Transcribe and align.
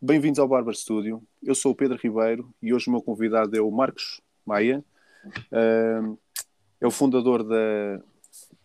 Bem-vindos 0.00 0.38
ao 0.38 0.48
Barber 0.48 0.74
Studio. 0.74 1.22
Eu 1.42 1.54
sou 1.54 1.72
o 1.72 1.74
Pedro 1.74 1.98
Ribeiro 1.98 2.54
e 2.62 2.72
hoje 2.72 2.88
o 2.88 2.92
meu 2.92 3.02
convidado 3.02 3.56
é 3.56 3.60
o 3.60 3.70
Marcos 3.70 4.20
Maia. 4.44 4.84
É 6.80 6.86
o 6.86 6.90
fundador 6.90 7.42
da 7.42 8.00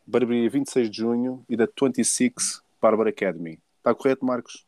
Barbearia 0.05 0.49
26 0.49 0.89
de 0.89 0.97
Junho 0.97 1.45
e 1.49 1.57
da 1.57 1.67
26 1.67 2.61
Barber 2.81 3.07
Academy. 3.07 3.59
Está 3.77 3.95
correto, 3.95 4.25
Marcos? 4.25 4.65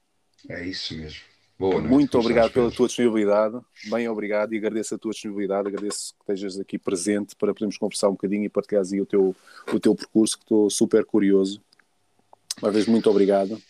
É 0.50 0.66
isso 0.66 0.98
mesmo. 0.98 1.33
Boa 1.58 1.76
noite. 1.76 1.88
Muito 1.88 2.18
obrigado 2.18 2.52
pela 2.52 2.72
tua 2.72 2.88
disponibilidade. 2.88 3.60
Bem 3.90 4.10
obrigado 4.10 4.54
e 4.54 4.58
agradeço 4.58 4.96
a 4.96 4.98
tua 4.98 5.12
disponibilidade. 5.12 5.68
Agradeço 5.68 6.14
que 6.16 6.22
estejas 6.22 6.60
aqui 6.60 6.80
presente 6.80 7.36
para 7.36 7.54
podermos 7.54 7.78
conversar 7.78 8.10
um 8.10 8.14
bocadinho 8.14 8.44
e 8.44 8.50
partilhar 8.50 8.84
aí 8.92 9.00
o 9.00 9.06
teu, 9.06 9.36
o 9.72 9.80
teu 9.80 9.96
percurso, 9.96 10.38
que 10.38 10.44
estou 10.44 10.70
super 10.70 11.06
curioso. 11.06 11.62
Uma 12.62 12.72
vez, 12.72 12.88
muito 12.88 13.10
obrigado. 13.10 13.62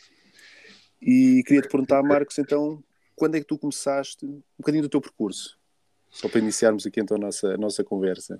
E 1.01 1.43
queria 1.45 1.61
te 1.61 1.67
perguntar, 1.67 2.01
Marcos, 2.01 2.39
então, 2.39 2.81
quando 3.15 3.35
é 3.35 3.39
que 3.41 3.45
tu 3.45 3.57
começaste 3.57 4.25
um 4.25 4.41
bocadinho 4.57 4.83
do 4.83 4.89
teu 4.89 5.01
percurso? 5.01 5.57
Só 6.09 6.29
para 6.29 6.39
iniciarmos 6.39 6.85
aqui 6.85 7.01
então 7.01 7.17
a 7.17 7.19
nossa, 7.19 7.53
a 7.53 7.57
nossa 7.57 7.83
conversa. 7.83 8.39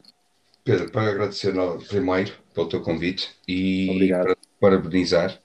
Pedro, 0.63 0.89
para 0.91 1.09
agradecer 1.09 1.53
primeiro 1.89 2.31
pelo 2.53 2.69
teu 2.69 2.81
convite 2.81 3.35
e 3.45 4.07
para 4.09 4.37
parabenizar 4.59 5.37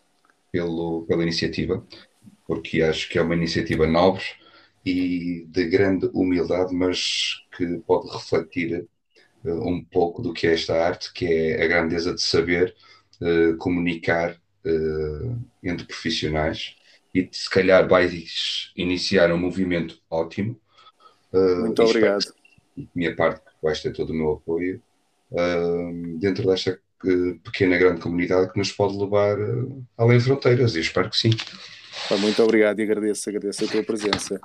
pelo, 0.52 1.04
pela 1.06 1.22
iniciativa, 1.22 1.84
porque 2.48 2.80
acho 2.80 3.10
que 3.10 3.18
é 3.18 3.22
uma 3.22 3.34
iniciativa 3.34 3.86
nobre 3.86 4.24
e 4.84 5.44
de 5.46 5.66
grande 5.66 6.08
humildade, 6.14 6.74
mas 6.74 7.44
que 7.54 7.76
pode 7.86 8.10
refletir 8.10 8.86
uh, 9.44 9.68
um 9.68 9.84
pouco 9.84 10.22
do 10.22 10.32
que 10.32 10.46
é 10.46 10.54
esta 10.54 10.74
arte, 10.82 11.12
que 11.12 11.26
é 11.26 11.62
a 11.62 11.68
grandeza 11.68 12.14
de 12.14 12.22
saber 12.22 12.74
uh, 13.20 13.54
comunicar 13.58 14.34
uh, 14.64 15.38
entre 15.62 15.86
profissionais 15.86 16.74
e 17.14 17.28
se 17.30 17.50
calhar 17.50 17.86
vais 17.86 18.72
iniciar 18.74 19.30
um 19.30 19.38
movimento 19.38 20.00
ótimo. 20.10 20.58
Muito 21.32 21.82
obrigado. 21.82 22.24
minha 22.94 23.14
parte 23.14 23.42
vais 23.62 23.82
ter 23.82 23.92
todo 23.92 24.10
o 24.10 24.14
meu 24.14 24.32
apoio 24.32 24.80
dentro 26.18 26.46
desta 26.46 26.78
pequena, 27.42 27.76
grande 27.76 28.00
comunidade 28.00 28.52
que 28.52 28.58
nos 28.58 28.72
pode 28.72 28.96
levar 28.96 29.36
além 29.96 30.20
fronteiras, 30.20 30.74
e 30.74 30.80
espero 30.80 31.10
que 31.10 31.16
sim. 31.16 31.30
Muito 32.20 32.42
obrigado 32.42 32.80
e 32.80 32.82
agradeço, 32.82 33.28
agradeço 33.28 33.64
a 33.64 33.68
tua 33.68 33.82
presença. 33.82 34.40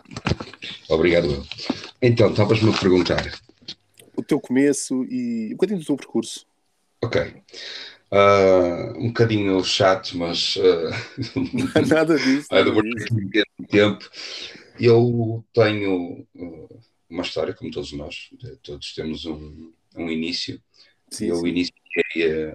Obrigado. 0.90 1.46
Então, 2.02 2.30
estavas-me 2.30 2.73
a 2.73 2.78
perguntar. 2.78 3.32
O 4.16 4.22
teu 4.22 4.40
começo 4.40 5.06
e 5.06 5.48
um 5.48 5.52
bocadinho 5.52 5.80
do 5.80 5.86
teu 5.86 5.96
percurso. 5.96 6.46
Ok. 7.04 7.22
Uh, 8.12 8.98
um 9.00 9.08
bocadinho 9.08 9.64
chato, 9.64 10.18
mas 10.18 10.56
uh, 10.58 10.92
nada 11.90 12.16
disso. 12.16 12.48
Nada 12.52 12.72
disso. 12.72 13.08
tempo. 13.70 14.09
Eu 14.80 15.44
tenho 15.54 16.28
uh, 16.36 16.80
uma 17.09 17.24
história, 17.24 17.54
como 17.54 17.72
todos 17.72 17.92
nós, 17.94 18.30
todos 18.62 18.94
temos 18.94 19.26
um, 19.26 19.72
um 19.96 20.09
início. 20.09 20.62
Sim, 21.09 21.28
eu 21.28 21.38
sim. 21.38 21.48
iniciei 21.48 22.54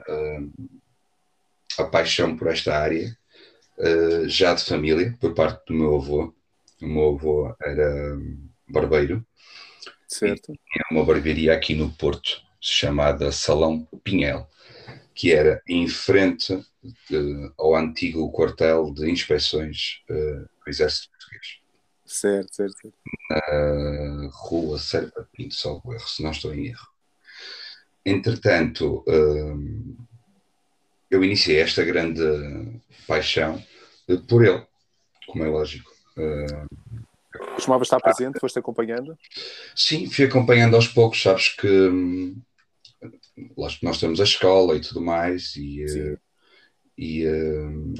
a, 1.78 1.82
a, 1.82 1.86
paixão 1.86 2.36
por 2.36 2.48
esta 2.48 2.76
área 2.76 3.16
uh, 3.78 4.28
já 4.28 4.54
de 4.54 4.64
família, 4.64 5.16
por 5.20 5.34
parte 5.34 5.66
do 5.66 5.74
meu 5.74 5.96
avô. 5.96 6.34
O 6.80 6.86
meu 6.86 7.08
avô 7.14 7.56
era 7.60 8.16
barbeiro. 8.68 9.24
Certo. 10.06 10.46
Tinha 10.46 10.84
uma 10.90 11.04
barbearia 11.04 11.52
aqui 11.52 11.74
no 11.74 11.90
Porto, 11.92 12.42
chamada 12.60 13.32
Salão 13.32 13.86
Pinhel, 14.02 14.48
que 15.14 15.32
era 15.32 15.62
em 15.68 15.86
frente 15.88 16.54
uh, 16.54 17.52
ao 17.58 17.76
antigo 17.76 18.30
quartel 18.32 18.92
de 18.92 19.10
inspeções 19.10 20.02
uh, 20.10 20.40
do 20.40 20.68
Exército 20.68 21.10
Português. 21.10 21.58
Certo, 22.04 22.54
certo. 22.54 22.94
Na 23.30 24.30
rua 24.32 24.78
Serpa 24.78 25.28
Pinto, 25.30 25.54
salvo 25.54 25.92
erro, 25.92 26.08
se 26.08 26.22
não 26.22 26.30
estou 26.30 26.54
em 26.54 26.68
erro. 26.68 26.88
Entretanto, 28.04 29.04
hum, 29.06 29.94
eu 31.10 31.24
iniciei 31.24 31.60
esta 31.60 31.84
grande 31.84 32.22
paixão 33.06 33.62
eh, 34.08 34.16
por 34.28 34.44
ele, 34.44 34.62
como 35.26 35.44
é 35.44 35.48
lógico. 35.48 35.90
Hum, 36.16 36.66
Costumava 37.54 37.82
estar 37.82 38.00
presente? 38.00 38.40
Foste 38.40 38.58
acompanhando? 38.58 39.16
Sim, 39.74 40.10
fui 40.10 40.24
acompanhando 40.24 40.74
aos 40.74 40.88
poucos. 40.88 41.22
Sabes 41.22 41.48
que 41.50 41.68
hum, 41.68 42.40
nós 43.82 43.98
temos 44.00 44.20
a 44.20 44.24
escola 44.24 44.76
e 44.76 44.80
tudo 44.80 45.00
mais, 45.00 45.54
e, 45.56 45.84
eh, 45.84 46.18
e 46.96 47.24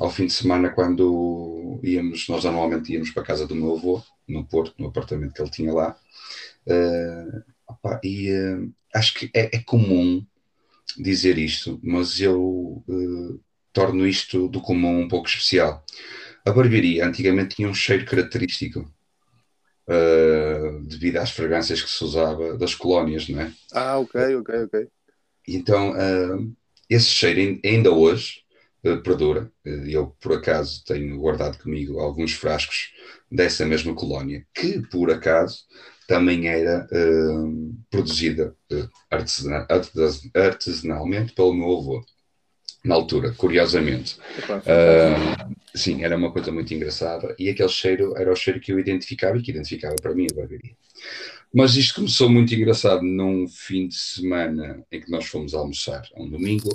ao 0.00 0.10
fim 0.10 0.26
de 0.26 0.32
semana, 0.32 0.70
quando 0.70 1.80
íamos, 1.84 2.28
nós 2.28 2.44
anualmente 2.44 2.92
íamos 2.92 3.10
para 3.10 3.22
a 3.22 3.26
casa 3.26 3.46
do 3.46 3.54
meu 3.54 3.76
avô, 3.76 4.02
no 4.28 4.44
Porto, 4.44 4.74
no 4.78 4.88
apartamento 4.88 5.32
que 5.32 5.40
ele 5.40 5.50
tinha 5.50 5.72
lá. 5.72 5.96
Uh, 6.66 7.42
opa, 7.66 8.00
e 8.04 8.30
uh, 8.30 8.72
acho 8.94 9.14
que 9.14 9.30
é, 9.34 9.56
é, 9.56 9.62
comum 9.62 10.24
dizer 10.96 11.38
isto, 11.38 11.80
mas 11.82 12.20
eu 12.20 12.82
uh, 12.88 13.40
torno 13.72 14.06
isto 14.06 14.48
do 14.48 14.60
comum 14.60 15.00
um 15.00 15.08
pouco 15.08 15.28
especial. 15.28 15.84
A 16.44 16.50
barbearia 16.50 17.06
antigamente 17.06 17.56
tinha 17.56 17.68
um 17.68 17.74
cheiro 17.74 18.04
característico. 18.06 18.90
devido 20.86 21.16
às 21.18 21.30
fragrâncias 21.30 21.82
que 21.82 21.90
se 21.90 22.02
usava 22.04 22.56
das 22.56 22.74
colónias, 22.74 23.28
não 23.28 23.40
é? 23.40 23.52
Ah, 23.72 23.98
ok, 23.98 24.36
ok, 24.36 24.62
ok. 24.64 24.88
Então, 25.46 25.94
esse 26.88 27.06
cheiro 27.06 27.60
ainda 27.64 27.90
hoje 27.90 28.42
perdura. 29.02 29.50
Eu, 29.64 30.08
por 30.20 30.34
acaso, 30.34 30.82
tenho 30.84 31.18
guardado 31.18 31.58
comigo 31.58 31.98
alguns 31.98 32.32
frascos 32.32 32.92
dessa 33.30 33.66
mesma 33.66 33.94
colónia, 33.94 34.46
que 34.54 34.80
por 34.88 35.10
acaso 35.10 35.64
também 36.08 36.48
era 36.48 36.88
uh, 36.90 37.74
produzida 37.90 38.56
uh, 38.72 38.88
artesanalmente 40.34 41.34
pelo 41.34 41.52
meu 41.52 41.76
avô, 41.76 42.04
na 42.82 42.94
altura, 42.94 43.34
curiosamente. 43.34 44.18
Uh, 44.48 45.54
sim, 45.74 46.02
era 46.02 46.16
uma 46.16 46.32
coisa 46.32 46.50
muito 46.50 46.72
engraçada 46.72 47.36
e 47.38 47.50
aquele 47.50 47.68
cheiro 47.68 48.16
era 48.16 48.32
o 48.32 48.36
cheiro 48.36 48.58
que 48.58 48.72
eu 48.72 48.80
identificava 48.80 49.36
e 49.36 49.42
que 49.42 49.50
identificava 49.50 49.96
para 49.96 50.14
mim 50.14 50.26
a 50.30 50.34
barbearia. 50.34 50.74
Mas 51.52 51.76
isto 51.76 51.96
começou 51.96 52.30
muito 52.30 52.54
engraçado 52.54 53.02
num 53.02 53.46
fim 53.46 53.88
de 53.88 53.96
semana 53.96 54.82
em 54.90 55.00
que 55.02 55.10
nós 55.10 55.26
fomos 55.26 55.52
almoçar, 55.52 56.08
um 56.16 56.28
domingo, 56.28 56.70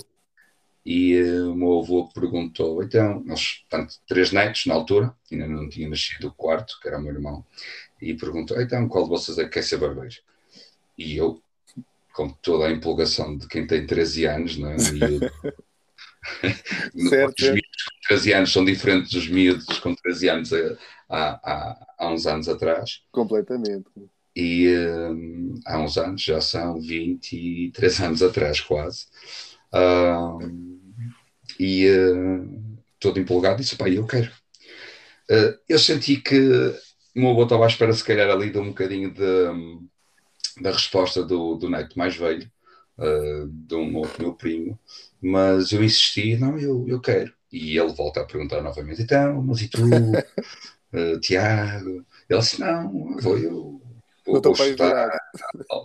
e 0.86 1.20
uh, 1.22 1.52
o 1.52 1.56
meu 1.56 1.80
avô 1.80 2.10
perguntou, 2.14 2.84
então, 2.84 3.24
nós, 3.26 3.64
portanto, 3.70 3.96
três 4.06 4.32
netos 4.32 4.66
na 4.66 4.74
altura, 4.74 5.16
ainda 5.32 5.48
não 5.48 5.70
tinha 5.70 5.88
nascido 5.88 6.28
o 6.28 6.34
quarto, 6.34 6.78
que 6.82 6.88
era 6.88 7.00
o 7.00 7.02
meu 7.02 7.14
irmão, 7.14 7.46
e 8.10 8.16
perguntou, 8.16 8.62
então, 8.62 8.88
qual 8.88 9.06
de 9.06 9.10
vocês 9.10 9.38
é 9.38 9.44
que 9.44 9.52
quer 9.52 9.64
ser 9.64 9.78
barbeiro? 9.78 10.16
E 10.98 11.18
eu, 11.18 11.42
com 12.14 12.30
toda 12.30 12.68
a 12.68 12.72
empolgação 12.72 13.38
de 13.38 13.48
quem 13.48 13.66
tem 13.66 13.86
13 13.86 14.26
anos, 14.26 14.58
não 14.58 14.72
é? 14.72 14.78
certo, 17.10 17.40
os 17.40 17.50
miúdos 17.50 17.84
com 17.84 18.08
13 18.08 18.34
anos 18.34 18.54
são 18.54 18.66
diferentes 18.66 19.12
dos 19.12 19.28
miúdos 19.28 19.80
com 19.80 19.96
13 19.96 20.30
anos 20.30 20.54
há, 21.10 21.10
há, 21.10 21.88
há 21.98 22.12
uns 22.12 22.28
anos 22.28 22.48
atrás. 22.48 23.02
Completamente. 23.12 23.90
E 24.36 24.68
um, 24.78 25.60
há 25.66 25.80
uns 25.80 25.98
anos, 25.98 26.22
já 26.22 26.42
são 26.42 26.80
23 26.82 28.02
anos 28.02 28.24
atrás, 28.24 28.62
quase. 28.62 29.06
Um, 29.74 30.80
e 31.60 31.88
uh, 31.88 32.78
todo 33.00 33.20
empolgado 33.20 33.62
disse, 33.62 33.76
pá, 33.76 33.90
eu 33.90 34.08
quero. 34.08 34.32
Uh, 35.30 35.56
eu 35.70 35.78
senti 35.78 36.18
que 36.18 36.74
o 37.16 37.20
meu 37.20 37.32
avô 37.32 37.44
estava 37.44 37.66
à 37.66 37.68
espera, 37.68 37.94
se 37.94 38.04
calhar, 38.04 38.30
ali 38.30 38.50
de 38.50 38.58
um 38.58 38.70
bocadinho 38.70 39.12
de, 39.14 40.62
da 40.62 40.72
resposta 40.72 41.24
do, 41.24 41.56
do 41.56 41.70
neto 41.70 41.98
mais 41.98 42.16
velho, 42.16 42.50
uh, 42.98 43.48
de 43.48 43.76
um 43.76 43.96
outro 43.98 44.22
meu 44.22 44.34
primo, 44.34 44.80
mas 45.22 45.72
eu 45.72 45.84
insisti, 45.84 46.36
não, 46.38 46.58
eu, 46.58 46.86
eu 46.88 47.00
quero. 47.00 47.34
E 47.52 47.78
ele 47.78 47.94
volta 47.94 48.22
a 48.22 48.26
perguntar 48.26 48.62
novamente, 48.62 49.02
então, 49.02 49.42
mas 49.44 49.62
e 49.62 49.68
tu, 49.68 49.84
uh, 49.84 51.20
Tiago? 51.22 52.06
Ele 52.30 52.40
disse, 52.40 52.60
não, 52.60 53.18
vou 53.22 53.38
eu, 53.38 53.82
vou, 54.26 54.42
vou 54.42 54.54
estudar. 54.54 55.16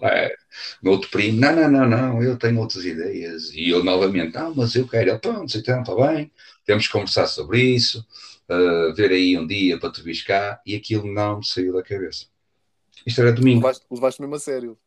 É. 0.04 0.34
Meu 0.82 0.92
outro 0.94 1.10
primo, 1.10 1.40
não, 1.40 1.54
não, 1.54 1.70
não, 1.70 1.86
não, 1.86 2.22
eu 2.22 2.38
tenho 2.38 2.58
outras 2.58 2.84
ideias. 2.84 3.52
E 3.52 3.68
eu 3.68 3.84
novamente, 3.84 4.34
não, 4.34 4.54
mas 4.54 4.74
eu 4.74 4.88
quero. 4.88 5.10
Ele, 5.10 5.18
pronto, 5.18 5.58
então, 5.58 5.80
está 5.82 5.94
bem, 5.94 6.30
temos 6.64 6.86
que 6.86 6.92
conversar 6.92 7.26
sobre 7.26 7.60
isso, 7.60 8.06
uh, 8.48 8.94
ver 8.94 9.10
aí 9.10 9.38
um 9.38 9.46
dia 9.46 9.78
para 9.78 9.92
te 9.92 10.24
cá. 10.24 10.60
E 10.64 10.74
aquilo 10.74 11.12
não 11.12 11.38
me 11.38 11.46
saiu 11.46 11.72
da 11.72 11.82
cabeça. 11.82 12.26
Isto 13.06 13.20
era 13.20 13.32
domingo. 13.32 13.60
Levaste, 13.60 13.86
levaste 13.90 14.20
mesmo 14.20 14.34
a 14.34 14.38
sério? 14.38 14.78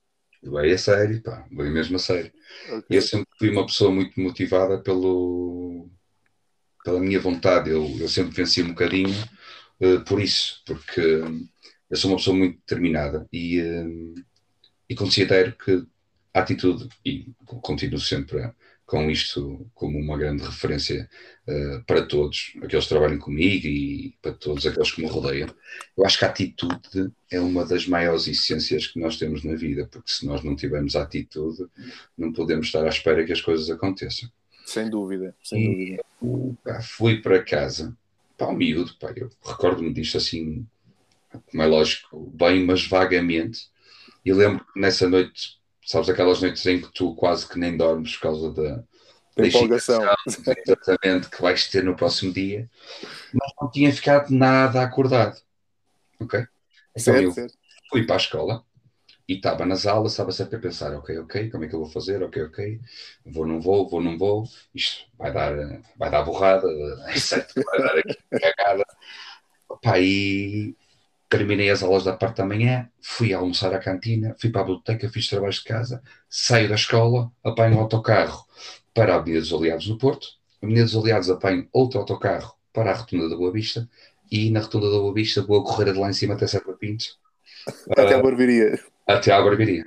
Levei 0.44 0.74
a 0.74 0.78
sério, 0.78 1.22
pá, 1.22 1.46
levei 1.52 1.72
mesmo 1.72 1.96
a 1.96 2.00
sério. 2.00 2.32
Okay. 2.68 2.98
Eu 2.98 3.02
sempre 3.02 3.28
fui 3.38 3.50
uma 3.50 3.66
pessoa 3.66 3.92
muito 3.92 4.20
motivada 4.20 4.80
pelo, 4.80 5.88
pela 6.84 7.00
minha 7.00 7.20
vontade. 7.20 7.70
Eu, 7.70 7.88
eu 8.00 8.10
sempre 8.10 8.36
venci 8.36 8.64
um 8.64 8.70
bocadinho 8.70 9.16
uh, 9.80 10.04
por 10.06 10.20
isso, 10.20 10.62
porque 10.66 11.22
eu 11.90 11.98
sou 11.98 12.12
uma 12.12 12.18
pessoa 12.18 12.36
muito 12.36 12.58
determinada 12.58 13.28
e, 13.32 13.62
uh, 13.62 14.16
e 14.90 14.96
considero 14.96 15.56
que 15.56 15.86
a 16.34 16.40
atitude, 16.40 16.90
e 17.06 17.28
continuo 17.46 18.00
sempre 18.00 18.42
a, 18.42 18.56
com 18.92 19.10
isto 19.10 19.66
como 19.74 19.98
uma 19.98 20.18
grande 20.18 20.44
referência 20.44 21.10
uh, 21.48 21.82
para 21.86 22.06
todos, 22.06 22.52
aqueles 22.62 22.84
que 22.84 22.90
trabalham 22.90 23.20
comigo 23.20 23.66
e 23.66 24.14
para 24.22 24.34
todos 24.34 24.66
aqueles 24.66 24.92
que 24.92 25.02
me 25.02 25.08
rodeiam. 25.08 25.48
Eu 25.98 26.06
acho 26.06 26.20
que 26.20 26.26
a 26.26 26.28
atitude 26.28 27.10
é 27.32 27.40
uma 27.40 27.66
das 27.66 27.88
maiores 27.88 28.28
essências 28.28 28.88
que 28.88 29.00
nós 29.00 29.18
temos 29.18 29.46
na 29.46 29.56
vida, 29.56 29.88
porque 29.90 30.12
se 30.12 30.26
nós 30.26 30.44
não 30.44 30.58
tivermos 30.58 30.98
atitude, 30.98 31.68
não 32.18 32.34
podemos 32.34 32.66
estar 32.66 32.84
à 32.84 32.90
espera 32.90 33.24
que 33.24 33.32
as 33.32 33.40
coisas 33.40 33.70
aconteçam. 33.70 34.30
Sem 34.66 34.90
dúvida, 34.90 35.34
sem 35.42 35.64
e 35.64 35.68
dúvida. 35.70 36.04
Eu, 36.22 36.58
pá, 36.62 36.82
fui 36.82 37.22
para 37.22 37.42
casa, 37.42 37.98
para 38.38 38.50
o 38.50 38.54
miúdo, 38.54 38.94
pá, 39.00 39.14
eu 39.16 39.30
recordo-me 39.42 39.94
disto 39.94 40.18
assim, 40.18 40.68
como 41.50 41.64
é 41.64 41.66
lógico, 41.66 42.30
bem, 42.36 42.66
mas 42.66 42.86
vagamente, 42.86 43.70
e 44.26 44.34
lembro 44.34 44.66
que 44.66 44.78
nessa 44.82 45.08
noite 45.08 45.61
sabes 45.92 46.10
aquelas 46.10 46.42
noites 46.42 46.66
em 46.66 46.80
que 46.80 46.90
tu 46.94 47.14
quase 47.16 47.48
que 47.48 47.60
nem 47.60 47.76
dormes 47.76 48.16
por 48.16 48.22
causa 48.22 48.52
da, 48.54 48.84
da 49.36 49.48
empolgação 49.48 50.04
exatamente 50.26 51.30
que 51.30 51.42
vais 51.42 51.70
ter 51.70 51.84
no 51.84 51.96
próximo 51.96 52.32
dia, 52.32 52.70
mas 53.34 53.52
não 53.60 53.70
tinha 53.70 53.92
ficado 53.92 54.30
nada 54.30 54.82
acordado. 54.82 55.38
Ok? 56.20 56.40
Então 56.96 57.14
certo, 57.14 57.24
eu 57.24 57.32
certo. 57.34 57.54
fui 57.90 58.06
para 58.06 58.16
a 58.16 58.18
escola 58.18 58.64
e 59.28 59.36
estava 59.36 59.66
nas 59.66 59.86
aulas, 59.86 60.14
estava 60.14 60.32
sempre 60.32 60.56
a 60.56 60.60
pensar, 60.60 60.96
ok, 60.96 61.18
ok, 61.20 61.50
como 61.50 61.66
é 61.66 61.68
que 61.68 61.76
eu 61.76 61.80
vou 61.80 61.90
fazer? 61.90 62.24
Ok, 62.24 62.42
ok, 62.44 62.80
vou, 63.26 63.46
não 63.46 63.60
vou, 63.60 63.90
vou, 63.90 64.02
não 64.02 64.18
vou, 64.18 64.46
isto 64.74 65.06
vai 65.18 65.32
dar, 65.34 65.54
vai 65.98 66.10
dar 66.10 66.24
borrada, 66.24 66.68
etc, 67.12 67.48
vai 67.66 67.80
dar 67.80 67.98
aqui 67.98 68.18
cagada. 68.40 68.86
Opa, 69.68 70.00
e 70.00 70.76
terminei 71.32 71.70
as 71.70 71.82
aulas 71.82 72.04
da 72.04 72.12
parte 72.12 72.38
da 72.38 72.46
manhã, 72.46 72.90
fui 73.02 73.34
almoçar 73.34 73.74
à 73.74 73.80
cantina, 73.80 74.36
fui 74.38 74.50
para 74.50 74.62
a 74.62 74.64
biblioteca, 74.66 75.10
fiz 75.10 75.30
trabalhos 75.30 75.56
de 75.56 75.64
casa, 75.64 76.04
saio 76.30 76.68
da 76.68 76.76
escola, 76.76 77.32
apanho 77.42 77.78
um 77.78 77.80
autocarro 77.80 78.46
para 78.94 79.14
a 79.14 79.16
Avenida 79.16 79.40
dos 79.40 79.54
Aliados 79.54 79.88
no 79.88 79.98
Porto, 79.98 80.28
a 80.62 80.66
Avenida 80.66 80.84
dos 80.84 80.96
Aliados 80.96 81.30
apanho 81.30 81.66
outro 81.72 82.02
autocarro 82.02 82.54
para 82.74 82.92
a 82.92 82.94
Rotunda 82.94 83.30
da 83.30 83.38
Boa 83.38 83.50
Vista 83.50 83.90
e 84.30 84.52
na 84.52 84.60
Rotunda 84.60 84.92
da 84.92 84.98
Boa 84.98 85.14
Vista 85.14 85.42
vou 85.42 85.62
a 85.62 85.64
correr 85.64 85.94
de 85.94 86.00
lá 86.00 86.10
em 86.10 86.14
cima 86.14 86.34
até 86.34 86.46
Serra 86.48 86.74
Pintos. 86.74 87.18
Até 87.90 88.18
uh, 88.18 88.20
a 88.20 88.22
barbearia. 88.22 88.78
Até 89.08 89.32
à 89.32 89.42
barbearia. 89.42 89.86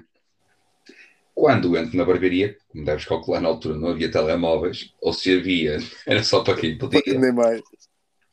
Quando 1.34 1.76
entro 1.76 1.98
na 1.98 2.06
barbearia, 2.06 2.56
como 2.68 2.86
deves 2.86 3.04
calcular 3.04 3.42
na 3.42 3.48
altura, 3.48 3.76
não 3.76 3.88
havia 3.88 4.10
telemóveis, 4.10 4.94
ou 4.98 5.12
se 5.12 5.36
havia, 5.36 5.76
era 6.06 6.22
só 6.24 6.42
para 6.42 6.56
quem 6.56 6.78
podia. 6.78 7.02
Nem 7.06 7.34
mais. 7.34 7.60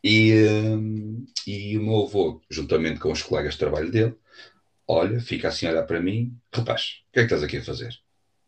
E, 0.04 0.34
hum, 0.34 1.26
e 1.46 1.78
o 1.78 1.84
meu 1.84 2.06
avô, 2.06 2.42
juntamente 2.50 3.00
com 3.00 3.12
os 3.12 3.22
colegas 3.22 3.54
de 3.54 3.60
trabalho 3.60 3.92
dele, 3.92 4.16
olha, 4.88 5.20
fica 5.20 5.48
assim 5.48 5.68
a 5.68 5.72
olhar 5.72 5.84
para 5.84 6.02
mim, 6.02 6.36
rapaz, 6.54 7.04
o 7.10 7.14
que 7.14 7.20
é 7.20 7.22
que 7.22 7.34
estás 7.34 7.44
aqui 7.44 7.58
a 7.58 7.64
fazer? 7.64 7.94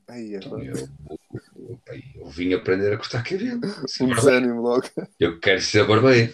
Ai, 0.08 0.34
é 0.34 0.38
então, 0.38 0.60
eu, 0.60 0.76
eu, 1.10 1.80
eu, 2.16 2.30
vim 2.30 2.54
aprender 2.54 2.94
a 2.94 2.98
cortar 2.98 3.24
cabelo. 3.24 3.62
Um 4.02 4.14
desânimo 4.14 4.62
logo. 4.62 4.88
Eu 5.20 5.40
quero 5.40 5.62
ser 5.62 5.88
barbeiro. 5.88 6.34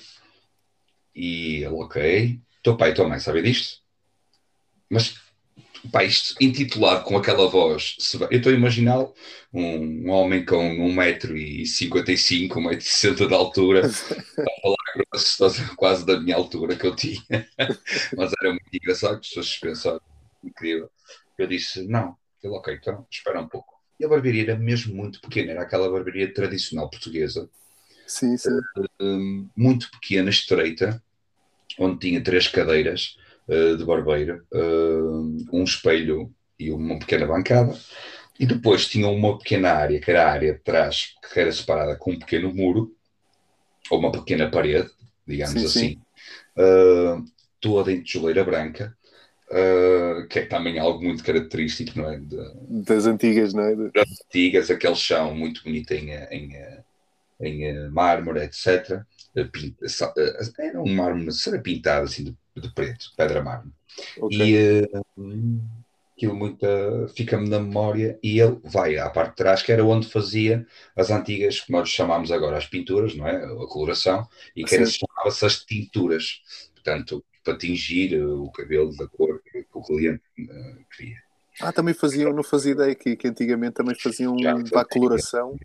E 1.13 1.57
ele, 1.57 1.67
ok. 1.67 2.39
Teu 2.63 2.75
pai 2.75 2.91
e 2.91 2.93
tua 2.93 3.07
mãe 3.07 3.19
sabem 3.19 3.43
disto? 3.43 3.79
Mas 4.89 5.15
pá, 5.91 6.03
isto 6.03 6.35
intitulado 6.41 7.03
com 7.03 7.17
aquela 7.17 7.47
voz, 7.47 7.95
eu 8.31 8.37
estou 8.37 8.51
a 8.51 8.55
imaginar 8.55 8.99
um, 9.53 10.07
um 10.07 10.09
homem 10.09 10.43
com 10.43 10.57
1,55m, 10.57 12.49
1,60m 12.49 13.27
de 13.27 13.33
altura, 13.33 13.85
a 13.85 13.89
falar 13.89 14.75
grosso, 14.95 15.75
quase 15.75 16.05
da 16.05 16.19
minha 16.19 16.35
altura 16.35 16.75
que 16.75 16.85
eu 16.85 16.95
tinha, 16.95 17.21
mas 18.17 18.31
era 18.41 18.51
muito 18.51 18.69
engraçado, 18.73 19.19
as 19.19 19.27
pessoas 19.27 19.57
pensaram, 19.57 20.01
incrível. 20.43 20.89
Eu 21.37 21.47
disse, 21.47 21.87
não, 21.87 22.15
ele, 22.43 22.53
ok, 22.53 22.73
então 22.75 23.05
espera 23.09 23.41
um 23.41 23.47
pouco. 23.47 23.79
E 23.99 24.05
a 24.05 24.07
barbearia 24.07 24.43
era 24.43 24.55
mesmo 24.57 24.95
muito 24.95 25.19
pequena, 25.19 25.51
era 25.51 25.61
aquela 25.61 25.89
barbearia 25.89 26.33
tradicional 26.33 26.89
portuguesa. 26.89 27.49
Sim, 28.07 28.37
sim. 28.37 28.57
Uh, 29.01 29.49
muito 29.55 29.91
pequena, 29.91 30.29
estreita, 30.29 31.03
onde 31.77 31.99
tinha 31.99 32.23
três 32.23 32.47
cadeiras 32.47 33.17
uh, 33.47 33.77
de 33.77 33.83
barbeiro, 33.85 34.45
uh, 34.53 35.45
um 35.51 35.63
espelho 35.63 36.33
e 36.57 36.71
uma 36.71 36.97
pequena 36.97 37.27
bancada. 37.27 37.77
E 38.39 38.45
depois 38.45 38.87
tinha 38.87 39.07
uma 39.07 39.37
pequena 39.37 39.71
área, 39.73 39.99
que 39.99 40.09
era 40.09 40.25
a 40.25 40.31
área 40.31 40.53
de 40.53 40.59
trás, 40.59 41.15
que 41.31 41.39
era 41.39 41.51
separada 41.51 41.97
com 41.97 42.11
um 42.11 42.19
pequeno 42.19 42.53
muro, 42.53 42.95
ou 43.89 43.99
uma 43.99 44.11
pequena 44.11 44.49
parede, 44.49 44.89
digamos 45.27 45.59
sim, 45.59 45.65
assim, 45.65 45.79
sim. 45.79 46.01
Uh, 46.57 47.25
toda 47.59 47.91
em 47.91 48.01
tijoleira 48.01 48.43
branca, 48.43 48.95
uh, 49.49 50.27
que 50.27 50.39
é 50.39 50.45
também 50.45 50.79
algo 50.79 51.03
muito 51.03 51.23
característico, 51.23 51.97
não 51.97 52.09
é? 52.09 52.19
De, 52.19 52.37
das 52.85 53.05
antigas, 53.05 53.53
não 53.53 53.63
é? 53.63 53.75
Das 53.75 54.09
antigas, 54.25 54.69
aquele 54.69 54.95
chão 54.95 55.33
muito 55.35 55.63
bonito 55.63 55.91
em, 55.91 56.11
em, 56.11 56.53
em 57.41 57.89
mármore, 57.89 58.41
etc. 58.41 59.01
Pinta, 59.51 59.85
era 60.57 60.81
um 60.81 60.93
mármore, 60.93 61.31
será 61.31 61.59
pintado 61.59 62.05
assim 62.05 62.23
de 62.25 62.35
de 62.59 62.69
preto, 62.73 63.11
pedra 63.15 63.43
mármore. 63.43 63.73
Okay. 64.17 64.37
E 64.37 64.83
uh, 64.83 65.61
aquilo 66.19 66.35
muito, 66.35 66.65
fica-me 67.15 67.47
na 67.47 67.59
memória 67.59 68.19
e 68.21 68.41
ele 68.41 68.59
vai 68.65 68.97
à 68.97 69.09
parte 69.09 69.31
de 69.31 69.35
trás, 69.37 69.63
que 69.63 69.71
era 69.71 69.85
onde 69.85 70.11
fazia 70.11 70.67
as 70.95 71.09
antigas, 71.09 71.61
como 71.61 71.79
nós 71.79 71.89
chamámos 71.89 72.29
agora, 72.29 72.57
as 72.57 72.67
pinturas, 72.67 73.15
não 73.15 73.25
é? 73.25 73.37
A 73.37 73.67
coloração, 73.67 74.27
e 74.53 74.65
que 74.65 74.85
chamava-se 74.85 75.45
as 75.45 75.63
tinturas. 75.63 76.41
Portanto, 76.73 77.23
para 77.41 77.57
tingir 77.57 78.21
o 78.21 78.51
cabelo 78.51 78.95
da 78.97 79.07
cor 79.07 79.41
que 79.41 79.65
o 79.73 79.81
cliente 79.81 80.21
uh, 80.39 80.85
queria. 80.95 81.17
Ah, 81.61 81.71
também 81.71 81.93
faziam, 81.93 82.33
não 82.33 82.43
fazia 82.43 82.73
ideia 82.73 82.95
que, 82.95 83.15
que 83.15 83.27
antigamente 83.27 83.73
também 83.73 83.95
faziam 83.95 84.35
para 84.69 84.81
a 84.81 84.85
coloração. 84.85 85.57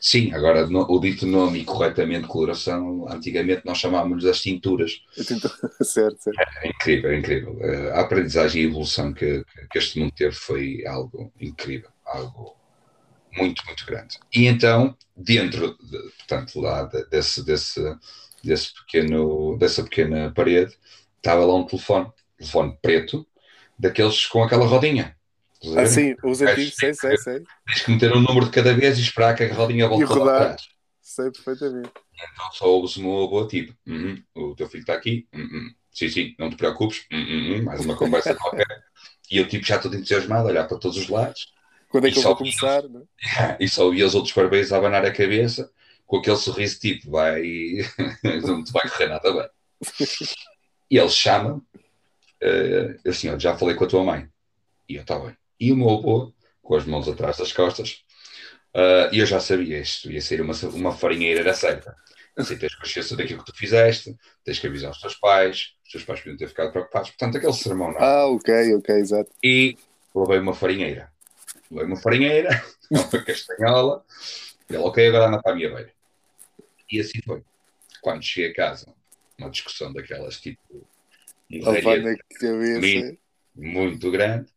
Sim, 0.00 0.32
agora 0.32 0.66
o 0.66 1.00
dito 1.00 1.26
nome 1.26 1.60
e 1.60 1.64
corretamente 1.64 2.26
coloração, 2.26 3.06
antigamente 3.08 3.62
nós 3.64 3.78
chamávamos 3.78 4.24
as 4.24 4.40
tinturas. 4.40 5.00
certo, 5.82 6.22
certo. 6.22 6.38
É, 6.38 6.66
é 6.66 6.68
incrível, 6.68 7.10
é 7.10 7.18
incrível. 7.18 7.58
Eh, 7.60 7.90
a 7.92 8.00
aprendizagem 8.00 8.62
e 8.62 8.66
a 8.66 8.68
evolução 8.68 9.12
que, 9.12 9.44
que 9.70 9.78
este 9.78 9.98
mundo 9.98 10.12
teve 10.12 10.34
foi 10.34 10.86
algo 10.86 11.32
incrível, 11.40 11.90
algo 12.04 12.56
muito, 13.36 13.64
muito 13.66 13.86
grande. 13.86 14.18
E 14.34 14.46
então, 14.46 14.96
dentro, 15.16 15.76
de, 15.78 15.98
portanto, 16.18 16.60
lá 16.60 16.84
desse, 17.10 17.44
desse, 17.44 17.80
desse 18.42 18.74
pequeno, 18.74 19.56
dessa 19.58 19.82
pequena 19.82 20.32
parede, 20.32 20.76
estava 21.16 21.44
lá 21.44 21.54
um 21.54 21.64
telefone, 21.64 22.10
telefone 22.38 22.78
preto, 22.82 23.26
daqueles 23.78 24.26
com 24.26 24.42
aquela 24.42 24.66
rodinha. 24.66 25.16
Ah, 25.76 25.86
sim, 25.86 26.16
os 26.24 26.40
antigos, 26.40 26.74
sei, 26.74 26.94
sei, 26.94 27.16
sei. 27.18 27.42
Tens 27.66 27.82
que 27.82 27.90
meter 27.90 28.12
um 28.14 28.20
número 28.20 28.46
de 28.46 28.52
cada 28.52 28.72
vez 28.72 28.98
e 28.98 29.02
esperar 29.02 29.34
que 29.34 29.44
a 29.44 29.54
rodinha 29.54 29.88
volte 29.88 30.06
para 30.06 30.24
trás. 30.24 30.68
Sei 31.02 31.30
perfeitamente. 31.30 31.90
Então 32.14 32.52
só 32.52 32.66
ouves 32.66 32.96
o 32.96 33.02
meu 33.02 33.24
avô 33.24 33.46
tipo, 33.46 33.72
uh 33.86 33.92
-huh, 33.92 34.22
o 34.34 34.54
teu 34.54 34.68
filho 34.68 34.82
está 34.82 34.94
aqui, 34.94 35.26
uh 35.34 35.38
-huh. 35.38 35.74
sim, 35.92 36.08
sim, 36.08 36.34
não 36.38 36.48
te 36.48 36.56
preocupes, 36.56 37.04
uh 37.12 37.62
mais 37.62 37.84
uma 37.84 37.96
conversa 37.96 38.34
qualquer. 38.34 38.66
E 39.30 39.36
eu 39.36 39.46
tipo 39.46 39.66
já 39.66 39.78
todo 39.78 39.96
entusiasmado, 39.96 40.48
a 40.48 40.50
olhar 40.50 40.66
para 40.66 40.78
todos 40.78 40.96
os 40.96 41.08
lados. 41.08 41.52
Quando 41.90 42.06
é 42.06 42.10
que 42.10 42.18
eu 42.18 42.22
vou 42.22 42.36
começar? 42.36 42.84
Os... 42.84 42.90
Né? 42.90 43.02
E 43.60 43.68
só 43.68 43.84
ouvia 43.84 44.06
os 44.06 44.14
outros 44.14 44.34
barbeiros 44.34 44.72
a 44.72 44.78
abanar 44.78 45.04
a 45.04 45.12
cabeça, 45.12 45.70
com 46.06 46.18
aquele 46.18 46.36
sorriso 46.36 46.80
tipo, 46.80 47.10
vai, 47.10 47.42
não 48.44 48.64
te 48.64 48.72
vai 48.72 48.88
correr 48.88 49.08
nada 49.08 49.32
bem. 49.32 49.48
E 50.92 50.98
ele 50.98 51.08
chama, 51.08 51.62
uh, 52.42 53.08
assim, 53.08 53.28
ó, 53.28 53.38
já 53.38 53.56
falei 53.56 53.76
com 53.76 53.84
a 53.84 53.86
tua 53.86 54.02
mãe. 54.02 54.28
E 54.88 54.96
eu, 54.96 55.02
está 55.02 55.16
bem 55.20 55.36
e 55.60 55.70
o 55.70 55.76
meu 55.76 55.90
avô, 55.90 56.32
com 56.62 56.74
as 56.74 56.86
mãos 56.86 57.06
atrás 57.06 57.36
das 57.36 57.52
costas, 57.52 58.02
uh, 58.74 59.12
e 59.12 59.18
eu 59.18 59.26
já 59.26 59.38
sabia 59.38 59.78
isto, 59.78 60.10
ia 60.10 60.20
ser 60.22 60.40
uma, 60.40 60.54
uma 60.72 60.92
farinheira 60.92 61.44
da 61.44 61.52
certa. 61.52 61.94
Assim, 62.36 62.56
tens 62.56 62.74
consciência 62.74 63.16
daquilo 63.16 63.44
que 63.44 63.52
tu 63.52 63.58
fizeste, 63.58 64.16
tens 64.42 64.58
que 64.58 64.66
avisar 64.66 64.90
os 64.90 65.00
teus 65.00 65.14
pais, 65.16 65.74
os 65.84 65.92
teus 65.92 66.04
pais 66.04 66.20
podiam 66.20 66.38
ter 66.38 66.48
ficado 66.48 66.72
preocupados, 66.72 67.10
portanto, 67.10 67.36
aquele 67.36 67.52
sermão 67.52 67.92
não. 67.92 67.98
É? 67.98 68.02
Ah, 68.02 68.26
ok, 68.26 68.74
ok, 68.76 68.94
exato. 68.94 69.30
E 69.42 69.76
levei 70.14 70.38
uma 70.38 70.54
farinheira. 70.54 71.12
Levei 71.70 71.86
uma 71.86 71.96
farinheira, 71.96 72.64
uma 72.90 73.24
castanhola, 73.24 74.04
e 74.70 74.74
ele, 74.74 74.82
ok, 74.82 75.08
agora 75.08 75.26
anda 75.26 75.42
para 75.42 75.52
a 75.52 75.54
minha 75.54 75.68
beira. 75.74 75.92
E 76.90 77.00
assim 77.00 77.20
foi. 77.22 77.42
Quando 78.00 78.22
cheguei 78.22 78.50
a 78.50 78.54
casa, 78.54 78.94
uma 79.38 79.50
discussão 79.50 79.92
daquelas 79.92 80.40
tipo. 80.40 80.88
Muito 83.54 84.10
grande 84.10 84.48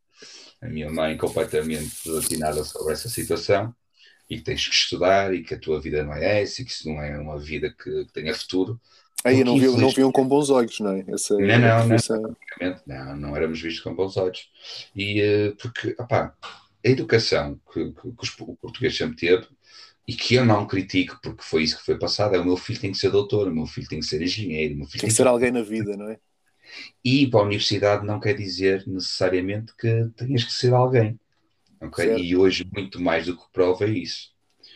a 0.64 0.70
minha 0.70 0.90
mãe 0.90 1.18
completamente 1.18 1.92
desatinada 2.06 2.64
sobre 2.64 2.94
essa 2.94 3.10
situação 3.10 3.76
e 4.30 4.38
que 4.38 4.44
tens 4.44 4.66
que 4.66 4.74
estudar 4.74 5.34
e 5.34 5.44
que 5.44 5.54
a 5.54 5.60
tua 5.60 5.80
vida 5.82 6.04
não 6.04 6.14
é 6.14 6.42
essa 6.42 6.62
e 6.62 6.66
que 6.66 6.72
isso 6.72 6.88
não 6.88 7.02
é 7.02 7.18
uma 7.20 7.38
vida 7.38 7.70
que, 7.70 8.06
que 8.06 8.14
tenha 8.14 8.34
futuro. 8.34 8.80
Aí 9.24 9.44
não, 9.44 9.58
viam, 9.58 9.78
não 9.78 9.90
viam 9.90 10.12
com 10.12 10.28
bons 10.28 10.50
olhos, 10.50 10.80
não 10.80 10.92
é? 10.92 11.06
Essa, 11.08 11.36
não, 11.38 11.88
não, 11.88 12.36
não, 12.60 12.82
não, 12.86 13.16
não 13.18 13.36
éramos 13.36 13.62
vistos 13.62 13.82
com 13.82 13.94
bons 13.94 14.18
olhos. 14.18 14.50
E 14.96 15.22
uh, 15.22 15.56
porque, 15.58 15.96
opá, 16.00 16.34
a 16.86 16.90
educação 16.90 17.60
que, 17.72 17.92
que, 17.92 18.02
que 18.02 18.42
o 18.42 18.56
português 18.56 18.98
sempre 18.98 19.16
teve 19.16 19.48
e 20.06 20.14
que 20.14 20.36
eu 20.36 20.46
não 20.46 20.68
critico 20.68 21.18
porque 21.24 21.44
foi 21.44 21.64
isso 21.64 21.78
que 21.78 21.86
foi 21.86 21.98
passado, 21.98 22.36
é 22.36 22.40
o 22.40 22.46
meu 22.46 22.58
filho 22.58 22.80
tem 22.80 22.92
que 22.92 22.98
ser 22.98 23.10
doutor, 23.10 23.48
o 23.48 23.56
meu 23.56 23.66
filho 23.66 23.88
tem 23.88 24.00
que 24.00 24.06
ser 24.06 24.22
engenheiro, 24.22 24.74
o 24.74 24.78
meu 24.80 24.88
filho 24.88 25.00
tem, 25.00 25.08
tem 25.08 25.10
que 25.10 25.16
ser 25.16 25.28
alguém 25.28 25.52
na 25.52 25.62
vida, 25.62 25.96
não 25.96 26.10
é? 26.10 26.20
E 27.04 27.28
para 27.28 27.42
a 27.42 27.44
universidade 27.44 28.06
não 28.06 28.20
quer 28.20 28.36
dizer 28.36 28.84
necessariamente 28.88 29.76
que 29.76 30.10
tenhas 30.16 30.44
que 30.44 30.54
ser 30.54 30.74
alguém. 30.74 31.20
Okay? 31.82 32.18
E 32.18 32.36
hoje, 32.36 32.66
muito 32.74 33.02
mais 33.02 33.26
do 33.26 33.36
que 33.36 33.44
prova 33.52 33.86
é 33.86 33.90
isso. 33.90 34.32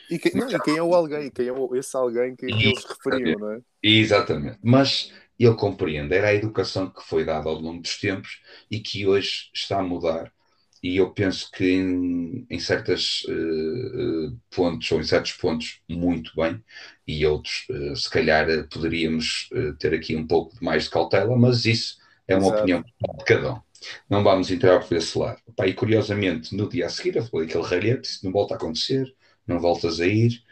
E, 0.10 0.18
que, 0.18 0.36
não, 0.36 0.50
e 0.50 0.60
quem 0.60 0.78
é 0.78 0.84
o 0.84 0.94
alguém? 0.94 1.30
Quem 1.30 1.48
é 1.48 1.52
o, 1.52 1.76
esse 1.76 1.96
alguém 1.96 2.36
que, 2.36 2.48
que 2.48 2.68
eles 2.68 2.84
referiam, 2.84 3.40
não 3.40 3.52
é? 3.52 3.62
Exatamente. 3.82 4.60
Mas 4.62 5.14
ele 5.40 5.56
compreende, 5.56 6.16
era 6.16 6.30
a 6.30 6.34
educação 6.34 6.90
que 6.90 7.04
foi 7.04 7.24
dada 7.24 7.48
ao 7.50 7.56
longo 7.56 7.82
dos 7.82 7.98
tempos 8.00 8.42
e 8.72 8.80
que 8.80 9.06
hoje 9.06 9.50
está 9.54 9.80
a 9.80 9.84
mudar. 9.84 10.32
E 10.82 10.98
eu 10.98 11.12
penso 11.12 11.50
que 11.52 11.66
em, 11.66 12.46
em 12.50 12.60
certos 12.60 13.24
uh, 13.26 14.38
pontos, 14.50 14.92
ou 14.92 15.00
em 15.00 15.04
certos 15.04 15.34
pontos, 15.34 15.82
muito 15.90 16.32
bem, 16.36 16.64
e 17.08 17.26
outros, 17.26 17.66
uh, 17.70 17.96
se 17.96 18.10
calhar, 18.10 18.46
poderíamos 18.70 19.50
uh, 19.54 19.74
ter 19.76 19.94
aqui 19.94 20.16
um 20.16 20.26
pouco 20.28 20.56
mais 20.64 20.84
de 20.84 20.90
cautela, 20.92 21.36
mas 21.36 21.66
isso 21.66 21.98
é 22.28 22.36
uma 22.36 22.48
Exato. 22.48 22.60
opinião 22.60 22.84
de 22.84 23.26
cada 23.26 23.54
um. 23.56 23.62
Não 24.10 24.24
vamos 24.24 24.52
entrar 24.52 24.80
por 24.80 24.96
esse 24.96 25.18
lado. 25.18 25.42
Pá, 25.56 25.68
e 25.68 25.74
curiosamente, 25.74 26.56
no 26.56 26.70
dia 26.70 26.86
a 26.86 26.90
seguir, 26.90 27.16
eu 27.16 27.26
falei 27.26 27.48
aquele 27.48 27.64
ralhete, 27.64 28.24
não 28.24 28.32
volta 28.32 28.54
a 28.54 28.58
acontecer, 28.58 29.16
não 29.46 29.60
voltas 29.60 30.00
a 30.00 30.08
ir, 30.08 30.44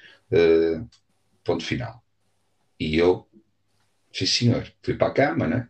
ponto 1.44 1.64
final. 1.64 2.04
E 2.80 2.98
eu 2.98 3.28
Sim, 4.16 4.26
senhor. 4.26 4.74
Fui 4.82 4.94
para 4.94 5.08
a 5.08 5.14
cama, 5.14 5.46
né? 5.46 5.68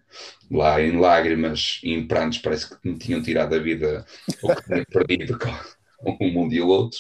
Lá 0.51 0.79
em 0.79 0.99
lágrimas 0.99 1.79
e 1.83 1.91
em 1.91 2.07
prantos, 2.07 2.37
parece 2.37 2.69
que 2.69 2.87
me 2.87 2.95
tinham 2.95 3.19
tirado 3.19 3.55
a 3.55 3.57
vida 3.57 4.05
ou 4.43 4.55
que 4.55 4.63
tinha 4.65 4.85
perdido 4.85 5.39
um 6.21 6.31
mundo 6.31 6.53
e 6.53 6.61
o 6.61 6.67
outro. 6.67 6.99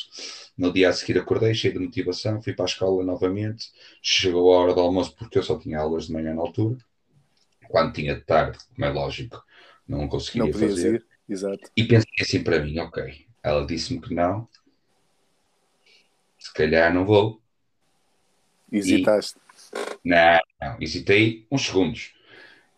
No 0.57 0.73
dia 0.73 0.89
a 0.89 0.93
seguir 0.93 1.19
acordei, 1.19 1.53
cheio 1.53 1.75
de 1.75 1.79
motivação, 1.79 2.41
fui 2.41 2.53
para 2.53 2.65
a 2.65 2.67
escola 2.67 3.03
novamente. 3.03 3.67
Chegou 4.01 4.51
a 4.51 4.57
hora 4.57 4.73
do 4.73 4.79
almoço, 4.79 5.15
porque 5.15 5.37
eu 5.37 5.43
só 5.43 5.55
tinha 5.59 5.77
aulas 5.77 6.07
de 6.07 6.13
manhã 6.13 6.33
na 6.33 6.41
altura. 6.41 6.79
Quando 7.69 7.93
tinha 7.93 8.15
de 8.15 8.21
tarde, 8.21 8.57
como 8.73 8.83
é 8.83 8.89
lógico, 8.89 9.43
não 9.87 10.07
conseguia 10.07 10.45
não 10.45 10.53
fazer. 10.53 10.95
Ir. 10.95 11.05
Exato. 11.29 11.69
E 11.77 11.83
pensei 11.83 12.09
assim 12.21 12.43
para 12.43 12.59
mim, 12.59 12.79
ok. 12.79 13.27
Ela 13.43 13.67
disse-me 13.67 14.01
que 14.01 14.15
não. 14.15 14.47
Se 16.39 16.51
calhar 16.51 16.91
não 16.91 17.05
vou. 17.05 17.39
Hesitaste. 18.71 19.44
Não, 20.03 20.39
não, 20.61 20.77
hesitei 20.79 21.47
uns 21.51 21.65
segundos 21.65 22.13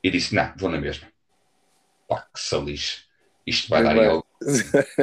e 0.04 0.10
disse: 0.10 0.34
Não, 0.34 0.54
vou 0.58 0.70
na 0.70 0.80
mesma. 0.80 1.08
Pá, 2.08 2.22
que 2.34 2.40
salixe. 2.40 3.02
Isto 3.46 3.70
vai 3.70 3.84
dar 3.84 3.96
em 3.98 4.06
algo. 4.06 4.26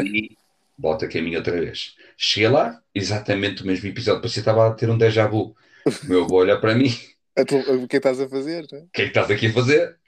e 0.02 0.36
volta 0.78 1.08
caminho 1.08 1.38
outra 1.38 1.60
vez. 1.60 1.94
Cheguei 2.16 2.48
lá, 2.48 2.80
exatamente 2.94 3.62
o 3.62 3.66
mesmo 3.66 3.88
episódio. 3.88 4.20
Parecia 4.20 4.42
que 4.42 4.48
estava 4.48 4.68
a 4.68 4.74
ter 4.74 4.88
um 4.88 4.98
déjà 4.98 5.26
vu. 5.26 5.54
O 5.86 6.06
meu 6.06 6.24
avô 6.24 6.36
olha 6.36 6.58
para 6.58 6.74
mim. 6.74 6.90
O 7.36 7.88
que 7.88 7.96
estás 7.96 8.20
a 8.20 8.28
fazer? 8.28 8.62
O 8.62 8.68
que 8.92 9.02
é 9.02 9.04
que 9.06 9.08
estás 9.08 9.28
aqui 9.28 9.48
a 9.48 9.52
fazer? 9.52 9.98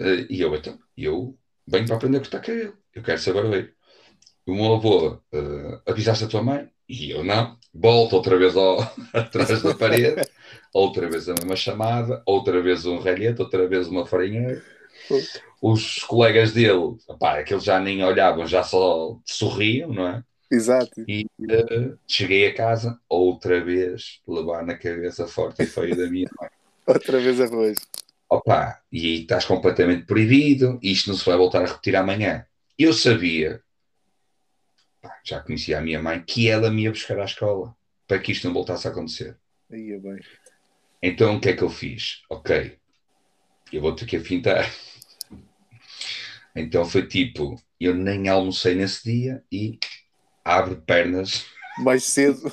Uh, 0.00 0.24
e 0.30 0.40
eu, 0.40 0.54
então, 0.54 0.78
eu 0.96 1.36
venho 1.68 1.86
para 1.86 1.96
aprender 1.96 2.16
a 2.16 2.20
cortar 2.20 2.40
cabelo. 2.40 2.78
Eu 2.94 3.02
quero 3.02 3.18
saber 3.18 3.50
ver. 3.50 3.74
O 4.46 4.54
meu 4.54 4.72
avô, 4.72 5.20
uh, 5.34 5.82
avisaste 5.86 6.24
a 6.24 6.28
tua 6.28 6.42
mãe? 6.42 6.66
E 6.88 7.10
eu 7.10 7.22
não. 7.22 7.58
Volto 7.74 8.14
outra 8.14 8.38
vez 8.38 8.56
ao, 8.56 8.80
atrás 9.12 9.60
da 9.60 9.74
parede 9.74 10.22
outra 10.76 11.08
vez 11.08 11.28
a 11.28 11.34
mesma 11.34 11.56
chamada, 11.56 12.22
outra 12.26 12.60
vez 12.60 12.84
um 12.84 12.98
ralhete, 12.98 13.40
outra 13.40 13.66
vez 13.66 13.88
uma 13.88 14.06
farinha. 14.06 14.62
Os 15.60 16.00
colegas 16.00 16.52
dele, 16.52 16.96
pá, 17.18 17.38
aqueles 17.38 17.64
já 17.64 17.80
nem 17.80 18.04
olhavam, 18.04 18.46
já 18.46 18.62
só 18.62 19.18
sorriam, 19.24 19.92
não 19.92 20.06
é? 20.06 20.24
Exato. 20.50 21.02
E 21.08 21.26
uh, 21.40 21.98
cheguei 22.06 22.46
a 22.46 22.54
casa, 22.54 22.98
outra 23.08 23.64
vez 23.64 24.20
levar 24.28 24.64
na 24.64 24.76
cabeça 24.76 25.26
forte 25.26 25.62
e 25.62 25.66
feio 25.66 25.96
da 25.96 26.08
minha 26.08 26.28
mãe. 26.38 26.50
outra 26.86 27.18
vez 27.20 27.40
arroz. 27.40 27.78
Opa, 28.28 28.80
e 28.92 29.06
aí 29.06 29.20
estás 29.22 29.44
completamente 29.44 30.04
proibido, 30.04 30.78
isto 30.82 31.08
não 31.08 31.16
se 31.16 31.24
vai 31.24 31.36
voltar 31.36 31.62
a 31.62 31.66
repetir 31.66 31.96
amanhã. 31.96 32.44
Eu 32.78 32.92
sabia, 32.92 33.62
pá, 35.00 35.18
já 35.24 35.40
conhecia 35.40 35.78
a 35.78 35.82
minha 35.82 36.02
mãe, 36.02 36.22
que 36.22 36.48
ela 36.48 36.70
me 36.70 36.82
ia 36.82 36.90
buscar 36.90 37.18
à 37.18 37.24
escola 37.24 37.74
para 38.06 38.18
que 38.18 38.32
isto 38.32 38.46
não 38.46 38.54
voltasse 38.54 38.86
a 38.86 38.90
acontecer. 38.90 39.36
É 39.70 39.76
bem. 39.76 40.20
Então 41.02 41.36
o 41.36 41.40
que 41.40 41.50
é 41.50 41.52
que 41.52 41.62
eu 41.62 41.70
fiz? 41.70 42.22
Ok, 42.30 42.76
eu 43.72 43.80
vou 43.80 43.94
ter 43.94 44.06
que 44.06 44.16
afintar. 44.16 44.70
Então 46.54 46.84
foi 46.84 47.06
tipo, 47.06 47.60
eu 47.78 47.94
nem 47.94 48.28
almocei 48.28 48.74
nesse 48.74 49.04
dia 49.04 49.42
e 49.52 49.78
abre 50.44 50.76
pernas. 50.76 51.44
Mais 51.78 52.04
cedo. 52.04 52.52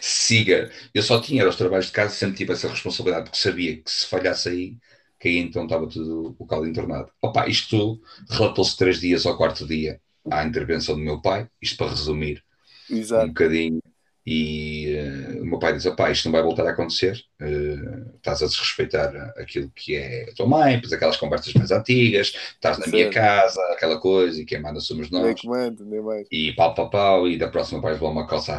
Siga. 0.00 0.70
Eu 0.94 1.02
só 1.02 1.20
tinha 1.20 1.46
os 1.48 1.56
trabalhos 1.56 1.86
de 1.86 1.92
casa, 1.92 2.14
sempre 2.14 2.36
tive 2.36 2.52
essa 2.52 2.68
responsabilidade, 2.68 3.24
porque 3.24 3.38
sabia 3.38 3.76
que 3.76 3.90
se 3.90 4.06
falhasse 4.06 4.48
aí, 4.48 4.76
que 5.20 5.28
aí 5.28 5.38
então 5.38 5.64
estava 5.64 5.86
tudo 5.88 6.34
o 6.38 6.46
caldo 6.46 6.66
entornado. 6.66 7.10
Opa, 7.20 7.48
isto 7.48 8.00
relatou-se 8.30 8.76
três 8.76 9.00
dias 9.00 9.26
ao 9.26 9.36
quarto 9.36 9.66
dia 9.66 10.00
à 10.30 10.44
intervenção 10.44 10.94
do 10.94 11.00
meu 11.00 11.20
pai, 11.20 11.48
isto 11.60 11.76
para 11.76 11.90
resumir 11.90 12.42
Exato. 12.90 13.24
um 13.24 13.28
bocadinho 13.28 13.82
e 14.30 14.94
uh, 14.94 15.42
o 15.42 15.46
meu 15.46 15.58
pai 15.58 15.72
diz: 15.72 15.86
Opá, 15.86 16.10
isto 16.10 16.26
não 16.26 16.32
vai 16.32 16.42
voltar 16.42 16.66
a 16.66 16.70
acontecer, 16.72 17.18
uh, 17.40 18.16
estás 18.16 18.42
a 18.42 18.46
desrespeitar 18.46 19.32
aquilo 19.38 19.72
que 19.74 19.96
é 19.96 20.28
a 20.28 20.34
tua 20.34 20.46
mãe, 20.46 20.78
pois 20.78 20.92
aquelas 20.92 21.16
conversas 21.16 21.54
mais 21.54 21.70
antigas, 21.70 22.34
estás 22.52 22.78
na 22.78 22.86
minha 22.88 23.08
casa, 23.08 23.58
aquela 23.72 23.98
coisa, 23.98 24.38
e 24.38 24.44
quem 24.44 24.60
manda 24.60 24.80
somos 24.80 25.10
nós. 25.10 25.24
Nem 25.24 25.34
comando, 25.34 25.82
nem 25.86 26.02
mais. 26.02 26.28
E 26.30 26.52
pau, 26.52 26.74
pau, 26.74 26.90
pau, 26.90 27.26
e 27.26 27.38
da 27.38 27.48
próxima 27.48 27.80
vais 27.80 27.94
levar 27.94 28.12
uma 28.12 28.26
calça, 28.26 28.54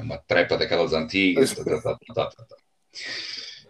uma 0.00 0.16
trepa 0.16 0.56
daquelas 0.56 0.94
antigas. 0.94 1.52
tá, 1.54 1.98
tá, 2.14 2.26
tá, 2.26 2.56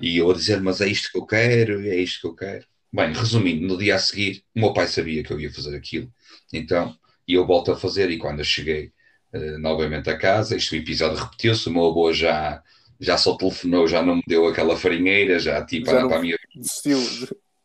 e 0.01 0.19
eu 0.19 0.31
a 0.31 0.35
dizer: 0.35 0.61
Mas 0.61 0.81
é 0.81 0.87
isto 0.87 1.11
que 1.11 1.19
eu 1.19 1.27
quero, 1.27 1.81
é 1.81 1.97
isto 1.97 2.21
que 2.21 2.27
eu 2.29 2.37
quero. 2.37 2.65
Bem, 2.93 3.13
resumindo, 3.13 3.67
no 3.67 3.77
dia 3.77 3.97
a 3.97 3.99
seguir, 3.99 4.45
o 4.55 4.61
meu 4.61 4.73
pai 4.73 4.87
sabia 4.87 5.25
que 5.25 5.33
eu 5.33 5.41
ia 5.41 5.53
fazer 5.53 5.75
aquilo, 5.75 6.09
então, 6.53 6.95
e 7.27 7.35
eu 7.35 7.45
volto 7.45 7.73
a 7.73 7.77
fazer, 7.77 8.11
e 8.11 8.19
quando 8.19 8.39
eu 8.39 8.45
cheguei 8.45 8.93
uh, 9.35 9.59
novamente 9.59 10.11
a 10.11 10.17
casa. 10.17 10.57
Este 10.57 10.77
episódio 10.77 11.19
repetiu-se. 11.19 11.69
O 11.69 11.73
meu 11.73 11.87
avô 11.87 12.13
já, 12.13 12.63
já 13.01 13.17
só 13.17 13.37
telefonou, 13.37 13.87
já 13.87 14.03
não 14.03 14.17
me 14.17 14.23
deu 14.27 14.47
aquela 14.47 14.77
farinheira, 14.77 15.39
já 15.39 15.65
tipo, 15.65 15.91
já 15.91 16.07
para 16.07 16.17
a 16.17 16.21
minha. 16.21 16.37
Desistiu. 16.55 16.99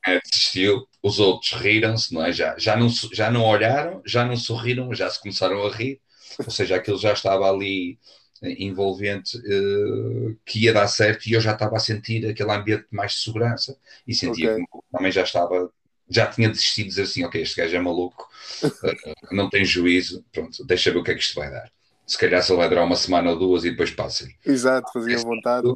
É, 0.05 0.19
desistiu. 0.21 0.87
Os 1.03 1.19
outros 1.19 1.53
riram-se, 1.53 2.13
não 2.13 2.25
é? 2.25 2.31
Já, 2.31 2.57
já, 2.57 2.75
não, 2.75 2.89
já 2.89 3.29
não 3.29 3.43
olharam, 3.43 4.01
já 4.05 4.25
não 4.25 4.35
sorriram, 4.35 4.93
já 4.93 5.09
se 5.09 5.21
começaram 5.21 5.65
a 5.65 5.71
rir. 5.71 5.99
Ou 6.39 6.51
seja, 6.51 6.75
aquilo 6.75 6.97
já 6.97 7.13
estava 7.13 7.49
ali 7.49 7.97
eh, 8.41 8.63
envolvente 8.63 9.37
uh, 9.37 10.37
que 10.45 10.59
ia 10.65 10.73
dar 10.73 10.87
certo 10.87 11.27
e 11.27 11.33
eu 11.33 11.41
já 11.41 11.53
estava 11.53 11.75
a 11.77 11.79
sentir 11.79 12.27
aquele 12.27 12.51
ambiente 12.51 12.85
mais 12.91 13.13
de 13.13 13.19
segurança 13.19 13.77
e 14.07 14.13
sentia 14.13 14.51
okay. 14.51 14.63
que 14.63 14.79
também 14.91 15.11
já 15.11 15.23
estava 15.23 15.71
já 16.09 16.27
tinha 16.27 16.49
desistido 16.49 16.85
de 16.85 16.89
dizer 16.89 17.01
assim, 17.03 17.23
ok, 17.23 17.41
este 17.41 17.55
gajo 17.55 17.75
é 17.75 17.79
maluco, 17.79 18.29
uh, 18.63 19.35
não 19.35 19.49
tem 19.49 19.65
juízo, 19.65 20.23
pronto, 20.31 20.65
deixa 20.65 20.91
ver 20.91 20.99
o 20.99 21.03
que 21.03 21.11
é 21.11 21.15
que 21.15 21.21
isto 21.21 21.35
vai 21.35 21.51
dar. 21.51 21.71
Se 22.05 22.17
calhar 22.17 22.41
só 22.41 22.55
vai 22.55 22.69
durar 22.69 22.85
uma 22.85 22.95
semana 22.95 23.31
ou 23.31 23.37
duas 23.37 23.65
e 23.65 23.71
depois 23.71 23.91
passa. 23.91 24.27
Exato, 24.45 24.91
fazia 24.93 25.17
vontade. 25.17 25.67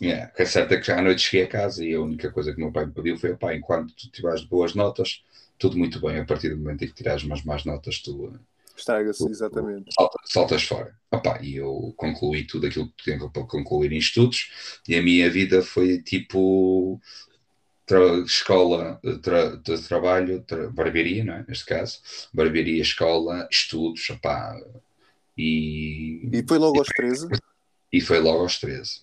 Yeah, 0.00 0.32
é 0.36 0.44
certo 0.44 0.72
é 0.72 0.80
que 0.80 0.86
já 0.86 0.98
à 0.98 1.02
noite 1.02 1.20
cheguei 1.20 1.44
a 1.44 1.48
casa 1.48 1.84
e 1.84 1.92
a 1.92 2.00
única 2.00 2.30
coisa 2.30 2.54
que 2.54 2.60
meu 2.60 2.72
pai 2.72 2.86
me 2.86 2.92
pediu 2.92 3.18
foi, 3.18 3.36
pai, 3.36 3.56
enquanto 3.56 3.94
tu 3.94 4.10
tiveres 4.10 4.44
boas 4.44 4.74
notas, 4.74 5.22
tudo 5.58 5.76
muito 5.76 6.00
bem, 6.00 6.20
a 6.20 6.24
partir 6.24 6.50
do 6.50 6.56
momento 6.56 6.84
em 6.84 6.88
que 6.88 6.94
tirares 6.94 7.24
umas 7.24 7.42
más 7.42 7.64
notas, 7.64 7.98
tu... 7.98 8.32
Estraga-se, 8.76 9.28
exatamente. 9.28 9.92
Saltas, 9.92 10.20
saltas 10.26 10.62
fora. 10.62 10.96
Opa, 11.10 11.40
e 11.42 11.56
eu 11.56 11.92
concluí 11.96 12.46
tudo 12.46 12.68
aquilo 12.68 12.88
que 12.96 13.04
tinha 13.04 13.28
para 13.28 13.42
concluir 13.42 13.92
em 13.92 13.98
estudos 13.98 14.80
e 14.86 14.94
a 14.94 15.02
minha 15.02 15.28
vida 15.28 15.62
foi 15.62 16.00
tipo 16.00 17.00
tra 17.88 18.18
escola 18.18 19.00
tra 19.22 19.56
de 19.56 19.78
trabalho, 19.88 20.42
tra 20.46 20.68
barbearia, 20.68 21.24
não 21.24 21.34
é? 21.34 21.44
neste 21.48 21.64
caso, 21.64 21.98
barbearia, 22.32 22.82
escola, 22.82 23.48
estudos, 23.50 24.08
opá, 24.10 24.54
e... 25.36 26.28
E 26.32 26.44
foi 26.46 26.58
logo 26.58 26.78
aos 26.78 26.88
13? 26.88 27.28
E 27.92 28.00
foi 28.00 28.18
logo 28.18 28.40
aos 28.40 28.60
13. 28.60 29.00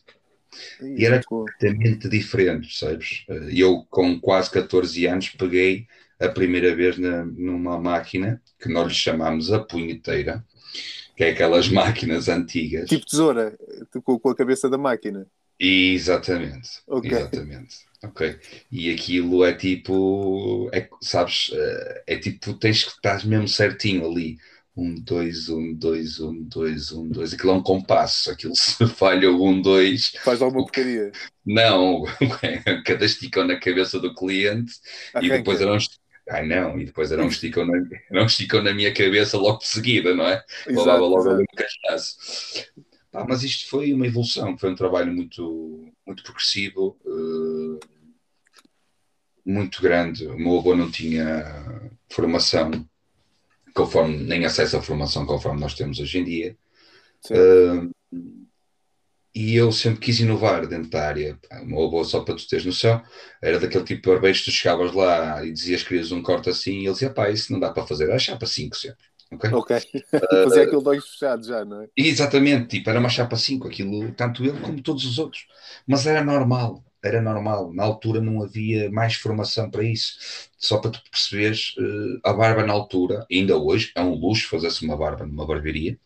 E, 0.82 1.02
e 1.02 1.06
era 1.06 1.24
completamente 1.24 2.08
diferente, 2.08 2.78
sabes? 2.78 3.26
Eu, 3.52 3.86
com 3.90 4.20
quase 4.20 4.52
14 4.52 5.06
anos, 5.08 5.30
peguei 5.30 5.88
a 6.20 6.30
primeira 6.30 6.76
vez 6.76 6.98
na, 6.98 7.26
numa 7.26 7.80
máquina 7.80 8.42
que 8.60 8.70
nós 8.70 8.88
lhe 8.88 8.94
chamámos 8.94 9.52
a 9.52 9.60
punheteira, 9.60 10.46
que 11.16 11.24
é 11.24 11.30
aquelas 11.32 11.68
máquinas 11.70 12.30
antigas. 12.30 12.88
Tipo 12.88 13.06
tesoura, 13.06 13.58
com, 14.04 14.20
com 14.20 14.30
a 14.30 14.36
cabeça 14.36 14.70
da 14.70 14.78
máquina. 14.78 15.26
Exatamente. 15.60 16.70
Okay. 16.86 17.12
Exatamente. 17.12 17.78
Ok. 18.06 18.40
E 18.72 18.92
aquilo 18.92 19.44
é 19.44 19.54
tipo, 19.54 20.70
é, 20.74 20.88
sabes, 21.02 21.50
eh, 21.54 22.04
é 22.08 22.18
tipo, 22.18 22.54
tens 22.54 22.84
que 22.84 22.92
estar 22.92 23.26
mesmo 23.26 23.48
certinho 23.48 24.06
ali. 24.10 24.38
Um, 24.78 24.96
dois, 24.96 25.48
um, 25.48 25.74
dois, 25.74 26.20
um, 26.20 26.44
dois, 26.44 26.92
um, 26.92 27.08
dois. 27.08 27.34
Aquilo 27.34 27.52
é 27.52 27.56
um 27.56 27.64
compasso. 27.64 28.30
Aquilo 28.30 28.54
se 28.56 28.86
falha 28.88 29.32
um, 29.32 29.62
dois. 29.62 30.12
Faz 30.24 30.42
alguma 30.42 30.64
porcaria. 30.64 31.12
Não, 31.46 32.04
cada 32.86 33.06
esticão 33.06 33.46
na 33.46 33.60
cabeça 33.60 34.00
do 34.00 34.14
cliente 34.14 34.74
Arranca. 35.14 35.36
e 35.36 35.38
depois 35.38 35.62
era 35.62 35.74
um 35.74 35.78
Ai 36.28 36.46
não, 36.48 36.80
e 36.80 36.86
depois 36.86 37.12
era 37.12 37.24
um 37.24 37.28
esticão 37.28 37.66
na, 37.68 37.74
era 38.10 38.24
um 38.24 38.26
esticão 38.26 38.62
na 38.62 38.74
minha 38.74 38.92
cabeça 38.92 39.38
logo 39.38 39.60
de 39.60 39.68
seguida, 39.68 40.14
não 40.16 40.28
é? 40.28 40.44
Levava 40.66 41.06
logo 41.06 41.30
ali 41.30 41.44
um 41.44 41.56
cachaço. 41.56 42.18
Mas 43.28 43.44
isto 43.44 43.70
foi 43.70 43.94
uma 43.94 44.08
evolução, 44.08 44.58
foi 44.58 44.72
um 44.72 44.76
trabalho 44.76 45.14
muito, 45.14 45.94
muito 46.06 46.24
progressivo. 46.24 46.98
Uh, 47.06 47.80
muito 49.46 49.82
grande. 49.82 50.26
O 50.28 50.38
meu 50.38 50.58
avô 50.58 50.76
não 50.76 50.90
tinha 50.90 51.92
formação 52.10 52.72
conforme 53.74 54.18
nem 54.18 54.46
acesso 54.46 54.78
à 54.78 54.82
formação 54.82 55.26
conforme 55.26 55.60
nós 55.60 55.74
temos 55.74 56.00
hoje 56.00 56.20
em 56.20 56.24
dia. 56.24 56.58
Uh, 57.30 57.94
e 59.36 59.54
eu 59.54 59.70
sempre 59.70 60.00
quis 60.00 60.22
inovar 60.22 60.66
dentro 60.66 60.90
da 60.90 61.06
área. 61.06 61.38
Uma 61.62 61.90
boa 61.90 62.06
só 62.06 62.22
para 62.22 62.36
tu 62.36 62.48
teres 62.48 62.66
noção, 62.66 63.04
era 63.42 63.60
daquele 63.60 63.84
tipo 63.84 64.02
de 64.02 64.10
barbeiro 64.10 64.38
tu 64.42 64.50
chegavas 64.50 64.94
lá 64.94 65.44
e 65.46 65.52
dizias 65.52 65.84
que 65.84 65.90
querias 65.90 66.14
um 66.14 66.22
corte 66.22 66.50
assim, 66.50 66.80
e 66.80 66.86
ele 66.86 66.94
dizia, 66.94 67.10
pá, 67.10 67.30
isso 67.30 67.52
não 67.52 67.60
dá 67.60 67.70
para 67.70 67.86
fazer, 67.86 68.10
é 68.10 68.18
chapa 68.18 68.46
5 68.46 68.78
sempre. 68.78 69.06
Ok. 69.34 69.52
okay. 69.52 69.82
Fazia 70.44 70.64
aquilo 70.64 70.82
de 70.82 70.90
olhos 70.90 71.10
fechados 71.10 71.48
já, 71.48 71.66
não 71.66 71.82
é? 71.82 71.88
Exatamente, 71.98 72.78
tipo, 72.78 72.90
era 72.90 73.00
uma 73.00 73.10
chapa 73.10 73.36
5, 73.36 73.68
aquilo, 73.68 74.10
tanto 74.14 74.42
ele 74.46 74.58
como 74.62 74.82
todos 74.82 75.04
os 75.04 75.20
outros. 75.20 75.46
Mas 75.86 76.08
era 76.08 76.24
normal, 76.24 76.85
era 77.06 77.22
normal. 77.22 77.74
Na 77.74 77.84
altura 77.84 78.20
não 78.20 78.42
havia 78.42 78.90
mais 78.92 79.16
formação 79.16 79.70
para 79.70 79.84
isso. 79.84 80.50
Só 80.58 80.80
para 80.80 80.92
tu 80.92 81.02
perceberes, 81.10 81.76
eh, 81.78 82.20
a 82.24 82.34
barba 82.34 82.66
na 82.66 82.74
altura, 82.74 83.26
ainda 83.32 83.58
hoje, 83.58 83.92
é 83.96 84.02
um 84.02 84.16
luxo 84.16 84.50
fazer-se 84.50 84.84
uma 84.84 84.98
barba 84.98 85.26
numa 85.26 85.46
barbearia. 85.46 85.98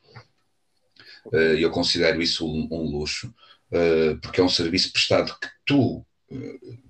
Eh, 1.34 1.56
eu 1.60 1.72
considero 1.72 2.22
isso 2.22 2.48
um, 2.48 2.84
luxo, 2.92 3.34
eh, 3.72 4.16
porque 4.22 4.42
é 4.42 4.44
um 4.44 4.50
serviço 4.50 4.92
prestado 4.92 5.38
que 5.40 5.48
tu 5.66 6.06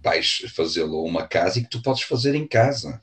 vais 0.02 0.44
fazê-lo 0.54 0.98
a 1.00 1.04
uma 1.04 1.26
casa 1.26 1.60
e 1.60 1.64
que 1.64 1.70
tu 1.70 1.82
podes 1.82 2.04
fazer 2.04 2.36
em 2.36 2.46
casa. 2.46 3.02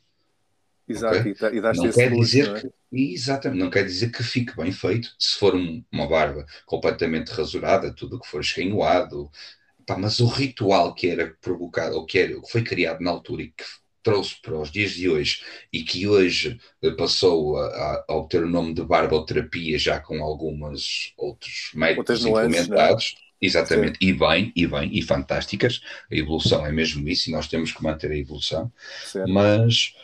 Exato, 0.88 1.18
okay? 1.18 1.34
e 1.52 1.60
não 1.60 1.90
quer 1.90 2.12
dizer 2.12 2.48
não 2.48 2.56
é? 2.56 2.60
que, 2.60 2.70
Exatamente, 2.92 3.58
não 3.60 3.70
quer 3.70 3.84
dizer 3.84 4.10
que 4.10 4.22
fique 4.22 4.56
bem 4.56 4.70
feito. 4.70 5.14
Se 5.18 5.38
for 5.38 5.54
um, 5.54 5.84
uma 5.92 6.06
barba 6.08 6.46
completamente 6.64 7.30
rasurada, 7.30 7.92
tudo 7.92 8.16
o 8.16 8.20
que 8.20 8.28
for 8.28 8.40
escanhoado, 8.40 9.30
pá, 9.86 9.96
mas 9.96 10.20
o 10.20 10.26
ritual 10.26 10.94
que 10.94 11.08
era 11.08 11.34
provocado, 11.40 11.96
ou 11.96 12.04
que, 12.04 12.18
era, 12.18 12.40
que 12.40 12.50
foi 12.50 12.62
criado 12.62 13.00
na 13.00 13.10
altura 13.10 13.42
e 13.42 13.48
que 13.48 13.64
trouxe 14.02 14.36
para 14.40 14.56
os 14.56 14.70
dias 14.70 14.92
de 14.92 15.08
hoje 15.08 15.42
e 15.72 15.82
que 15.82 16.06
hoje 16.06 16.60
eh, 16.80 16.90
passou 16.92 17.58
a, 17.58 18.04
a 18.08 18.14
obter 18.14 18.44
o 18.44 18.48
nome 18.48 18.72
de 18.72 18.84
barboterapia 18.84 19.76
já 19.78 19.98
com 19.98 20.22
algumas 20.22 21.12
outros 21.16 21.70
métodos 21.74 22.24
é? 22.24 22.28
implementados. 22.28 23.16
Exatamente, 23.38 23.98
Sim. 23.98 24.06
e 24.06 24.12
bem, 24.14 24.52
e 24.56 24.66
bem, 24.66 24.90
e 24.92 25.02
fantásticas. 25.02 25.82
A 26.10 26.14
evolução 26.14 26.64
é 26.64 26.72
mesmo 26.72 27.06
isso, 27.06 27.28
e 27.28 27.32
nós 27.32 27.46
temos 27.48 27.70
que 27.70 27.82
manter 27.82 28.10
a 28.10 28.16
evolução. 28.16 28.72
Certo. 29.04 29.28
Mas 29.28 29.94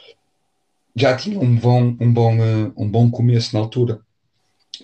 já 0.94 1.16
tinha 1.16 1.40
um 1.40 1.56
bom, 1.56 1.96
um 1.98 2.12
bom, 2.12 2.34
eh, 2.34 2.72
um 2.76 2.88
bom 2.88 3.10
começo 3.10 3.54
na 3.54 3.60
altura. 3.60 4.00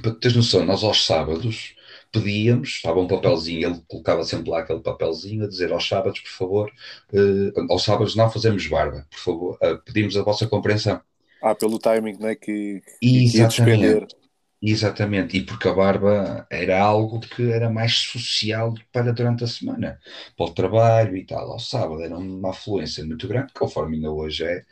Para 0.00 0.12
teres 0.12 0.36
noção, 0.36 0.64
nós 0.64 0.82
aos 0.82 1.04
sábados 1.04 1.74
pedíamos, 2.12 2.68
estava 2.70 3.00
um 3.00 3.06
papelzinho, 3.06 3.68
ele 3.68 3.82
colocava 3.86 4.24
sempre 4.24 4.50
lá 4.50 4.60
aquele 4.60 4.80
papelzinho 4.80 5.44
a 5.44 5.48
dizer 5.48 5.72
aos 5.72 5.86
sábados, 5.86 6.20
por 6.20 6.30
favor, 6.30 6.72
uh, 7.12 7.72
aos 7.72 7.84
sábados 7.84 8.16
não 8.16 8.30
fazemos 8.30 8.66
barba, 8.66 9.06
por 9.10 9.18
favor, 9.18 9.58
uh, 9.62 9.78
pedimos 9.84 10.16
a 10.16 10.22
vossa 10.22 10.46
compreensão. 10.46 11.00
Ah, 11.42 11.54
pelo 11.54 11.78
timing, 11.78 12.16
não 12.18 12.28
é? 12.28 12.34
Que, 12.34 12.82
que 13.00 13.24
Exatamente. 13.24 14.16
Exatamente, 14.60 15.36
e 15.36 15.42
porque 15.44 15.68
a 15.68 15.72
barba 15.72 16.44
era 16.50 16.82
algo 16.82 17.20
que 17.20 17.52
era 17.52 17.70
mais 17.70 17.94
social 17.94 18.74
para 18.92 19.12
durante 19.12 19.44
a 19.44 19.46
semana, 19.46 20.00
para 20.36 20.46
o 20.46 20.52
trabalho 20.52 21.16
e 21.16 21.24
tal. 21.24 21.52
Ao 21.52 21.60
sábado 21.60 22.02
era 22.02 22.18
uma 22.18 22.50
afluência 22.50 23.04
muito 23.04 23.28
grande, 23.28 23.52
conforme 23.52 23.94
ainda 23.96 24.10
hoje 24.10 24.44
é, 24.44 24.64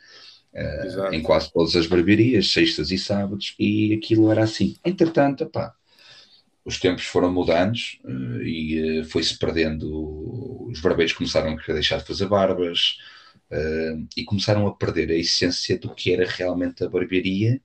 uh, 0.53 1.13
em 1.13 1.21
quase 1.21 1.53
todas 1.53 1.73
as 1.77 1.87
barbearias, 1.87 2.51
sextas 2.51 2.91
e 2.91 2.97
sábados, 2.97 3.55
e 3.57 3.93
aquilo 3.93 4.29
era 4.29 4.43
assim. 4.43 4.75
Entretanto, 4.83 5.45
pá, 5.45 5.73
os 6.67 6.77
tempos 6.77 7.05
foram 7.05 7.31
mudando 7.31 7.77
uh, 8.03 8.41
e 8.43 8.99
uh, 8.99 9.05
foi-se 9.05 9.39
perdendo. 9.39 10.67
Os 10.69 10.81
barbeiros 10.81 11.13
começaram 11.13 11.53
a 11.53 11.57
querer 11.57 11.75
deixar 11.75 11.97
de 11.99 12.05
fazer 12.05 12.27
barbas 12.27 12.97
e 14.17 14.25
começaram 14.25 14.67
a 14.67 14.75
perder 14.75 15.09
a 15.09 15.15
essência 15.15 15.79
do 15.79 15.95
que 15.95 16.11
era 16.11 16.29
realmente 16.29 16.83
a 16.83 16.89
barbearia. 16.89 17.61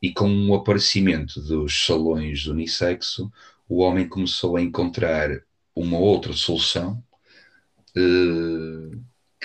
E 0.00 0.12
com 0.12 0.30
o 0.48 0.54
aparecimento 0.54 1.40
dos 1.40 1.84
salões 1.84 2.42
de 2.42 2.50
unissexo, 2.52 3.32
o 3.68 3.80
homem 3.82 4.08
começou 4.08 4.56
a 4.56 4.62
encontrar 4.62 5.42
uma 5.74 5.98
outra 5.98 6.32
solução 6.32 7.02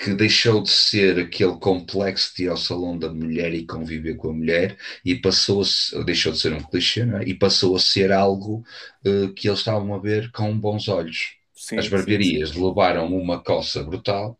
que 0.04 0.14
deixou 0.14 0.62
de 0.62 0.70
ser 0.70 1.20
aquele 1.20 1.58
complexo 1.58 2.36
de 2.36 2.44
ir 2.44 2.50
ao 2.50 2.58
salão 2.58 2.98
da 2.98 3.14
mulher 3.14 3.54
e 3.54 3.66
conviver 3.66 4.16
com 4.16 4.30
a 4.30 4.34
mulher 4.34 4.78
e 5.04 5.16
passou 5.16 5.62
a 5.96 6.04
deixou 6.04 6.32
de 6.32 6.40
ser 6.40 6.54
um 6.54 6.64
clichê 6.64 7.02
é? 7.02 7.24
e 7.28 7.34
passou 7.34 7.76
a 7.76 7.80
ser 7.80 8.12
algo 8.12 8.64
uh, 9.06 9.34
que 9.34 9.48
eles 9.48 9.60
estavam 9.60 9.94
a 9.94 10.00
ver 10.00 10.32
com 10.32 10.58
bons 10.58 10.88
olhos. 10.88 11.36
Sim, 11.54 11.78
As 11.78 11.88
barbearias 11.88 12.50
sim, 12.50 12.56
sim. 12.56 12.66
levaram 12.66 13.08
uma 13.08 13.44
coça 13.44 13.84
brutal 13.84 14.38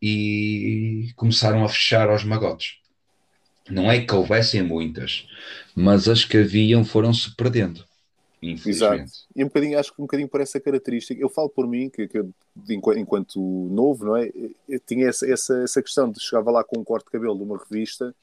e 0.00 1.12
começaram 1.16 1.64
a 1.64 1.68
fechar 1.68 2.08
aos 2.08 2.24
magotes. 2.24 2.78
Não 3.68 3.90
é 3.90 4.00
que 4.00 4.14
houvessem 4.14 4.62
muitas, 4.62 5.26
mas 5.74 6.08
as 6.08 6.24
que 6.24 6.38
haviam 6.38 6.84
foram-se 6.84 7.34
perdendo. 7.36 7.84
Exato. 8.66 9.04
E 9.34 9.42
um 9.42 9.46
bocadinho, 9.46 9.78
acho 9.78 9.94
que 9.94 10.00
um 10.00 10.04
bocadinho 10.04 10.28
por 10.28 10.40
essa 10.40 10.60
característica, 10.60 11.20
eu 11.20 11.28
falo 11.28 11.48
por 11.48 11.66
mim, 11.66 11.88
que, 11.88 12.06
que 12.06 12.24
enquanto, 12.68 12.98
enquanto, 12.98 13.40
novo, 13.40 14.04
não 14.04 14.16
é? 14.16 14.30
Eu 14.68 14.80
tinha 14.80 15.08
essa, 15.08 15.30
essa, 15.30 15.62
essa 15.62 15.82
questão 15.82 16.10
de 16.10 16.20
chegava 16.20 16.50
lá 16.50 16.62
com 16.62 16.78
um 16.78 16.84
corte 16.84 17.06
de 17.06 17.12
cabelo 17.12 17.36
de 17.36 17.42
uma 17.42 17.56
revista, 17.56 18.14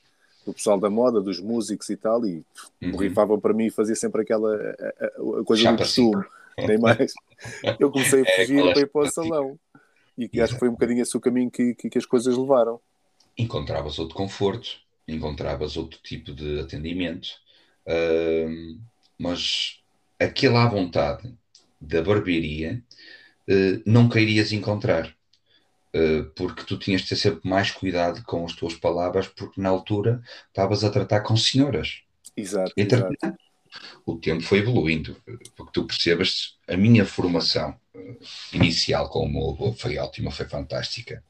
do 0.46 0.54
pessoal 0.54 0.80
da 0.80 0.90
moda, 0.90 1.22
dos 1.22 1.40
músicos 1.40 1.90
e 1.90 1.98
tal, 1.98 2.26
e 2.26 2.44
uhum. 2.82 2.92
borrifavam 2.92 3.40
para 3.40 3.54
mim 3.54 3.68
e 3.68 3.72
fazia 3.72 3.96
sempre 3.96 4.22
aquela 4.22 4.54
a, 4.56 5.06
a, 5.06 5.40
a 5.40 5.44
coisa 5.44 5.64
Já 5.64 5.72
do 5.72 5.78
costume, 5.78 6.24
nem 6.68 6.78
mais. 6.78 7.14
Eu 7.80 7.92
comecei 7.92 8.22
a 8.22 8.24
é, 8.28 8.36
fugir 8.36 8.60
é, 8.60 8.74
para 8.74 8.82
ir 8.82 8.88
para 8.88 9.02
o 9.02 9.12
salão. 9.12 9.60
E 10.18 10.28
que 10.28 10.42
acho 10.42 10.54
que 10.54 10.60
foi 10.60 10.70
um 10.70 10.74
bocadinho 10.74 11.02
esse 11.02 11.16
o 11.16 11.22
caminho 11.22 11.50
que, 11.50 11.74
que, 11.74 11.90
que 11.90 11.98
as 11.98 12.06
coisas 12.06 12.38
levaram. 12.38 12.80
Encontravas 13.38 13.98
outro 13.98 14.16
conforto, 14.16 14.70
encontravas 15.08 15.78
outro 15.78 16.00
tipo 16.04 16.34
de 16.34 16.60
atendimento, 16.60 17.30
uh, 17.88 18.80
mas 19.18 19.81
aquela 20.22 20.64
à 20.64 20.68
vontade 20.68 21.34
da 21.80 22.02
barbearia 22.02 22.84
uh, 23.50 23.82
não 23.86 24.08
querias 24.08 24.52
encontrar. 24.52 25.14
Uh, 25.94 26.24
porque 26.36 26.64
tu 26.64 26.78
tinhas 26.78 27.02
de 27.02 27.10
ter 27.10 27.16
sempre 27.18 27.50
mais 27.50 27.72
cuidado 27.72 28.24
com 28.24 28.46
as 28.46 28.54
tuas 28.54 28.76
palavras, 28.76 29.28
porque 29.28 29.60
na 29.60 29.70
altura 29.70 30.24
estavas 30.48 30.84
a 30.84 30.90
tratar 30.90 31.22
com 31.22 31.36
senhoras. 31.36 32.04
Exato, 32.38 32.72
Entretanto, 32.78 33.18
exato. 33.22 33.38
o 34.06 34.16
tempo 34.16 34.42
foi 34.42 34.60
evoluindo, 34.60 35.18
porque 35.56 35.72
tu 35.74 35.86
percebas 35.86 36.58
a 36.66 36.78
minha 36.78 37.06
formação 37.06 37.76
uh, 37.94 38.18
inicial 38.54 39.10
com 39.10 39.26
o 39.26 39.30
meu 39.30 39.50
avô 39.50 39.74
foi 39.74 39.98
ótima, 39.98 40.32
foi 40.32 40.48
fantástica. 40.48 41.24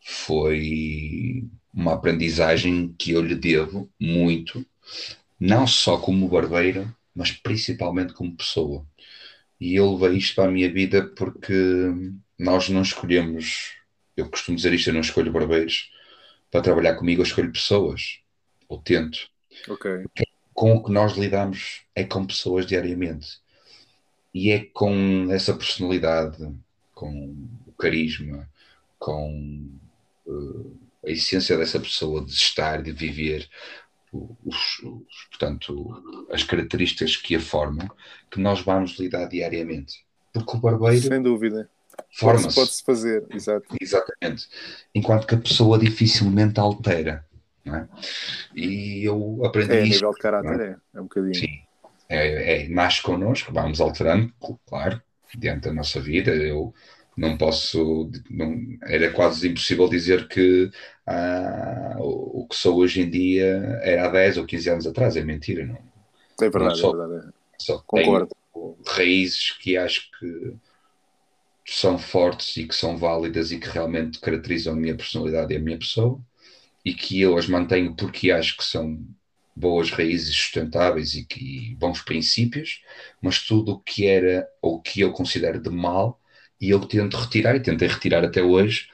Foi 0.00 1.44
uma 1.72 1.94
aprendizagem 1.94 2.94
que 2.98 3.12
eu 3.12 3.22
lhe 3.22 3.34
devo 3.34 3.88
muito, 3.98 4.64
não 5.38 5.66
só 5.66 5.96
como 5.96 6.28
barbeiro, 6.28 6.92
mas 7.14 7.32
principalmente 7.32 8.12
como 8.12 8.36
pessoa. 8.36 8.86
E 9.60 9.74
eu 9.74 9.96
levei 9.96 10.18
isto 10.18 10.34
para 10.34 10.48
a 10.48 10.52
minha 10.52 10.70
vida 10.72 11.06
porque 11.06 11.54
nós 12.38 12.68
não 12.68 12.82
escolhemos, 12.82 13.76
eu 14.16 14.28
costumo 14.28 14.56
dizer 14.56 14.72
isto, 14.72 14.90
eu 14.90 14.94
não 14.94 15.00
escolho 15.00 15.32
barbeiros 15.32 15.90
para 16.50 16.62
trabalhar 16.62 16.94
comigo, 16.96 17.20
eu 17.20 17.26
escolho 17.26 17.52
pessoas, 17.52 18.20
ou 18.68 18.78
tento. 18.78 19.28
Ok. 19.68 20.04
Com 20.52 20.76
o 20.76 20.84
que 20.84 20.92
nós 20.92 21.16
lidamos 21.16 21.82
é 21.94 22.04
com 22.04 22.26
pessoas 22.26 22.66
diariamente. 22.66 23.38
E 24.32 24.50
é 24.50 24.64
com 24.64 25.28
essa 25.30 25.54
personalidade, 25.54 26.52
com 26.92 27.34
o 27.66 27.72
carisma, 27.72 28.48
com 28.98 29.68
uh, 30.26 30.76
a 31.06 31.10
essência 31.10 31.56
dessa 31.56 31.78
pessoa 31.78 32.24
de 32.24 32.32
estar, 32.32 32.82
de 32.82 32.92
viver, 32.92 33.48
os, 34.44 34.78
os, 34.80 35.24
portanto, 35.30 36.26
as 36.30 36.42
características 36.42 37.16
que 37.16 37.36
a 37.36 37.40
formam, 37.40 37.88
que 38.30 38.40
nós 38.40 38.60
vamos 38.60 38.98
lidar 38.98 39.26
diariamente. 39.26 40.04
Porque 40.32 40.56
o 40.56 40.60
barbeiro. 40.60 41.00
Sem 41.00 41.22
dúvida. 41.22 41.68
Forma-se. 42.12 42.54
Pode-se 42.54 42.82
fazer, 42.84 43.24
exato. 43.30 43.66
Exatamente. 43.80 44.48
Enquanto 44.94 45.26
que 45.26 45.34
a 45.34 45.38
pessoa 45.38 45.78
dificilmente 45.78 46.58
altera. 46.58 47.24
Não 47.64 47.76
é? 47.76 47.88
E 48.54 49.04
eu 49.04 49.40
aprendi. 49.44 49.72
É, 49.72 49.80
a 49.80 49.84
nível 49.84 50.10
de 50.10 50.18
caráter, 50.18 50.60
é? 50.60 50.64
é? 50.64 50.76
é, 50.94 51.00
um 51.00 51.04
bocadinho. 51.04 51.34
Sim. 51.34 51.60
É, 52.08 52.64
é, 52.64 52.68
nasce 52.68 53.02
connosco, 53.02 53.52
vamos 53.52 53.80
alterando, 53.80 54.32
claro, 54.66 55.00
diante 55.36 55.62
da 55.62 55.72
nossa 55.72 56.00
vida. 56.00 56.32
Eu 56.32 56.74
não 57.16 57.36
posso, 57.36 58.10
não, 58.30 58.60
era 58.82 59.10
quase 59.12 59.48
impossível 59.48 59.88
dizer 59.88 60.28
que 60.28 60.70
ah, 61.06 61.96
o, 61.98 62.42
o, 62.42 62.48
que 62.48 62.56
sou 62.56 62.78
hoje 62.78 63.02
em 63.02 63.10
dia 63.10 63.46
era 63.82 64.06
há 64.06 64.08
10 64.08 64.38
ou 64.38 64.46
15 64.46 64.70
anos 64.70 64.86
atrás, 64.86 65.16
é 65.16 65.24
mentira, 65.24 65.64
não. 65.64 65.78
É 66.40 66.50
verdade, 66.50 66.64
não 66.64 66.74
só, 66.76 66.90
é 66.90 67.06
verdade. 67.06 67.32
Só 67.58 67.78
Concordo. 67.86 68.36
raízes 68.86 69.52
que 69.52 69.76
acho 69.76 70.10
que 70.18 70.54
são 71.66 71.98
fortes 71.98 72.56
e 72.56 72.66
que 72.66 72.74
são 72.74 72.96
válidas 72.96 73.52
e 73.52 73.58
que 73.58 73.68
realmente 73.68 74.20
caracterizam 74.20 74.74
a 74.74 74.76
minha 74.76 74.96
personalidade 74.96 75.54
e 75.54 75.56
a 75.56 75.60
minha 75.60 75.78
pessoa 75.78 76.20
e 76.84 76.92
que 76.92 77.20
eu 77.20 77.38
as 77.38 77.46
mantenho 77.46 77.94
porque 77.94 78.30
acho 78.30 78.56
que 78.56 78.64
são 78.64 79.02
boas 79.56 79.90
raízes 79.90 80.34
sustentáveis 80.34 81.14
e 81.14 81.24
que 81.24 81.74
bons 81.78 82.02
princípios, 82.02 82.82
mas 83.22 83.40
tudo 83.40 83.72
o 83.72 83.78
que 83.78 84.06
era 84.06 84.46
ou 84.60 84.80
que 84.80 85.00
eu 85.00 85.12
considero 85.12 85.60
de 85.60 85.70
mal 85.70 86.20
e 86.64 86.70
eu 86.70 86.80
tento 86.80 87.16
retirar, 87.18 87.54
e 87.54 87.60
tentei 87.60 87.86
retirar 87.86 88.24
até 88.24 88.42
hoje, 88.42 88.88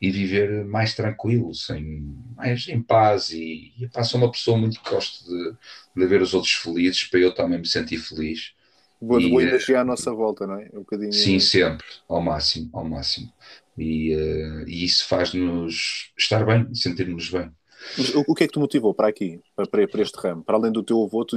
e 0.00 0.10
viver 0.10 0.64
mais 0.64 0.94
tranquilo, 0.94 1.52
sem, 1.54 2.04
mais 2.36 2.68
em 2.68 2.80
paz. 2.80 3.30
E, 3.30 3.72
e 3.78 3.88
pá, 3.88 4.04
sou 4.04 4.20
uma 4.20 4.30
pessoa 4.30 4.56
muito 4.56 4.80
que 4.80 4.90
gosto 4.90 5.24
de, 5.24 5.54
de 5.96 6.06
ver 6.06 6.22
os 6.22 6.34
outros 6.34 6.52
felizes, 6.52 7.04
para 7.04 7.20
eu 7.20 7.34
também 7.34 7.58
me 7.58 7.66
sentir 7.66 7.98
feliz. 7.98 8.52
Boa, 9.00 9.20
e, 9.20 9.28
boa 9.28 9.42
energia 9.42 9.80
à 9.80 9.84
nossa 9.84 10.12
volta, 10.12 10.46
não 10.46 10.54
é? 10.54 10.68
Um 10.72 10.80
bocadinho... 10.80 11.12
Sim, 11.12 11.40
sempre, 11.40 11.84
ao 12.08 12.20
máximo, 12.22 12.70
ao 12.72 12.84
máximo. 12.84 13.32
E, 13.76 14.14
uh, 14.14 14.68
e 14.68 14.84
isso 14.84 15.06
faz-nos 15.08 16.12
estar 16.16 16.44
bem, 16.46 16.72
sentir-nos 16.74 17.28
bem. 17.28 17.50
Mas 17.98 18.14
o, 18.14 18.24
o, 18.28 18.34
que 18.34 18.44
é 18.44 18.46
que 18.46 18.54
te 18.54 18.58
motivou 18.58 18.94
para 18.94 19.08
aqui, 19.08 19.40
para, 19.54 19.66
para 19.66 20.02
este 20.02 20.18
ramo? 20.18 20.42
Para 20.42 20.56
além 20.56 20.72
do 20.72 20.82
teu 20.82 21.02
avô, 21.02 21.24
tu, 21.24 21.36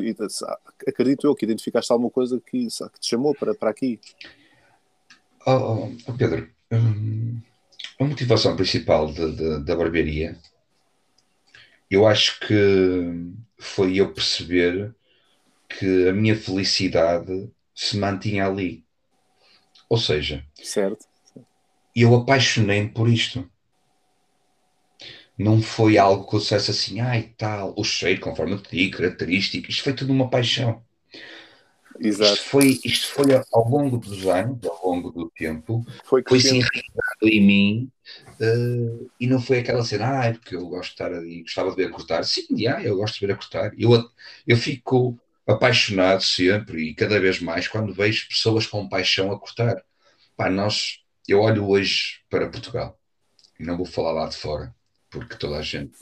acredito 0.87 1.27
eu 1.27 1.35
que 1.35 1.45
identificaste 1.45 1.91
alguma 1.91 2.09
coisa 2.09 2.39
que, 2.39 2.67
que 2.67 2.99
te 2.99 3.09
chamou 3.09 3.35
para, 3.35 3.53
para 3.53 3.69
aqui. 3.69 3.99
Oh, 5.51 5.91
oh 6.05 6.13
Pedro, 6.13 6.47
hum, 6.71 7.41
a 7.99 8.03
motivação 8.03 8.55
principal 8.55 9.11
de, 9.11 9.35
de, 9.35 9.63
da 9.65 9.75
barbearia, 9.75 10.37
eu 11.89 12.05
acho 12.05 12.39
que 12.41 13.33
foi 13.57 13.95
eu 13.95 14.13
perceber 14.13 14.93
que 15.67 16.07
a 16.07 16.13
minha 16.13 16.35
felicidade 16.35 17.49
se 17.73 17.97
mantinha 17.97 18.45
ali. 18.45 18.85
Ou 19.89 19.97
seja, 19.97 20.45
certo. 20.53 21.07
eu 21.95 22.13
apaixonei-me 22.13 22.89
por 22.89 23.09
isto. 23.09 23.49
Não 25.35 25.63
foi 25.63 25.97
algo 25.97 26.29
que 26.29 26.35
eu 26.35 26.39
dissesse 26.39 26.69
assim, 26.69 26.99
ai 26.99 27.33
tal, 27.35 27.73
o 27.75 27.83
cheiro, 27.83 28.21
conforme 28.21 28.53
eu 28.53 28.61
te 28.61 28.69
digo, 28.69 28.97
características, 28.97 29.73
isto 29.73 29.83
foi 29.83 29.93
tudo 29.93 30.13
uma 30.13 30.29
paixão. 30.29 30.87
Exato. 31.99 32.33
Isto 32.33 32.45
foi, 32.45 32.79
isto 32.83 33.07
foi 33.07 33.25
ao 33.51 33.69
longo 33.69 33.97
dos 33.97 34.25
anos, 34.25 34.65
ao 34.65 34.89
longo 34.89 35.11
do 35.11 35.29
tempo, 35.31 35.85
foi, 36.05 36.23
foi 36.27 36.39
se 36.39 36.55
enraizado 36.55 37.23
em 37.23 37.41
mim 37.41 37.91
uh, 38.39 39.11
e 39.19 39.27
não 39.27 39.41
foi 39.41 39.59
aquela 39.59 39.83
cena, 39.83 40.19
ah, 40.19 40.25
é 40.25 40.33
porque 40.33 40.55
eu 40.55 40.65
gosto 40.67 40.89
de 40.89 40.93
estar 40.93 41.13
ali, 41.13 41.41
gostava 41.41 41.69
de 41.71 41.75
ver 41.75 41.87
a 41.87 41.91
cortar. 41.91 42.23
Sim, 42.23 42.47
yeah, 42.51 42.83
eu 42.83 42.95
gosto 42.95 43.19
de 43.19 43.27
ver 43.27 43.33
a 43.33 43.35
cortar. 43.35 43.71
Eu, 43.77 44.09
eu 44.47 44.55
fico 44.55 45.19
apaixonado 45.45 46.23
sempre 46.23 46.89
e 46.89 46.95
cada 46.95 47.19
vez 47.19 47.41
mais 47.41 47.67
quando 47.67 47.93
vejo 47.93 48.29
pessoas 48.29 48.65
com 48.65 48.87
paixão 48.87 49.31
a 49.31 49.39
cortar. 49.39 49.83
Pá, 50.37 50.49
nós, 50.49 50.99
eu 51.27 51.41
olho 51.41 51.67
hoje 51.67 52.21
para 52.29 52.49
Portugal 52.49 52.97
e 53.59 53.63
não 53.63 53.75
vou 53.75 53.85
falar 53.85 54.13
lá 54.13 54.29
de 54.29 54.37
fora, 54.37 54.73
porque 55.09 55.35
toda 55.35 55.57
a 55.57 55.61
gente 55.61 55.97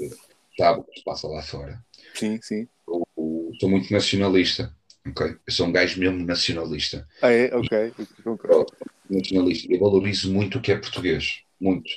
sabe 0.55 0.81
o 0.81 0.83
que 0.83 0.99
se 0.99 1.03
passa 1.03 1.27
lá 1.27 1.41
fora. 1.41 1.83
Sim, 2.13 2.39
sim. 2.39 2.67
Eu, 2.87 3.07
eu 3.17 3.51
sou 3.59 3.67
muito 3.67 3.91
nacionalista 3.91 4.76
ok? 5.09 5.37
Eu 5.45 5.53
sou 5.53 5.67
um 5.67 5.71
gajo 5.71 5.99
mesmo 5.99 6.25
nacionalista. 6.25 7.07
Ah, 7.21 7.31
é? 7.31 7.53
Ok, 7.55 7.93
Nacionalista. 9.09 9.71
Eu 9.71 9.79
valorizo 9.79 10.31
muito 10.31 10.57
o 10.57 10.61
que 10.61 10.71
é 10.71 10.77
português, 10.77 11.41
muito. 11.59 11.89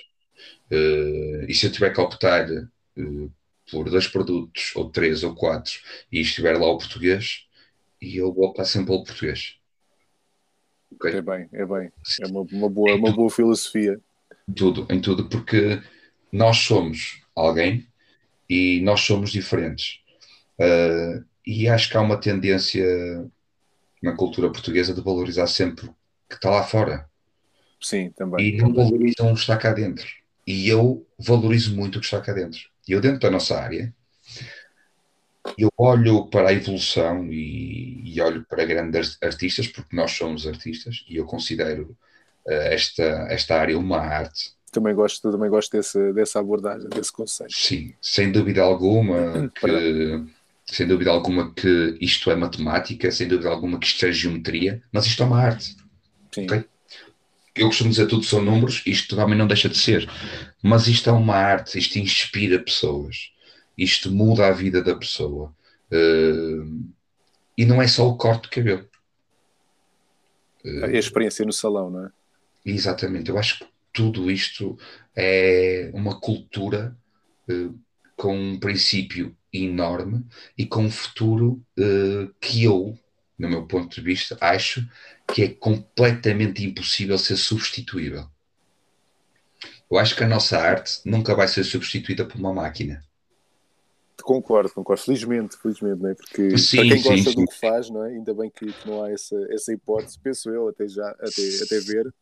Uh, 0.70 1.44
e 1.48 1.54
se 1.54 1.66
eu 1.66 1.72
tiver 1.72 1.92
que 1.92 2.00
optar 2.00 2.48
uh, 2.50 3.32
por 3.70 3.90
dois 3.90 4.06
produtos, 4.06 4.72
ou 4.74 4.90
três, 4.90 5.22
ou 5.24 5.34
quatro, 5.34 5.72
e 6.10 6.20
estiver 6.20 6.56
lá 6.56 6.66
o 6.66 6.78
português, 6.78 7.46
e 8.00 8.16
eu 8.16 8.32
vou 8.32 8.46
optar 8.46 8.64
sempre 8.64 8.88
pelo 8.88 9.04
português. 9.04 9.56
Okay? 10.92 11.16
É 11.16 11.22
bem, 11.22 11.48
é 11.52 11.66
bem. 11.66 11.92
É 12.20 12.26
uma, 12.26 12.42
uma 12.52 12.68
boa, 12.68 12.94
uma 12.94 13.12
boa 13.12 13.30
filosofia. 13.30 14.00
Tudo, 14.54 14.86
em 14.90 15.00
tudo, 15.00 15.28
porque 15.28 15.80
nós 16.32 16.58
somos 16.58 17.22
alguém 17.34 17.86
e 18.48 18.80
nós 18.82 19.00
somos 19.00 19.30
diferentes. 19.30 20.00
Uh, 20.58 21.24
e 21.50 21.68
acho 21.68 21.90
que 21.90 21.96
há 21.96 22.00
uma 22.00 22.16
tendência 22.16 22.86
na 24.00 24.14
cultura 24.14 24.48
portuguesa 24.52 24.94
de 24.94 25.00
valorizar 25.00 25.48
sempre 25.48 25.86
o 25.86 25.94
que 26.28 26.36
está 26.36 26.48
lá 26.48 26.62
fora. 26.62 27.10
Sim, 27.80 28.10
também. 28.10 28.46
E 28.46 28.56
não 28.56 28.72
valorizam 28.72 29.32
o 29.32 29.34
que 29.34 29.40
está 29.40 29.56
cá 29.56 29.72
dentro. 29.72 30.06
E 30.46 30.68
eu 30.68 31.04
valorizo 31.18 31.74
muito 31.74 31.96
o 31.96 32.00
que 32.00 32.06
está 32.06 32.20
cá 32.20 32.32
dentro. 32.32 32.60
E 32.86 32.92
eu, 32.92 33.00
dentro 33.00 33.18
da 33.18 33.32
nossa 33.32 33.58
área, 33.58 33.92
eu 35.58 35.72
olho 35.76 36.26
para 36.26 36.50
a 36.50 36.52
evolução 36.52 37.26
e, 37.26 38.00
e, 38.04 38.20
olho 38.20 38.46
para 38.48 38.64
grandes 38.64 39.18
artistas, 39.20 39.66
porque 39.66 39.94
nós 39.94 40.12
somos 40.12 40.46
artistas, 40.46 41.04
e 41.08 41.16
eu 41.16 41.24
considero 41.24 41.96
uh, 42.46 42.52
esta, 42.52 43.02
esta 43.28 43.56
área 43.56 43.76
uma 43.76 43.98
arte. 43.98 44.52
Também 44.70 44.94
gosto, 44.94 45.32
também 45.32 45.50
gosto 45.50 45.76
desse, 45.76 46.12
dessa 46.12 46.38
abordagem, 46.38 46.88
desse 46.90 47.12
conceito. 47.12 47.52
Sim, 47.52 47.92
sem 48.00 48.30
dúvida 48.30 48.62
alguma 48.62 49.50
que 49.58 50.39
sem 50.70 50.86
dúvida 50.86 51.10
alguma 51.10 51.52
que 51.52 51.98
isto 52.00 52.30
é 52.30 52.36
matemática, 52.36 53.10
sem 53.10 53.26
dúvida 53.26 53.48
alguma 53.48 53.78
que 53.78 53.86
isto 53.86 54.06
é 54.06 54.12
geometria, 54.12 54.82
mas 54.92 55.04
isto 55.06 55.22
é 55.22 55.26
uma 55.26 55.40
arte. 55.40 55.76
Sim. 56.32 56.44
Okay? 56.44 56.64
Eu 57.56 57.66
costumo 57.66 57.90
dizer 57.90 58.06
tudo 58.06 58.22
são 58.22 58.40
números, 58.40 58.82
isto 58.86 59.16
também 59.16 59.36
não 59.36 59.48
deixa 59.48 59.68
de 59.68 59.76
ser, 59.76 60.08
mas 60.62 60.86
isto 60.86 61.10
é 61.10 61.12
uma 61.12 61.34
arte, 61.34 61.76
isto 61.76 61.98
inspira 61.98 62.62
pessoas, 62.62 63.32
isto 63.76 64.12
muda 64.12 64.46
a 64.46 64.52
vida 64.52 64.80
da 64.80 64.94
pessoa. 64.94 65.52
Uh, 65.90 66.88
e 67.58 67.64
não 67.64 67.82
é 67.82 67.88
só 67.88 68.08
o 68.08 68.16
corte 68.16 68.44
de 68.44 68.50
cabelo. 68.50 68.88
Uh, 70.64 70.84
a 70.84 70.92
experiência 70.92 71.44
no 71.44 71.52
salão, 71.52 71.90
não 71.90 72.06
é? 72.06 72.10
Exatamente, 72.64 73.28
eu 73.28 73.36
acho 73.36 73.58
que 73.58 73.66
tudo 73.92 74.30
isto 74.30 74.78
é 75.16 75.90
uma 75.92 76.20
cultura 76.20 76.96
uh, 77.48 77.76
com 78.20 78.36
um 78.36 78.60
princípio 78.60 79.34
enorme 79.50 80.26
e 80.56 80.66
com 80.66 80.82
um 80.82 80.90
futuro 80.90 81.64
uh, 81.78 82.30
que 82.38 82.62
eu, 82.64 82.94
no 83.38 83.48
meu 83.48 83.66
ponto 83.66 83.94
de 83.94 84.02
vista, 84.02 84.36
acho 84.42 84.86
que 85.26 85.42
é 85.42 85.48
completamente 85.48 86.62
impossível 86.62 87.16
ser 87.16 87.38
substituível. 87.38 88.26
Eu 89.90 89.96
acho 89.98 90.14
que 90.14 90.22
a 90.22 90.28
nossa 90.28 90.58
arte 90.58 91.00
nunca 91.02 91.34
vai 91.34 91.48
ser 91.48 91.64
substituída 91.64 92.26
por 92.26 92.36
uma 92.36 92.52
máquina. 92.52 93.02
Concordo, 94.22 94.70
concordo. 94.70 95.02
Felizmente, 95.02 95.56
felizmente, 95.56 96.02
não 96.02 96.10
é? 96.10 96.14
Porque 96.14 96.58
sim, 96.58 96.76
para 96.76 96.88
quem 96.88 97.02
gosta 97.02 97.30
sim, 97.30 97.36
do 97.36 97.46
que 97.46 97.58
faz, 97.58 97.88
não 97.88 98.04
é? 98.04 98.10
ainda 98.10 98.34
bem 98.34 98.50
que, 98.54 98.70
que, 98.70 98.86
não 98.86 99.02
há 99.02 99.10
essa, 99.10 99.34
essa 99.48 99.72
hipótese, 99.72 100.18
penso 100.18 100.50
eu, 100.50 100.68
até 100.68 100.86
já 100.86 101.08
até, 101.08 101.62
até 101.64 101.80
ver. 101.80 102.14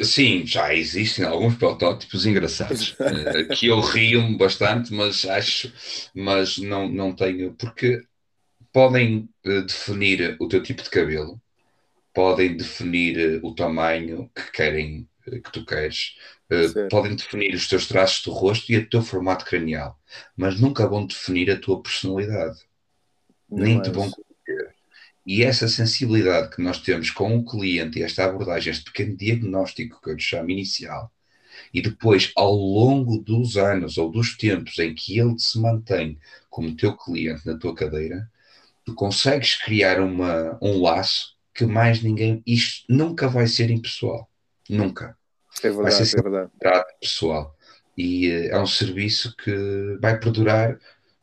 Sim, 0.00 0.46
já 0.46 0.72
existem 0.72 1.24
alguns 1.24 1.56
protótipos 1.56 2.24
engraçados 2.24 2.94
eh, 3.00 3.44
que 3.54 3.66
eu 3.66 3.80
rio-me 3.80 4.36
bastante, 4.36 4.92
mas 4.94 5.24
acho, 5.24 5.72
mas 6.14 6.56
não, 6.58 6.88
não 6.88 7.12
tenho, 7.12 7.52
porque 7.54 8.00
podem 8.72 9.28
uh, 9.44 9.62
definir 9.62 10.36
o 10.38 10.46
teu 10.46 10.62
tipo 10.62 10.84
de 10.84 10.90
cabelo, 10.90 11.40
podem 12.14 12.56
definir 12.56 13.40
uh, 13.40 13.46
o 13.46 13.54
tamanho 13.54 14.30
que 14.32 14.52
querem, 14.52 15.08
que 15.24 15.52
tu 15.52 15.64
queres, 15.66 16.14
podem 16.88 17.16
definir 17.16 17.54
os 17.54 17.66
teus 17.66 17.86
traços 17.88 18.22
do 18.22 18.30
rosto 18.30 18.72
e 18.72 18.78
o 18.78 18.88
teu 18.88 19.02
formato 19.02 19.44
cranial, 19.44 19.98
mas 20.36 20.60
nunca 20.60 20.86
vão 20.86 21.06
definir 21.06 21.50
a 21.50 21.60
tua 21.60 21.82
personalidade, 21.82 22.60
não 23.50 23.64
nem 23.64 23.82
te 23.82 23.90
vão 23.90 24.10
e 25.28 25.44
essa 25.44 25.68
sensibilidade 25.68 26.48
que 26.48 26.62
nós 26.62 26.78
temos 26.78 27.10
com 27.10 27.36
o 27.36 27.44
cliente 27.44 27.98
e 27.98 28.02
esta 28.02 28.24
abordagem, 28.24 28.70
este 28.70 28.86
pequeno 28.86 29.14
diagnóstico 29.14 30.00
que 30.00 30.08
eu 30.08 30.14
lhe 30.14 30.22
chamo 30.22 30.48
inicial, 30.48 31.12
e 31.72 31.82
depois, 31.82 32.32
ao 32.34 32.54
longo 32.54 33.18
dos 33.18 33.58
anos 33.58 33.98
ou 33.98 34.10
dos 34.10 34.38
tempos 34.38 34.78
em 34.78 34.94
que 34.94 35.18
ele 35.18 35.38
se 35.38 35.60
mantém 35.60 36.18
como 36.48 36.74
teu 36.74 36.96
cliente 36.96 37.46
na 37.46 37.58
tua 37.58 37.74
cadeira, 37.74 38.26
tu 38.86 38.94
consegues 38.94 39.54
criar 39.54 40.00
uma, 40.00 40.58
um 40.62 40.80
laço 40.80 41.36
que 41.52 41.66
mais 41.66 42.02
ninguém. 42.02 42.42
Isto 42.46 42.86
nunca 42.88 43.28
vai 43.28 43.46
ser 43.46 43.70
impessoal. 43.70 44.30
Nunca. 44.66 45.14
É 45.62 45.68
verdade, 45.68 45.82
vai 45.82 46.06
ser 46.06 46.18
é 46.18 46.22
verdade. 46.22 46.84
pessoal. 47.00 47.54
E 47.96 48.30
uh, 48.30 48.52
é 48.52 48.58
um 48.58 48.66
serviço 48.66 49.36
que 49.36 49.98
vai 50.00 50.18
perdurar 50.18 50.78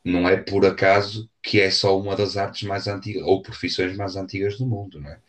não 0.05 0.29
é 0.29 0.37
por 0.37 0.63
acaso 0.63 1.27
que 1.41 1.59
é 1.59 1.71
só 1.71 1.99
uma 1.99 2.15
das 2.15 2.37
artes 2.37 2.67
mais 2.67 2.87
antigas 2.87 3.23
ou 3.23 3.41
profissões 3.41 3.97
mais 3.97 4.15
antigas 4.15 4.55
do 4.55 4.65
mundo, 4.65 5.01
não 5.01 5.09
é? 5.09 5.19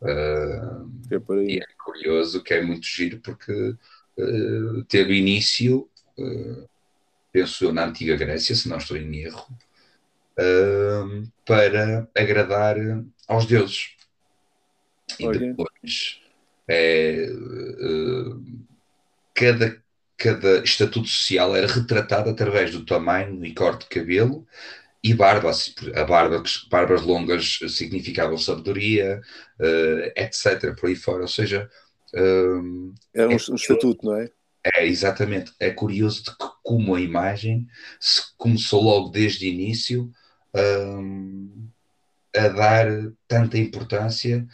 Uh, 0.00 0.90
é 1.10 1.44
e 1.44 1.58
é 1.58 1.66
curioso 1.82 2.44
que 2.44 2.52
é 2.54 2.62
muito 2.62 2.86
giro 2.86 3.18
porque 3.20 3.52
uh, 3.52 4.84
teve 4.84 5.18
início, 5.18 5.88
uh, 6.18 6.68
penso 7.32 7.64
eu, 7.64 7.72
na 7.72 7.86
antiga 7.86 8.16
Grécia, 8.16 8.54
se 8.54 8.68
não 8.68 8.76
estou 8.76 8.98
em 8.98 9.16
erro, 9.16 9.48
para 11.44 12.08
agradar 12.14 12.76
aos 13.26 13.44
deuses. 13.46 13.96
E 15.18 15.26
Olha. 15.26 15.38
depois 15.40 16.20
é, 16.68 17.26
cada 19.34 19.82
cada 20.18 20.58
estatuto 20.64 21.08
social 21.08 21.54
era 21.56 21.66
retratado 21.66 22.28
através 22.28 22.72
do 22.72 22.84
tamanho 22.84 23.44
e 23.44 23.54
corte 23.54 23.82
de 23.82 24.00
cabelo 24.00 24.46
e 25.02 25.14
barba. 25.14 25.52
A 25.94 26.04
barba, 26.04 26.42
barbas 26.68 27.02
longas 27.02 27.60
significavam 27.68 28.36
sabedoria, 28.36 29.20
uh, 29.60 30.12
etc. 30.16 30.74
Por 30.78 30.88
aí 30.88 30.96
fora. 30.96 31.22
Ou 31.22 31.28
seja. 31.28 31.70
Um, 32.12 32.94
era 33.14 33.28
um, 33.28 33.32
é, 33.32 33.34
um 33.34 33.54
estatuto, 33.54 34.04
não 34.04 34.16
é? 34.16 34.30
É, 34.74 34.86
exatamente. 34.86 35.52
É 35.60 35.70
curioso 35.70 36.24
de 36.24 36.30
que, 36.30 36.46
como 36.64 36.94
a 36.94 37.00
imagem 37.00 37.66
se 38.00 38.22
começou 38.36 38.82
logo 38.82 39.10
desde 39.10 39.46
o 39.46 39.48
início 39.48 40.10
um, 40.54 41.68
a 42.34 42.48
dar 42.48 42.86
tanta 43.28 43.56
importância 43.56 44.46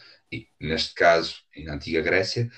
neste 0.60 0.94
caso, 0.94 1.36
na 1.64 1.74
antiga 1.74 2.00
Grécia, 2.00 2.50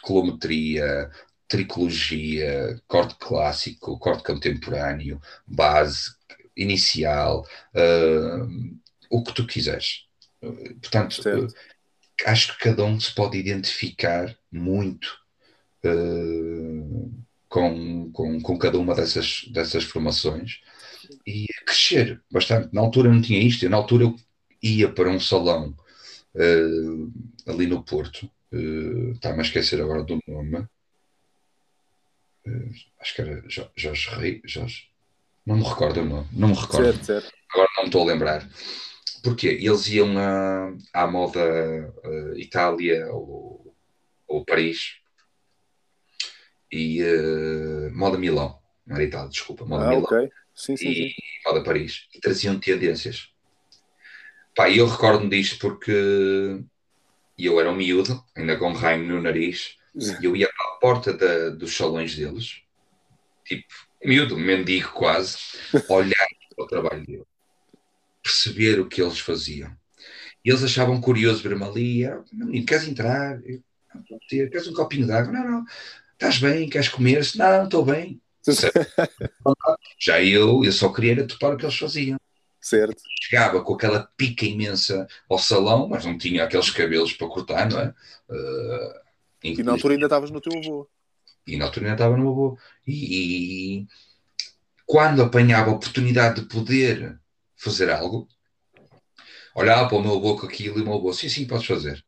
colometria, 0.01 1.09
tricologia, 1.47 2.79
corte 2.87 3.15
clássico, 3.19 3.97
corte 3.97 4.23
contemporâneo, 4.23 5.21
base, 5.47 6.11
inicial, 6.59 7.47
uh, 7.73 8.79
o 9.09 9.23
que 9.23 9.33
tu 9.33 9.47
quiseres. 9.47 10.05
Portanto, 10.81 11.19
uh, 11.19 11.47
acho 12.25 12.53
que 12.53 12.65
cada 12.65 12.83
um 12.83 12.99
se 12.99 13.13
pode 13.15 13.37
identificar 13.37 14.37
muito 14.51 15.07
uh, 15.85 17.23
com, 17.47 18.11
com, 18.11 18.41
com 18.41 18.57
cada 18.57 18.77
uma 18.77 18.93
dessas, 18.93 19.45
dessas 19.51 19.85
formações 19.85 20.59
e 21.25 21.45
crescer 21.65 22.21
bastante. 22.29 22.73
Na 22.73 22.81
altura 22.81 23.09
não 23.09 23.21
tinha 23.21 23.39
isto, 23.39 23.67
na 23.69 23.77
altura 23.77 24.03
eu 24.03 24.15
ia 24.61 24.91
para 24.91 25.09
um 25.09 25.19
salão 25.19 25.75
ali 27.47 27.65
no 27.65 27.83
Porto, 27.83 28.29
está-me 29.13 29.39
a 29.39 29.41
esquecer 29.41 29.81
agora 29.81 30.03
do 30.03 30.19
nome. 30.27 30.67
acho 32.99 33.15
que 33.15 33.21
era 33.21 33.43
Jorge 33.75 34.09
Rei, 34.11 34.41
Jorge, 34.45 34.88
não 35.49 35.57
me 35.57 35.63
recordo, 35.63 36.05
não, 36.05 36.27
não 36.31 36.49
me 36.49 36.53
recordo. 36.53 36.83
Certo, 36.83 37.05
certo. 37.05 37.33
Agora 37.51 37.69
não 37.75 37.83
me 37.83 37.89
estou 37.89 38.03
a 38.03 38.05
lembrar. 38.05 38.49
Porque 39.23 39.47
eles 39.47 39.87
iam 39.87 40.15
a, 40.17 40.71
à 40.93 41.07
moda 41.07 41.41
uh, 42.05 42.37
Itália 42.37 43.07
ou, 43.11 43.75
ou 44.27 44.45
Paris 44.45 44.97
e 46.71 47.01
uh, 47.03 47.91
moda 47.95 48.17
Milão, 48.17 48.59
não 48.85 48.95
era 48.95 49.03
Itália, 49.03 49.29
desculpa, 49.29 49.65
moda 49.65 49.85
ah, 49.85 49.89
Milão 49.89 50.03
okay. 50.03 50.29
sim, 50.53 50.77
sim, 50.77 50.87
e 50.87 51.09
sim. 51.09 51.15
moda 51.47 51.63
Paris 51.63 52.07
e 52.13 52.19
traziam 52.19 52.59
tendências. 52.59 53.29
Pá, 54.55 54.69
eu 54.69 54.85
recordo-me 54.87 55.31
disto 55.31 55.57
porque 55.57 56.61
eu 57.39 57.59
era 57.59 57.71
um 57.71 57.75
miúdo, 57.75 58.23
ainda 58.35 58.55
com 58.55 58.71
raio 58.71 59.03
no 59.03 59.19
nariz, 59.19 59.77
e 59.95 60.25
eu 60.25 60.35
ia 60.35 60.47
para 60.47 60.67
a 60.67 60.77
porta 60.79 61.13
da, 61.13 61.49
dos 61.49 61.75
salões 61.75 62.15
deles, 62.15 62.61
tipo, 63.43 63.88
miúdo, 64.03 64.37
mendigo 64.37 64.91
quase, 64.91 65.37
olhar 65.89 66.27
para 66.55 66.63
o 66.63 66.67
trabalho 66.67 67.05
dele, 67.05 67.25
perceber 68.23 68.79
o 68.79 68.87
que 68.87 69.01
eles 69.01 69.19
faziam. 69.19 69.71
E 70.43 70.49
eles 70.49 70.63
achavam 70.63 71.01
curioso 71.01 71.43
ver-me 71.43 71.63
ali, 71.63 72.05
ah, 72.05 72.23
menino, 72.31 72.65
queres 72.65 72.87
entrar? 72.87 73.39
Queres 74.27 74.67
um 74.67 74.73
copinho 74.73 75.05
de 75.05 75.11
água? 75.11 75.33
Não, 75.33 75.43
não. 75.43 75.65
Estás 76.13 76.37
bem? 76.37 76.69
Queres 76.69 76.89
comer? 76.89 77.27
Não, 77.35 77.57
não 77.57 77.63
estou 77.65 77.85
bem. 77.85 78.21
Já 79.99 80.21
eu, 80.23 80.63
eu 80.63 80.71
só 80.71 80.91
queria 80.91 81.27
topar 81.27 81.53
o 81.53 81.57
que 81.57 81.65
eles 81.65 81.77
faziam. 81.77 82.17
Certo. 82.61 83.01
Chegava 83.21 83.63
com 83.63 83.73
aquela 83.73 84.09
pica 84.17 84.45
imensa 84.45 85.07
ao 85.29 85.39
salão, 85.39 85.87
mas 85.87 86.05
não 86.05 86.17
tinha 86.17 86.43
aqueles 86.43 86.69
cabelos 86.69 87.13
para 87.13 87.27
cortar, 87.27 87.69
não 87.69 87.79
é? 87.79 87.93
Uh, 88.29 89.09
e 89.43 89.63
na 89.63 89.71
altura 89.71 89.93
ainda 89.93 90.05
estavas 90.05 90.31
no 90.31 90.41
teu 90.41 90.57
avô. 90.57 90.89
E 91.53 91.57
na 91.57 91.65
altura 91.65 91.87
ainda 91.87 91.95
estava 91.95 92.17
no 92.17 92.29
avô. 92.29 92.57
E, 92.85 93.81
e 93.81 93.87
quando 94.85 95.21
apanhava 95.23 95.71
a 95.71 95.73
oportunidade 95.73 96.41
de 96.41 96.47
poder 96.47 97.19
fazer 97.55 97.89
algo, 97.89 98.27
olhava 99.55 99.87
para 99.87 99.97
o 99.97 100.01
meu 100.01 100.15
avô 100.17 100.37
com 100.37 100.47
aquilo 100.47 100.79
e 100.79 100.81
o 100.81 100.85
meu 100.85 100.95
avô, 100.95 101.13
sim, 101.13 101.29
sim, 101.29 101.47
podes 101.47 101.67
fazer. 101.67 102.03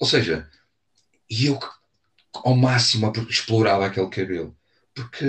Ou 0.00 0.06
seja, 0.06 0.48
e 1.30 1.46
eu 1.46 1.58
ao 2.44 2.54
máximo 2.54 3.12
explorava 3.28 3.86
aquele 3.86 4.08
cabelo. 4.08 4.56
Porque 4.94 5.26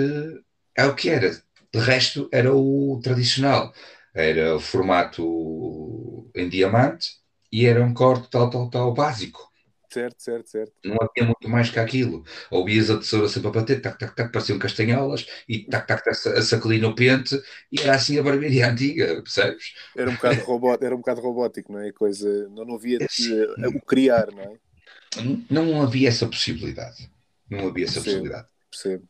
é 0.76 0.86
o 0.86 0.94
que 0.94 1.10
era. 1.10 1.30
De 1.72 1.80
resto, 1.80 2.28
era 2.32 2.54
o 2.54 3.00
tradicional. 3.02 3.72
Era 4.14 4.56
o 4.56 4.60
formato 4.60 6.30
em 6.34 6.48
diamante 6.48 7.18
e 7.52 7.66
era 7.66 7.84
um 7.84 7.94
corte 7.94 8.28
tal, 8.30 8.50
tal, 8.50 8.70
tal, 8.70 8.94
básico. 8.94 9.48
Certo, 9.90 10.22
certo, 10.22 10.50
certo. 10.50 10.72
Não 10.84 10.96
havia 11.00 11.24
muito 11.24 11.48
mais 11.48 11.70
que 11.70 11.78
aquilo. 11.78 12.22
Ouvias 12.50 12.90
a 12.90 12.98
tesoura 12.98 13.26
sempre 13.28 13.48
a 13.48 13.52
bater, 13.52 13.80
tac, 13.80 13.98
tac, 13.98 14.14
tac, 14.14 14.30
pareciam 14.30 14.58
castanholas, 14.58 15.26
e 15.48 15.64
tac, 15.64 15.86
tac, 15.86 16.04
tac, 16.04 16.28
a 16.28 16.42
sacudir 16.42 16.80
no 16.80 16.94
pente, 16.94 17.40
e 17.72 17.80
era 17.80 17.94
assim 17.94 18.18
a 18.18 18.22
barbearia 18.22 18.70
antiga, 18.70 19.06
percebes? 19.22 19.72
Era 19.96 20.10
um 20.10 20.14
bocado, 20.14 20.40
robot, 20.42 20.84
era 20.84 20.94
um 20.94 20.98
bocado 20.98 21.20
robótico, 21.22 21.72
não 21.72 21.80
é? 21.80 21.90
Coisa, 21.92 22.48
não, 22.50 22.66
não 22.66 22.74
havia 22.74 22.98
de, 22.98 23.44
o 23.74 23.80
criar, 23.80 24.30
não 24.30 24.42
é? 24.42 24.56
Não 25.50 25.80
havia 25.80 26.08
essa 26.08 26.26
possibilidade. 26.26 27.10
Não 27.50 27.68
havia 27.68 27.86
essa 27.86 28.00
possibilidade. 28.02 28.46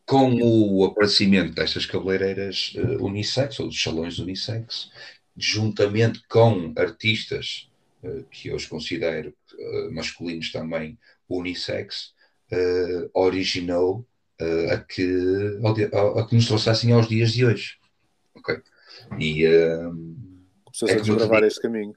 Com 0.05 0.41
o 0.41 0.85
aparecimento 0.85 1.53
destas 1.53 1.85
cabeleireiras 1.85 2.73
uh, 2.77 3.05
unissex, 3.05 3.59
ou 3.59 3.67
dos 3.67 3.81
salões 3.81 4.17
unissex, 4.17 4.89
juntamente 5.35 6.21
com 6.29 6.73
artistas 6.77 7.68
que 8.31 8.49
eu 8.49 8.55
os 8.55 8.65
considero 8.65 9.33
uh, 9.53 9.93
masculinos 9.93 10.51
também, 10.51 10.97
unissex, 11.27 12.13
uh, 12.51 13.09
originou 13.13 14.07
a, 14.71 14.77
que, 14.77 15.03
a, 16.17 16.25
que 16.25 16.35
nos 16.35 16.47
trouxessem 16.47 16.93
aos 16.93 17.09
dias 17.09 17.33
de 17.33 17.45
hoje. 17.45 17.77
Ok? 18.33 18.57
E. 19.19 19.43
Começou 20.63 20.87
é 20.87 20.93
a 20.93 20.95
desbravar 20.95 21.43
este 21.43 21.61
caminho. 21.61 21.93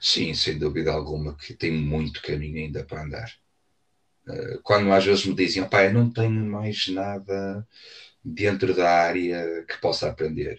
Sim, 0.00 0.34
sem 0.34 0.58
dúvida 0.58 0.90
alguma, 0.90 1.36
que 1.36 1.54
tem 1.54 1.70
muito 1.70 2.20
caminho 2.20 2.58
ainda 2.58 2.84
para 2.84 3.04
andar. 3.04 3.32
quando 4.64 4.92
às 4.92 5.04
vezes 5.04 5.24
me 5.24 5.36
dizem, 5.36 5.68
pai, 5.68 5.92
não 5.92 6.10
tenho 6.10 6.44
mais 6.44 6.88
nada 6.88 7.66
dentro 8.24 8.74
da 8.74 8.90
área 8.90 9.64
que 9.68 9.80
possa 9.80 10.08
aprender. 10.08 10.58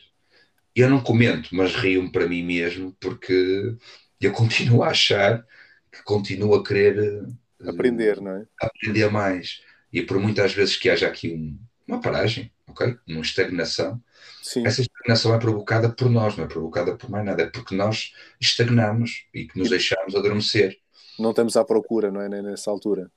Eu 0.74 0.90
não 0.90 1.02
comento, 1.02 1.54
mas 1.54 1.76
rio-me 1.76 2.12
para 2.12 2.28
mim 2.28 2.44
mesmo, 2.44 2.96
porque 3.00 3.76
eu 4.26 4.32
continuo 4.32 4.84
a 4.84 4.90
achar 4.90 5.46
que 5.92 6.04
continua 6.04 6.60
a 6.60 6.64
querer 6.64 6.98
uh, 7.00 7.70
aprender, 7.70 8.20
não 8.22 8.32
é? 8.32 8.46
Aprender 8.60 9.10
mais. 9.10 9.62
E 9.92 10.02
por 10.02 10.20
muitas 10.20 10.54
vezes 10.54 10.76
que 10.76 10.90
haja 10.90 11.08
aqui 11.08 11.34
um, 11.34 11.60
uma 11.88 12.02
paragem, 12.02 12.52
ok? 12.68 12.98
Uma 13.08 13.22
estagnação, 13.22 14.02
Sim. 14.42 14.66
essa 14.66 14.82
estagnação 14.82 15.34
é 15.34 15.40
provocada 15.40 15.90
por 15.90 16.10
nós, 16.10 16.36
não 16.36 16.46
é 16.46 16.48
provocada 16.48 16.96
por 16.96 17.10
mais 17.10 17.26
nada, 17.26 17.44
é 17.44 17.46
porque 17.46 17.76
nós 17.76 18.14
estagnamos 18.40 19.26
e 19.34 19.46
que 19.46 19.58
nos 19.58 19.68
e... 19.68 19.72
deixamos 19.72 20.16
adormecer. 20.16 20.78
Não 21.20 21.30
estamos 21.30 21.56
à 21.56 21.64
procura, 21.64 22.12
não 22.12 22.22
é? 22.22 22.28
Nem 22.28 22.42
nessa 22.42 22.72
altura. 22.72 23.12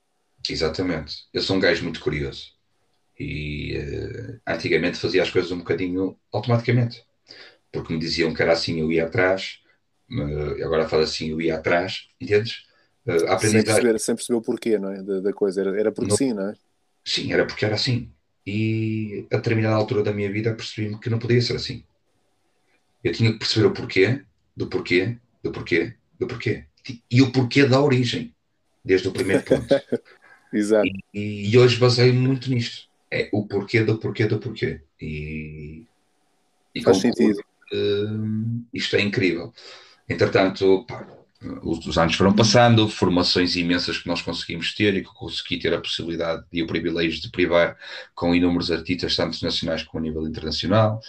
Exatamente. 0.49 1.25
Eu 1.33 1.43
sou 1.43 1.57
um 1.57 1.61
gajo 1.61 1.83
muito 1.83 2.01
curioso. 2.01 2.55
E 3.19 3.79
uh, 3.79 4.41
antigamente 4.47 4.99
fazia 4.99 5.23
as 5.23 5.31
coisas 5.31 5.51
um 5.51 5.59
bocadinho 5.59 6.19
automaticamente. 6.31 7.03
Porque 7.73 7.93
me 7.93 7.99
diziam 7.99 8.35
que 8.35 8.43
era 8.43 8.53
assim, 8.53 8.81
eu 8.81 8.93
ia 8.93 9.07
atrás, 9.07 9.61
Uh, 10.11 10.65
agora 10.65 10.89
falo 10.89 11.03
assim, 11.03 11.31
eu 11.31 11.41
ia 11.41 11.57
atrás, 11.57 12.09
entendes? 12.21 12.65
Uh, 13.07 13.27
a 13.29 13.39
sem, 13.39 13.63
perceber, 13.63 13.99
sem 13.99 14.15
perceber 14.15 14.39
o 14.39 14.43
porquê, 14.43 14.79
não 14.79 14.93
é? 14.93 15.03
Da, 15.03 15.21
da 15.21 15.33
coisa, 15.33 15.61
era, 15.61 15.79
era 15.79 15.93
porque 15.93 16.11
no... 16.11 16.17
sim, 16.17 16.33
não 16.33 16.51
é? 16.51 16.55
Sim, 17.05 17.33
era 17.33 17.47
porque 17.47 17.65
era 17.65 17.75
assim. 17.75 18.11
E 18.47 19.27
a 19.33 19.37
determinada 19.37 19.75
altura 19.75 20.03
da 20.03 20.13
minha 20.13 20.31
vida 20.31 20.55
percebi-me 20.55 20.99
que 20.99 21.11
não 21.11 21.19
podia 21.19 21.41
ser 21.41 21.57
assim. 21.57 21.83
Eu 23.03 23.13
tinha 23.13 23.33
que 23.33 23.39
perceber 23.39 23.67
o 23.67 23.73
porquê, 23.73 24.23
do 24.57 24.69
porquê, 24.69 25.17
do 25.43 25.51
porquê, 25.51 25.95
do 26.19 26.27
porquê. 26.27 26.65
E 27.11 27.23
o 27.23 27.33
porquê 27.33 27.65
da 27.65 27.81
origem, 27.81 28.35
desde 28.85 29.09
o 29.09 29.13
primeiro 29.13 29.43
ponto. 29.43 29.67
Exato. 30.53 30.89
E, 31.13 31.51
e 31.51 31.59
hoje 31.59 31.79
baseio-me 31.79 32.19
muito 32.19 32.49
nisto. 32.51 32.89
É 33.11 33.29
o 33.33 33.47
porquê 33.47 33.83
do 33.83 33.99
porquê 33.99 34.27
do 34.27 34.39
porquê. 34.39 34.81
E, 35.01 35.85
e 36.75 36.83
Faz 36.83 36.99
sentido. 36.99 37.41
Uh, 37.73 38.65
isto 38.73 38.97
é 38.97 39.01
incrível. 39.01 39.53
Entretanto, 40.09 40.85
pá, 40.87 41.07
os, 41.63 41.87
os, 41.87 41.99
anos 41.99 42.15
foram 42.15 42.35
passando, 42.35 42.89
formações 42.89 43.57
imensas 43.57 43.99
que 43.99 44.07
nós 44.07 44.23
conseguimos 44.23 44.75
ter 44.75 44.95
e 44.95 45.03
que 45.03 45.15
consegui 45.15 45.59
ter 45.59 45.75
a 45.75 45.81
possibilidade 45.81 46.45
e 46.53 46.63
o 46.63 46.67
privilégio 46.67 47.21
de 47.21 47.31
privar 47.31 47.77
com 48.15 48.35
inúmeros 48.35 48.71
artistas, 48.71 49.15
tanto 49.15 49.45
nacionais 49.45 49.83
como 49.83 50.03
a 50.03 50.09
nível 50.09 50.27
internacional. 50.27 51.01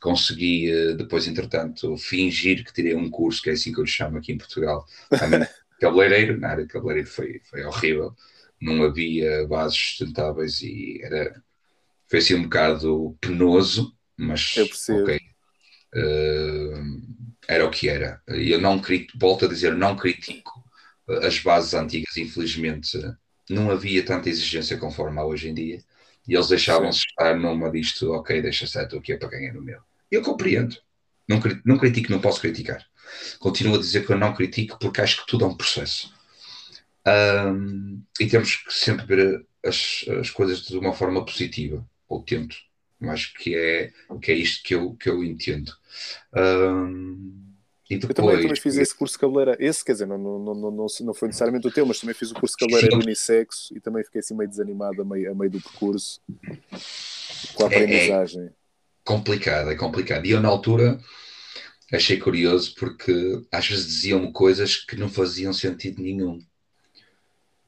Consegui 0.00 0.72
uh, 0.72 0.96
depois, 0.96 1.26
entretanto, 1.26 1.96
fingir 1.96 2.64
que 2.64 2.72
tirei 2.72 2.94
um 2.94 3.10
curso, 3.10 3.42
que 3.42 3.50
é 3.50 3.52
assim 3.52 3.72
que 3.72 3.80
eu 3.80 3.84
lhe 3.84 3.90
chamo 3.90 4.18
aqui 4.18 4.32
em 4.32 4.38
Portugal, 4.38 4.86
cabeleireiro. 5.80 6.38
Na 6.38 6.50
área 6.50 6.64
de 6.64 6.72
cabeleireiro 6.72 7.08
foi, 7.08 7.40
foi 7.50 7.64
horrível, 7.64 8.14
não 8.60 8.82
havia 8.84 9.46
bases 9.46 9.78
sustentáveis 9.78 10.60
e 10.62 11.00
era, 11.02 11.42
foi 12.08 12.18
assim 12.18 12.34
um 12.34 12.44
bocado 12.44 13.16
penoso, 13.20 13.94
mas 14.16 14.54
ok. 14.88 15.20
Uh, 15.94 17.23
era 17.48 17.66
o 17.66 17.70
que 17.70 17.88
era. 17.88 18.20
Eu 18.26 18.60
não 18.60 18.78
critico, 18.80 19.18
volto 19.18 19.44
a 19.44 19.48
dizer, 19.48 19.74
não 19.74 19.96
critico 19.96 20.64
as 21.22 21.38
bases 21.38 21.74
antigas, 21.74 22.16
infelizmente 22.16 22.98
não 23.48 23.70
havia 23.70 24.04
tanta 24.04 24.28
exigência 24.28 24.78
conforme 24.78 25.18
há 25.18 25.24
hoje 25.24 25.48
em 25.48 25.54
dia, 25.54 25.82
e 26.26 26.34
eles 26.34 26.48
deixavam-se 26.48 27.00
estar 27.00 27.36
numa 27.36 27.70
disto, 27.70 28.10
ok, 28.12 28.40
deixa 28.40 28.66
certo, 28.66 28.96
o 28.96 29.02
que 29.02 29.12
é 29.12 29.16
para 29.16 29.28
ganhar 29.28 29.52
no 29.52 29.62
meu. 29.62 29.80
Eu 30.10 30.22
compreendo. 30.22 30.76
Não, 31.28 31.40
não 31.64 31.78
critico, 31.78 32.10
não 32.10 32.20
posso 32.20 32.40
criticar. 32.40 32.84
Continuo 33.38 33.76
a 33.76 33.78
dizer 33.78 34.06
que 34.06 34.12
eu 34.12 34.18
não 34.18 34.34
critico 34.34 34.78
porque 34.78 35.00
acho 35.00 35.18
que 35.20 35.26
tudo 35.26 35.44
é 35.44 35.48
um 35.48 35.56
processo. 35.56 36.12
Um, 37.06 38.02
e 38.18 38.26
temos 38.26 38.56
que 38.56 38.72
sempre 38.72 39.04
ver 39.04 39.46
as, 39.64 40.04
as 40.20 40.30
coisas 40.30 40.62
de 40.62 40.78
uma 40.78 40.94
forma 40.94 41.24
positiva, 41.24 41.86
ou 42.08 42.22
tento. 42.22 42.56
Acho 43.02 43.34
que 43.34 43.54
é, 43.54 43.92
que 44.20 44.32
é 44.32 44.34
isto 44.34 44.62
que 44.62 44.74
eu, 44.74 44.94
que 44.94 45.08
eu 45.08 45.22
entendo. 45.22 45.72
Um, 46.34 47.44
e 47.88 47.98
depois, 47.98 48.10
eu 48.10 48.14
também, 48.14 48.42
também 48.42 48.60
fiz 48.60 48.76
esse 48.76 48.94
curso 48.94 49.14
de 49.14 49.18
cabeleira. 49.18 49.56
Esse, 49.60 49.84
quer 49.84 49.92
dizer, 49.92 50.06
não, 50.06 50.16
não, 50.16 50.38
não, 50.38 50.54
não, 50.54 50.86
não 51.00 51.14
foi 51.14 51.28
necessariamente 51.28 51.66
o 51.66 51.70
teu, 51.70 51.84
mas 51.84 52.00
também 52.00 52.14
fiz 52.14 52.30
o 52.30 52.34
curso 52.34 52.56
de 52.58 52.66
cabeleira 52.66 52.96
unissexo 52.96 53.76
e 53.76 53.80
também 53.80 54.02
fiquei 54.04 54.20
assim 54.20 54.34
meio 54.34 54.48
desanimado 54.48 55.02
a 55.02 55.04
meio, 55.04 55.30
a 55.30 55.34
meio 55.34 55.50
do 55.50 55.60
percurso 55.60 56.20
com 57.54 57.64
a 57.64 57.66
aprendizagem. 57.66 58.42
É, 58.42 58.46
é 58.46 58.52
complicado, 59.04 59.70
é 59.70 59.76
complicado. 59.76 60.24
E 60.24 60.30
eu, 60.30 60.40
na 60.40 60.48
altura, 60.48 60.98
achei 61.92 62.16
curioso 62.16 62.74
porque 62.74 63.42
às 63.52 63.68
vezes 63.68 63.86
diziam-me 63.86 64.32
coisas 64.32 64.76
que 64.76 64.96
não 64.96 65.08
faziam 65.08 65.52
sentido 65.52 66.02
nenhum. 66.02 66.38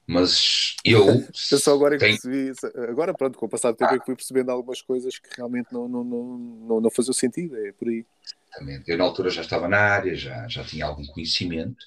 Mas 0.07 0.77
eu. 0.85 1.27
eu 1.51 1.59
só 1.59 1.75
agora 1.75 1.99
tenho... 1.99 2.19
percebi. 2.21 2.53
Agora, 2.89 3.13
pronto, 3.13 3.39
com 3.39 3.47
o 3.47 3.49
passar 3.49 3.73
do 3.73 3.77
tempo, 3.77 3.93
ah. 3.93 3.97
é 3.97 4.05
fui 4.05 4.15
percebendo 4.15 4.51
algumas 4.51 4.81
coisas 4.81 5.19
que 5.19 5.29
realmente 5.37 5.73
não, 5.73 5.89
não, 5.89 6.05
não, 6.05 6.39
não, 6.39 6.81
não 6.81 6.91
faziam 6.91 7.13
sentido. 7.13 7.57
É 7.57 7.73
por 7.73 7.89
aí. 7.89 8.07
Exatamente. 8.49 8.91
Eu, 8.91 8.99
na 8.99 9.05
altura, 9.05 9.31
já 9.31 9.43
estava 9.43 9.69
na 9.69 9.79
área, 9.79 10.15
já, 10.15 10.47
já 10.49 10.65
tinha 10.65 10.87
algum 10.87 11.05
conhecimento, 11.07 11.85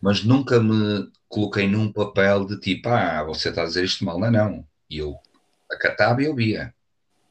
mas 0.00 0.24
nunca 0.24 0.60
me 0.60 1.10
coloquei 1.28 1.68
num 1.68 1.92
papel 1.92 2.44
de 2.44 2.58
tipo, 2.58 2.88
ah, 2.88 3.22
você 3.22 3.50
está 3.50 3.62
a 3.62 3.66
dizer 3.66 3.84
isto 3.84 4.04
mal. 4.04 4.18
Não, 4.18 4.30
não. 4.30 4.66
E 4.88 4.98
eu 4.98 5.16
acatava 5.70 6.22
e 6.22 6.28
ouvia. 6.28 6.74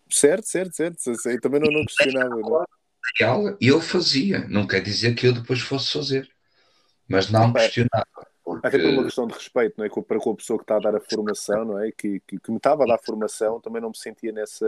Certo, 0.09 0.45
certo, 0.45 0.71
certo. 0.71 1.29
Eu 1.29 1.41
também 1.41 1.59
não, 1.59 1.71
não 1.71 1.85
questionava. 1.85 2.35
Não? 2.35 3.49
É? 3.49 3.57
Eu 3.59 3.81
fazia. 3.81 4.47
Não 4.47 4.65
quer 4.65 4.81
dizer 4.81 5.13
que 5.13 5.27
eu 5.27 5.33
depois 5.33 5.59
fosse 5.59 5.91
fazer. 5.91 6.29
Mas 7.07 7.29
não 7.29 7.51
questionava. 7.51 8.28
Porque... 8.53 8.67
Até 8.67 8.79
por 8.79 8.89
uma 8.89 9.03
questão 9.03 9.27
de 9.27 9.33
respeito, 9.33 9.75
não 9.77 9.85
é? 9.85 9.89
Para 9.89 10.19
com 10.19 10.31
a 10.31 10.35
pessoa 10.35 10.57
que 10.57 10.63
está 10.63 10.77
a 10.77 10.79
dar 10.79 10.95
a 10.95 10.99
formação, 10.99 11.65
não 11.65 11.79
é? 11.79 11.91
Que, 11.91 12.19
que, 12.21 12.39
que 12.39 12.51
me 12.51 12.57
estava 12.57 12.83
a 12.83 12.87
dar 12.87 12.95
a 12.95 12.97
formação, 12.97 13.59
também 13.59 13.81
não 13.81 13.89
me 13.89 13.97
sentia 13.97 14.31
nessa, 14.31 14.65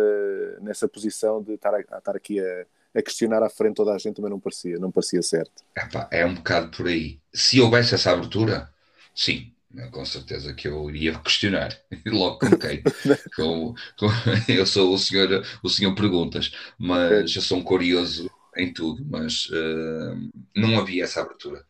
nessa 0.61 0.87
posição 0.87 1.41
de 1.41 1.53
estar, 1.53 1.73
a, 1.73 1.77
a 1.77 1.97
estar 1.97 2.15
aqui 2.15 2.39
a, 2.39 2.65
a, 2.95 3.01
questionar 3.01 3.41
à 3.41 3.49
frente 3.49 3.75
toda 3.75 3.93
a 3.93 3.97
gente, 3.97 4.15
também 4.15 4.29
não 4.31 4.39
parecia, 4.39 4.77
não 4.77 4.91
parecia 4.91 5.21
certo. 5.21 5.63
Epá, 5.75 6.07
é 6.11 6.25
um 6.25 6.35
bocado 6.35 6.69
por 6.75 6.87
aí. 6.87 7.19
Se 7.33 7.59
houvesse 7.59 7.95
essa 7.95 8.11
abertura, 8.11 8.69
sim, 9.15 9.51
com 9.91 10.05
certeza 10.05 10.53
que 10.53 10.67
eu 10.67 10.89
iria 10.89 11.17
questionar. 11.19 11.75
Logo 12.05 12.39
coloquei. 12.39 12.83
com, 13.35 13.73
com, 13.97 14.07
eu 14.47 14.65
sou 14.65 14.93
o 14.93 14.97
senhor, 14.97 15.43
o 15.63 15.69
senhor 15.69 15.95
perguntas, 15.95 16.51
mas 16.77 17.35
eu 17.35 17.41
sou 17.41 17.57
um 17.57 17.63
curioso 17.63 18.29
em 18.55 18.71
tudo, 18.73 19.05
mas 19.09 19.45
uh, 19.45 20.31
não 20.55 20.79
havia 20.79 21.03
essa 21.05 21.21
abertura. 21.21 21.65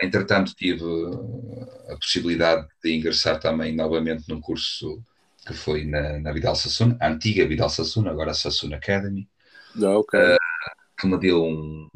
Entretanto, 0.00 0.54
tive 0.54 0.84
a 1.88 1.96
possibilidade 1.96 2.66
de 2.82 2.94
ingressar 2.94 3.38
também 3.38 3.74
novamente 3.74 4.28
num 4.28 4.40
curso 4.40 5.02
que 5.46 5.54
foi 5.54 5.84
na, 5.84 6.18
na 6.18 6.32
Vidal 6.32 6.54
Sassoon, 6.54 6.96
a 7.00 7.08
antiga 7.08 7.46
Vidal 7.46 7.68
Sassoon, 7.68 8.08
agora 8.08 8.30
a 8.30 8.34
Sassoon 8.34 8.74
Academy, 8.74 9.28
ah, 9.82 9.98
okay. 9.98 10.34
uh, 10.34 10.38
que 10.98 11.06
me 11.06 11.18
deu 11.18 11.44
um, 11.44 11.88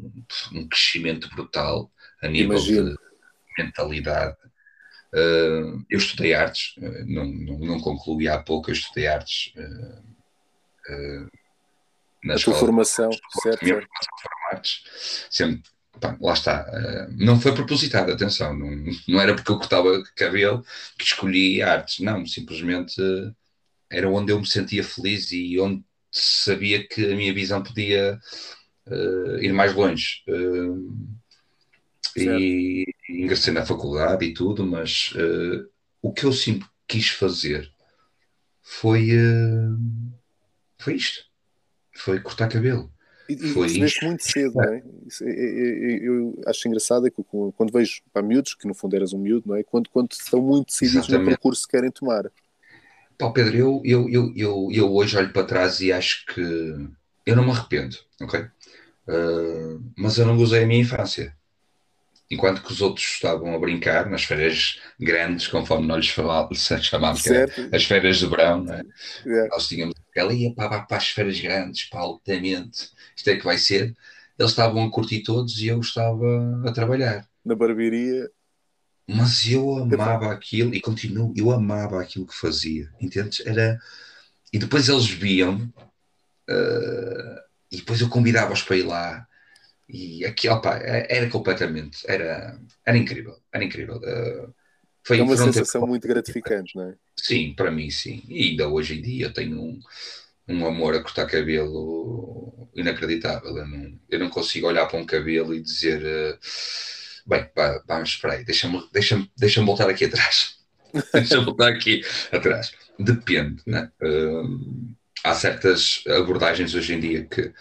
um 0.53 0.67
crescimento 0.67 1.29
brutal 1.29 1.91
a 2.21 2.27
nível 2.27 2.57
Imagino. 2.57 2.91
de 2.91 2.97
mentalidade. 3.63 4.35
Uh, 5.13 5.85
eu 5.89 5.97
estudei 5.97 6.33
artes, 6.33 6.75
uh, 6.77 7.05
não, 7.05 7.25
não, 7.25 7.59
não, 7.59 7.79
concluí 7.79 8.27
há 8.27 8.37
pouco, 8.41 8.69
eu 8.69 8.73
estudei 8.73 9.07
artes 9.07 9.53
na 12.23 12.33
a 12.33 12.35
escola. 12.35 12.57
formação, 12.57 13.11
certo, 13.41 13.65
certo. 13.65 13.87
Artes, 14.51 14.83
sempre 15.29 15.74
lá 16.19 16.33
está, 16.33 16.65
uh, 16.69 17.13
não 17.17 17.39
foi 17.39 17.53
propositado, 17.53 18.11
atenção, 18.11 18.57
não, 18.57 18.71
não 19.07 19.19
era 19.19 19.33
porque 19.35 19.51
eu 19.51 19.57
cortava 19.57 20.03
cabelo 20.15 20.63
que 20.97 21.03
escolhi 21.03 21.61
artes, 21.61 21.99
não, 21.99 22.25
simplesmente 22.25 23.01
uh, 23.01 23.35
era 23.89 24.09
onde 24.09 24.31
eu 24.31 24.39
me 24.39 24.47
sentia 24.47 24.83
feliz 24.83 25.31
e 25.31 25.59
onde 25.59 25.83
sabia 26.11 26.87
que 26.87 27.11
a 27.11 27.15
minha 27.15 27.33
visão 27.33 27.61
podia 27.61 28.19
uh, 28.87 29.37
ir 29.41 29.53
mais 29.53 29.73
longe. 29.73 30.23
e 32.17 32.85
ingressei 33.09 33.53
na 33.53 33.65
faculdade 33.65 34.25
e 34.25 34.33
tudo, 34.33 34.65
mas 34.65 35.13
o 36.01 36.13
que 36.13 36.25
eu 36.25 36.31
sempre 36.31 36.65
quis 36.87 37.09
fazer 37.09 37.69
foi, 38.61 39.09
foi 40.79 40.95
isto, 40.95 41.25
foi 41.93 42.21
cortar 42.21 42.47
cabelo. 42.47 42.94
E, 43.27 43.33
e 43.33 43.53
percebeste 43.53 44.05
muito 44.05 44.23
cedo, 44.23 44.55
não 44.55 44.63
é? 44.63 44.83
Eu, 46.01 46.39
acho 46.45 46.67
engraçado 46.67 47.07
é 47.07 47.09
que 47.09 47.23
quando 47.23 47.71
vejo 47.71 48.01
para 48.13 48.21
miúdos, 48.21 48.53
que 48.53 48.67
no 48.67 48.73
fundo 48.73 48.95
eras 48.95 49.13
um 49.13 49.19
miúdo, 49.19 49.49
não 49.49 49.55
é? 49.55 49.63
Quando, 49.63 49.89
quando 49.89 50.11
estão 50.11 50.41
muito 50.41 50.67
decididos 50.67 51.07
Exatamente. 51.07 51.23
no 51.23 51.31
percurso 51.31 51.65
que 51.65 51.71
querem 51.71 51.91
tomar. 51.91 52.31
Pá, 53.17 53.31
Pedro, 53.31 53.57
eu, 53.57 53.81
eu, 53.83 54.09
eu, 54.09 54.33
eu, 54.35 54.69
eu 54.71 54.93
hoje 54.93 55.17
olho 55.17 55.31
para 55.31 55.45
trás 55.45 55.79
e 55.79 55.91
acho 55.91 56.25
que 56.27 56.41
eu 57.25 57.35
não 57.35 57.45
me 57.45 57.51
arrependo, 57.51 57.97
ok? 58.21 58.41
Uh, 59.07 59.81
mas 59.97 60.17
eu 60.17 60.25
não 60.25 60.37
gozei 60.37 60.63
a 60.63 60.67
minha 60.67 60.81
infância 60.81 61.35
enquanto 62.29 62.61
que 62.61 62.71
os 62.71 62.81
outros 62.81 63.05
estavam 63.05 63.53
a 63.53 63.59
brincar 63.59 64.09
nas 64.09 64.23
férias 64.23 64.79
grandes, 64.99 65.47
conforme 65.47 65.87
nós 65.87 66.05
chamávamos, 66.05 66.69
as 67.71 67.85
férias 67.85 68.17
de 68.17 68.27
verão, 68.27 68.63
né? 68.63 68.83
yeah. 69.25 69.49
nós 69.49 69.67
tínhamos 69.67 69.95
ela 70.15 70.33
ia 70.33 70.53
para, 70.53 70.81
para 70.83 70.97
as 70.97 71.09
férias 71.09 71.39
grandes, 71.39 71.85
para 71.89 71.99
altamente, 72.01 72.89
isto 73.15 73.29
é 73.29 73.35
que 73.37 73.43
vai 73.45 73.57
ser. 73.57 73.95
Eles 74.37 74.51
estavam 74.51 74.85
a 74.85 74.91
curtir 74.91 75.23
todos 75.23 75.59
e 75.59 75.67
eu 75.67 75.79
estava 75.79 76.61
a 76.67 76.71
trabalhar. 76.71 77.27
Na 77.43 77.55
barbearia. 77.55 78.29
Mas 79.07 79.45
eu 79.47 79.77
amava 79.77 80.31
aquilo 80.31 80.73
e 80.73 80.81
continuo, 80.81 81.33
eu 81.37 81.51
amava 81.51 82.01
aquilo 82.01 82.25
que 82.25 82.35
fazia, 82.35 82.89
entendes? 82.99 83.45
Era... 83.45 83.79
E 84.51 84.57
depois 84.57 84.89
eles 84.89 85.07
viam 85.07 85.71
uh, 86.49 87.39
e 87.71 87.77
depois 87.77 88.01
eu 88.01 88.09
convidava-os 88.09 88.63
para 88.63 88.77
ir 88.77 88.83
lá 88.83 89.27
e 89.87 90.25
aqui, 90.25 90.49
opa, 90.49 90.77
era 90.77 91.29
completamente, 91.29 91.99
era, 92.09 92.59
era 92.85 92.97
incrível, 92.97 93.39
era 93.51 93.63
incrível. 93.63 93.97
Uh, 93.97 94.53
foi 95.05 95.19
é 95.19 95.23
uma 95.23 95.37
sensação 95.37 95.85
muito 95.85 96.07
gratificante, 96.07 96.75
não 96.75 96.89
é? 96.89 96.95
Sim, 97.15 97.53
para 97.55 97.69
mim 97.69 97.91
sim. 97.91 98.23
E 98.27 98.49
ainda 98.49 98.67
hoje 98.67 98.97
em 98.97 99.01
dia 99.03 99.31
tenho 99.31 99.61
um, 99.61 99.79
um 100.47 100.65
amor 100.65 100.95
a 100.95 101.01
cortar 101.01 101.27
cabelo 101.27 102.67
inacreditável. 102.75 103.55
Eu 103.55 103.67
não, 103.67 103.99
eu 104.09 104.19
não 104.19 104.29
consigo 104.29 104.67
olhar 104.67 104.87
para 104.87 104.99
um 104.99 105.05
cabelo 105.05 105.53
e 105.53 105.61
dizer 105.61 106.01
uh, 106.01 106.39
bem, 107.25 107.45
pá, 107.53 107.83
vamos, 107.87 108.09
espera 108.09 108.33
aí, 108.33 108.43
deixa-me 108.43 108.83
deixa 108.91 109.23
deixa 109.37 109.61
voltar 109.61 109.87
aqui 109.87 110.05
atrás. 110.05 110.55
deixa-me 111.13 111.45
voltar 111.45 111.69
aqui 111.69 112.01
atrás. 112.31 112.71
Depende, 112.97 113.61
né? 113.67 113.91
Uh, 114.01 114.95
há 115.23 115.35
certas 115.35 116.03
abordagens 116.07 116.73
hoje 116.73 116.95
em 116.95 116.99
dia 116.99 117.25
que, 117.25 117.53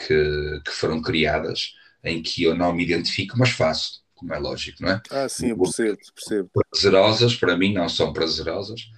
que, 0.00 0.60
que, 0.64 0.70
foram 0.72 1.00
criadas 1.00 1.74
em 2.02 2.20
que 2.22 2.42
eu 2.42 2.56
não 2.56 2.74
me 2.74 2.82
identifico, 2.82 3.38
mas 3.38 3.50
faço. 3.50 4.02
Como 4.18 4.34
é 4.34 4.38
lógico, 4.38 4.82
não 4.82 4.90
é? 4.90 5.00
Ah, 5.10 5.28
sim, 5.28 5.50
eu 5.50 5.58
percebo, 5.58 5.98
percebo. 6.14 6.50
Prazerosas, 6.70 7.36
para 7.36 7.56
mim, 7.56 7.72
não 7.72 7.88
são 7.88 8.12
prazerosas. 8.12 8.90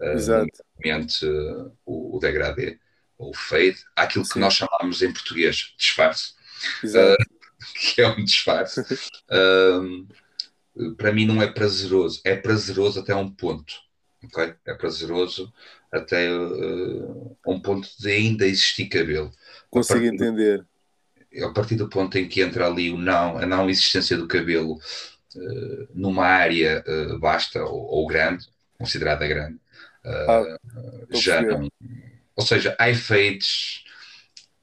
Exato. 0.00 0.62
Uh, 0.84 1.72
o, 1.84 2.16
o 2.16 2.20
degradê, 2.20 2.78
ou 3.18 3.30
o 3.30 3.34
fade, 3.34 3.78
aquilo 3.96 4.24
sim. 4.24 4.34
que 4.34 4.38
nós 4.38 4.54
chamamos 4.54 5.02
em 5.02 5.12
português 5.12 5.74
disfarce. 5.76 6.34
Exato. 6.82 7.20
Uh, 7.20 7.38
que 7.94 8.00
é 8.00 8.08
um 8.08 8.24
disfarce. 8.24 8.80
uh, 8.80 10.06
para 10.96 11.12
mim 11.12 11.26
não 11.26 11.42
é 11.42 11.48
prazeroso. 11.48 12.20
É 12.24 12.36
prazeroso 12.36 13.00
até 13.00 13.14
um 13.14 13.28
ponto. 13.28 13.74
Okay? 14.22 14.54
É 14.64 14.74
prazeroso 14.74 15.52
até 15.90 16.32
uh, 16.32 17.36
um 17.46 17.60
ponto 17.60 17.88
de 17.98 18.10
ainda 18.10 18.46
existir 18.46 18.86
cabelo. 18.86 19.32
Consigo 19.70 20.04
entender. 20.04 20.64
Do, 21.38 21.46
a 21.46 21.52
partir 21.52 21.76
do 21.76 21.88
ponto 21.88 22.16
em 22.18 22.28
que 22.28 22.40
entra 22.40 22.66
ali 22.66 22.90
o 22.90 22.98
não, 22.98 23.38
a 23.38 23.46
não 23.46 23.68
existência 23.68 24.16
do 24.16 24.28
cabelo 24.28 24.74
uh, 24.74 25.88
numa 25.94 26.26
área 26.26 26.84
uh, 26.86 27.18
vasta 27.18 27.62
ou, 27.64 27.86
ou, 27.86 28.06
grande, 28.06 28.46
considerada 28.78 29.26
grande, 29.26 29.58
ah, 30.04 30.58
já 31.10 31.42
não. 31.42 31.68
Ou 32.36 32.46
seja, 32.46 32.74
há 32.78 32.88
efeitos 32.88 33.84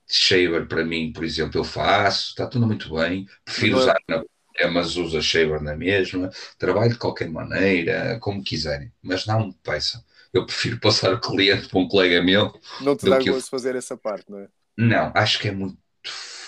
shaver 0.08 0.68
para 0.68 0.86
mim, 0.86 1.12
por 1.12 1.24
exemplo, 1.24 1.60
eu 1.60 1.64
faço, 1.64 2.30
está 2.30 2.48
tudo 2.48 2.66
muito 2.66 2.94
bem, 2.96 3.28
prefiro 3.44 3.78
usar 3.78 3.98
na 4.08 4.24
é, 4.58 4.68
mas 4.68 4.96
usa 4.96 5.22
shaver 5.22 5.62
na 5.62 5.76
mesma, 5.76 6.30
trabalho 6.58 6.92
de 6.92 6.98
qualquer 6.98 7.30
maneira, 7.30 8.18
como 8.22 8.44
quiserem, 8.44 8.92
mas 9.02 9.26
não 9.26 9.48
me 9.48 9.56
peçam. 9.62 10.02
Eu 10.34 10.46
prefiro 10.46 10.80
passar 10.82 11.14
o 11.14 11.20
cliente 11.20 11.68
para 11.68 11.80
um 11.80 11.88
colega 11.88 12.24
meu. 12.24 12.58
Não 12.80 12.96
te 12.96 13.10
dá 13.10 13.18
gosto 13.18 13.30
eu... 13.30 13.42
fazer 13.42 13.76
essa 13.76 13.98
parte, 13.98 14.30
não 14.30 14.40
é? 14.40 14.48
Não, 14.78 15.12
acho 15.14 15.40
que 15.40 15.50
é 15.50 15.52
muito, 15.52 15.78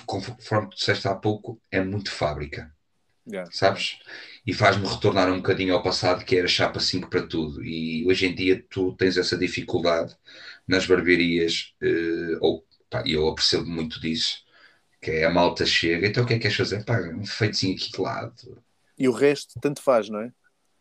conforme 0.07 0.69
tu 0.69 0.77
disseste 0.77 1.07
há 1.07 1.13
pouco, 1.13 1.61
é 1.69 1.81
muito 1.83 2.11
fábrica. 2.11 2.73
Yeah. 3.29 3.51
Sabes? 3.51 3.99
E 4.45 4.53
faz-me 4.53 4.87
retornar 4.87 5.29
um 5.29 5.37
bocadinho 5.37 5.73
ao 5.73 5.83
passado 5.83 6.23
que 6.23 6.37
era 6.37 6.47
chapa 6.47 6.79
5 6.79 7.09
para 7.09 7.27
tudo. 7.27 7.63
E 7.63 8.05
hoje 8.07 8.25
em 8.25 8.33
dia 8.33 8.65
tu 8.69 8.95
tens 8.95 9.17
essa 9.17 9.37
dificuldade 9.37 10.15
nas 10.65 10.85
barbearias, 10.85 11.73
eh, 11.81 12.37
ou 12.39 12.65
pá, 12.89 13.03
eu 13.05 13.27
apercebo 13.27 13.65
muito 13.65 13.99
disso, 13.99 14.43
que 15.01 15.11
é 15.11 15.25
a 15.25 15.29
malta 15.29 15.65
chega, 15.65 16.07
então 16.07 16.23
o 16.23 16.27
que 16.27 16.33
é 16.33 16.35
que 16.37 16.43
queres 16.43 16.57
fazer? 16.57 16.83
Pá, 16.85 16.99
um 17.01 17.25
feitozinho 17.25 17.75
aqui 17.75 17.91
de 17.91 18.01
lado. 18.01 18.63
E 18.97 19.07
o 19.07 19.11
resto 19.11 19.59
tanto 19.59 19.81
faz, 19.81 20.09
não 20.09 20.21
é? 20.21 20.31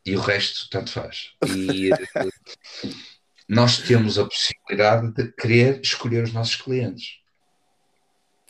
E 0.05 0.17
o 0.17 0.21
resto 0.21 0.71
tanto 0.71 0.91
faz. 0.91 1.33
E 1.49 1.93
eh, 1.93 1.97
nós 3.49 3.79
temos 3.79 4.19
a 4.19 4.25
possibilidade 4.25 5.13
de 5.13 5.33
querer 5.33 5.81
escolher 5.81 6.23
os 6.23 6.33
nossos 6.33 6.55
clientes. 6.55 7.19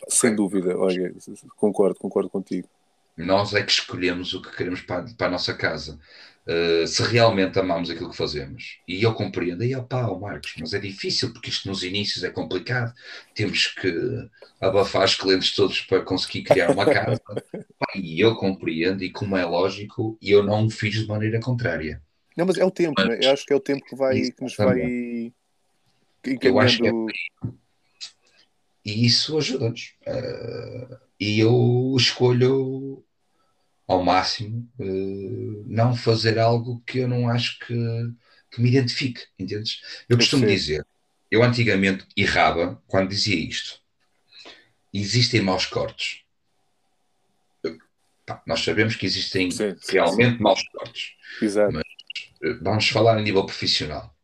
Sem 0.07 0.35
dúvida, 0.35 0.77
olha, 0.77 1.13
concordo, 1.55 1.95
concordo 1.95 2.29
contigo. 2.29 2.67
Nós 3.17 3.53
é 3.53 3.63
que 3.63 3.71
escolhemos 3.71 4.33
o 4.33 4.41
que 4.41 4.55
queremos 4.55 4.81
para, 4.81 5.05
para 5.17 5.27
a 5.27 5.31
nossa 5.31 5.53
casa. 5.53 5.99
Uh, 6.47 6.87
se 6.87 7.03
realmente 7.03 7.59
amamos 7.59 7.89
aquilo 7.89 8.09
que 8.09 8.15
fazemos. 8.15 8.79
E 8.87 9.03
eu 9.03 9.13
compreendo, 9.13 9.65
e 9.65 9.75
opá, 9.75 10.07
oh, 10.07 10.17
Marcos, 10.17 10.53
mas 10.57 10.73
é 10.73 10.79
difícil 10.79 11.33
porque 11.33 11.49
isto 11.49 11.67
nos 11.67 11.83
inícios 11.83 12.23
é 12.23 12.29
complicado. 12.29 12.93
Temos 13.35 13.67
que 13.67 14.29
abafar 14.61 15.03
os 15.03 15.15
clientes 15.15 15.53
todos 15.53 15.81
para 15.81 16.01
conseguir 16.03 16.43
criar 16.43 16.71
uma 16.71 16.85
casa. 16.85 17.21
e 17.95 18.21
eu 18.21 18.35
compreendo, 18.35 19.03
e 19.03 19.11
como 19.11 19.35
é 19.35 19.43
lógico, 19.43 20.17
eu 20.21 20.41
não 20.41 20.67
o 20.67 20.69
fiz 20.69 20.93
de 20.93 21.07
maneira 21.07 21.39
contrária. 21.41 22.01
Não, 22.37 22.45
mas 22.45 22.57
é 22.57 22.63
o 22.63 22.71
tempo, 22.71 22.93
mas, 22.95 23.07
né? 23.09 23.19
eu 23.23 23.31
acho 23.31 23.45
que 23.45 23.51
é 23.51 23.55
o 23.55 23.59
tempo 23.59 23.83
que, 23.83 23.95
vai, 23.95 24.21
que 24.21 24.41
nos 24.41 24.55
vai 24.55 25.33
Eu 26.41 26.59
acho 26.59 26.77
que 26.77 26.87
é... 26.87 26.91
E 28.87 29.05
isso 29.05 29.37
ajuda-nos. 29.37 29.95
Uh, 30.07 30.97
e 31.19 31.41
eu 31.41 31.93
escolho 31.97 33.03
ao 33.85 34.01
máximo 34.01 34.71
uh, 34.79 35.65
não 35.67 35.93
fazer 35.93 36.39
algo 36.39 36.81
que 36.85 36.99
eu 36.99 37.07
não 37.07 37.29
acho 37.29 37.59
que, 37.59 37.75
que 38.49 38.61
me 38.61 38.69
identifique, 38.69 39.25
entendes? 39.37 39.81
Eu 40.07 40.15
costumo 40.15 40.45
dizer, 40.45 40.87
eu 41.29 41.43
antigamente 41.43 42.07
errava 42.15 42.81
quando 42.87 43.09
dizia 43.09 43.35
isto. 43.35 43.81
Existem 44.93 45.41
maus 45.41 45.65
cortes. 45.65 46.21
Pá, 48.25 48.41
nós 48.47 48.61
sabemos 48.61 48.95
que 48.95 49.05
existem 49.05 49.51
sim, 49.51 49.75
realmente 49.89 50.37
sim. 50.37 50.43
maus 50.43 50.63
cortes. 50.69 51.11
Exato. 51.41 51.73
Mas 51.73 51.83
uh, 52.41 52.63
vamos 52.63 52.87
falar 52.87 53.17
a 53.17 53.21
nível 53.21 53.45
profissional. 53.45 54.15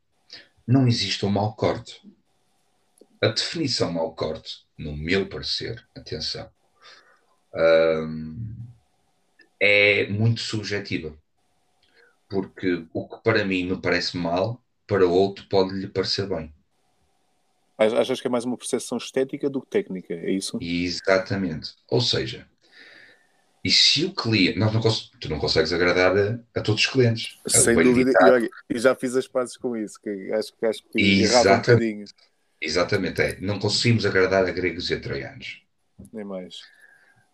Não 0.65 0.87
existe 0.87 1.25
um 1.25 1.29
mau 1.29 1.53
corte. 1.53 1.99
A 3.23 3.29
definição 3.29 3.89
mau 3.89 4.13
corte, 4.13 4.65
no 4.77 4.97
meu 4.97 5.29
parecer, 5.29 5.81
atenção, 5.95 6.49
um, 7.55 8.35
é 9.57 10.07
muito 10.07 10.41
subjetiva. 10.41 11.17
Porque 12.27 12.85
o 12.91 13.07
que 13.07 13.23
para 13.23 13.45
mim 13.45 13.63
me 13.63 13.81
parece 13.81 14.17
mal, 14.17 14.61
para 14.85 15.07
outro 15.07 15.47
pode 15.47 15.73
lhe 15.73 15.87
parecer 15.87 16.27
bem. 16.27 16.53
Achas 17.77 18.19
que 18.19 18.27
é 18.27 18.29
mais 18.29 18.43
uma 18.43 18.57
percepção 18.57 18.97
estética 18.97 19.49
do 19.49 19.61
que 19.61 19.69
técnica, 19.69 20.13
é 20.13 20.31
isso? 20.31 20.59
Exatamente. 20.61 21.75
Ou 21.89 22.01
seja, 22.01 22.45
e 23.63 23.71
se 23.71 24.03
o 24.03 24.13
cliente. 24.13 24.59
Nós 24.59 24.73
não 24.73 24.81
tu 24.81 25.29
não 25.29 25.39
consegues 25.39 25.71
agradar 25.71 26.13
a, 26.17 26.39
a 26.53 26.61
todos 26.61 26.81
os 26.81 26.87
clientes. 26.87 27.39
Sem 27.47 27.73
dúvida, 27.73 28.11
e, 28.69 28.77
já 28.77 28.93
fiz 28.93 29.15
as 29.15 29.29
pazes 29.29 29.55
com 29.55 29.77
isso, 29.77 29.97
que 30.01 30.09
acho 30.33 30.53
que 30.57 30.65
acho 30.65 30.83
que 30.91 31.21
errava 31.21 31.53
um 31.53 31.57
bocadinho. 31.59 32.05
Exatamente, 32.63 33.21
é. 33.21 33.37
Não 33.41 33.59
conseguimos 33.59 34.05
agradar 34.05 34.45
a 34.45 34.51
gregos 34.51 34.89
e 34.89 34.93
a 34.93 34.99
troianos. 34.99 35.61
Nem 36.13 36.23
mais. 36.23 36.61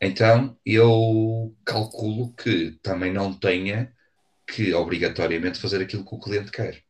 Então 0.01 0.57
eu 0.65 1.55
calculo 1.63 2.33
que 2.33 2.71
também 2.81 3.13
não 3.13 3.31
tenha 3.31 3.93
que 4.47 4.73
obrigatoriamente 4.73 5.59
fazer 5.59 5.81
aquilo 5.81 6.03
que 6.03 6.15
o 6.15 6.19
cliente 6.19 6.51
quer. 6.51 6.83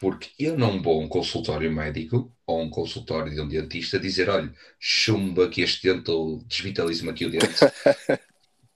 Porque 0.00 0.30
eu 0.38 0.56
não 0.56 0.80
vou 0.80 1.00
a 1.00 1.04
um 1.04 1.08
consultório 1.08 1.72
médico 1.72 2.32
ou 2.46 2.62
um 2.62 2.70
consultório 2.70 3.34
de 3.34 3.40
um 3.40 3.48
dentista 3.48 3.98
dizer: 3.98 4.30
olha, 4.30 4.54
chumba 4.78 5.46
aqui 5.46 5.62
este 5.62 5.92
dente 5.92 6.08
ou 6.12 6.44
desvitalize-me 6.44 7.10
aqui 7.10 7.26
o 7.26 7.30
dente. 7.30 7.46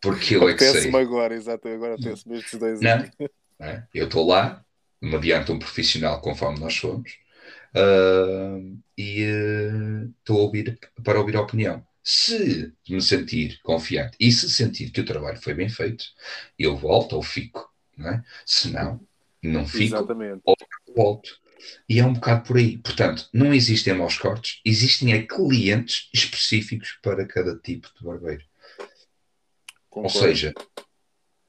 Porque 0.02 0.34
eu 0.34 0.48
é 0.48 0.54
que 0.54 0.64
sei. 0.64 0.92
agora, 0.92 1.32
exato, 1.32 1.68
agora 1.68 1.96
penso-me 1.96 2.36
estes 2.36 2.58
dois 2.58 2.80
não, 2.80 2.98
não 3.60 3.86
Eu 3.94 4.06
estou 4.06 4.26
lá, 4.26 4.64
mediante 5.00 5.52
um 5.52 5.60
profissional 5.60 6.20
conforme 6.20 6.58
nós 6.58 6.74
somos, 6.74 7.22
uh, 7.74 8.78
e 8.96 9.24
uh, 9.24 10.14
estou 10.18 10.40
a 10.40 10.42
ouvir 10.42 10.78
para 11.02 11.18
ouvir 11.18 11.36
a 11.36 11.40
opinião. 11.40 11.84
Se 12.04 12.72
me 12.88 13.00
sentir 13.00 13.60
confiante 13.62 14.16
e 14.18 14.32
se 14.32 14.50
sentir 14.50 14.90
que 14.90 15.00
o 15.00 15.04
trabalho 15.04 15.40
foi 15.40 15.54
bem 15.54 15.68
feito, 15.68 16.04
eu 16.58 16.76
volto 16.76 17.14
ou 17.14 17.22
fico. 17.22 17.72
Não 17.96 18.08
é? 18.08 18.24
Se 18.44 18.70
não, 18.70 19.00
não 19.42 19.66
fico 19.66 19.96
Exatamente. 19.96 20.40
ou 20.44 20.56
volto. 20.96 21.40
E 21.88 22.00
é 22.00 22.04
um 22.04 22.12
bocado 22.12 22.44
por 22.46 22.56
aí. 22.56 22.78
Portanto, 22.78 23.28
não 23.32 23.54
existem 23.54 23.94
maus 23.94 24.18
cortes, 24.18 24.60
existem 24.64 25.12
é 25.12 25.22
clientes 25.22 26.08
específicos 26.12 26.98
para 27.02 27.26
cada 27.26 27.56
tipo 27.56 27.88
de 27.96 28.04
barbeiro. 28.04 28.44
Concordo. 29.88 30.18
Ou 30.18 30.24
seja, 30.24 30.54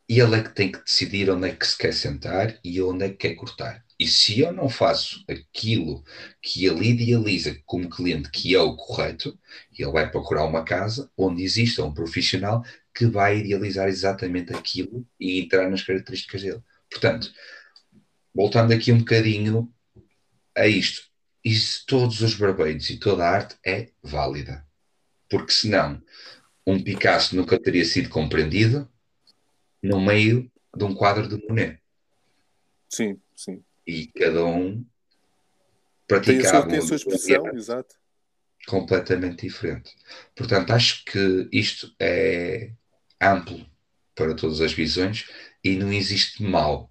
ele 0.08 0.36
é 0.36 0.44
que 0.44 0.54
tem 0.54 0.72
que 0.72 0.84
decidir 0.84 1.30
onde 1.30 1.50
é 1.50 1.56
que 1.56 1.66
se 1.66 1.78
quer 1.78 1.94
sentar 1.94 2.60
e 2.64 2.82
onde 2.82 3.06
é 3.06 3.10
que 3.10 3.16
quer 3.16 3.36
cortar. 3.36 3.83
E 4.04 4.08
se 4.08 4.42
eu 4.42 4.52
não 4.52 4.68
faço 4.68 5.24
aquilo 5.30 6.04
que 6.42 6.66
ele 6.66 6.90
idealiza 6.90 7.58
como 7.66 7.90
cliente 7.90 8.30
que 8.30 8.54
é 8.54 8.60
o 8.60 8.76
correto, 8.76 9.40
ele 9.72 9.90
vai 9.94 10.12
procurar 10.12 10.44
uma 10.44 10.66
casa 10.66 11.10
onde 11.16 11.42
exista 11.42 11.86
um 11.86 11.94
profissional 11.94 12.66
que 12.94 13.06
vai 13.06 13.38
idealizar 13.38 13.88
exatamente 13.88 14.54
aquilo 14.54 15.08
e 15.18 15.40
entrar 15.40 15.70
nas 15.70 15.84
características 15.84 16.42
dele. 16.42 16.62
Portanto, 16.92 17.34
voltando 18.36 18.74
aqui 18.74 18.92
um 18.92 18.98
bocadinho 18.98 19.74
a 20.54 20.68
isto, 20.68 21.04
se 21.48 21.86
todos 21.86 22.20
os 22.20 22.36
barbeiros 22.36 22.90
e 22.90 23.00
toda 23.00 23.24
a 23.24 23.32
arte 23.32 23.56
é 23.66 23.88
válida, 24.04 24.68
porque 25.30 25.54
senão 25.54 26.04
um 26.68 26.84
Picasso 26.84 27.38
nunca 27.38 27.58
teria 27.58 27.86
sido 27.86 28.10
compreendido 28.10 28.86
no 29.82 30.02
meio 30.02 30.52
de 30.76 30.84
um 30.84 30.94
quadro 30.94 31.26
de 31.26 31.42
Monet. 31.48 31.80
Sim, 32.90 33.18
sim 33.34 33.64
e 33.86 34.08
cada 34.08 34.46
um 34.46 34.86
praticava 36.08 36.38
tem 36.38 36.46
a 36.46 36.50
sua, 36.50 36.68
tem 36.68 36.78
a 36.78 36.82
sua 36.82 36.96
expressão, 36.96 37.48
exato. 37.56 37.96
completamente 38.68 39.48
diferente. 39.48 39.96
Portanto, 40.36 40.72
acho 40.72 41.06
que 41.06 41.50
isto 41.52 41.94
é 42.00 42.72
amplo 43.22 43.66
para 44.16 44.36
todas 44.36 44.62
as 44.62 44.74
visões 44.74 45.28
e 45.64 45.76
não 45.76 45.92
existe 45.92 46.44
mal. 46.44 46.90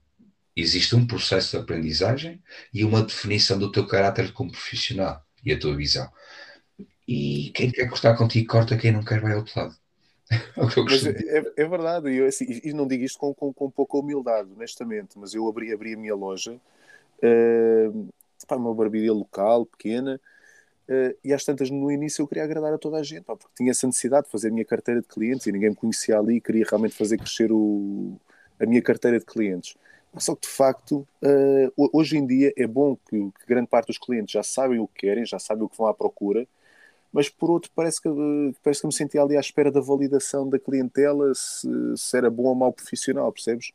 Existe 0.55 0.95
um 0.95 1.07
processo 1.07 1.57
de 1.57 1.62
aprendizagem 1.62 2.43
e 2.74 2.84
uma 2.84 3.03
definição 3.03 3.59
do 3.59 3.72
teu 3.72 3.86
caráter 3.86 4.32
como 4.32 4.51
profissional 4.53 5.24
e 5.45 5.53
a 5.53 5.59
tua 5.59 5.74
visão. 5.74 6.11
E 7.09 7.51
quem 7.55 7.70
quer 7.70 7.88
cortar 7.88 8.16
contigo, 8.16 8.49
corta, 8.49 8.76
quem 8.76 8.93
não 8.93 9.03
quer, 9.03 9.20
vai 9.20 9.32
ao 9.32 9.38
outro 9.38 9.59
lado. 9.59 9.76
É, 10.32 11.38
é, 11.38 11.53
é, 11.59 11.68
verdade, 11.68 12.09
e, 12.09 12.24
assim, 12.24 12.61
e 12.64 12.72
não 12.72 12.86
digo 12.86 13.05
isto 13.05 13.18
com, 13.18 13.34
com, 13.34 13.53
com 13.53 13.70
pouca 13.70 13.99
humildade, 13.99 14.49
honestamente, 14.51 15.18
mas 15.18 15.34
eu 15.34 15.47
abri, 15.47 15.70
abri 15.70 15.93
a 15.93 15.97
minha 15.97 16.14
loja 16.14 16.59
uh, 17.22 18.08
uma 18.56 18.74
barbearia 18.74 19.12
local, 19.12 19.64
pequena, 19.64 20.20
Uh, 20.88 21.16
e 21.24 21.32
às 21.32 21.44
tantas, 21.44 21.70
no 21.70 21.90
início, 21.90 22.22
eu 22.22 22.28
queria 22.28 22.44
agradar 22.44 22.74
a 22.74 22.78
toda 22.78 22.96
a 22.96 23.02
gente, 23.02 23.22
pá, 23.22 23.36
porque 23.36 23.54
tinha 23.56 23.70
essa 23.70 23.86
necessidade 23.86 24.26
de 24.26 24.32
fazer 24.32 24.48
a 24.48 24.50
minha 24.50 24.64
carteira 24.64 25.00
de 25.00 25.06
clientes 25.06 25.46
e 25.46 25.52
ninguém 25.52 25.70
me 25.70 25.76
conhecia 25.76 26.18
ali 26.18 26.36
e 26.36 26.40
queria 26.40 26.66
realmente 26.68 26.94
fazer 26.94 27.18
crescer 27.18 27.52
o, 27.52 28.18
a 28.60 28.66
minha 28.66 28.82
carteira 28.82 29.18
de 29.18 29.24
clientes. 29.24 29.76
Só 30.18 30.34
que, 30.34 30.42
de 30.42 30.48
facto, 30.48 31.06
uh, 31.22 31.90
hoje 31.92 32.18
em 32.18 32.26
dia 32.26 32.52
é 32.56 32.66
bom 32.66 32.96
que, 33.08 33.16
que, 33.16 33.46
grande 33.46 33.68
parte 33.68 33.86
dos 33.86 33.98
clientes 33.98 34.32
já 34.32 34.42
sabem 34.42 34.78
o 34.80 34.88
que 34.88 35.06
querem, 35.06 35.24
já 35.24 35.38
sabem 35.38 35.64
o 35.64 35.68
que 35.68 35.78
vão 35.78 35.86
à 35.86 35.94
procura, 35.94 36.46
mas 37.12 37.28
por 37.28 37.50
outro, 37.50 37.70
parece 37.74 38.02
que, 38.02 38.08
parece 38.62 38.80
que 38.82 38.86
me 38.86 38.92
sentia 38.92 39.22
ali 39.22 39.36
à 39.36 39.40
espera 39.40 39.70
da 39.70 39.80
validação 39.80 40.48
da 40.48 40.58
clientela 40.58 41.32
se, 41.34 41.68
se 41.96 42.16
era 42.16 42.30
bom 42.30 42.44
ou 42.44 42.54
mau 42.54 42.72
profissional, 42.72 43.32
percebes? 43.32 43.72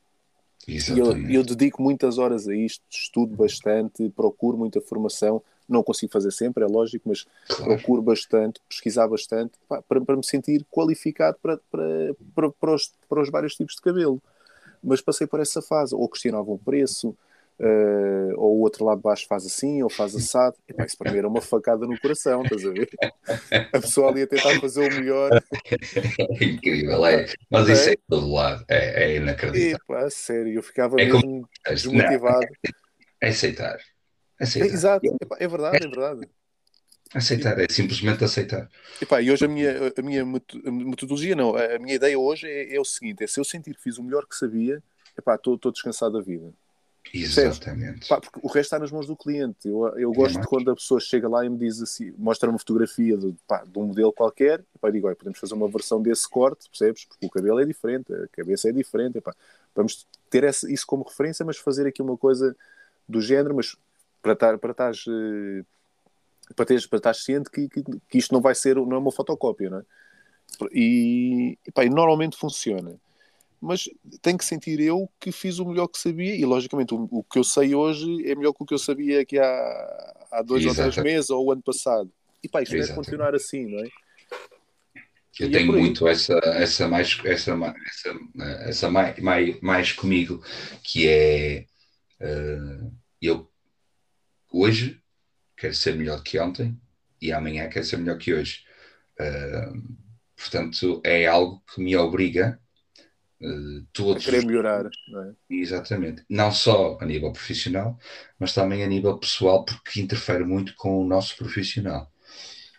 E 0.67 0.99
eu, 0.99 1.17
eu 1.29 1.43
dedico 1.43 1.81
muitas 1.81 2.17
horas 2.17 2.47
a 2.47 2.53
isto, 2.53 2.83
estudo 2.89 3.35
bastante, 3.35 4.09
procuro 4.09 4.57
muita 4.57 4.81
formação, 4.81 5.41
não 5.67 5.81
consigo 5.81 6.11
fazer 6.11 6.31
sempre, 6.31 6.63
é 6.63 6.67
lógico, 6.67 7.07
mas 7.07 7.25
claro. 7.47 7.75
procuro 7.75 8.01
bastante, 8.01 8.59
pesquisar 8.67 9.07
bastante 9.07 9.53
pá, 9.67 9.81
para, 9.81 10.01
para 10.01 10.17
me 10.17 10.25
sentir 10.25 10.65
qualificado 10.69 11.37
para, 11.41 11.57
para, 11.71 12.15
para, 12.35 12.49
para, 12.51 12.75
os, 12.75 12.91
para 13.07 13.21
os 13.21 13.29
vários 13.29 13.55
tipos 13.55 13.75
de 13.75 13.81
cabelo. 13.81 14.21
Mas 14.83 15.01
passei 15.01 15.25
por 15.25 15.39
essa 15.39 15.61
fase, 15.61 15.95
ou 15.95 16.07
questionava 16.07 16.51
o 16.51 16.57
preço, 16.57 17.15
Uh, 17.59 18.33
ou 18.35 18.57
o 18.57 18.61
outro 18.61 18.85
lado 18.85 18.97
de 18.97 19.03
baixo 19.03 19.25
faz 19.27 19.43
assim, 19.43 19.81
ou 19.81 19.89
faz 19.89 20.15
assado. 20.15 20.55
E, 20.69 20.73
pá, 20.73 20.85
isso 20.85 20.97
para 20.97 21.11
mim 21.11 21.17
era 21.17 21.27
uma 21.27 21.41
facada 21.41 21.87
no 21.87 21.99
coração, 21.99 22.43
estás 22.43 22.65
a 22.65 22.69
ver? 22.69 22.89
A 23.73 23.79
pessoa 23.79 24.11
ali 24.11 24.21
a 24.21 24.27
tentar 24.27 24.59
fazer 24.59 24.91
o 24.91 24.95
melhor. 24.95 25.31
É 26.39 26.43
incrível, 26.43 27.05
é. 27.05 27.25
Mas 27.49 27.67
isso 27.69 27.89
é, 27.89 27.93
é 27.93 27.97
todo 28.07 28.31
lado, 28.31 28.63
é, 28.67 29.03
é 29.05 29.15
inacreditável. 29.15 29.77
E, 29.77 29.87
pá, 29.87 30.09
sério, 30.09 30.53
eu 30.53 30.61
ficava 30.61 31.01
é 31.01 31.05
mesmo 31.05 31.49
desmotivado. 31.67 32.41
Não, 32.41 32.71
é 33.21 33.29
aceitar. 33.29 33.79
aceitar. 34.39 34.69
É, 34.69 34.73
exato, 34.73 35.17
é, 35.39 35.47
verdade, 35.47 35.77
é 35.77 35.87
verdade. 35.87 36.29
Aceitar, 37.15 37.59
é 37.59 37.67
simplesmente 37.69 38.23
aceitar. 38.23 38.69
E, 39.01 39.05
pá, 39.05 39.21
e 39.21 39.31
hoje 39.31 39.45
a 39.45 39.47
minha, 39.47 39.71
a 39.97 40.01
minha 40.01 40.25
metodologia, 40.25 41.35
não, 41.35 41.55
a 41.55 41.79
minha 41.79 41.95
ideia 41.95 42.19
hoje 42.19 42.47
é, 42.47 42.75
é 42.75 42.79
o 42.79 42.85
seguinte: 42.85 43.23
é 43.23 43.27
se 43.27 43.39
eu 43.39 43.45
sentir 43.45 43.73
que 43.73 43.81
fiz 43.81 43.97
o 43.97 44.03
melhor 44.03 44.27
que 44.27 44.35
sabia, 44.35 44.83
estou 45.17 45.71
descansado 45.71 46.19
da 46.19 46.23
vida. 46.23 46.53
Exatamente. 47.13 48.07
Pá, 48.07 48.19
porque 48.19 48.39
o 48.41 48.47
resto 48.47 48.59
está 48.67 48.79
nas 48.79 48.91
mãos 48.91 49.07
do 49.07 49.15
cliente. 49.15 49.67
Eu, 49.67 49.87
eu 49.97 50.11
gosto 50.11 50.39
de 50.39 50.47
quando 50.47 50.71
a 50.71 50.75
pessoa 50.75 50.99
chega 50.99 51.27
lá 51.27 51.45
e 51.45 51.49
me 51.49 51.57
diz 51.57 51.81
assim, 51.81 52.13
mostra 52.17 52.49
uma 52.49 52.59
fotografia 52.59 53.17
de, 53.17 53.33
pá, 53.47 53.63
de 53.65 53.77
um 53.77 53.85
modelo 53.85 54.11
qualquer, 54.11 54.63
e 54.75 54.79
pá, 54.79 54.89
digo, 54.89 55.13
podemos 55.15 55.39
fazer 55.39 55.53
uma 55.53 55.67
versão 55.67 56.01
desse 56.01 56.27
corte, 56.29 56.69
percebes? 56.69 57.05
Porque 57.05 57.25
o 57.25 57.29
cabelo 57.29 57.59
é 57.59 57.65
diferente, 57.65 58.13
a 58.13 58.27
cabeça 58.29 58.69
é 58.69 58.71
diferente, 58.71 59.21
pá, 59.21 59.33
vamos 59.75 60.05
ter 60.29 60.43
essa, 60.43 60.71
isso 60.71 60.85
como 60.85 61.03
referência, 61.03 61.45
mas 61.45 61.57
fazer 61.57 61.87
aqui 61.87 62.01
uma 62.01 62.17
coisa 62.17 62.55
do 63.07 63.21
género, 63.21 63.55
mas 63.55 63.75
para 64.21 64.33
estar 64.33 64.57
para 64.57 64.71
estar 64.71 64.91
eh, 64.91 65.63
para 66.55 66.65
teres 66.65 66.85
para 66.85 66.97
estar 66.97 67.13
ciente 67.13 67.49
que, 67.49 67.69
que, 67.69 67.83
que, 67.83 68.17
isto 68.17 68.33
não 68.33 68.41
vai 68.41 68.55
ser 68.55 68.75
não 68.75 68.93
é 68.93 68.97
uma 68.97 69.11
fotocópia, 69.11 69.69
não 69.69 69.79
é? 69.79 69.83
E, 70.71 71.57
e, 71.65 71.71
pá, 71.71 71.85
e 71.85 71.89
normalmente 71.89 72.37
funciona 72.37 72.95
mas 73.61 73.89
tenho 74.21 74.37
que 74.37 74.45
sentir 74.45 74.79
eu 74.79 75.09
que 75.19 75.31
fiz 75.31 75.59
o 75.59 75.65
melhor 75.65 75.87
que 75.87 75.97
sabia 75.97 76.35
e 76.35 76.45
logicamente 76.45 76.93
o, 76.93 77.07
o 77.11 77.23
que 77.23 77.39
eu 77.39 77.43
sei 77.43 77.73
hoje 77.73 78.05
é 78.29 78.35
melhor 78.35 78.53
que 78.53 78.63
o 78.63 78.65
que 78.65 78.73
eu 78.73 78.79
sabia 78.79 79.21
aqui 79.21 79.39
há, 79.39 80.27
há 80.31 80.41
dois 80.41 80.65
ou 80.65 80.73
três 80.73 80.97
meses 80.97 81.29
ou 81.29 81.45
o 81.45 81.51
ano 81.51 81.61
passado 81.61 82.11
e 82.43 82.47
pá, 82.47 82.61
isto 82.61 82.73
deve 82.73 82.93
continuar 82.93 83.33
assim, 83.33 83.65
não 83.65 83.79
é? 83.79 83.87
Eu 85.39 85.49
e 85.49 85.55
é 85.55 85.59
tenho 85.59 85.75
é 85.75 85.79
muito 85.79 86.07
essa, 86.07 86.33
essa 86.33 86.87
mais 86.87 87.19
essa, 87.23 87.51
essa, 87.51 88.15
essa 88.65 88.89
mais, 88.89 89.19
mais, 89.19 89.61
mais 89.61 89.91
comigo 89.91 90.43
que 90.83 91.07
é 91.07 91.65
uh, 92.21 92.91
eu 93.21 93.49
hoje 94.51 95.01
quero 95.55 95.73
ser 95.73 95.95
melhor 95.95 96.21
que 96.23 96.39
ontem 96.39 96.79
e 97.21 97.31
amanhã 97.31 97.67
quero 97.69 97.85
ser 97.85 97.97
melhor 97.97 98.17
que 98.17 98.33
hoje. 98.33 98.63
Uh, 99.19 99.97
portanto, 100.35 101.01
é 101.03 101.25
algo 101.25 101.63
que 101.73 101.81
me 101.81 101.95
obriga 101.95 102.59
Uh, 103.39 103.85
todos 103.93 104.23
a 104.23 104.25
querer 104.25 104.45
melhorar, 104.45 104.89
não 105.07 105.23
é? 105.23 105.33
Exatamente. 105.49 106.23
Não 106.27 106.51
só 106.51 106.97
a 106.99 107.05
nível 107.05 107.31
profissional, 107.31 107.97
mas 108.39 108.53
também 108.53 108.83
a 108.83 108.87
nível 108.87 109.17
pessoal, 109.17 109.63
porque 109.63 110.01
interfere 110.01 110.43
muito 110.43 110.75
com 110.75 110.99
o 110.99 111.07
nosso 111.07 111.37
profissional. 111.37 112.11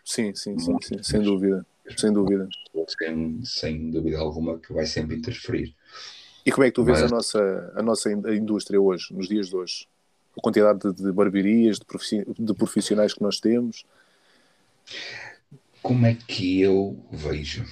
Sim, 0.04 0.34
sim, 0.34 0.58
sim, 0.58 0.76
sim 0.82 1.02
sem 1.02 1.22
dúvida. 1.22 1.64
Sem 1.96 2.12
dúvida. 2.12 2.48
Sem, 2.88 3.44
sem 3.44 3.90
dúvida 3.90 4.18
alguma 4.18 4.58
que 4.58 4.72
vai 4.72 4.84
sempre 4.84 5.16
interferir. 5.16 5.74
E 6.44 6.50
como 6.50 6.64
é 6.64 6.70
que 6.70 6.74
tu 6.74 6.84
vês 6.84 7.02
mas... 7.02 7.12
a, 7.12 7.14
nossa, 7.14 7.72
a 7.76 7.82
nossa 7.82 8.10
indústria 8.10 8.80
hoje, 8.80 9.12
nos 9.12 9.28
dias 9.28 9.48
de 9.48 9.56
hoje? 9.56 9.86
A 10.36 10.40
quantidade 10.40 10.80
de, 10.80 10.92
de 10.92 11.12
barbearias, 11.12 11.78
de 11.78 12.54
profissionais 12.54 13.14
que 13.14 13.22
nós 13.22 13.38
temos? 13.38 13.84
Como 15.82 16.06
é 16.06 16.14
que 16.14 16.60
eu 16.60 16.98
vejo? 17.12 17.64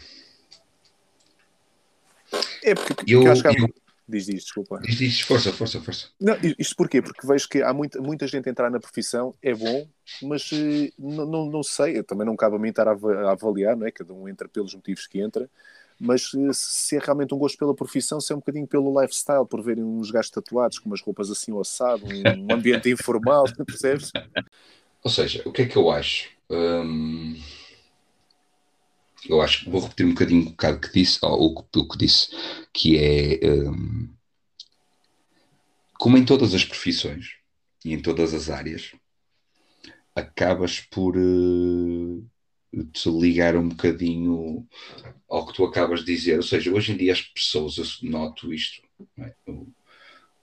É 2.66 2.74
porque 2.74 3.14
eu, 3.14 3.22
eu 3.22 3.32
acho 3.32 3.42
que 3.42 3.48
há... 3.48 3.52
eu... 3.52 3.68
Diz, 4.08 4.26
diz, 4.26 4.44
desculpa. 4.44 4.78
Diz, 4.82 4.96
diz, 4.96 5.20
força, 5.20 5.52
força, 5.52 5.80
força. 5.80 6.08
Não, 6.20 6.36
isto 6.58 6.76
porquê? 6.76 7.02
Porque 7.02 7.26
vejo 7.26 7.48
que 7.48 7.60
há 7.60 7.72
muita, 7.72 8.00
muita 8.00 8.26
gente 8.26 8.48
a 8.48 8.52
entrar 8.52 8.70
na 8.70 8.78
profissão, 8.78 9.34
é 9.42 9.52
bom, 9.52 9.88
mas 10.22 10.50
uh, 10.52 10.92
não, 10.96 11.26
não, 11.26 11.46
não 11.46 11.62
sei, 11.62 12.00
também 12.04 12.24
não 12.24 12.36
cabe 12.36 12.54
a 12.54 12.58
mim 12.58 12.68
estar 12.68 12.86
a, 12.86 12.92
avaliar, 13.32 13.76
não 13.76 13.86
é? 13.86 13.90
Cada 13.90 14.12
um 14.12 14.28
entra 14.28 14.48
pelos 14.48 14.74
motivos 14.76 15.08
que 15.08 15.20
entra, 15.20 15.50
mas 15.98 16.32
uh, 16.34 16.54
se 16.54 16.96
é 16.96 17.00
realmente 17.00 17.34
um 17.34 17.38
gosto 17.38 17.58
pela 17.58 17.74
profissão, 17.74 18.20
se 18.20 18.32
é 18.32 18.36
um 18.36 18.38
bocadinho 18.38 18.66
pelo 18.66 19.00
lifestyle, 19.00 19.44
por 19.44 19.60
verem 19.60 19.82
uns 19.82 20.12
gajos 20.12 20.30
tatuados 20.30 20.78
com 20.78 20.88
umas 20.88 21.00
roupas 21.00 21.28
assim 21.28 21.52
ossado, 21.52 22.04
um, 22.06 22.44
um 22.44 22.54
ambiente 22.54 22.88
informal, 22.90 23.44
percebes? 23.66 24.12
Ou 25.02 25.10
seja, 25.10 25.42
o 25.44 25.52
que 25.52 25.62
é 25.62 25.66
que 25.66 25.76
eu 25.76 25.90
acho? 25.90 26.28
Hum 26.48 27.34
eu 29.28 29.40
acho 29.40 29.70
vou 29.70 29.80
repetir 29.80 30.06
um 30.06 30.10
bocadinho 30.10 30.42
o 30.42 30.50
bocado 30.50 30.80
que 30.80 30.92
disse, 30.92 31.18
ou 31.22 31.54
o 31.54 31.88
que 31.88 31.98
disse, 31.98 32.28
que 32.72 32.98
é 32.98 33.40
um, 33.68 34.08
como 35.98 36.18
em 36.18 36.24
todas 36.24 36.54
as 36.54 36.64
profissões 36.64 37.36
e 37.84 37.92
em 37.92 38.00
todas 38.00 38.34
as 38.34 38.50
áreas, 38.50 38.92
acabas 40.14 40.80
por 40.80 41.16
uh, 41.16 42.28
te 42.92 43.10
ligar 43.10 43.56
um 43.56 43.68
bocadinho 43.68 44.66
ao 45.28 45.46
que 45.46 45.54
tu 45.54 45.64
acabas 45.64 46.00
de 46.00 46.06
dizer. 46.06 46.36
Ou 46.36 46.42
seja, 46.42 46.72
hoje 46.72 46.92
em 46.92 46.96
dia 46.96 47.12
as 47.12 47.22
pessoas, 47.22 47.76
eu 47.78 47.84
noto 48.02 48.52
isto, 48.52 48.82
é? 49.18 49.34
o, 49.46 49.72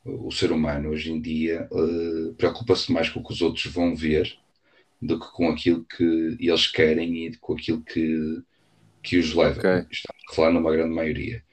o, 0.05 0.31
ser 0.31 0.51
humano 0.51 0.89
hoje 0.89 1.11
em 1.11 1.21
dia 1.21 1.67
uh, 1.71 2.33
preocupa-se 2.35 2.91
mais 2.91 3.09
com 3.09 3.19
o 3.19 3.23
que 3.23 3.33
os 3.33 3.41
outros 3.41 3.65
vão 3.65 3.95
ver 3.95 4.37
do 5.01 5.19
que 5.19 5.31
com 5.31 5.49
aquilo 5.49 5.83
que 5.85 6.37
eles 6.39 6.67
querem 6.67 7.27
e 7.27 7.35
com 7.37 7.53
aquilo 7.53 7.81
que 7.81 8.41
que 9.03 9.17
os 9.17 9.33
leva. 9.33 9.59
Okay. 9.59 9.87
Estamos 9.91 10.23
a 10.29 10.33
falar 10.33 10.51
numa 10.51 10.71
grande 10.71 10.95
maioria. 10.95 11.43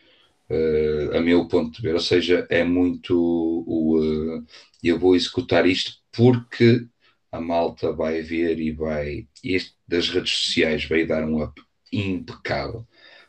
Uh, 0.48 1.16
a 1.16 1.20
meu 1.20 1.46
ponto 1.46 1.76
de 1.76 1.82
ver, 1.82 1.94
ou 1.94 2.00
seja, 2.00 2.46
é 2.50 2.64
muito 2.64 3.14
o 3.16 3.98
uh, 4.00 4.46
eu 4.82 4.98
vou 4.98 5.14
executar 5.14 5.66
isto 5.66 5.92
porque 6.10 6.86
a 7.30 7.40
malta 7.40 7.92
vai 7.92 8.22
ver 8.22 8.58
e 8.58 8.72
vai 8.72 9.28
este 9.44 9.76
das 9.86 10.08
redes 10.08 10.32
sociais 10.32 10.84
vai 10.84 11.06
dar 11.06 11.24
um 11.24 11.42
up 11.42 11.62
impecável, 11.92 12.86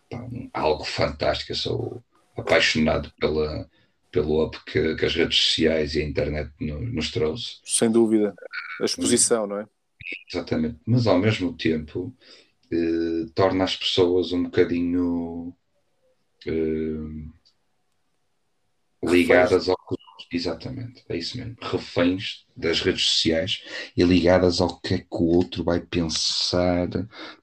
Pá, 0.10 0.28
algo 0.54 0.84
fantástico. 0.84 1.52
Eu 1.52 1.56
sou 1.56 2.04
apaixonado 2.36 3.12
pela, 3.20 3.70
pelo 4.12 4.44
up 4.44 4.58
que, 4.66 4.96
que, 4.96 5.06
as 5.06 5.16
redes 5.16 5.38
sociais 5.38 5.96
e 5.96 6.02
a 6.02 6.06
internet 6.06 6.52
no, 6.60 6.80
nos 6.82 7.12
trouxe. 7.12 7.60
Sem 7.64 7.92
dúvida, 7.92 8.34
a 8.80 8.86
exposição, 8.86 9.46
não 9.46 9.60
é? 9.60 9.68
Exatamente, 10.28 10.80
mas 10.86 11.08
ao 11.08 11.20
mesmo 11.20 11.56
tempo 11.56 12.16
eh, 12.72 13.26
torna 13.36 13.64
as 13.64 13.76
pessoas 13.76 14.32
um 14.32 14.44
bocadinho 14.44 15.54
eh, 16.46 17.32
ligadas 19.04 19.68
ao 19.68 19.76
que 19.88 19.98
exatamente, 20.34 21.04
é 21.10 21.18
isso 21.18 21.38
mesmo, 21.38 21.56
reféns 21.62 22.46
das 22.56 22.80
redes 22.82 23.06
sociais 23.06 23.64
e 23.98 24.04
ligadas 24.04 24.62
ao 24.62 24.80
que 24.80 24.94
é 24.94 24.98
que 25.00 25.08
o 25.12 25.26
outro 25.26 25.64
vai 25.64 25.82
pensar, 25.82 26.88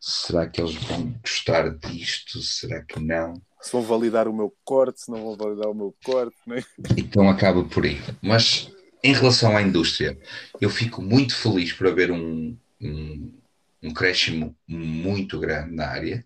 será 0.01 0.49
que 0.49 0.61
eles 0.61 0.75
vão 0.75 1.15
gostar 1.21 1.69
disto, 1.77 2.41
será 2.41 2.83
que 2.83 2.99
não? 2.99 3.35
Se 3.61 3.73
vão 3.73 3.83
validar 3.83 4.29
o 4.29 4.33
meu 4.33 4.55
corte, 4.65 5.03
se 5.03 5.11
não 5.11 5.23
vão 5.23 5.37
validar 5.37 5.69
o 5.69 5.75
meu 5.75 5.95
corte, 6.05 6.37
né? 6.47 6.63
Então 6.97 7.29
acaba 7.29 7.65
por 7.65 7.85
aí. 7.85 7.99
Mas 8.23 8.73
em 9.03 9.13
relação 9.13 9.57
à 9.57 9.63
indústria, 9.63 10.19
eu 10.61 10.71
fico 10.71 11.03
muito 11.03 11.35
feliz 11.35 11.73
por 11.73 11.89
haver 11.89 12.11
um, 12.11 12.57
um 12.81 13.38
um 13.83 13.93
crescimento 13.93 14.57
muito 14.67 15.39
grande 15.39 15.75
na 15.75 15.87
área. 15.87 16.25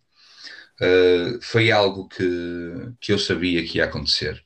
Uh, 0.81 1.41
foi 1.41 1.71
algo 1.71 2.09
que, 2.09 2.25
que 3.01 3.13
eu 3.13 3.19
sabia 3.19 3.65
que 3.65 3.79
ia 3.79 3.85
acontecer. 3.85 4.43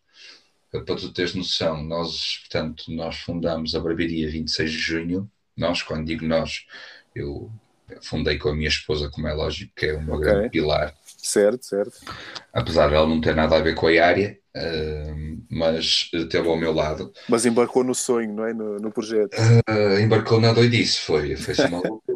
Uh, 0.72 0.84
para 0.84 0.96
tu 0.96 1.12
teres 1.12 1.34
noção, 1.34 1.82
nós, 1.82 2.38
portanto, 2.40 2.84
nós 2.88 3.16
fundamos 3.16 3.74
a 3.74 3.80
barbearia 3.80 4.30
26 4.30 4.70
de 4.70 4.78
junho. 4.78 5.30
Nós, 5.56 5.82
quando 5.82 6.06
digo 6.06 6.26
nós, 6.26 6.66
eu 7.14 7.50
fundei 8.02 8.36
com 8.36 8.48
a 8.48 8.54
minha 8.54 8.68
esposa, 8.68 9.08
como 9.08 9.28
é 9.28 9.32
lógico, 9.32 9.72
que 9.74 9.86
é 9.86 9.94
o 9.94 10.02
meu 10.02 10.16
okay. 10.16 10.30
grande 10.30 10.50
pilar. 10.50 10.94
Certo, 11.04 11.64
certo. 11.64 11.98
Apesar 12.52 12.90
dela 12.90 13.06
não 13.06 13.20
ter 13.20 13.34
nada 13.34 13.56
a 13.56 13.60
ver 13.60 13.74
com 13.74 13.86
a 13.86 14.04
área, 14.04 14.38
uh, 14.56 15.42
mas 15.48 16.10
esteve 16.12 16.48
ao 16.48 16.56
meu 16.56 16.72
lado. 16.72 17.12
Mas 17.28 17.46
embarcou 17.46 17.82
no 17.82 17.94
sonho, 17.94 18.34
não 18.34 18.44
é? 18.44 18.52
No, 18.52 18.78
no 18.78 18.90
projeto. 18.90 19.36
embarcou 20.02 20.40
na 20.40 20.52
doidice, 20.52 21.00
foi, 21.00 21.36
foi 21.36 21.54
uma 21.66 21.80
loucura. 21.80 22.15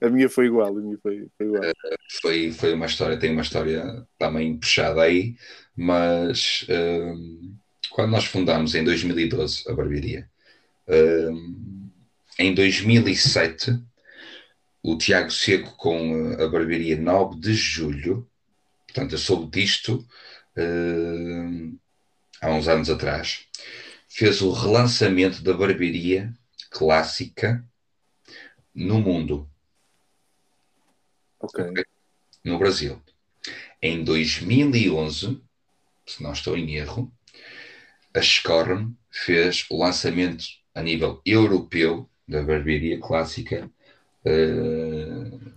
A 0.00 0.08
minha 0.08 0.28
foi 0.28 0.46
igual, 0.46 0.76
a 0.76 0.80
minha 0.80 0.98
foi, 1.02 1.26
foi 1.36 1.46
igual. 1.46 1.62
Foi, 2.20 2.52
foi 2.52 2.72
uma 2.74 2.86
história, 2.86 3.18
tem 3.18 3.32
uma 3.32 3.42
história 3.42 4.06
também 4.18 4.56
puxada 4.56 5.02
aí, 5.02 5.36
mas 5.76 6.66
quando 7.90 8.10
nós 8.10 8.24
fundámos 8.24 8.74
em 8.74 8.82
2012 8.84 9.64
a 9.68 9.74
barbearia, 9.74 10.28
em 12.38 12.54
2007 12.54 13.78
o 14.86 14.96
Tiago 14.96 15.32
Seco 15.32 15.76
com 15.76 16.32
a 16.40 16.46
barbearia 16.46 16.96
9 16.96 17.40
de 17.40 17.52
julho, 17.54 18.24
portanto 18.86 19.12
eu 19.12 19.18
soube 19.18 19.50
disto 19.50 20.06
uh, 20.56 21.78
há 22.40 22.50
uns 22.52 22.68
anos 22.68 22.88
atrás, 22.88 23.46
fez 24.08 24.40
o 24.40 24.52
relançamento 24.52 25.42
da 25.42 25.52
barbearia 25.52 26.32
clássica 26.70 27.64
no 28.72 29.00
mundo. 29.00 29.50
Ok. 31.46 31.84
No 32.44 32.58
Brasil. 32.58 33.00
Em 33.80 34.02
2011, 34.02 35.40
se 36.06 36.22
não 36.22 36.32
estou 36.32 36.56
em 36.56 36.74
erro, 36.74 37.12
a 38.14 38.22
Scorm 38.22 38.92
fez 39.10 39.66
o 39.70 39.78
lançamento 39.78 40.44
a 40.74 40.82
nível 40.82 41.20
europeu 41.24 42.08
da 42.26 42.42
barbearia 42.42 42.98
clássica 42.98 43.70
uh, 44.24 45.52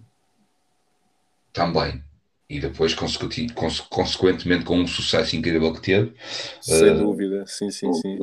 também. 1.53 2.03
E 2.49 2.59
depois, 2.59 2.95
consequentemente, 2.95 4.65
com 4.65 4.79
um 4.79 4.87
sucesso 4.87 5.35
incrível 5.35 5.71
que 5.73 5.81
teve. 5.81 6.13
Sem 6.61 6.89
uh, 6.89 6.97
dúvida, 6.97 7.45
sim, 7.45 7.69
sim, 7.69 7.93
sim. 7.93 8.19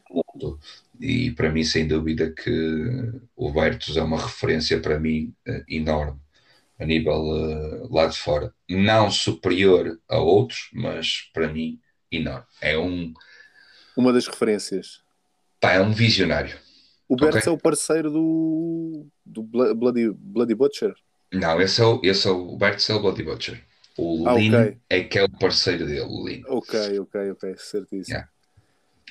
E 1.00 1.30
para 1.30 1.52
mim, 1.52 1.62
sem 1.62 1.86
dúvida, 1.86 2.30
que 2.32 3.12
o 3.36 3.52
Bertus 3.52 3.96
é 3.96 4.02
uma 4.02 4.20
referência 4.20 4.80
para 4.80 4.98
mim 4.98 5.32
uh, 5.48 5.64
enorme 5.68 6.20
a 6.78 6.84
nível 6.84 7.20
uh, 7.20 7.94
lá 7.94 8.06
de 8.06 8.16
fora. 8.16 8.52
Não 8.68 9.10
superior 9.10 9.98
a 10.08 10.18
outros, 10.18 10.68
mas 10.72 11.30
para 11.32 11.52
mim 11.52 11.80
enorme. 12.10 12.46
É 12.60 12.78
um. 12.78 13.12
Uma 13.96 14.12
das 14.12 14.26
referências. 14.26 15.02
Pá, 15.60 15.72
é 15.72 15.80
um 15.80 15.92
visionário. 15.92 16.56
O 17.08 17.16
Bertus 17.16 17.42
okay? 17.42 17.52
é 17.52 17.54
o 17.54 17.58
parceiro 17.58 18.10
do, 18.10 19.06
do 19.24 19.42
Bloody, 19.42 20.10
Bloody 20.10 20.54
Butcher. 20.54 20.94
Não, 21.32 21.60
esse 21.60 21.80
é 21.80 21.84
o, 21.84 22.00
esse 22.02 22.26
é 22.26 22.30
o 22.30 22.56
Bertus 22.56 22.88
é 22.90 22.94
o 22.94 23.00
Bloody 23.00 23.22
Butcher. 23.22 23.64
O 23.96 24.28
ah, 24.28 24.34
Lin 24.34 24.54
okay. 24.54 24.78
é 24.90 25.04
que 25.04 25.18
é 25.18 25.24
o 25.24 25.30
parceiro 25.30 25.86
dele, 25.86 26.02
o 26.02 26.28
Lin. 26.28 26.42
Ok, 26.46 26.98
ok, 27.00 27.30
ok, 27.30 27.54
certíssimo. 27.56 28.14
Yeah. 28.14 28.28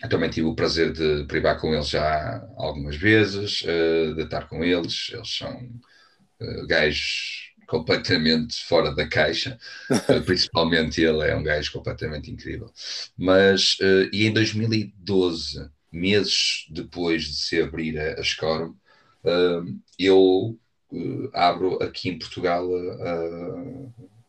Eu 0.03 0.09
também 0.09 0.29
tive 0.29 0.47
o 0.47 0.55
prazer 0.55 0.91
de 0.91 1.25
privar 1.25 1.59
com 1.59 1.73
eles 1.73 1.89
já 1.89 2.45
algumas 2.57 2.97
vezes, 2.97 3.61
uh, 3.61 4.13
de 4.13 4.23
estar 4.23 4.47
com 4.47 4.63
eles. 4.63 5.09
Eles 5.11 5.37
são 5.37 5.55
uh, 5.55 6.67
gajos 6.67 7.44
completamente 7.65 8.63
fora 8.63 8.93
da 8.93 9.07
caixa, 9.07 9.57
uh, 9.89 10.21
principalmente 10.25 11.01
ele 11.01 11.27
é 11.27 11.35
um 11.35 11.43
gajo 11.43 11.71
completamente 11.71 12.31
incrível. 12.31 12.71
Mas, 13.17 13.77
uh, 13.81 14.09
e 14.11 14.25
em 14.25 14.33
2012, 14.33 15.69
meses 15.91 16.65
depois 16.69 17.23
de 17.23 17.35
se 17.35 17.61
abrir 17.61 17.97
a, 17.99 18.19
a 18.19 18.23
Scorum, 18.23 18.75
uh, 19.23 19.79
eu 19.97 20.57
abro 21.33 21.81
aqui 21.83 22.09
em 22.09 22.17
Portugal 22.17 22.65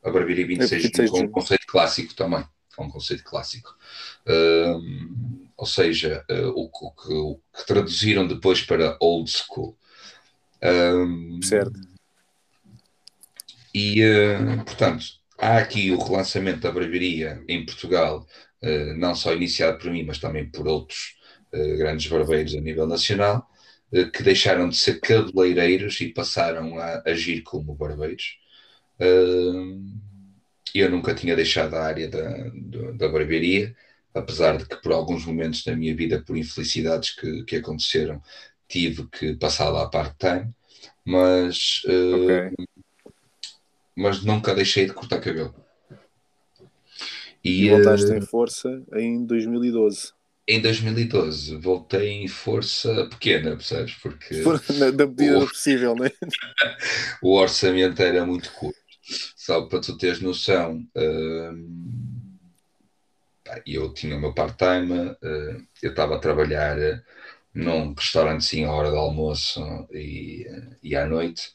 a, 0.02 0.08
a 0.08 0.10
Barbearia 0.10 0.46
26 0.46 0.98
é 0.98 1.06
com 1.06 1.20
um 1.20 1.30
conceito 1.30 1.66
clássico 1.66 2.14
também, 2.14 2.44
com 2.74 2.86
um 2.86 2.90
conceito 2.90 3.22
clássico. 3.22 3.76
ou 5.56 5.66
seja, 5.66 6.24
o, 6.56 6.62
o, 6.62 6.90
que, 6.90 7.12
o, 7.12 7.40
que, 7.56 7.66
traduziram 7.66 8.26
depois 8.26 8.62
para 8.62 8.96
old 9.00 9.30
school. 9.30 9.78
certo 11.42 11.95
e, 13.78 14.02
uh, 14.02 14.64
portanto, 14.64 15.04
há 15.38 15.58
aqui 15.58 15.90
o 15.90 16.02
relançamento 16.02 16.60
da 16.60 16.72
barbearia 16.72 17.44
em 17.46 17.66
Portugal, 17.66 18.26
uh, 18.62 18.94
não 18.96 19.14
só 19.14 19.34
iniciado 19.34 19.78
por 19.78 19.90
mim, 19.90 20.02
mas 20.02 20.18
também 20.18 20.50
por 20.50 20.66
outros 20.66 21.14
uh, 21.52 21.76
grandes 21.76 22.06
barbeiros 22.06 22.54
a 22.54 22.60
nível 22.62 22.86
nacional, 22.86 23.46
que 24.14 24.22
deixaram 24.22 24.68
de 24.68 24.76
ser 24.76 24.98
cabeleireiros 25.00 26.00
e 26.00 26.08
passaram 26.08 26.78
a 26.78 27.02
agir 27.06 27.42
como 27.42 27.74
barbeiros. 27.74 28.38
eu 30.74 30.90
nunca 30.90 31.14
tinha 31.14 31.36
deixado 31.36 31.74
a 31.74 31.84
área 31.84 32.08
da, 32.08 32.50
da 32.94 33.08
barbearia, 33.08 33.76
apesar 34.12 34.56
de 34.58 34.66
que 34.66 34.76
por 34.82 34.92
alguns 34.92 35.24
momentos 35.24 35.62
da 35.64 35.76
minha 35.76 35.94
vida, 35.94 36.22
por 36.26 36.36
infelicidades 36.36 37.10
que, 37.14 37.44
que 37.44 37.56
aconteceram, 37.56 38.20
tive 38.68 39.06
que 39.08 39.36
passar 39.36 39.68
lá 39.70 39.88
part-time, 39.88 40.52
mas 41.04 41.82
okay 41.86 42.50
mas 43.96 44.22
nunca 44.22 44.54
deixei 44.54 44.86
de 44.86 44.92
cortar 44.92 45.20
cabelo. 45.20 45.54
E, 47.42 47.64
e 47.64 47.70
voltaste 47.70 48.10
uh, 48.10 48.16
em 48.16 48.20
força 48.20 48.82
em 48.94 49.24
2012. 49.24 50.12
Em 50.48 50.60
2012 50.60 51.56
voltei 51.56 52.10
em 52.10 52.28
força 52.28 53.06
pequena, 53.06 53.52
percebes? 53.52 53.94
Porque 53.94 54.42
na, 54.78 54.90
da 54.90 55.06
medida 55.06 55.38
o, 55.38 55.48
possível, 55.48 55.94
né? 55.94 56.10
o 57.22 57.34
orçamento 57.36 58.00
era 58.02 58.26
muito 58.26 58.52
curto. 58.52 58.78
Só 59.36 59.62
para 59.62 59.80
tu 59.80 59.96
teres 59.96 60.20
noção, 60.20 60.84
uh, 60.96 62.36
eu 63.64 63.94
tinha 63.94 64.16
o 64.16 64.20
meu 64.20 64.34
part-time, 64.34 64.92
uh, 64.92 65.66
eu 65.82 65.90
estava 65.90 66.16
a 66.16 66.20
trabalhar 66.20 66.76
num 67.56 67.94
restaurante 67.94 68.44
sim 68.44 68.64
à 68.64 68.70
hora 68.70 68.90
do 68.90 68.96
almoço 68.96 69.62
e, 69.90 70.46
e 70.82 70.94
à 70.94 71.06
noite 71.06 71.54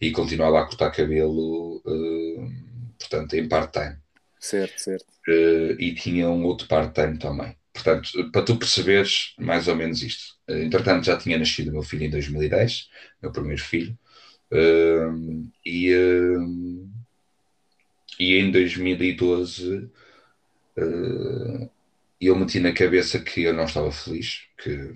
e 0.00 0.10
continuava 0.10 0.58
a 0.58 0.64
cortar 0.64 0.90
cabelo, 0.90 1.76
uh, 1.84 2.52
portanto, 2.98 3.34
em 3.34 3.46
part-time. 3.46 3.96
Certo, 4.40 4.80
certo. 4.80 5.06
Uh, 5.28 5.78
e 5.78 5.94
tinha 5.94 6.28
um 6.30 6.44
outro 6.44 6.66
part-time 6.66 7.18
também. 7.18 7.54
Portanto, 7.70 8.30
para 8.30 8.42
tu 8.42 8.56
perceberes 8.56 9.34
mais 9.38 9.68
ou 9.68 9.76
menos 9.76 10.02
isto. 10.02 10.36
Uh, 10.48 10.62
entretanto, 10.62 11.04
já 11.04 11.18
tinha 11.18 11.38
nascido 11.38 11.68
o 11.68 11.72
meu 11.72 11.82
filho 11.82 12.04
em 12.04 12.10
2010, 12.10 12.88
meu 13.20 13.30
primeiro 13.30 13.62
filho, 13.62 13.96
e, 15.64 15.94
e 18.18 18.34
em 18.36 18.50
2012 18.50 19.90
eu 22.20 22.36
meti 22.36 22.60
na 22.60 22.72
cabeça 22.72 23.18
que 23.18 23.42
eu 23.42 23.54
não 23.54 23.64
estava 23.64 23.90
feliz, 23.90 24.42
que 24.58 24.94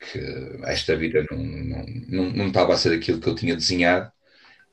que 0.00 0.18
esta 0.64 0.96
vida 0.96 1.24
não, 1.30 1.38
não, 1.38 1.86
não, 2.08 2.30
não 2.30 2.48
estava 2.48 2.72
a 2.72 2.76
ser 2.76 2.94
aquilo 2.94 3.20
que 3.20 3.28
eu 3.28 3.34
tinha 3.34 3.54
desenhado 3.54 4.10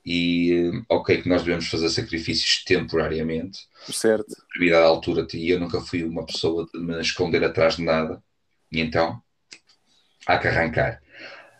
e 0.05 0.71
ok 0.87 1.21
que 1.21 1.27
nós 1.27 1.43
devemos 1.43 1.67
fazer 1.67 1.89
sacrifícios 1.89 2.63
temporariamente. 2.63 3.67
Certo. 3.91 4.33
Devido 4.53 4.75
à 4.75 4.83
altura 4.85 5.27
e 5.33 5.49
eu 5.49 5.59
nunca 5.59 5.81
fui 5.81 6.03
uma 6.03 6.25
pessoa 6.25 6.65
de 6.73 6.79
me 6.79 6.99
esconder 7.01 7.43
atrás 7.43 7.75
de 7.75 7.83
nada 7.83 8.23
e 8.71 8.79
então 8.79 9.21
há 10.25 10.37
que 10.37 10.47
arrancar. 10.47 11.01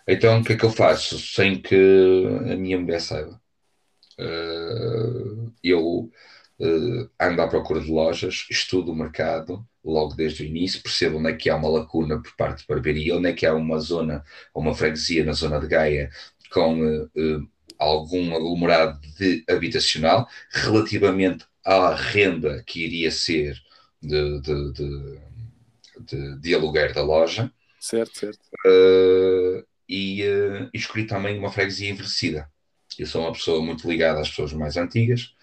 Então 0.07 0.39
o 0.39 0.43
que 0.43 0.53
é 0.53 0.57
que 0.57 0.63
eu 0.63 0.71
faço 0.71 1.19
sem 1.19 1.61
que 1.61 2.25
a 2.49 2.55
minha 2.55 2.79
mulher 2.79 3.01
saiba? 3.01 3.39
Uh, 4.17 5.53
eu 5.61 6.09
uh, 6.59 7.09
ando 7.19 7.41
à 7.41 7.47
procura 7.47 7.81
de 7.81 7.91
lojas 7.91 8.45
estudo 8.49 8.91
o 8.91 8.95
mercado 8.95 9.65
logo 9.83 10.13
desde 10.13 10.43
o 10.43 10.45
início, 10.45 10.81
percebo 10.81 11.17
onde 11.17 11.29
é 11.29 11.33
que 11.33 11.49
há 11.49 11.55
uma 11.55 11.69
lacuna 11.69 12.21
por 12.21 12.35
parte 12.35 12.61
de 12.61 12.67
barbearia, 12.67 13.15
onde 13.15 13.29
é 13.29 13.33
que 13.33 13.45
há 13.45 13.53
uma 13.53 13.79
zona, 13.79 14.23
uma 14.53 14.75
freguesia 14.75 15.23
na 15.23 15.31
zona 15.31 15.59
de 15.59 15.67
Gaia 15.67 16.09
com 16.51 16.81
uh, 16.81 17.03
uh, 17.05 17.47
algum 17.79 18.35
aglomerado 18.35 18.99
de 19.17 19.43
habitacional 19.49 20.27
relativamente 20.51 21.45
à 21.63 21.93
renda 21.95 22.63
que 22.65 22.83
iria 22.83 23.11
ser 23.11 23.57
de, 24.01 24.41
de, 24.41 24.73
de, 24.73 25.19
de, 26.01 26.39
de 26.39 26.55
aluguer 26.55 26.93
da 26.93 27.03
loja. 27.03 27.51
Certo, 27.79 28.17
certo. 28.17 28.39
Uh, 28.65 29.65
e 29.89 30.21
escolhi 30.73 31.05
também 31.05 31.39
uma 31.39 31.51
freguesia 31.51 31.89
envelhecida. 31.89 32.49
Eu 32.99 33.05
sou 33.05 33.21
uma 33.21 33.31
pessoa 33.31 33.63
muito 33.63 33.89
ligada 33.89 34.19
às 34.19 34.29
pessoas 34.29 34.51
mais 34.51 34.75
antigas 34.75 35.33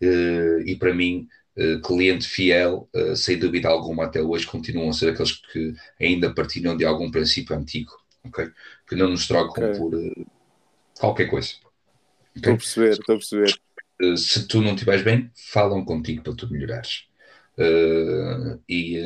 e 0.00 0.76
para 0.76 0.94
mim 0.94 1.28
eh, 1.56 1.78
cliente 1.84 2.26
fiel, 2.26 2.88
uh, 2.94 3.14
sem 3.14 3.38
dúvida 3.38 3.68
alguma, 3.68 4.04
até 4.04 4.22
hoje 4.22 4.46
continuam 4.46 4.88
a 4.88 4.92
ser 4.94 5.10
aqueles 5.10 5.32
que 5.32 5.74
ainda 6.00 6.32
partilham 6.32 6.74
de 6.74 6.86
algum 6.86 7.10
princípio 7.10 7.54
antigo, 7.54 7.92
ok? 8.24 8.48
Que 8.88 8.94
não 8.94 9.10
nos 9.10 9.26
trocam 9.26 9.64
okay. 9.64 9.78
por 9.78 9.94
uh, 9.94 10.26
qualquer 10.98 11.26
coisa. 11.26 11.50
Okay? 11.50 12.36
Estou 12.36 12.54
a 12.54 12.56
perceber, 12.56 12.90
estou 12.92 13.14
a 13.14 13.18
perceber. 13.18 14.16
se 14.16 14.48
tu 14.48 14.62
não 14.62 14.74
estiveres 14.74 15.02
bem, 15.02 15.30
falam 15.34 15.84
contigo 15.84 16.22
para 16.22 16.34
tu 16.34 16.50
melhorares. 16.50 17.04
e 18.66 18.96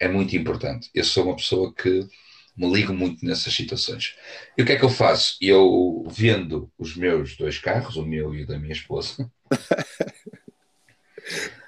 é 0.00 0.08
muito 0.08 0.34
importante. 0.36 0.88
Eu 0.94 1.04
sou 1.04 1.24
uma 1.24 1.36
pessoa 1.36 1.74
que 1.74 2.08
me 2.56 2.72
ligo 2.72 2.92
muito 2.94 3.24
nessas 3.24 3.52
situações. 3.54 4.16
E 4.56 4.62
o 4.62 4.66
que 4.66 4.72
é 4.72 4.78
que 4.78 4.84
eu 4.84 4.88
faço? 4.90 5.36
Eu 5.40 6.06
vendo 6.10 6.70
os 6.78 6.96
meus 6.96 7.36
dois 7.36 7.58
carros, 7.58 7.96
o 7.96 8.04
meu 8.06 8.34
e 8.34 8.44
o 8.44 8.46
da 8.46 8.58
minha 8.58 8.72
esposa, 8.72 9.30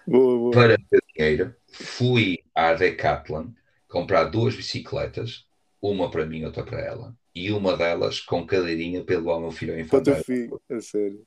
boa, 0.06 0.38
boa. 0.38 0.50
para 0.50 0.76
ter 0.78 1.02
dinheiro, 1.16 1.54
fui 1.70 2.38
à 2.54 2.72
Decathlon 2.74 3.48
comprar 3.88 4.24
duas 4.24 4.54
bicicletas, 4.54 5.46
uma 5.80 6.10
para 6.10 6.26
mim, 6.26 6.44
outra 6.44 6.64
para 6.64 6.80
ela, 6.80 7.16
e 7.34 7.50
uma 7.52 7.76
delas 7.76 8.20
com 8.20 8.46
cadeirinha 8.46 9.04
pelo 9.04 9.30
ao 9.30 9.40
meu 9.40 9.50
filho 9.50 9.74
ao 9.74 9.80
infantário. 9.80 10.12
Para 10.12 10.22
o 10.22 10.24
filho, 10.24 10.60
é 10.68 10.80
sério. 10.80 11.26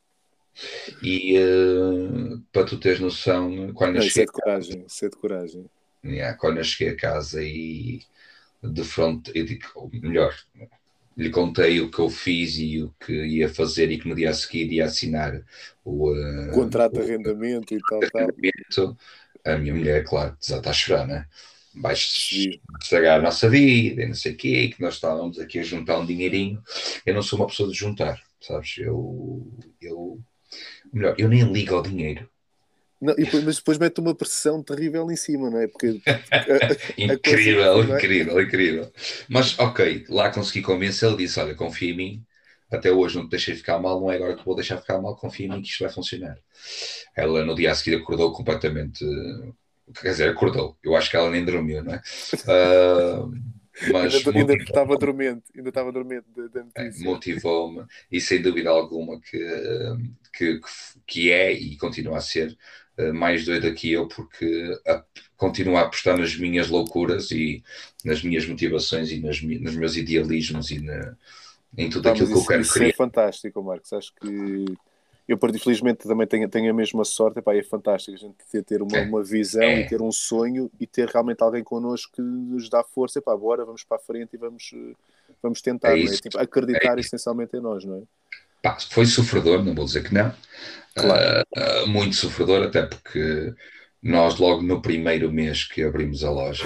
E 1.01 1.37
uh, 1.39 2.41
para 2.51 2.65
tu 2.65 2.77
teres 2.79 2.99
noção, 2.99 3.71
quando 3.73 3.95
Não, 3.95 3.97
eu 3.97 4.03
isso 4.03 4.21
é 4.21 4.23
cheguei, 4.23 4.25
de 4.25 4.31
coragem, 4.31 4.85
isso 4.87 5.05
é 5.05 5.09
de 5.09 5.17
coragem. 5.17 5.65
yeah, 6.03 6.37
quando 6.37 6.57
eu 6.57 6.63
cheguei 6.63 6.93
a 6.93 6.97
casa 6.97 7.43
e 7.43 8.01
de 8.61 9.43
digo, 9.43 9.67
ou 9.75 9.89
melhor, 9.91 10.35
lhe 11.15 11.29
contei 11.29 11.81
o 11.81 11.91
que 11.91 11.99
eu 11.99 12.09
fiz 12.09 12.57
e 12.57 12.81
o 12.81 12.93
que 12.99 13.13
ia 13.13 13.49
fazer 13.49 13.91
e 13.91 13.99
que 13.99 14.07
no 14.07 14.15
dia 14.15 14.29
a 14.29 14.33
seguir 14.33 14.71
ia 14.71 14.85
assinar 14.85 15.41
o 15.83 16.11
uh, 16.11 16.51
Contrato 16.51 16.93
de 16.93 17.01
arrendamento 17.01 17.73
e 17.73 17.79
tal, 17.89 17.99
tal. 17.99 18.97
A 19.45 19.57
minha 19.57 19.73
mulher, 19.73 20.03
claro, 20.03 20.35
já 20.41 20.57
está 20.57 20.69
a 20.69 20.73
chorar, 20.73 21.07
né? 21.07 21.25
Vais 21.75 22.29
estragar 22.81 23.19
a 23.19 23.21
nossa 23.21 23.49
vida 23.49 24.01
e 24.01 24.07
não 24.07 24.13
sei 24.13 24.33
o 24.33 24.37
quê, 24.37 24.69
que 24.69 24.81
nós 24.81 24.95
estávamos 24.95 25.39
aqui 25.39 25.59
a 25.59 25.63
juntar 25.63 25.99
um 25.99 26.05
dinheirinho. 26.05 26.61
Eu 27.05 27.13
não 27.13 27.21
sou 27.21 27.39
uma 27.39 27.47
pessoa 27.47 27.69
de 27.69 27.77
juntar, 27.77 28.21
sabes? 28.41 28.77
Eu, 28.77 29.47
eu 29.81 30.19
melhor, 30.91 31.15
eu 31.17 31.29
nem 31.29 31.43
ligo 31.51 31.75
ao 31.75 31.83
dinheiro. 31.83 32.29
Não, 33.01 33.15
depois, 33.15 33.43
mas 33.43 33.55
depois 33.57 33.77
mete 33.77 33.99
uma 33.99 34.13
pressão 34.13 34.61
terrível 34.61 35.09
em 35.09 35.15
cima, 35.15 35.49
não 35.49 35.59
é? 35.59 35.67
Porque 35.67 36.01
Incrível, 36.97 37.73
coisa, 37.73 37.87
não 37.87 37.95
é? 37.95 37.97
incrível, 37.97 38.41
incrível. 38.41 38.91
Mas 39.29 39.57
ok, 39.57 40.05
lá 40.09 40.29
consegui 40.29 40.61
convencê-lo, 40.61 41.15
disse: 41.15 41.39
Olha, 41.39 41.55
confia 41.55 41.91
em 41.91 41.95
mim, 41.95 42.25
até 42.71 42.91
hoje 42.91 43.15
não 43.15 43.25
te 43.25 43.31
deixei 43.31 43.55
ficar 43.55 43.79
mal, 43.79 43.99
não 43.99 44.11
é 44.11 44.15
agora 44.15 44.35
que 44.35 44.45
vou 44.45 44.55
deixar 44.55 44.77
ficar 44.77 45.01
mal, 45.01 45.15
confia 45.15 45.45
em 45.45 45.49
mim 45.49 45.61
que 45.61 45.69
isto 45.69 45.83
vai 45.83 45.93
funcionar. 45.93 46.37
Ela 47.15 47.45
no 47.45 47.55
dia 47.55 47.71
a 47.71 47.75
seguir 47.75 47.95
acordou 47.97 48.33
completamente. 48.33 49.05
Quer 50.01 50.09
dizer, 50.09 50.29
acordou. 50.29 50.77
Eu 50.83 50.95
acho 50.95 51.09
que 51.09 51.15
ela 51.15 51.31
nem 51.31 51.43
dormiu, 51.43 51.83
não 51.83 51.93
é? 51.93 52.01
Ah, 52.47 53.25
mas 53.93 54.27
ainda, 54.27 54.53
estava 54.55 54.97
dormente, 54.97 55.43
ainda 55.55 55.69
estava 55.69 55.91
dormente 55.91 56.25
da, 56.35 56.59
é, 56.75 56.83
notícia. 56.83 57.05
motivou-me 57.05 57.85
e 58.11 58.19
sem 58.19 58.41
dúvida 58.41 58.69
alguma 58.69 59.19
que, 59.21 59.39
que, 60.33 60.59
que 61.07 61.31
é 61.31 61.53
e 61.53 61.77
continua 61.77 62.17
a 62.17 62.21
ser 62.21 62.57
mais 63.13 63.45
doida 63.45 63.71
que 63.73 63.91
eu 63.91 64.07
porque 64.07 64.77
a, 64.87 65.03
continua 65.37 65.79
a 65.79 65.83
apostar 65.83 66.17
nas 66.17 66.35
minhas 66.35 66.67
loucuras 66.67 67.31
e 67.31 67.63
nas 68.03 68.21
minhas 68.23 68.45
motivações 68.45 69.11
e 69.11 69.19
nas, 69.19 69.41
nos 69.41 69.75
meus 69.75 69.95
idealismos 69.95 70.69
e 70.71 70.79
na- 70.79 71.15
em 71.77 71.89
tudo 71.89 72.09
aquilo 72.09 72.27
que 72.27 72.33
eu 72.33 72.37
isso, 72.39 72.47
quero 72.47 72.61
isso 72.61 72.73
criar. 72.73 72.89
é 72.89 72.93
fantástico, 72.93 73.61
Marcos. 73.63 73.93
Acho 73.93 74.11
que 74.15 74.65
eu, 75.27 75.37
parti- 75.37 75.59
felizmente, 75.59 76.07
também 76.07 76.25
tenho, 76.25 76.49
tenho 76.49 76.71
a 76.71 76.73
mesma 76.73 77.05
sorte. 77.05 77.37
Epá, 77.39 77.55
é 77.55 77.61
fantástico 77.61 78.15
a 78.15 78.19
gente 78.19 78.35
ter, 78.51 78.63
ter 78.63 78.81
uma, 78.81 78.97
É. 78.97 79.05
uma 79.05 79.23
visão 79.23 79.61
É. 79.61 79.81
e 79.81 79.87
ter 79.87 80.01
um 80.01 80.11
sonho 80.11 80.71
e 80.79 80.87
ter 80.87 81.07
realmente 81.07 81.43
alguém 81.43 81.63
connosco 81.63 82.11
que 82.15 82.21
nos 82.21 82.67
dá 82.69 82.83
força. 82.83 83.19
Epá, 83.19 83.37
bora, 83.37 83.63
vamos 83.63 83.83
para 83.83 83.97
a 83.97 83.99
frente 83.99 84.33
e 84.33 84.37
vamos, 84.37 84.71
eh, 84.73 84.95
vamos 85.43 85.61
tentar. 85.61 85.89
É 85.95 85.99
é? 85.99 86.03
isso. 86.03 86.19
Tipo, 86.21 86.39
acreditar 86.39 86.97
É 86.97 86.99
isso. 86.99 87.09
essencialmente 87.09 87.55
em 87.55 87.61
nós, 87.61 87.85
não 87.85 87.97
é? 87.97 88.01
Pá, 88.61 88.77
foi 88.79 89.05
sofredor, 89.05 89.63
não 89.63 89.73
vou 89.73 89.85
dizer 89.85 90.03
que 90.03 90.13
não. 90.13 90.33
Claro. 90.95 91.45
Ah, 91.55 91.85
muito 91.87 92.15
sofredor, 92.15 92.63
até 92.63 92.85
porque 92.85 93.53
nós, 94.01 94.37
logo 94.37 94.61
no 94.61 94.81
primeiro 94.81 95.31
mês 95.31 95.63
que 95.63 95.83
abrimos 95.83 96.23
a 96.23 96.31
loja, 96.31 96.65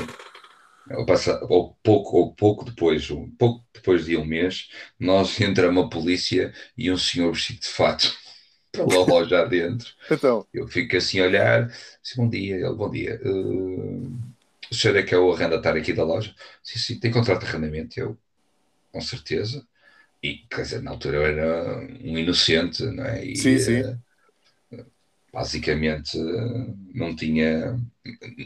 ou, 0.91 1.05
passa, 1.05 1.39
ou 1.49 1.77
pouco, 1.83 2.17
ou 2.17 2.33
pouco 2.35 2.65
depois, 2.65 3.09
um 3.11 3.29
pouco 3.37 3.65
depois 3.73 4.05
de 4.05 4.17
um 4.17 4.25
mês, 4.25 4.69
nós 4.99 5.39
entramos 5.41 5.85
a 5.85 5.89
polícia 5.89 6.53
e 6.77 6.91
um 6.91 6.97
senhor 6.97 7.33
vestido 7.33 7.61
de 7.61 7.67
fato 7.67 8.13
pela 8.71 9.05
loja 9.05 9.41
adentro. 9.41 9.89
Então, 10.09 10.45
Eu 10.53 10.67
fico 10.67 10.97
assim 10.97 11.19
a 11.19 11.25
olhar, 11.25 11.67
disse, 12.01 12.15
bom 12.17 12.29
dia, 12.29 12.55
ele, 12.55 12.75
bom 12.75 12.89
dia. 12.89 13.19
Uh, 13.23 14.19
o 14.71 14.75
senhor 14.75 14.97
é 14.97 15.03
que 15.03 15.13
é 15.15 15.17
o 15.17 15.31
arrendatário 15.33 15.81
aqui 15.81 15.93
da 15.93 16.03
loja? 16.03 16.33
Sim, 16.63 16.79
sim, 16.79 16.99
tem 16.99 17.11
contrato 17.11 17.41
de 17.41 17.47
arrendamento? 17.47 17.99
Eu, 17.99 18.17
com 18.91 19.01
certeza. 19.01 19.67
E, 20.23 20.47
quer 20.49 20.61
dizer, 20.63 20.81
na 20.81 20.91
altura 20.91 21.17
eu 21.17 21.25
era 21.25 21.79
um 21.79 22.17
inocente, 22.17 22.83
não 22.85 23.05
é? 23.05 23.25
E, 23.25 23.31
Sim, 23.33 23.59
sim. 23.59 23.83
eh, 23.83 23.97
basicamente 25.31 26.17
não 26.93 27.15
tinha, 27.15 27.77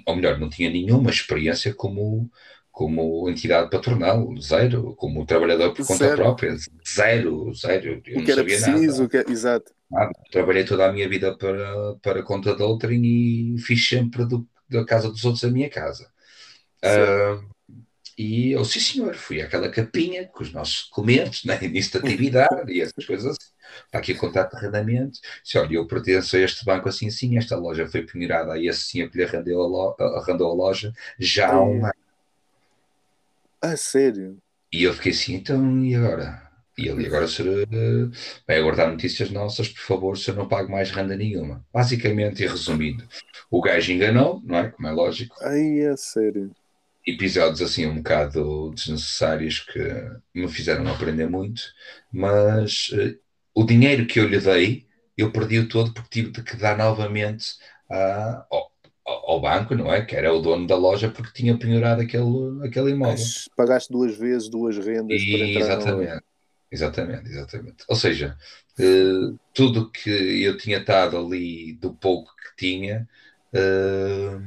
ou 0.06 0.16
melhor, 0.16 0.40
não 0.40 0.50
tinha 0.50 0.70
nenhuma 0.70 1.10
experiência 1.12 1.74
como, 1.74 2.32
como 2.72 3.30
entidade 3.30 3.70
patronal, 3.70 4.36
zero, 4.42 4.96
como 4.96 5.26
trabalhador 5.26 5.74
por 5.74 5.86
conta 5.86 6.10
Zero. 6.10 6.14
própria, 6.14 6.56
zero, 6.88 7.54
zero. 7.54 8.02
Eu 8.06 8.20
o 8.20 8.22
não 8.22 8.24
que 8.24 8.32
era 8.32 8.44
preciso, 8.44 9.08
nada. 9.08 9.10
que 9.10 9.18
é- 9.18 9.26
exato. 9.30 9.74
Nada. 9.92 10.14
Trabalhei 10.32 10.66
toda 10.66 10.88
a 10.90 10.94
minha 10.94 11.10
vida 11.10 11.38
para, 11.38 11.96
para 12.02 12.24
conta 12.24 12.56
de 12.56 12.64
outrem 12.64 13.56
e 13.56 13.60
fiz 13.60 13.88
sempre 13.88 14.26
do- 14.28 14.48
da 14.70 14.86
casa 14.86 15.10
dos 15.12 15.26
outros 15.26 15.44
a 15.46 15.52
minha 15.52 15.70
casa. 15.70 16.12
Certo. 16.82 17.22
E 18.18 18.52
eu, 18.52 18.66
sim 18.66 18.80
senhor, 18.80 19.16
fui 19.16 19.42
àquela 19.42 19.70
capinha 19.70 20.28
com 20.28 20.44
os 20.44 20.52
nossos 20.52 20.88
documentos, 20.90 21.46
né, 21.46 21.58
início 21.64 21.92
de 21.92 21.98
atividade 22.00 22.72
e 22.72 22.82
essas 22.82 23.06
coisas 23.06 23.28
assim. 23.28 23.52
Está 23.86 24.00
aqui 24.00 24.14
o 24.14 24.18
contrato 24.18 24.52
de 24.52 24.58
arrendamento. 24.58 25.20
Disse, 25.44 25.58
olha, 25.58 25.76
eu 25.76 25.86
pertenço 25.88 26.36
a 26.36 26.40
este 26.40 26.66
banco 26.66 26.90
assim, 26.90 27.08
assim, 27.10 27.38
esta 27.38 27.56
loja 27.58 27.88
foi 27.88 28.04
penhorada 28.06 28.54
a 28.54 28.60
esse 28.64 28.82
senhor 28.82 29.10
que 29.12 29.18
lhe 29.18 29.24
arrendou 29.24 29.62
a, 29.64 29.68
lo- 29.68 30.18
arrendou 30.18 30.52
a 30.52 30.56
loja 30.56 30.92
já 31.20 31.52
há 31.54 31.64
um 31.64 31.86
ano. 31.86 31.94
Ah, 33.62 33.78
sério? 33.78 34.42
E 34.72 34.84
eu 34.84 34.94
fiquei 34.94 35.12
assim, 35.12 35.34
então, 35.36 35.84
e 35.86 35.96
agora? 35.96 36.42
E 36.78 36.88
ele, 36.88 37.08
agora 37.08 37.26
o 37.26 37.28
senhor 37.28 37.64
eh, 37.72 38.10
vai 38.48 38.58
aguardar 38.60 38.90
notícias 38.92 39.30
nossas, 39.32 39.68
por 39.70 39.82
favor, 39.82 40.14
o 40.14 40.16
senhor 40.18 40.38
não 40.38 40.48
pague 40.48 40.70
mais 40.72 40.92
renda 40.92 41.16
nenhuma. 41.16 41.66
Basicamente, 41.74 42.44
e 42.44 42.48
resumindo, 42.48 43.08
o 43.50 43.62
gajo 43.62 43.92
enganou, 43.92 44.42
não 44.46 44.58
é? 44.60 44.70
Como 44.72 44.88
é 44.88 44.92
lógico. 44.92 45.36
Ai, 45.42 45.80
é 45.82 45.96
sério. 45.98 46.56
Episódios 47.08 47.62
assim 47.62 47.86
um 47.88 47.98
bocado 47.98 48.72
desnecessários 48.76 49.62
que 49.62 49.80
me 50.36 50.48
fizeram 50.50 50.88
aprender 50.92 51.30
muito, 51.30 51.62
mas 52.12 52.90
eh, 52.94 53.18
o 53.56 53.64
dinheiro 53.64 54.06
que 54.06 54.20
eu 54.20 54.28
lhe 54.28 54.40
dei, 54.40 54.88
eu 55.18 55.32
perdi-o 55.32 55.70
todo 55.70 55.94
porque 55.94 56.10
tive 56.10 56.32
de 56.32 56.44
que 56.44 56.58
dar 56.58 56.78
novamente 56.78 57.56
a- 57.90 58.46
ao, 58.52 58.72
ao- 59.06 59.42
banco, 59.42 59.74
não 59.76 59.92
é? 59.94 60.06
Que 60.06 60.16
era 60.18 60.34
o 60.34 60.42
dono 60.42 60.68
da 60.68 60.76
loja, 60.76 61.10
porque 61.10 61.32
tinha 61.34 61.58
penhorado 61.58 62.02
aquele, 62.02 62.68
aquele 62.68 62.92
imóvel. 62.92 63.24
Mas 63.24 63.48
pagaste 63.56 63.92
duas 63.92 64.16
vezes, 64.16 64.50
duas 64.50 64.78
rendas 64.78 65.26
para 65.26 65.46
E, 65.46 65.48
entrar 65.48 65.76
no... 65.76 66.12
exatamente, 66.12 66.24
exatamente, 66.72 67.30
exatamente. 67.30 67.86
Ou 67.88 67.96
seja, 67.96 68.38
eh, 68.80 69.34
tudo 69.54 69.92
que 69.92 70.10
eu 70.44 70.58
tinha 70.58 70.80
estado 70.80 71.18
ali 71.18 71.74
do 71.74 71.94
pouco 71.96 72.32
que 72.36 72.56
tinha, 72.58 73.08
eh, 73.54 74.38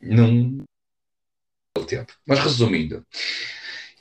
não 0.00 0.58
tempo. 1.88 2.12
Mas 2.26 2.38
resumindo, 2.40 3.04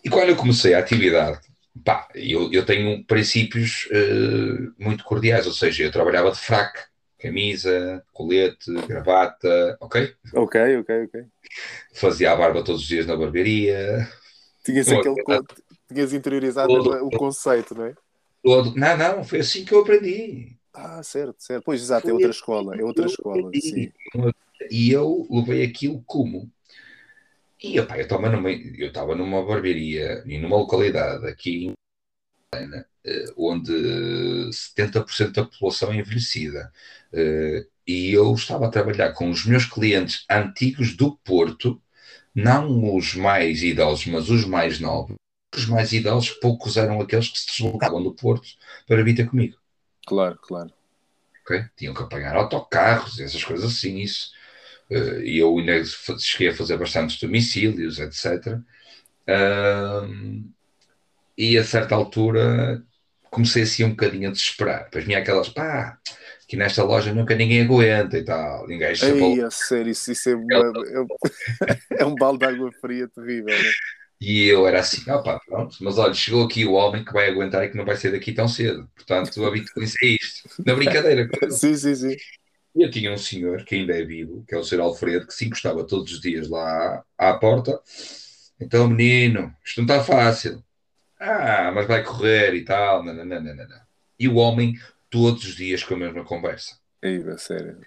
e 0.04 0.10
quando 0.10 0.30
eu 0.30 0.36
comecei 0.36 0.74
a 0.74 0.80
atividade, 0.80 1.40
pá, 1.84 2.08
eu, 2.16 2.52
eu 2.52 2.66
tenho 2.66 3.04
princípios 3.06 3.88
eh, 3.92 4.70
muito 4.80 5.04
cordiais, 5.04 5.46
ou 5.48 5.54
seja, 5.54 5.84
eu 5.84 5.92
trabalhava 5.92 6.32
de 6.32 6.40
fraque, 6.40 6.80
camisa, 7.20 8.04
colete, 8.14 8.72
gravata, 8.88 9.78
ok? 9.82 10.14
Ok, 10.34 10.56
ok, 10.80 10.90
ok. 11.06 11.16
Fazia 11.94 12.32
a 12.32 12.36
barba 12.36 12.64
todos 12.64 12.82
os 12.82 12.88
dias 12.88 13.06
na 13.06 13.16
barbearia, 13.16 14.08
Tinhas 14.64 14.92
aquele 14.92 15.18
con- 15.20 15.46
tinhas 15.88 16.14
interiorizado 16.14 16.78
Todo- 16.78 17.06
o 17.06 17.12
conceito, 17.12 17.74
não 17.74 17.86
é? 17.86 17.96
todo. 18.44 18.76
Não, 18.76 18.98
não, 18.98 19.24
foi 19.24 19.40
assim 19.40 19.66
que 19.66 19.74
eu 19.74 19.82
aprendi. 19.82 20.58
Ah, 20.74 21.02
certo, 21.04 21.36
certo. 21.40 21.64
Pois, 21.66 21.82
exato, 21.82 22.10
é 22.10 22.14
outra 22.14 22.32
assim 22.32 22.40
escola, 22.40 22.76
é 22.78 22.84
outra 22.84 23.06
escola, 23.06 23.54
sim. 23.56 23.92
E 24.72 24.92
eu 24.92 25.28
levei 25.30 25.64
aquilo 25.66 26.04
como. 26.06 26.52
E 27.64 27.78
epá, 27.80 27.98
eu 27.98 28.04
estava 28.04 28.30
numa, 28.30 28.52
eu 28.52 28.88
estava 28.90 29.16
numa 29.16 29.46
barbearia 29.46 30.24
e 30.26 30.38
numa 30.38 30.58
localidade 30.58 31.26
aqui 31.28 31.66
em 31.66 31.76
eh, 33.06 33.26
onde 33.38 33.72
70% 34.54 35.34
da 35.34 35.44
população 35.46 35.92
é 35.92 35.98
envelhecida. 35.98 36.72
Eh, 37.14 37.66
E 37.88 38.12
eu 38.14 38.34
estava 38.36 38.68
a 38.68 38.70
trabalhar 38.72 39.14
com 39.14 39.30
os 39.30 39.46
meus 39.46 39.66
clientes 39.66 40.26
antigos 40.30 40.96
do 40.98 41.18
Porto, 41.20 41.82
não 42.36 42.96
os 42.96 43.16
mais 43.16 43.64
idosos, 43.64 44.08
mas 44.08 44.30
os 44.30 44.46
mais 44.46 44.80
novos. 44.80 45.16
Os 45.56 45.66
mais 45.68 45.94
idosos, 45.94 46.32
poucos 46.42 46.78
eram 46.78 47.02
aqueles 47.02 47.30
que 47.30 47.40
se 47.40 47.48
deslocavam 47.48 48.04
do 48.04 48.14
Porto 48.16 48.48
para 48.88 49.04
vir 49.04 49.16
ter 49.16 49.28
comigo. 49.30 49.58
Claro, 50.08 50.40
claro. 50.42 50.74
ok? 51.44 51.66
Tinham 51.76 51.94
que 51.94 52.04
apanhar 52.04 52.36
autocarros, 52.36 53.20
essas 53.20 53.44
coisas 53.44 53.72
assim, 53.72 53.98
isso. 53.98 54.32
Eh, 54.90 55.22
E 55.26 55.38
eu 55.40 55.58
ainda 55.58 55.84
cheguei 56.20 56.50
a 56.50 56.56
fazer 56.56 56.78
bastantes 56.78 57.20
domicílios, 57.20 58.00
etc. 58.00 58.64
Ahm, 59.28 60.52
e 61.38 61.58
a 61.58 61.64
certa 61.64 61.96
altura 61.96 62.84
comecei 63.32 63.64
assim 63.64 63.84
um 63.86 63.92
bocadinho 63.92 64.30
a 64.30 64.32
desesperar. 64.34 64.86
Depois 64.86 65.06
vinha 65.06 65.20
aquelas, 65.20 65.50
pá, 65.50 66.00
que 66.48 66.58
nesta 66.58 66.84
loja 66.84 67.14
nunca 67.14 67.36
ninguém 67.36 67.64
aguenta 67.64 68.18
e 68.18 68.24
tal. 68.26 68.68
Ninguém 68.68 68.96
sempre 68.96 69.26
Ei, 69.26 69.42
a 69.42 69.52
sério, 69.52 69.92
isso, 69.92 70.12
isso 70.12 70.30
é, 70.30 70.34
é, 70.34 70.36
um- 71.02 71.12
é 72.00 72.06
um 72.06 72.18
balde 72.18 72.40
de 72.40 72.46
água 72.46 72.72
fria 72.72 73.08
terrível, 73.08 73.62
né? 73.62 73.74
E 74.20 74.46
eu 74.48 74.68
era 74.68 74.80
assim, 74.80 75.10
ah 75.12 75.20
pá, 75.22 75.40
pronto, 75.40 75.78
mas 75.82 75.98
olha, 76.00 76.14
chegou 76.14 76.44
aqui 76.46 76.66
o 76.66 76.74
homem 76.74 77.06
que 77.06 77.14
vai 77.14 77.30
aguentar 77.30 77.64
e 77.64 77.70
que 77.70 77.78
não 77.78 77.86
vai 77.86 77.96
sair 77.96 78.12
daqui 78.12 78.34
tão 78.34 78.48
cedo. 78.48 78.90
Portanto, 78.96 79.46
habituem-se 79.46 79.96
a 80.04 80.08
isto. 80.10 80.50
Na 80.66 80.74
brincadeira. 80.76 81.30
Sim, 81.50 81.76
sim, 81.76 81.96
sim. 81.96 82.16
E 82.78 82.84
eu 82.84 82.92
tinha 82.92 83.12
um 83.12 83.18
senhor 83.18 83.66
que 83.66 83.74
ainda 83.74 83.98
é 83.98 84.04
vivo, 84.04 84.46
que 84.48 84.54
é 84.54 84.58
o 84.58 84.64
Sr. 84.64 84.82
Alfredo, 84.82 85.26
que 85.26 85.34
se 85.34 85.46
encostava 85.46 85.84
todos 85.84 86.14
os 86.14 86.22
dias 86.22 86.48
lá 86.48 87.04
à, 87.18 87.32
à 87.32 87.38
porta. 87.40 87.82
Então, 88.62 88.88
menino, 88.88 89.52
isto 89.66 89.82
não 89.82 89.86
está 89.86 90.04
fácil. 90.04 90.64
Ah, 91.20 91.72
mas 91.74 91.88
vai 91.88 92.04
correr 92.04 92.54
e 92.54 92.64
tal. 92.64 93.04
Não, 93.04 93.16
não, 93.16 93.26
não, 93.26 93.42
não, 93.42 93.56
não. 93.56 93.82
E 94.20 94.28
o 94.28 94.36
homem, 94.36 94.76
todos 95.10 95.44
os 95.44 95.56
dias 95.56 95.84
com 95.84 95.96
a 95.96 95.98
mesma 95.98 96.24
conversa. 96.24 96.78
Ei, 97.02 97.24
sério. 97.40 97.80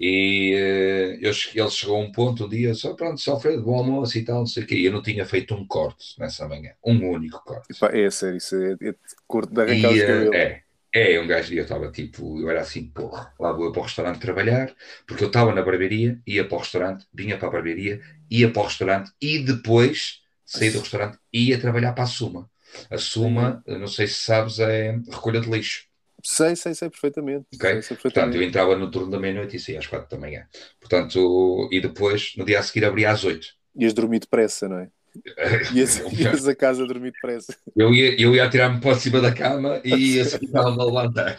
E 0.00 0.54
uh, 0.54 1.24
eu, 1.24 1.32
ele 1.54 1.70
chegou 1.70 1.96
a 1.96 2.00
um 2.00 2.10
ponto 2.10 2.46
um 2.46 2.48
dia, 2.48 2.74
só 2.74 2.94
pronto, 2.94 3.20
só 3.20 3.32
Alfredo, 3.32 3.62
bom 3.62 3.78
almoço 3.78 4.18
e 4.18 4.24
tal, 4.24 4.38
não 4.38 4.46
sei 4.46 4.64
o 4.64 4.66
quê. 4.66 4.74
Eu 4.76 4.92
não 4.92 5.02
tinha 5.02 5.24
feito 5.24 5.54
um 5.54 5.64
corte 5.64 6.18
nessa 6.18 6.48
manhã, 6.48 6.72
um 6.84 7.10
único 7.10 7.42
corte. 7.44 7.72
Epá, 7.72 7.96
é 7.96 8.10
sério, 8.10 8.36
isso 8.38 8.56
é, 8.56 8.72
é 8.88 8.94
curto 9.26 9.52
de 9.52 9.60
arrancar 9.60 9.92
os 9.92 10.00
cabelos. 10.00 10.34
É, 10.34 10.62
é, 10.96 11.20
um 11.20 11.26
gajo, 11.26 11.52
eu 11.54 11.62
estava 11.62 11.90
tipo, 11.90 12.40
eu 12.40 12.48
era 12.50 12.60
assim, 12.60 12.88
porra, 12.88 13.32
lá 13.38 13.52
vou 13.52 13.66
eu 13.66 13.72
para 13.72 13.80
o 13.80 13.84
restaurante 13.84 14.20
trabalhar, 14.20 14.74
porque 15.06 15.24
eu 15.24 15.28
estava 15.28 15.52
na 15.54 15.62
barbearia, 15.62 16.20
ia 16.26 16.46
para 16.46 16.56
o 16.56 16.60
restaurante, 16.60 17.06
vinha 17.12 17.36
para 17.38 17.48
a 17.48 17.50
barbearia, 17.50 18.00
ia 18.30 18.50
para 18.50 18.62
o 18.62 18.64
restaurante 18.64 19.12
e 19.20 19.38
depois 19.38 20.22
saí 20.44 20.70
do 20.70 20.80
restaurante 20.80 21.18
e 21.32 21.48
ia 21.50 21.60
trabalhar 21.60 21.92
para 21.92 22.04
a 22.04 22.06
Suma. 22.06 22.50
A 22.90 22.98
Suma, 22.98 23.62
não 23.66 23.86
sei 23.86 24.06
se 24.06 24.14
sabes, 24.14 24.58
é 24.58 24.92
recolha 25.10 25.40
de 25.40 25.50
lixo. 25.50 25.86
Sei, 26.22 26.56
sei, 26.56 26.74
sei 26.74 26.90
perfeitamente. 26.90 27.46
Okay? 27.54 27.72
Sei, 27.74 27.82
sei 27.82 27.96
perfeitamente. 27.96 28.02
Portanto, 28.02 28.34
eu 28.36 28.42
entrava 28.42 28.76
no 28.76 28.90
turno 28.90 29.10
da 29.10 29.18
meia-noite 29.18 29.56
e 29.56 29.60
saía 29.60 29.78
às 29.78 29.86
quatro 29.86 30.08
da 30.08 30.18
manhã. 30.18 30.46
Portanto, 30.80 31.68
e 31.70 31.80
depois, 31.80 32.34
no 32.36 32.44
dia 32.44 32.58
a 32.58 32.62
seguir, 32.62 32.84
abria 32.84 33.10
às 33.10 33.24
oito. 33.24 33.46
Ias 33.78 33.94
dormir 33.94 34.20
depressa, 34.20 34.68
não 34.68 34.78
é? 34.78 34.90
Ias, 35.74 35.98
ias 36.12 36.48
a 36.48 36.54
casa 36.54 36.86
dormir 36.86 37.12
depressa. 37.12 37.56
Eu 37.74 37.94
ia, 37.94 38.20
eu 38.20 38.34
ia 38.34 38.44
atirar-me 38.44 38.80
para 38.80 38.94
cima 38.96 39.20
da 39.20 39.32
cama 39.32 39.80
e 39.84 40.16
ia 40.16 40.24
seguir 40.24 40.56
a 40.56 40.68
levantar. 40.68 41.38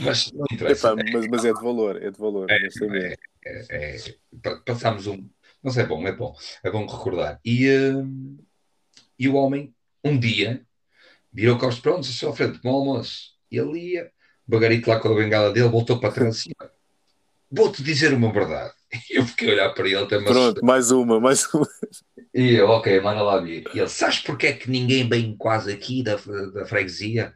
Mas 0.00 0.32
não 0.32 0.44
interessa. 0.50 0.88
Epá, 0.88 1.04
mas, 1.12 1.26
mas 1.28 1.44
é 1.44 1.52
de 1.52 1.60
valor, 1.60 2.02
é 2.02 2.10
de 2.10 2.18
valor. 2.18 2.50
É, 2.50 2.56
é, 2.56 3.16
é, 3.44 3.96
é, 3.96 4.56
passámos 4.66 5.06
um. 5.06 5.28
Mas 5.62 5.76
é 5.76 5.84
bom, 5.84 6.06
é 6.06 6.12
bom. 6.12 6.34
É 6.62 6.70
bom 6.70 6.86
recordar. 6.86 7.40
E, 7.44 7.68
uh, 7.68 8.38
e 9.18 9.28
o 9.28 9.34
homem, 9.34 9.74
um 10.04 10.18
dia, 10.18 10.62
virou 11.32 11.58
costas 11.58 11.80
prontos, 11.80 12.08
só 12.08 12.32
frente, 12.32 12.60
bom 12.62 12.70
almoço 12.70 13.38
e 13.50 13.58
ele 13.58 13.94
ia, 13.94 14.10
bagarito 14.46 14.88
lá 14.88 15.00
com 15.00 15.08
a 15.08 15.14
bengala 15.14 15.52
dele, 15.52 15.68
voltou 15.68 15.98
para 15.98 16.12
trás 16.12 16.36
assim, 16.36 16.50
vou-te 17.50 17.82
dizer 17.82 18.12
uma 18.12 18.32
verdade. 18.32 18.74
Eu 19.10 19.24
fiquei 19.26 19.50
a 19.50 19.52
olhar 19.52 19.70
para 19.70 19.86
ele 19.86 19.98
até 19.98 20.20
Pronto, 20.20 20.64
mais 20.64 20.90
uma, 20.90 21.20
mais 21.20 21.46
uma. 21.52 21.68
E 22.34 22.54
eu, 22.54 22.68
ok, 22.68 23.00
manda 23.00 23.22
lá 23.22 23.40
vir. 23.40 23.64
E 23.74 23.78
ele, 23.78 23.88
sabes 23.88 24.20
porque 24.20 24.46
é 24.46 24.52
que 24.52 24.70
ninguém 24.70 25.08
vem 25.08 25.34
quase 25.36 25.72
aqui 25.72 26.02
da, 26.02 26.16
da 26.16 26.66
freguesia? 26.66 27.34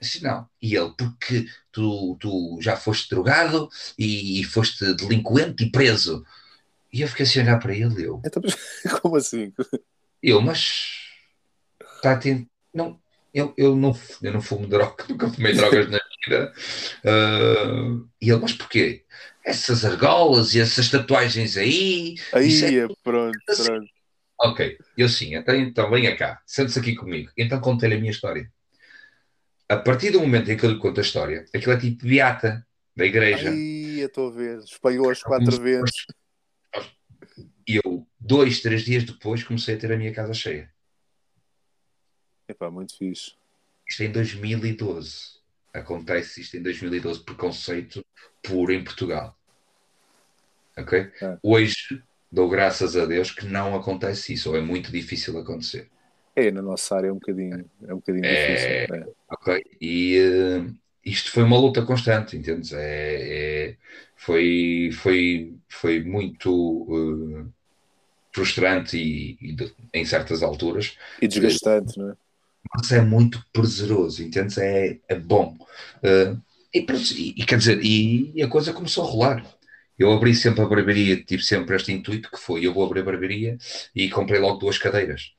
Disse, 0.00 0.22
não. 0.22 0.48
E 0.60 0.76
ele, 0.76 0.92
porque 0.98 1.46
tu, 1.70 2.16
tu 2.20 2.58
já 2.60 2.76
foste 2.76 3.08
drogado 3.08 3.68
e, 3.98 4.40
e 4.40 4.44
foste 4.44 4.94
delinquente 4.94 5.64
e 5.64 5.70
preso. 5.70 6.24
E 6.92 7.00
eu 7.00 7.08
fiquei 7.08 7.24
assim 7.24 7.40
a 7.40 7.42
olhar 7.44 7.58
para 7.58 7.74
ele, 7.74 8.06
eu. 8.06 8.20
Então, 8.24 8.42
como 9.00 9.16
assim? 9.16 9.52
Eu, 10.22 10.42
mas. 10.42 11.08
Tá, 12.02 12.16
tem, 12.16 12.48
não, 12.74 13.00
eu, 13.32 13.54
eu, 13.56 13.74
não, 13.74 13.96
eu 14.20 14.32
não 14.32 14.42
fumo 14.42 14.66
droga, 14.66 15.04
nunca 15.08 15.30
fumei 15.30 15.54
drogas 15.54 15.88
na 15.88 15.98
vida. 16.26 16.52
Uh, 17.04 18.08
e 18.20 18.30
ele, 18.30 18.40
mas 18.40 18.52
porquê? 18.52 19.04
Essas 19.44 19.84
argolas 19.84 20.54
e 20.54 20.60
essas 20.60 20.90
tatuagens 20.90 21.56
aí. 21.56 22.14
Aí, 22.32 22.78
é... 22.78 22.86
pronto, 23.02 23.38
assim. 23.48 23.64
pronto. 23.64 23.92
Ok, 24.40 24.76
eu 24.98 25.08
sim, 25.08 25.36
então, 25.36 25.54
então 25.54 25.90
venha 25.90 26.16
cá, 26.16 26.42
sente-se 26.44 26.78
aqui 26.78 26.94
comigo. 26.96 27.30
Então 27.36 27.60
contei-lhe 27.60 27.94
a 27.94 27.98
minha 27.98 28.10
história. 28.10 28.50
A 29.68 29.76
partir 29.76 30.10
do 30.10 30.20
momento 30.20 30.50
em 30.50 30.56
que 30.56 30.66
eu 30.66 30.70
lhe 30.70 30.78
conto 30.78 30.98
a 30.98 31.02
história, 31.02 31.44
aquilo 31.54 31.72
é 31.72 31.78
tipo 31.78 32.04
beata 32.04 32.66
da 32.96 33.04
igreja. 33.04 33.50
Aí, 33.50 34.00
eu 34.00 34.06
estou 34.06 34.28
a 34.28 34.32
ver, 34.32 34.58
espalhou 34.58 35.10
as 35.10 35.22
quatro 35.22 35.60
vezes. 35.60 36.06
E 37.66 37.76
eu, 37.76 38.06
dois, 38.18 38.60
três 38.60 38.82
dias 38.84 39.04
depois, 39.04 39.44
comecei 39.44 39.76
a 39.76 39.78
ter 39.78 39.92
a 39.92 39.96
minha 39.96 40.12
casa 40.12 40.34
cheia. 40.34 40.70
Epá, 42.48 42.70
muito 42.70 42.96
fixe. 42.96 43.34
Isto 43.88 44.02
é 44.02 44.06
em 44.06 44.12
2012. 44.12 45.41
Acontece 45.72 46.40
isto 46.40 46.56
em 46.56 46.62
2012, 46.62 47.24
preconceito 47.24 48.04
puro 48.42 48.72
em 48.72 48.84
Portugal. 48.84 49.36
Ok? 50.76 51.10
É. 51.20 51.38
Hoje 51.42 52.02
dou 52.30 52.48
graças 52.48 52.96
a 52.96 53.04
Deus 53.04 53.30
que 53.30 53.46
não 53.46 53.74
acontece 53.74 54.32
isso, 54.32 54.50
ou 54.50 54.56
é 54.56 54.60
muito 54.60 54.90
difícil 54.90 55.38
acontecer. 55.38 55.88
É, 56.34 56.50
na 56.50 56.62
nossa 56.62 56.96
área 56.96 57.08
é 57.08 57.12
um 57.12 57.16
bocadinho, 57.16 57.70
é 57.86 57.92
um 57.92 57.96
bocadinho 57.96 58.24
é, 58.24 58.46
difícil. 58.46 58.96
É. 58.96 59.06
Ok, 59.30 59.62
e 59.80 60.18
uh, 60.18 60.74
isto 61.04 61.30
foi 61.30 61.42
uma 61.42 61.58
luta 61.58 61.84
constante, 61.84 62.36
entendes? 62.36 62.72
É, 62.72 63.68
é 63.70 63.76
foi, 64.16 64.90
foi, 64.92 65.54
foi 65.68 66.02
muito 66.02 66.50
uh, 66.54 67.52
frustrante 68.32 68.96
e, 68.96 69.36
e 69.40 69.52
de, 69.52 69.74
em 69.92 70.04
certas 70.04 70.42
alturas. 70.42 70.96
E 71.20 71.28
desgastante, 71.28 71.98
não 71.98 72.10
é? 72.10 72.16
Mas 72.74 72.92
é 72.92 73.00
muito 73.00 73.44
prazeroso, 73.52 74.22
entende? 74.22 74.60
É, 74.60 74.98
é 75.08 75.14
bom. 75.14 75.56
Uh, 75.98 76.40
e, 76.74 77.34
e, 77.36 77.44
quer 77.44 77.58
dizer, 77.58 77.84
e, 77.84 78.32
e, 78.34 78.42
a 78.42 78.48
coisa 78.48 78.72
começou 78.72 79.04
a 79.04 79.10
rolar. 79.10 79.46
Eu 79.98 80.10
abri 80.10 80.34
sempre 80.34 80.62
a 80.62 80.66
barbearia, 80.66 81.22
tive 81.22 81.42
sempre 81.42 81.76
este 81.76 81.92
intuito 81.92 82.30
que 82.30 82.38
foi: 82.38 82.66
eu 82.66 82.72
vou 82.72 82.84
abrir 82.84 83.00
a 83.00 83.04
barbearia 83.04 83.58
e 83.94 84.08
comprei 84.08 84.40
logo 84.40 84.58
duas 84.58 84.78
cadeiras. 84.78 85.32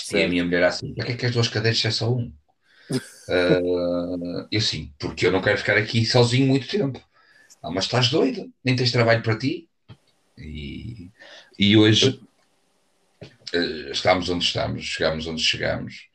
Sim. 0.00 0.18
E 0.18 0.22
a 0.22 0.28
minha 0.28 0.44
mulher 0.44 0.62
assim: 0.62 0.94
para 0.94 1.06
que 1.06 1.12
é 1.12 1.16
que 1.16 1.26
as 1.26 1.32
duas 1.32 1.48
cadeiras 1.48 1.84
é 1.84 1.90
só 1.90 2.12
um? 2.12 2.32
uh, 2.90 4.46
eu 4.52 4.60
sim, 4.60 4.92
porque 4.98 5.26
eu 5.26 5.32
não 5.32 5.42
quero 5.42 5.58
ficar 5.58 5.76
aqui 5.76 6.04
sozinho 6.06 6.46
muito 6.46 6.68
tempo. 6.68 7.02
Ah, 7.62 7.70
mas 7.70 7.84
estás 7.84 8.08
doido, 8.08 8.50
nem 8.64 8.76
tens 8.76 8.92
trabalho 8.92 9.22
para 9.22 9.36
ti. 9.36 9.68
E, 10.38 11.10
e 11.58 11.76
hoje 11.76 12.20
uh, 13.20 13.90
estamos 13.90 14.28
onde 14.28 14.44
estamos, 14.44 14.84
chegamos 14.84 15.26
onde 15.26 15.42
chegamos 15.42 16.08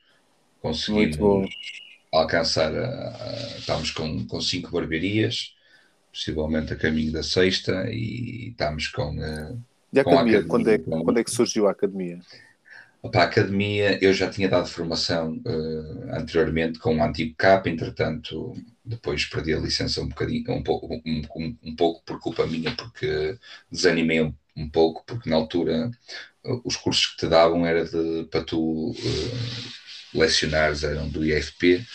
conseguimos 0.61 1.49
alcançar, 2.11 2.73
a, 2.73 3.09
a, 3.09 3.57
estamos 3.57 3.91
com, 3.91 4.25
com 4.27 4.41
cinco 4.41 4.71
barbearias, 4.71 5.55
possivelmente 6.11 6.73
a 6.73 6.75
caminho 6.75 7.11
da 7.11 7.23
sexta, 7.23 7.89
e 7.89 8.49
estamos 8.49 8.87
com. 8.87 9.19
A, 9.21 9.55
e 9.93 9.99
a 9.99 10.01
academia, 10.01 10.39
academia 10.39 10.43
quando, 10.47 10.69
é, 10.69 10.77
quando 10.77 11.19
é 11.19 11.23
que 11.23 11.31
surgiu 11.31 11.67
a 11.67 11.71
academia? 11.71 12.19
Para 13.11 13.23
a 13.23 13.25
academia, 13.25 13.97
eu 14.03 14.13
já 14.13 14.29
tinha 14.29 14.47
dado 14.47 14.67
formação 14.67 15.41
uh, 15.43 16.15
anteriormente 16.15 16.77
com 16.77 16.97
o 16.97 17.03
antigo 17.03 17.33
CAP, 17.35 17.67
entretanto, 17.67 18.55
depois 18.85 19.25
perdi 19.25 19.55
a 19.55 19.59
licença 19.59 20.01
um 20.01 20.07
bocadinho, 20.07 20.51
um 20.51 20.61
pouco, 20.61 20.93
um, 20.93 21.21
um, 21.35 21.57
um 21.63 21.75
pouco 21.75 22.03
por 22.05 22.19
culpa 22.19 22.45
minha, 22.45 22.71
porque 22.75 23.37
desanimei 23.71 24.21
um, 24.21 24.33
um, 24.55 24.69
pouco, 24.69 25.03
porque 25.03 25.27
na 25.27 25.35
altura 25.35 25.89
uh, 26.45 26.61
os 26.63 26.75
cursos 26.75 27.07
que 27.07 27.17
te 27.17 27.27
davam 27.27 27.65
era 27.65 27.85
de, 27.85 28.27
para 28.29 28.43
tu 28.43 28.91
uh, 28.91 29.80
lecionares 30.13 30.83
eram 30.83 31.07
do 31.07 31.25
IFP 31.25 31.85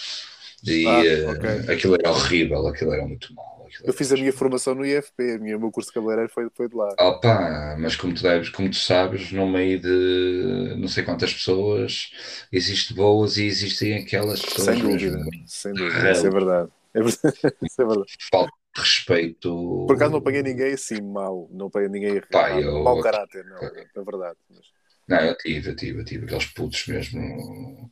e 0.65 0.87
ah, 0.87 1.05
eh, 1.05 1.31
okay. 1.31 1.75
aquilo 1.75 1.95
era 1.95 2.11
horrível, 2.11 2.67
aquilo 2.67 2.93
era 2.93 3.07
muito 3.07 3.33
mal. 3.35 3.57
Eu 3.85 3.93
fiz 3.93 4.11
a 4.11 4.15
minha 4.15 4.33
formação 4.33 4.75
no 4.75 4.87
IFP, 4.87 5.37
o 5.37 5.61
meu 5.61 5.71
curso 5.71 5.91
de 5.91 5.95
cabeleireiro 5.95 6.33
foi, 6.33 6.49
foi 6.55 6.69
de 6.69 6.75
lá. 6.75 6.89
Opa, 6.99 7.77
mas 7.79 7.95
como 7.95 8.15
tu, 8.15 8.23
deves, 8.23 8.49
como 8.49 8.71
tu 8.71 8.77
sabes, 8.77 9.31
no 9.33 9.47
meio 9.47 9.81
de 9.81 10.75
não 10.79 10.89
sei 10.89 11.05
quantas 11.05 11.33
pessoas, 11.33 12.11
existem 12.51 12.97
boas 12.97 13.37
e 13.37 13.45
existem 13.45 13.95
aquelas 13.99 14.41
pessoas. 14.41 14.77
Sem 14.77 14.83
dúvida, 14.83 15.25
sem 15.47 15.73
dúvida, 15.75 16.11
isso 16.11 16.27
é 16.27 16.31
verdade. 16.31 16.71
É 16.95 17.03
verdade. 17.03 17.37
isso 17.63 17.83
é 17.83 17.85
verdade. 17.85 18.13
Falta 18.31 18.53
de 18.75 18.81
respeito. 18.81 19.85
Por 19.87 19.95
acaso 19.95 20.13
não 20.13 20.19
apanhei 20.19 20.43
ninguém 20.43 20.73
assim 20.73 21.01
mal, 21.03 21.49
não 21.53 21.67
apanhei 21.67 21.89
ninguém 21.89 22.21
Pá, 22.31 22.59
eu... 22.59 22.83
mau 22.83 23.01
caráter, 23.01 23.45
não, 23.45 23.59
é 23.59 24.05
verdade. 24.05 24.39
Mas... 24.49 24.61
Não, 25.07 25.19
eu 25.19 25.37
tive, 25.37 25.71
eu 25.71 25.77
tive, 25.77 26.01
eu 26.01 26.05
tive 26.05 26.25
aqueles 26.25 26.47
putos 26.47 26.87
mesmo 26.87 27.91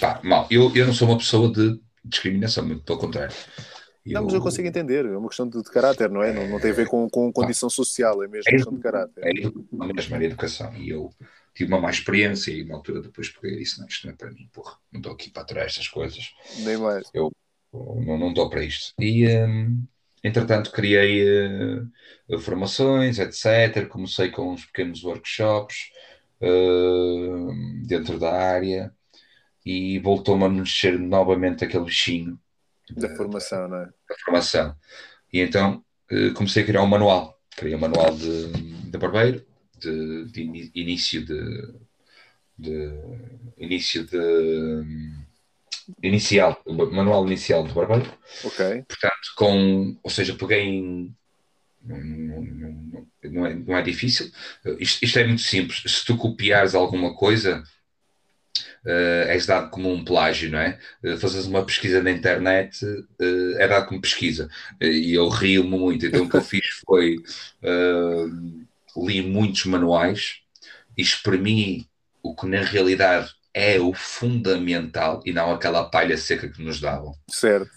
pá, 0.00 0.20
mal. 0.22 0.46
Eu, 0.50 0.74
eu 0.74 0.86
não 0.86 0.92
sou 0.92 1.08
uma 1.08 1.18
pessoa 1.18 1.50
de 1.52 1.80
discriminação, 2.04 2.66
muito 2.66 2.82
pelo 2.84 2.98
contrário. 2.98 3.34
Eu... 4.04 4.12
Não, 4.14 4.24
mas 4.24 4.34
eu 4.34 4.40
consigo 4.40 4.68
entender, 4.68 5.06
é 5.06 5.16
uma 5.16 5.28
questão 5.28 5.48
de, 5.48 5.62
de 5.62 5.70
caráter, 5.70 6.10
não 6.10 6.22
é? 6.22 6.32
Não, 6.32 6.46
não 6.46 6.60
tem 6.60 6.70
a 6.70 6.74
ver 6.74 6.86
com, 6.86 7.08
com 7.08 7.32
condição 7.32 7.70
social, 7.70 8.22
é 8.22 8.28
mesmo 8.28 8.48
é, 8.48 8.52
questão 8.52 8.74
de 8.74 8.80
caráter. 8.80 9.24
É, 9.24 9.32
mesmo, 9.32 10.16
é 10.16 10.24
educação. 10.24 10.74
E 10.74 10.90
eu 10.90 11.10
tive 11.54 11.72
uma 11.72 11.80
má 11.80 11.90
experiência 11.90 12.50
e 12.50 12.62
uma 12.64 12.74
altura 12.74 13.00
depois 13.00 13.30
peguei 13.30 13.56
e 13.56 13.58
disse: 13.60 13.80
Não, 13.80 13.86
isto 13.86 14.06
não 14.06 14.12
é 14.12 14.16
para 14.16 14.30
mim, 14.30 14.46
porra, 14.52 14.76
não 14.92 15.00
estou 15.00 15.12
aqui 15.14 15.30
para 15.30 15.44
trás 15.44 15.68
estas 15.68 15.88
coisas. 15.88 16.34
Nem 16.58 16.76
mais. 16.76 17.08
Eu 17.14 17.32
não, 17.72 18.18
não 18.18 18.28
estou 18.28 18.50
para 18.50 18.62
isto. 18.62 18.92
E 18.98 19.26
hum, 19.26 19.84
entretanto 20.22 20.70
criei 20.70 21.24
uh, 22.28 22.38
formações, 22.40 23.18
etc. 23.18 23.88
Comecei 23.88 24.30
com 24.30 24.52
uns 24.52 24.66
pequenos 24.66 25.02
workshops 25.02 25.76
uh, 26.42 27.86
dentro 27.86 28.18
da 28.18 28.32
área 28.32 28.92
e 29.64 29.98
voltou-me 29.98 30.44
a 30.44 30.48
mexer 30.48 30.98
novamente 30.98 31.64
aquele 31.64 31.84
bichinho 31.84 32.38
da, 32.90 33.14
formação, 33.16 33.68
não 33.68 33.78
é? 33.78 33.86
Da 33.86 34.16
formação. 34.24 34.76
E 35.32 35.40
então 35.40 35.82
eh, 36.10 36.30
comecei 36.30 36.62
a 36.62 36.66
criar 36.66 36.82
um 36.82 36.86
manual. 36.86 37.40
Criei 37.56 37.74
um 37.74 37.80
manual 37.80 38.14
de, 38.14 38.52
de 38.90 38.98
barbeiro, 38.98 39.44
de, 39.78 40.24
de 40.26 40.70
início 40.74 41.24
de, 41.24 41.74
de, 42.58 42.90
início 43.56 44.04
de 44.04 44.84
inicial, 46.02 46.60
manual 46.66 47.26
inicial 47.26 47.66
de 47.66 47.72
barbeiro. 47.72 48.12
Ok. 48.44 48.84
Portanto, 48.88 49.32
com, 49.36 49.96
ou 50.02 50.10
seja, 50.10 50.34
peguei 50.34 50.62
em 50.62 51.16
não, 51.82 51.98
não, 51.98 53.06
não, 53.24 53.46
é, 53.46 53.54
não 53.54 53.76
é 53.76 53.82
difícil. 53.82 54.30
Isto, 54.78 55.04
isto, 55.04 55.18
é 55.18 55.26
muito 55.26 55.42
simples. 55.42 55.82
Se 55.86 56.04
tu 56.04 56.16
copiares 56.16 56.74
alguma 56.74 57.14
coisa, 57.14 57.62
uh, 58.84 59.28
és 59.28 59.46
dado 59.46 59.70
como 59.70 59.92
um 59.92 60.04
plágio, 60.04 60.50
não 60.50 60.58
é? 60.58 60.78
Uh, 61.02 61.16
fazes 61.18 61.46
uma 61.46 61.64
pesquisa 61.64 62.02
na 62.02 62.10
internet, 62.10 62.84
uh, 62.84 63.58
é 63.58 63.68
dado 63.68 63.86
como 63.86 64.00
pesquisa. 64.00 64.48
e 64.80 65.14
eu 65.14 65.28
rio-me 65.28 65.78
muito. 65.78 66.06
Então 66.06 66.24
o 66.24 66.28
que 66.28 66.36
eu 66.36 66.42
fiz 66.42 66.66
foi 66.86 67.16
li 68.96 69.22
muitos 69.22 69.64
manuais 69.64 70.40
e 70.96 71.02
exprimi 71.02 71.88
o 72.22 72.34
que 72.34 72.46
na 72.46 72.62
realidade 72.62 73.34
é 73.52 73.78
o 73.78 73.92
fundamental 73.92 75.22
e 75.24 75.32
não 75.32 75.52
aquela 75.52 75.84
palha 75.84 76.16
seca 76.16 76.48
que 76.48 76.62
nos 76.62 76.80
davam. 76.80 77.14
Certo. 77.28 77.70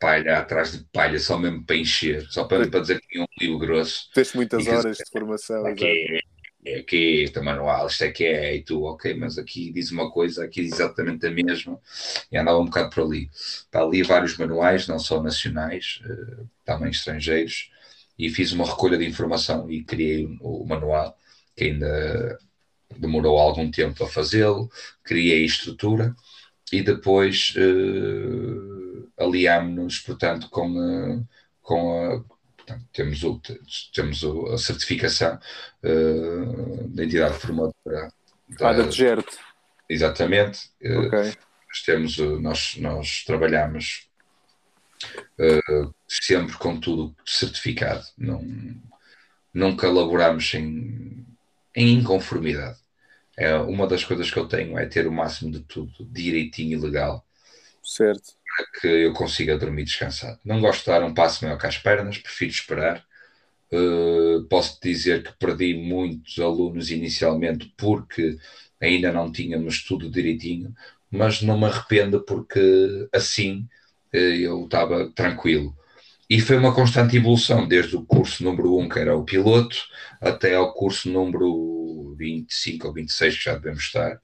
Palha 0.00 0.38
atrás 0.38 0.72
de 0.72 0.84
palha, 0.92 1.18
só 1.20 1.38
mesmo 1.38 1.64
para 1.64 1.76
encher, 1.76 2.26
só 2.28 2.44
para, 2.44 2.68
para 2.68 2.80
dizer 2.80 3.00
que 3.00 3.06
tinha 3.06 3.22
um 3.22 3.40
livro 3.40 3.58
grosso. 3.58 4.10
Tens 4.12 4.32
muitas 4.34 4.66
horas 4.66 4.96
de 4.96 5.04
formação. 5.12 5.64
Aqui, 5.64 6.20
é 6.64 6.78
aqui, 6.78 7.22
este 7.24 7.40
manual, 7.40 7.88
isto 7.88 8.04
é 8.04 8.12
que 8.12 8.24
é, 8.24 8.56
e 8.56 8.62
tu, 8.62 8.84
ok, 8.84 9.14
mas 9.14 9.36
aqui 9.38 9.72
diz 9.72 9.90
uma 9.90 10.10
coisa, 10.10 10.44
aqui 10.44 10.62
diz 10.62 10.74
exatamente 10.74 11.26
a 11.26 11.30
mesma, 11.30 11.80
e 12.30 12.36
andava 12.36 12.58
um 12.58 12.66
bocado 12.66 12.90
por 12.90 13.04
ali. 13.04 13.30
Para 13.70 13.84
ali 13.84 14.02
vários 14.02 14.36
manuais, 14.36 14.86
não 14.86 14.98
só 14.98 15.22
nacionais, 15.22 16.00
uh, 16.06 16.48
também 16.64 16.90
estrangeiros, 16.90 17.70
e 18.18 18.30
fiz 18.30 18.52
uma 18.52 18.64
recolha 18.66 18.96
de 18.98 19.06
informação 19.06 19.70
e 19.70 19.82
criei 19.82 20.26
o, 20.40 20.64
manual, 20.64 21.18
que 21.56 21.64
ainda 21.64 22.38
demorou 22.98 23.38
algum 23.38 23.70
tempo 23.70 24.04
a 24.04 24.08
fazê-lo, 24.08 24.70
criei 25.02 25.44
estrutura 25.44 26.14
e 26.72 26.82
depois 26.82 27.54
uh, 27.56 29.10
aliámos-nos, 29.18 29.98
portanto, 30.00 30.48
com, 30.50 30.70
uh, 30.78 31.28
com 31.60 31.92
a. 32.04 32.41
Portanto, 32.64 32.84
temos, 32.92 33.22
o, 33.24 33.40
temos 33.92 34.24
a 34.52 34.58
certificação 34.58 35.38
uh, 35.82 36.88
da 36.88 37.04
entidade 37.04 37.38
formadora. 37.38 38.12
Da, 38.48 38.70
ah, 38.70 38.72
da. 38.72 38.84
Exatamente. 39.88 40.70
Uh, 40.80 41.06
okay. 41.06 41.34
nós, 41.68 41.82
temos, 41.84 42.18
nós, 42.18 42.76
nós 42.76 43.24
trabalhamos 43.24 44.08
uh, 45.38 45.94
sempre 46.08 46.56
com 46.56 46.78
tudo 46.78 47.14
certificado. 47.26 48.04
Não, 48.16 48.42
nunca 49.52 49.90
laboramos 49.90 50.54
em, 50.54 51.26
em 51.74 51.94
inconformidade. 51.94 52.78
É, 53.36 53.56
uma 53.56 53.86
das 53.86 54.04
coisas 54.04 54.30
que 54.30 54.38
eu 54.38 54.46
tenho 54.46 54.78
é 54.78 54.86
ter 54.86 55.06
o 55.06 55.12
máximo 55.12 55.50
de 55.50 55.60
tudo 55.60 55.92
direitinho 56.10 56.78
e 56.78 56.80
legal. 56.80 57.26
Certo. 57.82 58.34
Para 58.56 58.80
que 58.80 58.86
eu 58.86 59.12
consiga 59.14 59.58
dormir 59.58 59.84
descansado. 59.84 60.38
Não 60.44 60.60
gosto 60.60 60.80
de 60.80 60.86
dar 60.86 61.02
um 61.02 61.14
passo 61.14 61.44
maior 61.44 61.58
que 61.58 61.66
as 61.66 61.78
pernas, 61.78 62.18
prefiro 62.18 62.50
esperar. 62.50 63.04
Uh, 63.72 64.44
posso 64.48 64.78
dizer 64.82 65.22
que 65.22 65.32
perdi 65.38 65.74
muitos 65.74 66.38
alunos 66.38 66.90
inicialmente 66.90 67.72
porque 67.76 68.36
ainda 68.80 69.10
não 69.10 69.32
tínhamos 69.32 69.82
tudo 69.82 70.10
direitinho, 70.10 70.74
mas 71.10 71.40
não 71.40 71.58
me 71.58 71.64
arrependo 71.64 72.22
porque 72.22 73.08
assim 73.12 73.66
uh, 74.14 74.16
eu 74.16 74.64
estava 74.64 75.10
tranquilo. 75.10 75.74
E 76.28 76.40
foi 76.40 76.56
uma 76.56 76.74
constante 76.74 77.16
evolução, 77.16 77.66
desde 77.68 77.96
o 77.96 78.04
curso 78.04 78.42
número 78.44 78.78
1, 78.78 78.88
que 78.88 78.98
era 78.98 79.16
o 79.16 79.24
piloto, 79.24 79.76
até 80.20 80.54
ao 80.54 80.72
curso 80.74 81.10
número 81.10 82.14
25 82.16 82.88
ou 82.88 82.94
26, 82.94 83.38
que 83.38 83.44
já 83.44 83.54
devemos 83.54 83.84
estar. 83.84 84.20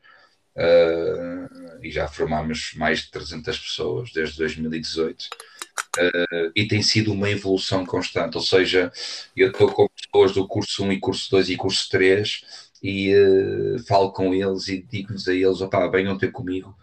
Uh, 0.57 1.68
e 1.83 1.91
já 1.91 2.09
formámos 2.09 2.72
mais 2.74 3.01
de 3.01 3.11
300 3.11 3.59
pessoas 3.59 4.12
desde 4.12 4.39
2018. 4.39 5.22
Uh, 5.22 6.01
ah, 6.01 6.51
e 6.55 6.66
tem 6.66 6.83
sido 6.83 7.12
uma 7.12 7.31
evolução 7.31 7.85
constante, 7.85 8.37
ou 8.37 8.43
seja, 8.43 8.93
eu 9.37 9.51
estou 9.51 9.70
com 9.72 9.89
pessoas 9.89 10.33
do 10.33 10.47
curso 10.47 10.85
1 10.85 10.93
e 10.93 11.01
curso 11.01 11.31
2 11.31 11.51
e 11.51 11.57
curso 11.57 11.89
3 11.91 12.68
e 12.83 13.14
uh, 13.14 13.79
falo 13.85 14.12
com 14.12 14.35
eles 14.35 14.68
e 14.68 14.83
digo-lhes 14.83 15.26
a 15.29 15.35
eles, 15.35 15.61
opá, 15.61 15.87
venham 15.89 16.18
ter 16.18 16.31
comigo, 16.31 16.76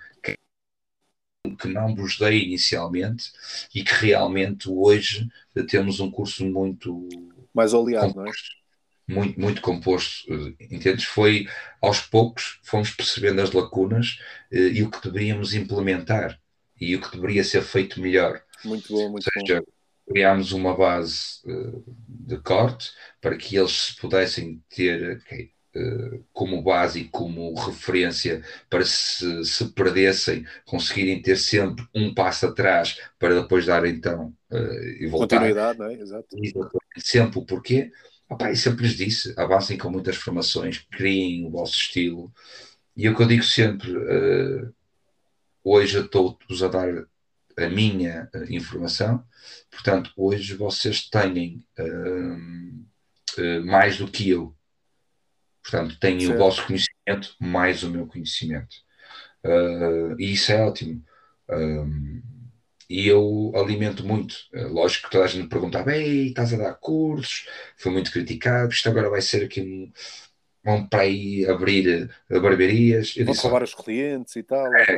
que 1.60 1.68
não 1.68 1.96
vos 1.96 2.18
dei 2.18 2.44
inicialmente 2.44 3.32
e 3.74 3.84
que 3.84 3.94
realmente 3.94 4.70
hoje 4.70 5.30
temos 5.70 6.00
um 6.00 6.10
curso 6.10 6.46
muito 6.46 7.08
mais 7.54 7.74
oleado, 7.74 8.16
não 8.16 8.26
é? 8.26 8.32
Muito, 9.08 9.40
muito 9.40 9.62
composto, 9.62 10.32
entendes? 10.60 11.06
Foi 11.06 11.48
aos 11.80 12.02
poucos 12.02 12.60
fomos 12.64 12.90
percebendo 12.90 13.42
as 13.42 13.52
lacunas 13.52 14.20
eh, 14.52 14.70
e 14.70 14.84
o 14.84 14.90
que 14.90 15.02
deveríamos 15.02 15.54
implementar 15.54 16.40
e 16.80 16.96
o 16.96 17.02
que 17.02 17.12
deveria 17.12 17.44
ser 17.44 17.62
feito 17.62 18.02
melhor. 18.02 18.42
Muito 18.64 18.92
bom, 18.92 19.10
muito 19.10 19.28
Ou 19.28 19.42
seja, 19.42 19.62
bom. 19.62 20.12
criámos 20.12 20.52
uma 20.52 20.76
base 20.76 21.40
uh, 21.46 21.84
de 22.08 22.38
corte 22.40 22.92
para 23.22 23.38
que 23.38 23.56
eles 23.56 23.92
pudessem 23.92 24.62
ter 24.70 25.22
eh, 25.76 26.20
como 26.34 26.62
base 26.62 27.02
e 27.02 27.10
como 27.10 27.54
referência 27.54 28.42
para 28.70 28.84
se, 28.86 29.44
se 29.46 29.66
perdessem, 29.74 30.46
conseguirem 30.66 31.22
ter 31.22 31.38
sempre 31.38 31.86
um 31.94 32.14
passo 32.14 32.48
atrás 32.48 33.00
para 33.20 33.42
depois 33.42 33.66
dar 33.66 33.86
então 33.86 34.34
e 35.00 35.06
voltar. 35.08 35.38
Continuidade, 35.38 35.80
não 35.80 35.88
é? 35.88 35.94
Exato. 35.94 36.28
sempre 36.98 37.40
o 37.40 37.46
porquê. 37.46 37.92
Opa, 38.30 38.52
e 38.52 38.56
sempre 38.56 38.84
lhes 38.84 38.98
disse, 38.98 39.34
avancem 39.38 39.78
com 39.78 39.90
muitas 39.90 40.16
formações, 40.16 40.80
criem 40.92 41.46
o 41.46 41.52
vosso 41.52 41.76
estilo. 41.78 42.34
E 42.96 43.06
é 43.06 43.10
o 43.10 43.16
que 43.16 43.22
eu 43.22 43.28
digo 43.28 43.44
sempre, 43.44 43.92
uh, 43.96 44.74
hoje 45.64 46.00
estou-vos 46.00 46.64
a 46.64 46.68
dar 46.68 46.90
a 47.58 47.70
minha 47.70 48.30
uh, 48.34 48.52
informação, 48.52 49.24
portanto, 49.70 50.12
hoje 50.16 50.56
vocês 50.56 51.08
têm 51.10 51.64
mais 53.66 53.98
do 53.98 54.08
que 54.08 54.30
eu 54.30 54.56
Portanto, 55.66 55.98
tenho 56.00 56.22
certo. 56.22 56.36
o 56.36 56.38
vosso 56.38 56.66
conhecimento 56.68 57.36
mais 57.40 57.84
o 57.84 57.90
meu 57.90 58.06
conhecimento. 58.06 58.76
Uh, 59.44 60.16
e 60.20 60.34
isso 60.34 60.52
é 60.52 60.64
ótimo. 60.64 61.04
Um, 61.50 62.22
e 62.90 63.08
eu 63.08 63.52
alimento 63.56 64.06
muito. 64.06 64.36
Uh, 64.54 64.68
lógico 64.68 65.06
que 65.06 65.12
toda 65.12 65.26
a 65.26 65.28
gente 65.28 65.44
me 65.44 65.50
perguntava: 65.50 65.96
Ei, 65.96 66.28
estás 66.28 66.54
a 66.54 66.58
dar 66.58 66.74
cursos? 66.76 67.48
Foi 67.78 67.92
muito 67.92 68.12
criticado. 68.12 68.72
Isto 68.72 68.90
agora 68.90 69.10
vai 69.10 69.22
ser 69.22 69.46
aqui 69.46 69.62
um 69.62 69.92
vão 70.66 70.88
para 70.88 71.04
aí 71.04 71.46
abrir 71.48 72.10
uh, 72.32 72.42
barbearias. 72.42 73.14
Eu 73.16 73.26
vão 73.26 73.36
roubar 73.36 73.62
os 73.62 73.76
clientes 73.76 74.36
e 74.36 74.42
tal. 74.42 74.66
É, 74.76 74.98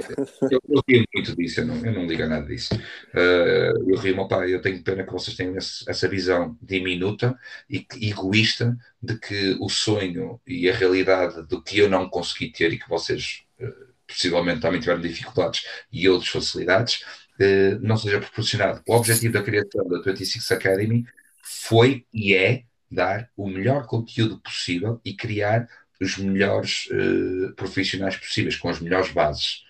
eu, 0.50 0.62
eu 0.70 0.82
rio 0.88 1.04
muito 1.14 1.36
disso, 1.36 1.60
eu 1.60 1.66
não, 1.66 1.86
eu 1.86 1.92
não 1.92 2.08
ligo 2.08 2.24
a 2.24 2.28
nada 2.28 2.48
disso. 2.48 2.74
Uh, 3.14 3.92
eu 3.92 3.98
rio, 3.98 4.28
pá, 4.30 4.48
eu 4.48 4.62
tenho 4.62 4.82
pena 4.82 5.04
que 5.04 5.12
vocês 5.12 5.36
tenham 5.36 5.56
essa 5.58 6.08
visão 6.08 6.58
diminuta 6.62 7.38
e 7.70 7.86
egoísta 8.02 8.78
de 9.04 9.20
que 9.20 9.58
o 9.60 9.68
sonho 9.68 10.40
e 10.48 10.70
a 10.70 10.74
realidade 10.74 11.46
do 11.46 11.62
que 11.62 11.78
eu 11.80 11.90
não 11.90 12.10
consegui 12.10 12.50
ter 12.50 12.72
e 12.72 12.80
que 12.80 12.88
vocês 12.88 13.44
uh, 13.60 13.88
possivelmente 14.08 14.62
também 14.62 14.80
tiveram 14.80 15.02
dificuldades 15.02 15.66
e 15.92 16.08
outras 16.08 16.30
facilidades, 16.30 17.04
uh, 17.40 17.80
não 17.82 17.98
seja 17.98 18.20
proporcionado. 18.20 18.82
O 18.88 18.96
objetivo 18.96 19.34
da 19.34 19.44
criação 19.44 19.88
da 19.88 20.02
26 20.02 20.52
Academy 20.52 21.06
foi 21.42 22.06
e 22.14 22.34
é 22.34 22.64
dar 22.90 23.30
o 23.36 23.48
melhor 23.48 23.86
conteúdo 23.86 24.40
possível 24.40 25.02
e 25.04 25.14
criar 25.14 25.68
os 26.00 26.18
melhores 26.18 26.88
uh, 26.88 27.54
profissionais 27.56 28.16
possíveis, 28.16 28.56
com 28.56 28.70
as 28.70 28.80
melhores 28.80 29.12
bases. 29.12 29.64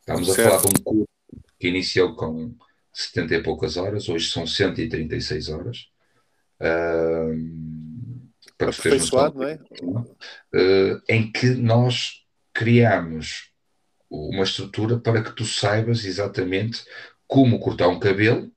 Estamos 0.00 0.26
certo. 0.26 0.40
a 0.40 0.50
falar 0.50 0.62
de 0.62 0.68
um 0.68 0.82
curso 0.82 1.08
que 1.58 1.68
iniciou 1.68 2.14
com 2.16 2.54
70 2.92 3.34
e 3.34 3.42
poucas 3.42 3.76
horas, 3.76 4.08
hoje 4.08 4.28
são 4.28 4.46
136 4.46 5.48
horas. 5.48 5.88
Uh, 6.60 8.12
para 8.58 8.70
Aperfeiçoado, 8.70 9.38
não 9.38 9.48
é? 9.48 9.58
Uh, 10.54 11.02
em 11.08 11.30
que 11.30 11.48
nós 11.50 12.24
criamos 12.52 13.51
uma 14.12 14.44
estrutura 14.44 14.98
para 14.98 15.22
que 15.22 15.32
tu 15.34 15.44
saibas 15.44 16.04
exatamente 16.04 16.84
como 17.26 17.58
cortar 17.58 17.88
um 17.88 17.98
cabelo 17.98 18.52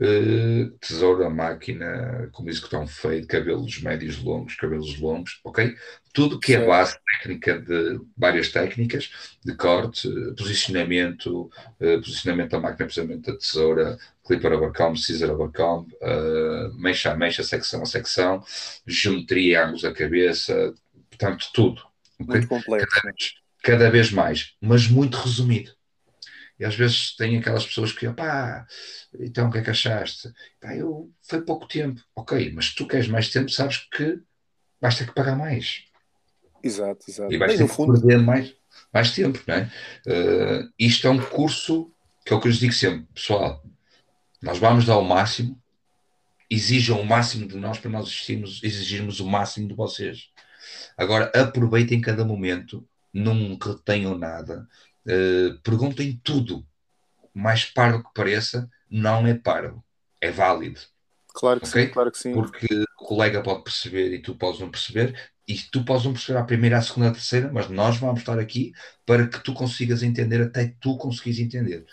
Uh, 0.00 0.70
tesoura, 0.78 1.28
máquina, 1.28 2.28
como 2.30 2.48
isso 2.48 2.60
que 2.60 2.68
estão 2.68 2.86
feito, 2.86 3.26
cabelos 3.26 3.82
médios 3.82 4.22
longos, 4.22 4.54
cabelos 4.54 4.96
longos, 5.00 5.40
ok? 5.42 5.74
Tudo 6.12 6.38
que 6.38 6.54
é 6.54 6.64
base 6.64 6.96
técnica 7.20 7.58
de 7.58 8.00
várias 8.16 8.48
técnicas 8.48 9.10
de 9.44 9.56
corte, 9.56 10.08
posicionamento, 10.36 11.50
uh, 11.80 12.00
posicionamento 12.00 12.50
da 12.52 12.60
máquina, 12.60 12.86
posicionamento 12.86 13.26
da 13.26 13.38
tesoura, 13.38 13.98
clipper 14.24 14.52
overcome, 14.52 14.96
scissor 14.96 15.30
overcome, 15.30 15.88
uh, 16.00 16.72
mecha 16.80 17.10
a 17.10 17.16
mecha, 17.16 17.42
secção 17.42 17.82
a 17.82 17.86
secção, 17.86 18.40
geometria, 18.86 19.64
ângulos 19.64 19.82
da 19.82 19.92
cabeça, 19.92 20.72
portanto, 21.10 21.48
tudo. 21.52 21.82
Okay? 22.20 22.36
Muito 22.36 22.46
complexo. 22.46 22.86
Cada, 22.88 23.12
cada 23.68 23.90
vez 23.90 24.10
mais, 24.10 24.54
mas 24.58 24.88
muito 24.88 25.18
resumido. 25.18 25.70
E 26.58 26.64
às 26.64 26.74
vezes 26.74 27.14
tem 27.14 27.36
aquelas 27.36 27.66
pessoas 27.66 27.92
que, 27.92 28.08
pá, 28.08 28.66
então 29.20 29.48
o 29.48 29.52
que 29.52 29.58
é 29.58 29.62
que 29.62 29.68
achaste? 29.68 30.32
Pá, 30.58 30.74
eu, 30.74 31.12
foi 31.22 31.42
pouco 31.42 31.68
tempo. 31.68 32.00
Ok, 32.16 32.50
mas 32.54 32.70
se 32.70 32.74
tu 32.74 32.86
queres 32.86 33.08
mais 33.08 33.28
tempo, 33.28 33.50
sabes 33.50 33.76
que 33.92 34.18
vais 34.80 34.96
ter 34.96 35.06
que 35.06 35.14
pagar 35.14 35.36
mais. 35.36 35.84
Exato, 36.62 37.04
exato. 37.06 37.30
E 37.30 37.36
vais 37.36 37.56
ter 37.56 37.68
que 37.68 37.74
fundo... 37.74 37.92
perder 37.92 38.18
mais, 38.18 38.54
mais 38.92 39.12
tempo, 39.12 39.38
não 39.46 39.54
é? 39.54 39.70
Uh, 40.06 40.72
isto 40.78 41.06
é 41.06 41.10
um 41.10 41.20
curso 41.20 41.92
que 42.24 42.32
é 42.32 42.36
o 42.36 42.40
que 42.40 42.46
eu 42.46 42.50
lhes 42.50 42.60
digo 42.60 42.72
sempre, 42.72 43.06
pessoal, 43.14 43.62
nós 44.42 44.58
vamos 44.58 44.84
dar 44.84 44.98
o 44.98 45.04
máximo, 45.04 45.60
exijam 46.50 47.00
o 47.00 47.06
máximo 47.06 47.46
de 47.46 47.56
nós 47.56 47.78
para 47.78 47.90
nós 47.90 48.06
exigirmos, 48.08 48.62
exigirmos 48.62 49.20
o 49.20 49.26
máximo 49.26 49.68
de 49.68 49.74
vocês. 49.74 50.30
Agora, 50.96 51.30
aproveitem 51.34 52.00
cada 52.00 52.24
momento, 52.24 52.86
não 53.18 53.58
retenham 53.60 54.16
nada, 54.16 54.66
uh, 55.06 55.58
perguntem 55.62 56.20
tudo. 56.22 56.66
Mais 57.34 57.64
parvo 57.64 58.02
que 58.02 58.14
pareça, 58.14 58.68
não 58.90 59.26
é 59.26 59.34
parvo, 59.34 59.84
é 60.20 60.30
válido. 60.30 60.80
Claro 61.28 61.60
que 61.60 61.68
okay? 61.68 61.86
sim, 61.86 61.92
claro 61.92 62.10
que 62.10 62.18
sim. 62.18 62.32
Porque 62.32 62.66
o 63.00 63.04
colega 63.04 63.42
pode 63.42 63.62
perceber 63.62 64.12
e 64.12 64.20
tu 64.20 64.34
podes 64.34 64.60
não 64.60 64.70
perceber, 64.70 65.14
e 65.46 65.56
tu 65.56 65.84
podes 65.84 66.04
não 66.04 66.12
perceber 66.12 66.38
a 66.38 66.44
primeira, 66.44 66.78
a 66.78 66.82
segunda, 66.82 67.08
a 67.08 67.12
terceira, 67.12 67.50
mas 67.52 67.68
nós 67.68 67.96
vamos 67.96 68.20
estar 68.20 68.38
aqui 68.38 68.72
para 69.06 69.26
que 69.26 69.42
tu 69.42 69.54
consigas 69.54 70.02
entender 70.02 70.42
até 70.42 70.74
tu 70.80 70.96
conseguires 70.96 71.38
entender. 71.38 71.86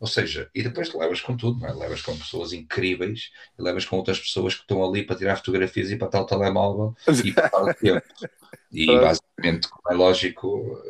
Ou 0.00 0.06
seja, 0.06 0.48
e 0.54 0.62
depois 0.62 0.92
levas 0.94 1.20
com 1.20 1.36
tudo, 1.36 1.64
é? 1.66 1.72
levas 1.74 2.00
com 2.00 2.16
pessoas 2.16 2.54
incríveis, 2.54 3.30
levas 3.58 3.84
com 3.84 3.96
outras 3.96 4.18
pessoas 4.18 4.54
que 4.54 4.62
estão 4.62 4.82
ali 4.82 5.04
para 5.04 5.14
tirar 5.14 5.36
fotografias 5.36 5.90
e 5.90 5.96
para 5.96 6.08
tal 6.08 6.24
telemóvel 6.24 6.96
e 7.22 7.30
para 7.32 7.50
tal 7.50 7.74
tempo. 7.74 8.06
E 8.72 8.86
basicamente, 8.86 9.68
como 9.68 9.82
é 9.90 9.94
lógico, 9.94 10.82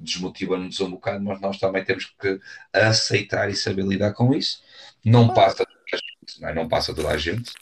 desmotiva-nos 0.00 0.80
um 0.80 0.90
bocado, 0.90 1.22
mas 1.22 1.40
nós 1.40 1.58
também 1.58 1.84
temos 1.84 2.06
que 2.18 2.40
aceitar 2.72 3.48
e 3.48 3.54
saber 3.54 3.84
lidar 3.84 4.12
com 4.14 4.34
isso. 4.34 4.60
Não 5.04 5.32
passa 5.32 5.64
toda 5.64 5.70
a 5.92 5.96
gente, 5.96 6.40
não, 6.40 6.48
é? 6.48 6.54
não 6.54 6.68
passa 6.68 6.92
toda 6.92 7.10
a 7.10 7.16
gente, 7.16 7.52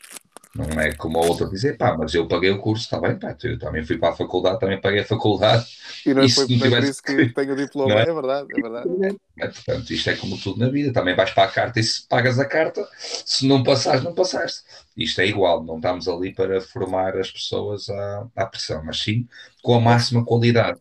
não 0.54 0.80
é 0.80 0.94
como 0.94 1.18
a 1.18 1.26
outra 1.26 1.48
dizer, 1.48 1.76
pá, 1.76 1.96
mas 1.96 2.14
eu 2.14 2.28
paguei 2.28 2.50
o 2.50 2.60
curso, 2.60 2.84
está 2.84 3.00
bem, 3.00 3.18
pá, 3.18 3.36
eu 3.42 3.58
também 3.58 3.84
fui 3.84 3.98
para 3.98 4.10
a 4.10 4.16
faculdade, 4.16 4.60
também 4.60 4.80
paguei 4.80 5.00
a 5.00 5.04
faculdade. 5.04 5.66
E 6.06 6.14
não 6.14 6.22
é 6.22 6.28
foi 6.28 6.46
por 6.46 6.84
isso 6.84 7.02
que 7.02 7.32
tenho 7.32 7.54
o 7.54 7.56
diploma, 7.56 7.94
é? 7.94 8.02
é? 8.02 8.14
verdade, 8.14 8.48
é 8.56 8.62
verdade. 8.62 9.18
É, 9.38 9.48
portanto, 9.48 9.90
isto 9.90 10.10
é 10.10 10.16
como 10.16 10.38
tudo 10.38 10.60
na 10.60 10.68
vida, 10.68 10.92
também 10.92 11.16
vais 11.16 11.32
para 11.32 11.48
a 11.48 11.50
carta 11.50 11.80
e 11.80 11.82
se 11.82 12.06
pagas 12.06 12.38
a 12.38 12.44
carta, 12.44 12.88
se 12.96 13.48
não 13.48 13.64
passares, 13.64 14.04
não 14.04 14.14
passaste. 14.14 14.62
Isto 14.96 15.20
é 15.22 15.26
igual, 15.26 15.64
não 15.64 15.76
estamos 15.76 16.06
ali 16.06 16.32
para 16.32 16.60
formar 16.60 17.16
as 17.16 17.32
pessoas 17.32 17.88
à, 17.88 18.28
à 18.36 18.46
pressão, 18.46 18.84
mas 18.84 19.00
sim 19.00 19.26
com 19.60 19.74
a 19.74 19.80
máxima 19.80 20.24
qualidade. 20.24 20.78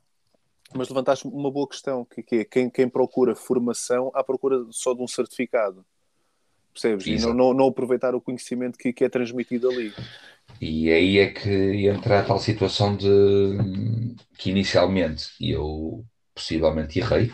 Mas 0.76 0.90
levantaste 0.90 1.28
uma 1.28 1.52
boa 1.52 1.68
questão, 1.68 2.06
que, 2.06 2.22
que 2.22 2.36
é 2.38 2.46
quem, 2.46 2.70
quem 2.70 2.88
procura 2.88 3.36
formação 3.36 4.12
à 4.14 4.24
procura 4.24 4.66
só 4.70 4.94
de 4.94 5.02
um 5.02 5.08
certificado 5.08 5.84
percebes? 6.74 7.08
Exato. 7.08 7.34
E 7.34 7.38
não, 7.38 7.48
não, 7.48 7.54
não, 7.54 7.68
aproveitar 7.68 8.16
o 8.16 8.22
conhecimento 8.22 8.78
que, 8.78 8.92
que 8.92 9.04
é 9.04 9.10
transmitido 9.10 9.70
ali. 9.70 9.94
E 10.60 10.92
aí 10.92 11.20
é 11.20 11.28
que 11.28 11.88
entra 11.88 12.20
a 12.20 12.24
tal 12.24 12.40
situação 12.40 12.96
de 12.96 14.16
que 14.38 14.50
inicialmente 14.50 15.30
eu 15.40 16.04
possivelmente 16.34 17.00
errei, 17.00 17.32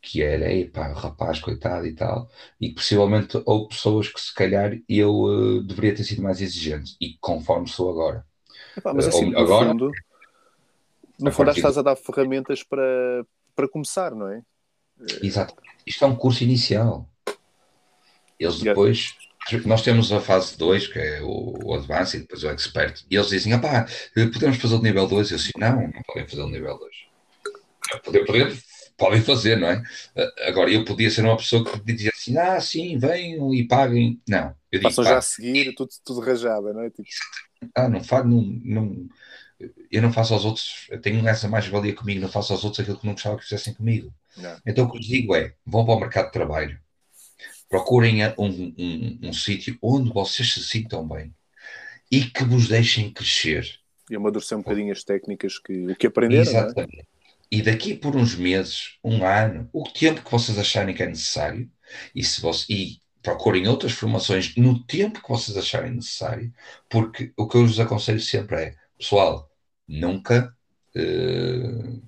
que 0.00 0.22
era, 0.22 0.52
epá, 0.52 0.92
rapaz, 0.92 1.38
coitado 1.38 1.86
e 1.86 1.94
tal, 1.94 2.28
e 2.60 2.70
que 2.70 2.74
possivelmente 2.74 3.40
houve 3.46 3.68
pessoas 3.68 4.08
que 4.08 4.20
se 4.20 4.34
calhar 4.34 4.76
eu 4.88 5.14
uh, 5.14 5.62
deveria 5.62 5.94
ter 5.94 6.04
sido 6.04 6.22
mais 6.22 6.40
exigente, 6.40 6.96
e 7.00 7.16
conforme 7.20 7.68
sou 7.68 7.90
agora. 7.90 8.26
Epá, 8.76 8.92
mas 8.92 9.06
assim, 9.06 9.32
uh, 9.32 9.38
agora, 9.38 9.66
no 9.66 9.70
fundo, 9.72 9.92
no 11.20 11.32
fundo 11.32 11.50
estás 11.50 11.78
a 11.78 11.82
dar 11.82 11.94
ferramentas 11.94 12.64
para, 12.64 13.24
para 13.54 13.68
começar, 13.68 14.12
não 14.14 14.28
é? 14.28 14.42
Exato. 15.22 15.54
Isto 15.86 16.04
é 16.04 16.08
um 16.08 16.16
curso 16.16 16.42
inicial. 16.42 17.08
Eles 18.42 18.60
depois. 18.60 19.14
Nós 19.66 19.82
temos 19.82 20.12
a 20.12 20.20
fase 20.20 20.56
2, 20.56 20.86
que 20.86 20.98
é 20.98 21.20
o, 21.20 21.58
o 21.64 21.74
Advanced, 21.74 22.14
e 22.14 22.20
depois 22.20 22.44
o 22.44 22.50
Expert, 22.50 23.04
e 23.10 23.16
eles 23.16 23.28
dizem: 23.28 23.52
ah 23.52 23.58
pá, 23.58 23.86
podemos 24.14 24.56
fazer 24.56 24.74
o 24.76 24.82
nível 24.82 25.06
2? 25.06 25.30
Eu 25.30 25.36
disse: 25.36 25.50
não, 25.56 25.82
não 25.82 26.02
podem 26.06 26.28
fazer 26.28 26.42
o 26.42 26.48
nível 26.48 26.78
2. 26.78 28.02
Poder, 28.04 28.24
poder, 28.24 28.56
podem 28.96 29.20
fazer, 29.20 29.56
não 29.56 29.68
é? 29.68 29.82
Agora, 30.46 30.70
eu 30.70 30.84
podia 30.84 31.10
ser 31.10 31.22
uma 31.22 31.36
pessoa 31.36 31.64
que 31.64 31.92
dizia 31.92 32.12
assim: 32.14 32.38
ah, 32.38 32.60
sim, 32.60 32.96
venham 32.98 33.52
e 33.52 33.66
paguem. 33.66 34.20
Não. 34.28 34.54
Eu 34.70 34.78
digo, 34.78 34.82
Passam 34.84 35.04
já 35.04 35.18
a 35.18 35.22
seguir, 35.22 35.74
tudo, 35.74 35.90
tudo 36.04 36.20
rajada, 36.20 36.72
não 36.72 36.82
é? 36.82 36.90
Tipo... 36.90 37.08
Ah, 37.74 37.88
não 37.88 38.02
faço, 38.02 38.26
não, 38.26 38.42
não, 38.64 39.08
eu 39.90 40.02
não 40.02 40.12
faço 40.12 40.34
aos 40.34 40.44
outros, 40.44 40.86
eu 40.90 41.00
tenho 41.00 41.26
essa 41.28 41.48
mais-valia 41.48 41.94
comigo, 41.94 42.20
não 42.20 42.28
faço 42.28 42.52
aos 42.52 42.64
outros 42.64 42.80
aquilo 42.80 42.98
que 42.98 43.06
não 43.06 43.12
gostava 43.12 43.36
que 43.36 43.44
fizessem 43.44 43.74
comigo. 43.74 44.12
Não. 44.36 44.58
Então 44.66 44.86
o 44.86 44.90
que 44.90 44.96
eu 44.96 45.00
digo 45.00 45.34
é: 45.34 45.54
vão 45.66 45.84
para 45.84 45.94
o 45.94 46.00
mercado 46.00 46.26
de 46.26 46.32
trabalho, 46.32 46.78
Procurem 47.72 48.18
um, 48.36 48.74
um, 48.78 49.18
um 49.22 49.32
sítio 49.32 49.78
onde 49.80 50.12
vocês 50.12 50.52
se 50.52 50.62
sintam 50.62 51.08
bem 51.08 51.34
e 52.10 52.22
que 52.26 52.44
vos 52.44 52.68
deixem 52.68 53.10
crescer. 53.10 53.66
E 54.10 54.14
amadurecer 54.14 54.58
um 54.58 54.60
bocadinho 54.60 54.92
as 54.92 55.02
técnicas 55.02 55.58
que, 55.58 55.86
o 55.86 55.96
que 55.96 56.06
aprenderam. 56.06 56.42
É? 56.42 56.48
Exatamente. 56.50 57.00
É? 57.00 57.04
E 57.50 57.62
daqui 57.62 57.94
por 57.94 58.14
uns 58.14 58.34
meses, 58.34 58.98
um 59.02 59.24
ano, 59.24 59.70
o 59.72 59.84
tempo 59.84 60.22
que 60.22 60.30
vocês 60.30 60.58
acharem 60.58 60.94
que 60.94 61.02
é 61.02 61.06
necessário, 61.06 61.66
e, 62.14 62.22
se 62.22 62.42
você, 62.42 62.70
e 62.70 63.00
procurem 63.22 63.66
outras 63.66 63.92
formações 63.92 64.54
no 64.54 64.84
tempo 64.84 65.22
que 65.22 65.28
vocês 65.30 65.56
acharem 65.56 65.92
necessário, 65.92 66.52
porque 66.90 67.32
o 67.38 67.48
que 67.48 67.56
eu 67.56 67.66
vos 67.66 67.80
aconselho 67.80 68.20
sempre 68.20 68.56
é, 68.56 68.74
pessoal, 68.98 69.50
nunca 69.88 70.54
uh, 70.94 72.02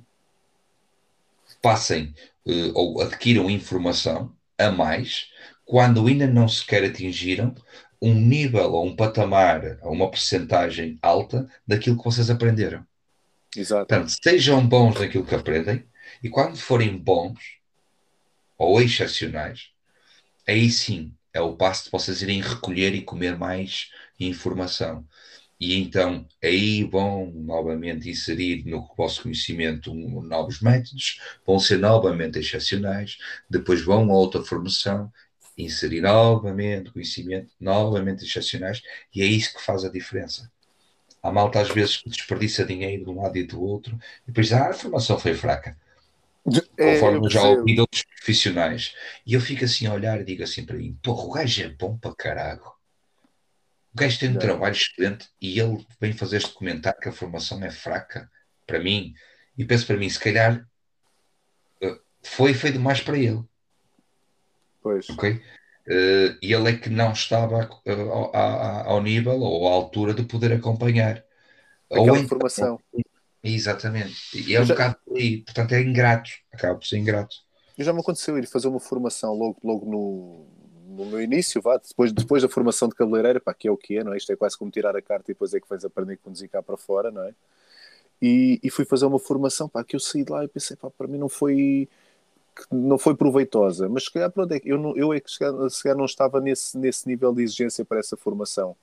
passem 1.62 2.14
uh, 2.44 2.70
ou 2.74 3.00
adquiram 3.00 3.48
informação 3.48 4.30
a 4.58 4.70
mais 4.70 5.32
quando 5.64 6.06
ainda 6.06 6.26
não 6.26 6.48
sequer 6.48 6.84
atingiram 6.84 7.54
um 8.00 8.14
nível 8.14 8.72
ou 8.72 8.86
um 8.86 8.94
patamar 8.94 9.78
ou 9.82 9.92
uma 9.92 10.10
percentagem 10.10 10.98
alta 11.00 11.48
daquilo 11.66 11.96
que 11.96 12.04
vocês 12.04 12.28
aprenderam. 12.28 12.86
Exato. 13.56 13.86
Portanto, 13.86 14.12
sejam 14.22 14.66
bons 14.66 14.98
naquilo 15.00 15.24
que 15.24 15.34
aprendem 15.34 15.84
e 16.22 16.28
quando 16.28 16.56
forem 16.56 16.96
bons 16.96 17.58
ou 18.58 18.80
excepcionais, 18.80 19.70
aí 20.46 20.70
sim 20.70 21.12
é 21.32 21.40
o 21.40 21.56
passo 21.56 21.84
de 21.84 21.90
vocês 21.90 22.22
irem 22.22 22.40
recolher 22.40 22.94
e 22.94 23.02
comer 23.02 23.36
mais 23.36 23.90
informação. 24.20 25.06
E 25.58 25.80
então 25.80 26.26
aí 26.42 26.84
vão 26.84 27.30
novamente 27.32 28.10
inserir 28.10 28.64
no 28.66 28.86
vosso 28.96 29.22
conhecimento 29.22 29.92
um, 29.92 30.20
novos 30.20 30.60
métodos, 30.60 31.20
vão 31.46 31.58
ser 31.58 31.78
novamente 31.78 32.38
excepcionais, 32.38 33.16
depois 33.48 33.80
vão 33.82 34.10
a 34.10 34.14
outra 34.14 34.42
formação 34.42 35.10
inserir 35.56 36.00
novamente 36.00 36.90
conhecimento, 36.90 37.52
novamente 37.60 38.24
excepcionais, 38.24 38.82
e 39.14 39.22
é 39.22 39.26
isso 39.26 39.54
que 39.54 39.62
faz 39.62 39.84
a 39.84 39.90
diferença. 39.90 40.50
Há 41.22 41.32
malta 41.32 41.60
às 41.60 41.70
vezes 41.70 41.96
que 41.98 42.10
desperdiça 42.10 42.64
dinheiro 42.64 43.04
de 43.04 43.10
um 43.10 43.22
lado 43.22 43.36
e 43.38 43.44
do 43.44 43.62
outro, 43.62 43.98
e 44.24 44.26
depois 44.26 44.52
ah, 44.52 44.70
a 44.70 44.74
formação 44.74 45.18
foi 45.18 45.34
fraca. 45.34 45.76
É, 46.76 46.94
Conforme 46.94 47.26
eu 47.26 47.30
já 47.30 47.42
ouvi 47.42 47.74
de 47.74 47.80
outros 47.80 48.02
profissionais. 48.04 48.94
E 49.24 49.32
eu 49.32 49.40
fico 49.40 49.64
assim 49.64 49.86
a 49.86 49.94
olhar 49.94 50.20
e 50.20 50.24
digo 50.24 50.42
assim 50.42 50.64
para 50.64 50.76
mim: 50.76 50.98
porra, 51.02 51.24
o 51.24 51.30
gajo 51.30 51.62
é 51.62 51.68
bom 51.68 51.96
para 51.96 52.14
caralho. 52.14 52.66
O 53.94 53.96
gajo 53.96 54.18
tem 54.18 54.30
um 54.30 54.36
é. 54.36 54.38
trabalho 54.38 54.74
excelente 54.74 55.28
e 55.40 55.58
ele 55.58 55.86
vem 56.00 56.12
fazer 56.12 56.38
este 56.38 56.52
comentário 56.52 57.00
que 57.00 57.08
a 57.08 57.12
formação 57.12 57.62
é 57.64 57.70
fraca 57.70 58.30
para 58.66 58.78
mim. 58.78 59.14
E 59.56 59.64
penso 59.64 59.86
para 59.86 59.96
mim: 59.96 60.08
se 60.10 60.20
calhar 60.20 60.66
eh, 61.80 61.98
foi, 62.22 62.52
foi 62.52 62.72
demais 62.72 63.00
para 63.00 63.16
ele. 63.16 63.42
Pois. 64.84 65.08
Ok? 65.08 65.30
Uh, 65.32 66.36
e 66.42 66.52
ele 66.52 66.70
é 66.70 66.76
que 66.76 66.90
não 66.90 67.12
estava 67.12 67.68
uh, 67.86 68.36
ao 68.86 69.02
nível 69.02 69.40
ou 69.40 69.66
à 69.66 69.72
altura 69.72 70.12
de 70.12 70.22
poder 70.22 70.52
acompanhar. 70.52 71.24
Aquela 71.90 72.12
ou 72.12 72.16
informação. 72.18 72.78
Exatamente. 73.42 74.14
E 74.34 74.54
é 74.54 74.60
um 74.60 74.64
já... 74.64 74.74
bocado 74.74 74.96
aí, 75.16 75.38
portanto 75.38 75.72
é 75.72 75.80
ingrato, 75.80 76.30
acaba 76.52 76.74
por 76.74 76.86
ser 76.86 76.98
ingrato. 76.98 77.36
E 77.76 77.82
já 77.82 77.92
me 77.92 78.00
aconteceu 78.00 78.38
ir 78.38 78.46
fazer 78.46 78.68
uma 78.68 78.78
formação 78.78 79.34
logo, 79.34 79.58
logo 79.64 79.90
no, 79.90 80.46
no 80.96 81.10
meu 81.10 81.20
início, 81.20 81.60
vá, 81.62 81.78
depois, 81.78 82.12
depois 82.12 82.42
da 82.42 82.48
formação 82.48 82.88
de 82.88 82.94
cabeleireira, 82.94 83.40
pá, 83.40 83.52
que 83.54 83.68
é 83.68 83.70
o 83.70 83.76
que 83.76 83.98
é, 83.98 84.04
não 84.04 84.12
é? 84.12 84.18
Isto 84.18 84.32
é 84.32 84.36
quase 84.36 84.56
como 84.56 84.70
tirar 84.70 84.94
a 84.94 85.02
carta 85.02 85.30
e 85.30 85.34
depois 85.34 85.54
é 85.54 85.60
que 85.60 85.68
vais 85.68 85.84
aprender 85.84 86.14
a 86.14 86.18
conduzir 86.18 86.48
cá 86.48 86.62
para 86.62 86.76
fora, 86.76 87.10
não 87.10 87.22
é? 87.22 87.34
E, 88.20 88.60
e 88.62 88.70
fui 88.70 88.84
fazer 88.84 89.06
uma 89.06 89.18
formação, 89.18 89.68
pá, 89.68 89.82
que 89.82 89.96
eu 89.96 90.00
saí 90.00 90.24
de 90.24 90.30
lá 90.30 90.44
e 90.44 90.48
pensei, 90.48 90.76
pá, 90.76 90.90
para 90.90 91.08
mim 91.08 91.18
não 91.18 91.28
foi 91.28 91.88
que 92.54 92.74
não 92.74 92.96
foi 92.96 93.16
proveitosa, 93.16 93.88
mas 93.88 94.04
se 94.04 94.12
calhar, 94.12 94.30
pronto, 94.30 94.52
é 94.52 94.60
eu, 94.64 94.78
não, 94.78 94.96
eu 94.96 95.12
é 95.12 95.20
que 95.20 95.30
se 95.30 95.38
calhar, 95.38 95.96
não 95.96 96.04
estava 96.04 96.40
nesse, 96.40 96.78
nesse 96.78 97.06
nível 97.08 97.34
de 97.34 97.42
exigência 97.42 97.84
para 97.84 97.98
essa 97.98 98.16
formação. 98.16 98.76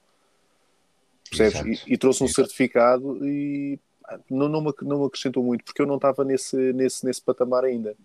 Percebes? 1.29 1.83
E, 1.87 1.93
e, 1.93 1.97
trouxe 1.97 2.23
um 2.23 2.27
certificado 2.27 3.25
e 3.25 3.79
não, 4.29 4.49
não, 4.49 4.61
me, 4.61 4.73
não 4.81 4.99
me 4.99 5.05
acrescentou 5.05 5.43
muito, 5.43 5.63
porque 5.63 5.81
eu 5.81 5.85
não 5.85 5.95
estava 5.95 6.25
nesse, 6.25 6.55
nesse, 6.73 7.05
nesse 7.05 7.21
patamar 7.21 7.63
ainda. 7.63 7.95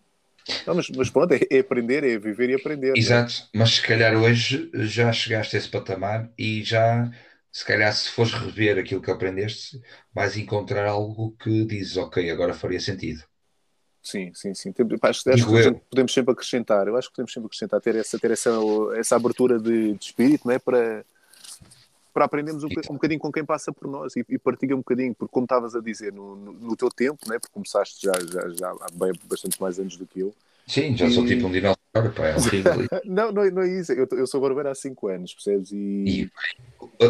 Não, 0.65 0.77
mas, 0.77 0.89
mas 0.91 1.11
pronto, 1.11 1.33
é, 1.33 1.41
é, 1.51 1.59
aprender, 1.59 2.05
é 2.05 2.19
viver 2.19 2.51
e 2.51 2.55
aprender. 2.55 2.91
É? 2.91 2.99
Exato, 2.99 3.49
mas 3.53 3.71
se 3.71 3.83
calhar 3.83 4.15
hoje 4.15 4.71
já 4.75 5.13
chegaste 5.13 5.57
a 5.57 5.59
esse 5.59 5.69
patamar 5.69 6.31
e 6.39 6.63
já, 6.63 7.11
se 7.51 7.65
calhar, 7.65 7.93
se 7.93 8.11
fores 8.11 8.33
rever 8.33 8.79
aquilo 8.79 9.03
que 9.03 9.11
aprendeste, 9.11 9.81
vais 10.15 10.37
encontrar 10.37 10.87
algo 10.87 11.35
que 11.43 11.65
dizes, 11.65 11.97
ok, 11.97 12.31
agora 12.31 12.55
faria 12.55 12.79
sentido. 12.79 13.25
Sim, 14.07 14.31
sim, 14.35 14.55
sim. 14.55 14.73
Acho, 15.03 15.31
acho 15.31 15.47
que 15.47 15.81
podemos 15.91 16.15
sempre 16.15 16.33
acrescentar. 16.33 16.87
Eu 16.87 16.97
acho 16.97 17.09
que 17.09 17.17
podemos 17.17 17.33
sempre 17.33 17.47
acrescentar, 17.49 17.81
ter 17.81 17.97
essa, 17.97 18.17
ter 18.17 18.31
essa, 18.31 18.53
essa 18.97 19.17
abertura 19.17 19.59
de, 19.59 19.95
de 19.95 20.05
espírito, 20.05 20.47
não 20.47 20.55
é? 20.55 20.61
Para, 20.61 21.05
para 22.15 22.25
aprendermos 22.25 22.63
um, 22.63 22.69
um 22.89 22.95
bocadinho 22.95 23.19
com 23.19 23.33
quem 23.33 23.45
passa 23.45 23.73
por 23.73 23.91
nós 23.91 24.15
e, 24.15 24.25
e 24.29 24.39
partilha 24.39 24.77
um 24.77 24.79
bocadinho, 24.79 25.13
porque 25.13 25.33
como 25.33 25.45
estavas 25.45 25.75
a 25.75 25.81
dizer, 25.81 26.13
no, 26.13 26.37
no, 26.37 26.53
no, 26.53 26.77
teu 26.77 26.89
tempo, 26.89 27.19
né? 27.29 27.37
porque 27.41 27.53
começaste 27.53 28.07
já, 28.07 28.13
já, 28.13 28.49
já 28.51 28.71
há 28.71 28.87
bem, 28.95 29.13
bastante 29.29 29.61
mais 29.61 29.77
anos 29.81 29.97
do 29.97 30.07
que 30.07 30.21
eu. 30.21 30.33
Sim, 30.69 30.97
já 30.97 31.07
e... 31.07 31.11
sou 31.11 31.27
tipo 31.27 31.49
um 31.49 31.51
dinossauro, 31.51 32.13
pá, 32.15 32.29
é 32.29 32.37
horrível. 32.39 32.87
não, 33.05 33.33
não, 33.33 33.51
não 33.51 33.63
é 33.63 33.69
isso, 33.69 33.91
eu, 33.91 34.07
eu 34.13 34.27
sou 34.29 34.41
barbeiro 34.41 34.69
há 34.69 34.75
5 34.75 35.09
anos, 35.09 35.35
percebes? 35.35 35.73
E... 35.73 36.05
e 36.07 36.31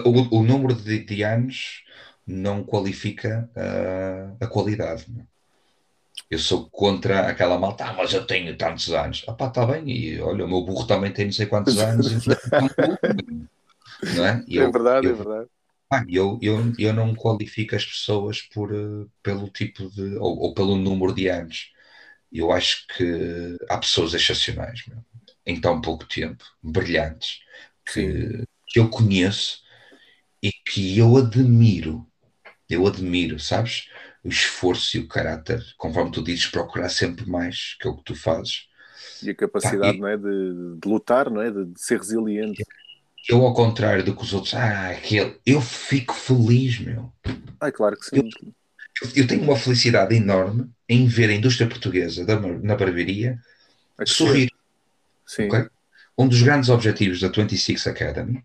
o, 0.02 0.38
o, 0.38 0.42
número 0.42 0.74
de, 0.74 1.04
de, 1.04 1.22
anos 1.22 1.84
não 2.26 2.64
qualifica 2.64 3.50
uh, 3.54 4.36
a 4.40 4.46
qualidade, 4.46 5.04
não 5.10 5.20
é? 5.20 5.35
Eu 6.30 6.38
sou 6.38 6.68
contra 6.70 7.28
aquela 7.28 7.58
malta, 7.58 7.84
ah, 7.84 7.92
mas 7.92 8.12
eu 8.12 8.26
tenho 8.26 8.56
tantos 8.56 8.92
anos. 8.92 9.24
Ah 9.28 9.32
pá, 9.32 9.46
está 9.46 9.64
bem, 9.64 9.88
e 9.88 10.20
olha, 10.20 10.44
o 10.44 10.48
meu 10.48 10.64
burro 10.64 10.86
também 10.86 11.12
tem 11.12 11.26
não 11.26 11.32
sei 11.32 11.46
quantos 11.46 11.78
anos. 11.78 12.26
não 14.16 14.26
é? 14.26 14.44
Eu, 14.48 14.64
é 14.64 14.70
verdade, 14.70 15.06
eu, 15.06 15.12
é 15.12 15.16
verdade. 15.16 15.48
Ah, 15.92 16.04
eu, 16.08 16.38
eu, 16.42 16.72
eu 16.78 16.92
não 16.92 17.14
qualifico 17.14 17.76
as 17.76 17.84
pessoas 17.84 18.42
por, 18.42 18.72
uh, 18.72 19.08
pelo 19.22 19.48
tipo 19.48 19.88
de, 19.90 20.16
ou, 20.16 20.38
ou, 20.38 20.54
pelo 20.54 20.76
número 20.76 21.14
de 21.14 21.28
anos. 21.28 21.72
Eu 22.32 22.50
acho 22.52 22.86
que 22.88 23.56
há 23.70 23.78
pessoas 23.78 24.12
excepcionais, 24.12 24.84
meu, 24.88 24.98
em 25.46 25.60
tão 25.60 25.80
pouco 25.80 26.04
tempo, 26.06 26.44
brilhantes, 26.60 27.40
que, 27.84 28.44
que 28.66 28.80
eu 28.80 28.90
conheço 28.90 29.62
e 30.42 30.52
que 30.52 30.98
eu 30.98 31.16
admiro. 31.16 32.06
Eu 32.68 32.86
admiro, 32.86 33.38
sabes? 33.38 33.88
O 34.26 34.28
esforço 34.28 34.96
e 34.96 35.00
o 35.00 35.06
caráter, 35.06 35.64
conforme 35.78 36.10
tu 36.10 36.22
dizes, 36.22 36.46
procurar 36.46 36.88
sempre 36.88 37.28
mais, 37.30 37.76
que 37.80 37.86
é 37.86 37.90
o 37.90 37.96
que 37.96 38.02
tu 38.02 38.16
fazes. 38.16 38.66
E 39.22 39.30
a 39.30 39.34
capacidade, 39.34 39.96
e, 39.96 40.00
não 40.00 40.08
é, 40.08 40.16
de, 40.16 40.78
de, 40.82 40.88
lutar, 40.88 41.30
não 41.30 41.40
é, 41.40 41.50
de, 41.50 41.64
de, 41.64 41.80
ser 41.80 41.98
resiliente. 41.98 42.64
Eu, 43.28 43.42
ao 43.42 43.54
contrário 43.54 44.04
do 44.04 44.14
que 44.14 44.22
os 44.22 44.34
outros, 44.34 44.54
ah, 44.54 44.90
aquele, 44.90 45.38
eu 45.46 45.60
fico 45.60 46.12
feliz, 46.12 46.80
meu. 46.80 47.12
Ah, 47.60 47.70
claro 47.70 47.96
que 47.96 48.06
sim. 48.06 48.28
Eu, 49.02 49.10
eu 49.14 49.26
tenho 49.26 49.42
uma 49.42 49.56
felicidade 49.56 50.14
enorme 50.14 50.68
em 50.88 51.06
ver 51.06 51.30
a 51.30 51.34
indústria 51.34 51.68
portuguesa 51.68 52.24
da, 52.24 52.38
na 52.40 52.74
barbearia 52.74 53.38
sorrir. 54.04 54.50
Sim. 55.24 55.46
Okay? 55.46 55.66
Um 56.18 56.26
dos 56.26 56.42
grandes 56.42 56.68
objetivos 56.68 57.20
da 57.20 57.28
26 57.28 57.86
Academy, 57.86 58.44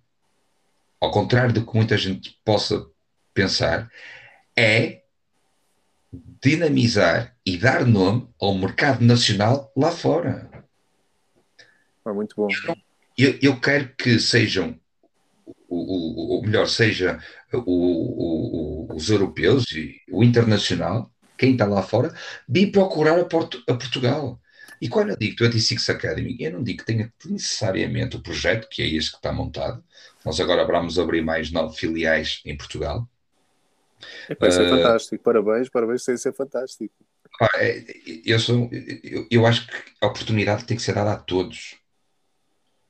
ao 1.00 1.10
contrário 1.10 1.54
do 1.54 1.66
que 1.66 1.76
muita 1.76 1.98
gente 1.98 2.38
possa 2.46 2.86
pensar, 3.34 3.90
é 4.56 5.01
dinamizar 6.14 7.36
e 7.46 7.58
dar 7.58 7.86
nome 7.86 8.28
ao 8.40 8.58
mercado 8.58 9.04
nacional 9.04 9.72
lá 9.76 9.92
fora. 9.92 10.50
É 12.06 12.12
muito 12.12 12.36
bom. 12.36 12.48
Eu, 13.18 13.38
eu 13.42 13.60
quero 13.60 13.94
que 13.96 14.20
sejam, 14.20 14.80
o, 15.70 16.40
o, 16.40 16.42
melhor, 16.42 16.68
seja 16.68 17.20
o, 17.54 18.94
os 18.94 19.10
europeus 19.10 19.72
e 19.72 20.02
o 20.12 20.24
internacional, 20.24 21.12
quem 21.38 21.54
está 21.54 21.66
lá 21.66 21.82
fora, 21.82 22.14
vir 22.48 22.72
procurar 22.72 23.20
a, 23.20 23.26
Porto, 23.26 23.64
a 23.70 23.74
Portugal. 23.74 24.40
E 24.82 24.90
quando 24.90 25.12
eu 25.12 25.18
digo 25.18 25.36
26 25.38 25.90
Academy, 25.92 26.36
eu 26.40 26.52
não 26.54 26.64
digo 26.64 26.80
que 26.80 26.86
tenha 26.86 27.14
necessariamente 27.26 28.16
o 28.16 28.22
projeto, 28.22 28.68
que 28.68 28.82
é 28.82 28.88
este 28.88 29.12
que 29.12 29.18
está 29.18 29.32
montado. 29.32 29.84
Nós 30.26 30.40
agora 30.40 30.66
vamos 30.66 30.98
abrir 30.98 31.22
mais 31.22 31.52
nove 31.52 31.78
filiais 31.78 32.42
em 32.46 32.58
Portugal. 32.58 33.08
É, 34.30 34.48
isso 34.48 34.62
é 34.62 34.70
fantástico, 34.70 35.24
parabéns, 35.24 35.70
parabéns, 35.70 36.08
isso 36.08 36.30
é 36.30 36.34
fantástico. 36.34 36.94
Eu, 38.26 38.40
sou, 38.40 38.70
eu, 39.04 39.28
eu, 39.32 39.46
acho 39.46 39.66
que 39.66 39.74
a 40.02 40.08
oportunidade 40.08 40.66
tem 40.66 40.78
que 40.78 40.84
ser 40.84 40.94
dada 40.94 41.14
a 41.14 41.18
todos. 41.18 41.76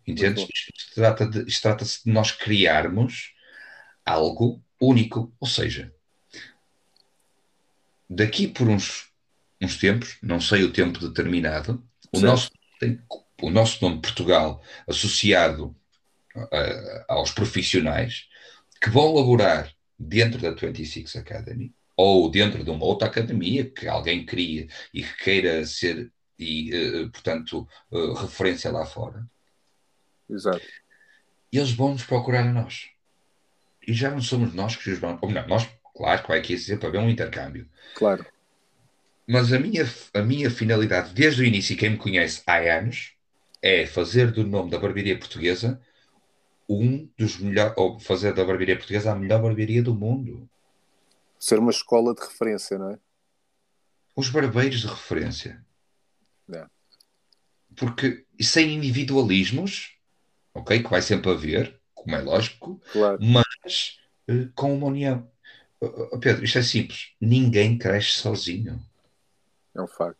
Entendes? 0.05 0.45
Isto 0.75 0.95
trata-se 0.95 1.45
de, 1.45 1.61
trata 1.61 1.85
de 1.85 1.99
nós 2.05 2.31
criarmos 2.31 3.33
algo 4.05 4.61
único. 4.79 5.33
Ou 5.39 5.47
seja, 5.47 5.93
daqui 8.09 8.47
por 8.47 8.67
uns, 8.67 9.09
uns 9.61 9.77
tempos, 9.77 10.17
não 10.21 10.41
sei 10.41 10.63
o 10.63 10.73
tempo 10.73 10.99
determinado, 10.99 11.81
o 12.11 12.19
nosso, 12.19 12.51
o 13.41 13.49
nosso 13.49 13.81
nome 13.81 14.01
Portugal 14.01 14.61
associado 14.87 15.75
uh, 16.35 17.05
aos 17.07 17.31
profissionais 17.31 18.27
que 18.81 18.89
vão 18.89 19.13
laborar 19.13 19.73
dentro 20.01 20.39
da 20.39 20.51
26 20.51 21.15
Academy 21.15 21.73
ou 21.95 22.29
dentro 22.29 22.63
de 22.63 22.69
uma 22.69 22.83
outra 22.83 23.07
academia 23.07 23.69
que 23.69 23.87
alguém 23.87 24.25
cria 24.25 24.67
e 24.93 25.03
que 25.03 25.23
queira 25.23 25.63
ser, 25.65 26.11
e, 26.39 26.73
uh, 26.73 27.09
portanto, 27.11 27.67
uh, 27.91 28.13
referência 28.13 28.71
lá 28.71 28.85
fora. 28.85 29.23
Exato. 30.29 30.61
Eles 31.51 31.71
vão 31.71 31.91
nos 31.91 32.03
procurar 32.03 32.47
a 32.47 32.51
nós. 32.51 32.89
E 33.85 33.93
já 33.93 34.09
não 34.09 34.21
somos 34.21 34.53
nós 34.53 34.75
que 34.75 34.89
os 34.89 34.97
vamos. 34.97 35.19
Ou 35.21 35.29
não, 35.29 35.45
nós, 35.47 35.69
claro 35.95 36.21
que 36.21 36.27
vai 36.29 36.39
aqui 36.39 36.57
para 36.77 36.89
haver 36.89 36.99
um 36.99 37.09
intercâmbio. 37.09 37.67
Claro. 37.95 38.25
Mas 39.27 39.53
a 39.53 39.59
minha, 39.59 39.85
a 40.13 40.21
minha 40.21 40.49
finalidade, 40.49 41.13
desde 41.13 41.41
o 41.41 41.45
início, 41.45 41.77
quem 41.77 41.91
me 41.91 41.97
conhece 41.97 42.41
há 42.47 42.57
anos, 42.77 43.13
é 43.61 43.85
fazer 43.85 44.31
do 44.31 44.43
nome 44.43 44.71
da 44.71 44.79
barbearia 44.79 45.17
portuguesa 45.17 45.79
um 46.71 47.09
dos 47.17 47.37
melhores, 47.37 47.73
ou 47.77 47.99
fazer 47.99 48.33
da 48.33 48.45
barbearia 48.45 48.77
portuguesa 48.77 49.11
a 49.11 49.15
melhor 49.15 49.41
barbearia 49.41 49.83
do 49.83 49.93
mundo. 49.93 50.49
Ser 51.39 51.59
uma 51.59 51.71
escola 51.71 52.13
de 52.13 52.21
referência, 52.21 52.77
não 52.77 52.91
é? 52.91 52.99
Os 54.15 54.29
barbeiros 54.29 54.81
de 54.81 54.87
referência. 54.87 55.65
É. 56.53 56.65
Porque 57.75 58.25
sem 58.39 58.73
individualismos, 58.73 59.97
ok? 60.53 60.83
Que 60.83 60.89
vai 60.89 61.01
sempre 61.01 61.31
haver, 61.31 61.79
como 61.93 62.15
é 62.15 62.21
lógico, 62.21 62.81
claro. 62.91 63.17
mas 63.21 63.99
uh, 64.29 64.51
com 64.53 64.73
uma 64.73 64.87
união. 64.87 65.29
Uh, 65.81 66.19
Pedro, 66.19 66.43
isto 66.43 66.57
é 66.57 66.61
simples. 66.61 67.13
Ninguém 67.19 67.77
cresce 67.77 68.11
sozinho. 68.11 68.79
É 69.73 69.81
um 69.81 69.87
facto. 69.87 70.19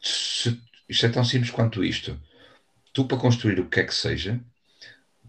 Se, 0.00 0.60
isto 0.88 1.06
é 1.06 1.08
tão 1.08 1.24
simples 1.24 1.50
quanto 1.50 1.84
isto. 1.84 2.20
Tu, 2.92 3.04
para 3.06 3.18
construir 3.18 3.60
o 3.60 3.68
que 3.68 3.80
é 3.80 3.84
que 3.84 3.94
seja, 3.94 4.42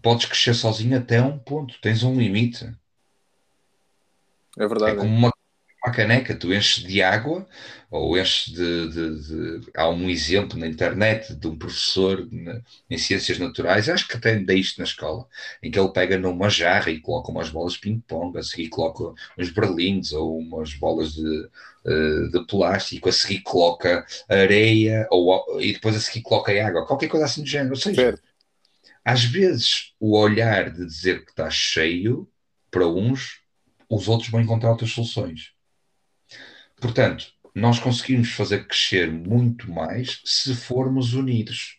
podes 0.02 0.26
crescer 0.26 0.54
sozinho 0.54 0.98
até 0.98 1.22
um 1.22 1.38
ponto, 1.38 1.80
tens 1.80 2.02
um 2.02 2.18
limite. 2.18 2.70
É 4.58 4.66
verdade. 4.66 4.92
É 4.92 4.96
como 4.96 5.10
uma, 5.10 5.32
uma 5.84 5.92
caneca, 5.92 6.34
tu 6.34 6.52
enches 6.52 6.84
de 6.84 7.02
água 7.02 7.46
ou 7.90 8.18
enches 8.18 8.52
de, 8.52 8.88
de, 8.88 9.60
de, 9.60 9.70
Há 9.74 9.88
um 9.88 10.10
exemplo 10.10 10.58
na 10.58 10.66
internet 10.66 11.34
de 11.34 11.46
um 11.46 11.56
professor 11.56 12.26
na, 12.30 12.60
em 12.90 12.98
ciências 12.98 13.38
naturais, 13.38 13.88
acho 13.88 14.06
que 14.08 14.16
até 14.16 14.36
dei 14.36 14.58
isto 14.58 14.78
na 14.78 14.84
escola, 14.84 15.26
em 15.62 15.70
que 15.70 15.78
ele 15.78 15.92
pega 15.92 16.18
numa 16.18 16.50
jarra 16.50 16.90
e 16.90 17.00
coloca 17.00 17.30
umas 17.30 17.48
bolas 17.48 17.74
de 17.74 17.80
ping-pong, 17.80 18.38
a 18.38 18.42
seguir 18.42 18.68
coloca 18.68 19.14
uns 19.38 19.50
berlindes 19.50 20.12
ou 20.12 20.38
umas 20.38 20.74
bolas 20.74 21.12
de, 21.14 21.48
eh, 21.86 22.28
de 22.30 22.46
plástico, 22.46 23.08
a 23.08 23.12
seguir 23.12 23.40
coloca 23.40 24.04
areia 24.28 25.06
ou, 25.10 25.60
e 25.60 25.72
depois 25.72 25.96
a 25.96 26.00
seguir 26.00 26.22
coloca 26.22 26.52
água, 26.52 26.86
qualquer 26.86 27.08
coisa 27.08 27.26
assim 27.26 27.42
do 27.42 27.48
género. 27.48 27.70
Ou 27.70 27.80
seja, 27.80 28.02
certo 28.02 28.31
às 29.04 29.24
vezes, 29.24 29.92
o 29.98 30.16
olhar 30.16 30.70
de 30.70 30.84
dizer 30.86 31.24
que 31.24 31.30
está 31.30 31.50
cheio, 31.50 32.28
para 32.70 32.86
uns, 32.86 33.40
os 33.88 34.08
outros 34.08 34.30
vão 34.30 34.40
encontrar 34.40 34.70
outras 34.70 34.90
soluções. 34.90 35.52
Portanto, 36.80 37.26
nós 37.54 37.78
conseguimos 37.78 38.30
fazer 38.30 38.66
crescer 38.66 39.10
muito 39.10 39.70
mais 39.70 40.20
se 40.24 40.54
formos 40.54 41.14
unidos. 41.14 41.78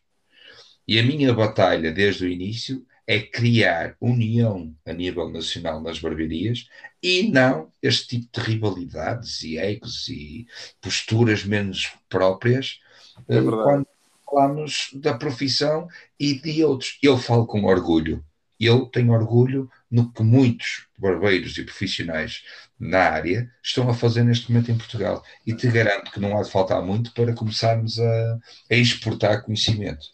E 0.87 0.99
a 0.99 1.03
minha 1.03 1.33
batalha 1.33 1.91
desde 1.91 2.25
o 2.25 2.29
início 2.29 2.85
é 3.07 3.19
criar 3.19 3.95
união 3.99 4.73
a 4.85 4.93
nível 4.93 5.29
nacional 5.29 5.81
nas 5.81 5.99
barbearias 5.99 6.67
e 7.01 7.29
não 7.29 7.71
este 7.81 8.19
tipo 8.19 8.39
de 8.39 8.51
rivalidades 8.51 9.43
e 9.43 9.57
egos 9.57 10.07
e 10.07 10.47
posturas 10.79 11.43
menos 11.43 11.91
próprias 12.07 12.79
é 13.27 13.41
quando 13.41 13.87
falamos 14.33 14.89
da 14.93 15.13
profissão 15.13 15.87
e 16.19 16.33
de 16.33 16.63
outros. 16.63 16.97
Eu 17.01 17.17
falo 17.17 17.45
com 17.45 17.63
orgulho. 17.65 18.23
Eu 18.59 18.85
tenho 18.85 19.13
orgulho 19.13 19.69
no 19.91 20.11
que 20.11 20.23
muitos 20.23 20.87
barbeiros 20.97 21.57
e 21.57 21.63
profissionais 21.63 22.43
na 22.79 22.99
área 22.99 23.49
estão 23.61 23.89
a 23.89 23.93
fazer 23.93 24.23
neste 24.23 24.51
momento 24.51 24.71
em 24.71 24.77
Portugal. 24.77 25.23
E 25.45 25.53
te 25.53 25.67
garanto 25.69 26.11
que 26.11 26.19
não 26.19 26.37
há 26.37 26.41
de 26.41 26.49
faltar 26.49 26.81
muito 26.81 27.13
para 27.13 27.33
começarmos 27.33 27.99
a, 27.99 28.39
a 28.71 28.75
exportar 28.75 29.43
conhecimento. 29.43 30.05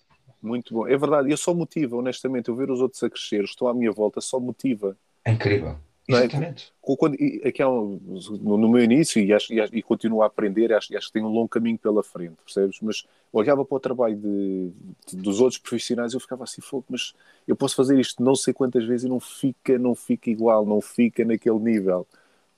Muito 0.42 0.74
bom. 0.74 0.88
É 0.88 0.98
verdade, 0.98 1.30
eu 1.30 1.38
só 1.38 1.54
motiva, 1.54 1.98
honestamente, 1.98 2.50
eu 2.50 2.56
ver 2.56 2.72
os 2.72 2.80
outros 2.80 3.04
a 3.04 3.10
crescer, 3.10 3.44
estou 3.44 3.68
à 3.68 3.74
minha 3.74 3.92
volta, 3.92 4.22
só 4.22 4.40
motiva. 4.40 4.98
É 5.26 5.32
incrível. 5.32 5.78
É? 6.10 6.26
Exatamente. 6.26 6.74
É? 6.76 6.96
Quando, 6.96 7.14
aqui 7.46 7.64
um, 7.64 8.00
no 8.42 8.68
meu 8.68 8.84
início, 8.84 9.22
e, 9.22 9.32
acho, 9.32 9.54
e, 9.54 9.60
e 9.60 9.84
continuo 9.84 10.24
a 10.24 10.26
aprender, 10.26 10.74
acho, 10.74 10.96
acho 10.98 11.08
que 11.08 11.14
tenho 11.14 11.28
um 11.28 11.32
longo 11.32 11.48
caminho 11.48 11.78
pela 11.78 12.02
frente, 12.02 12.36
percebes? 12.44 12.80
Mas 12.82 13.06
olhava 13.32 13.64
para 13.64 13.76
o 13.76 13.80
trabalho 13.80 14.16
de, 14.16 14.72
de, 15.08 15.18
dos 15.18 15.40
outros 15.40 15.60
profissionais 15.60 16.12
e 16.12 16.16
eu 16.16 16.20
ficava 16.20 16.44
assim, 16.44 16.62
fogo, 16.62 16.86
mas 16.90 17.14
eu 17.48 17.56
posso 17.56 17.76
fazer 17.76 18.00
isto 18.00 18.24
não 18.24 18.36
sei 18.36 18.54
quantas 18.54 18.84
vezes 18.86 19.06
e 19.06 19.10
não 19.10 19.20
fica, 19.20 19.78
não 19.78 19.94
fica 19.94 20.32
igual, 20.32 20.66
não 20.66 20.82
fica 20.82 21.24
naquele 21.24 21.60
nível, 21.60 22.08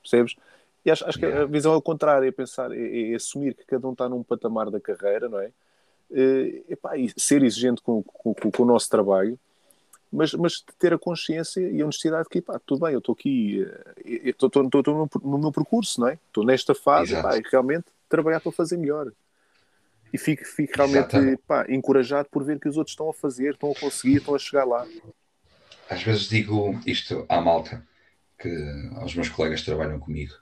percebes? 0.00 0.34
E 0.84 0.90
acho, 0.90 1.04
acho 1.06 1.18
que 1.18 1.26
a 1.26 1.44
visão 1.44 1.74
é 1.74 1.76
o 1.76 1.82
contrário, 1.82 2.26
é 2.26 2.32
pensar, 2.32 2.72
é, 2.72 3.12
é, 3.12 3.14
assumir 3.14 3.54
que 3.54 3.64
cada 3.66 3.86
um 3.86 3.92
está 3.92 4.08
num 4.08 4.22
patamar 4.22 4.70
da 4.70 4.80
carreira, 4.80 5.28
não 5.28 5.38
é? 5.38 5.52
E, 6.10 6.64
eh, 6.68 6.72
epá, 6.72 6.96
e 6.96 7.12
ser 7.16 7.42
exigente 7.42 7.82
com, 7.82 8.02
com, 8.02 8.34
com 8.34 8.62
o 8.62 8.66
nosso 8.66 8.88
trabalho 8.90 9.38
mas, 10.12 10.34
mas 10.34 10.62
ter 10.78 10.92
a 10.92 10.98
consciência 10.98 11.60
e 11.60 11.80
a 11.80 11.84
honestidade 11.84 12.28
que, 12.28 12.42
pá, 12.42 12.60
tudo 12.66 12.84
bem, 12.84 12.92
eu 12.92 12.98
estou 12.98 13.14
aqui, 13.14 13.66
eh, 14.04 14.28
estou 14.28 14.50
no, 14.62 15.08
no 15.22 15.38
meu 15.38 15.50
percurso, 15.50 16.00
não 16.00 16.08
é? 16.08 16.18
Estou 16.26 16.44
nesta 16.44 16.74
fase, 16.74 17.20
pá, 17.20 17.36
e 17.38 17.42
realmente 17.50 17.86
trabalhar 18.08 18.40
para 18.40 18.52
fazer 18.52 18.76
melhor. 18.76 19.10
E 20.12 20.18
fico, 20.18 20.44
fico 20.44 20.74
realmente 20.76 21.38
pá, 21.46 21.64
encorajado 21.70 22.28
por 22.30 22.44
ver 22.44 22.60
que 22.60 22.68
os 22.68 22.76
outros 22.76 22.92
estão 22.92 23.08
a 23.08 23.14
fazer, 23.14 23.54
estão 23.54 23.72
a 23.72 23.74
conseguir, 23.74 24.18
estão 24.18 24.34
a 24.34 24.38
chegar 24.38 24.64
lá. 24.64 24.86
Às 25.88 26.02
vezes 26.02 26.28
digo 26.28 26.78
isto 26.86 27.24
à 27.28 27.40
malta, 27.40 27.82
que 28.38 28.50
aos 28.96 29.14
meus 29.14 29.30
colegas 29.30 29.60
que 29.60 29.66
trabalham 29.66 29.98
comigo, 29.98 30.34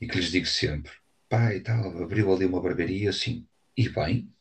e 0.00 0.06
que 0.06 0.16
lhes 0.16 0.30
digo 0.30 0.46
sempre: 0.46 0.92
pai 1.28 1.56
e 1.56 1.60
tal, 1.60 2.02
abriu 2.02 2.32
ali 2.32 2.46
uma 2.46 2.62
barbearia 2.62 3.10
assim, 3.10 3.46
e 3.76 3.88
bem, 3.90 4.32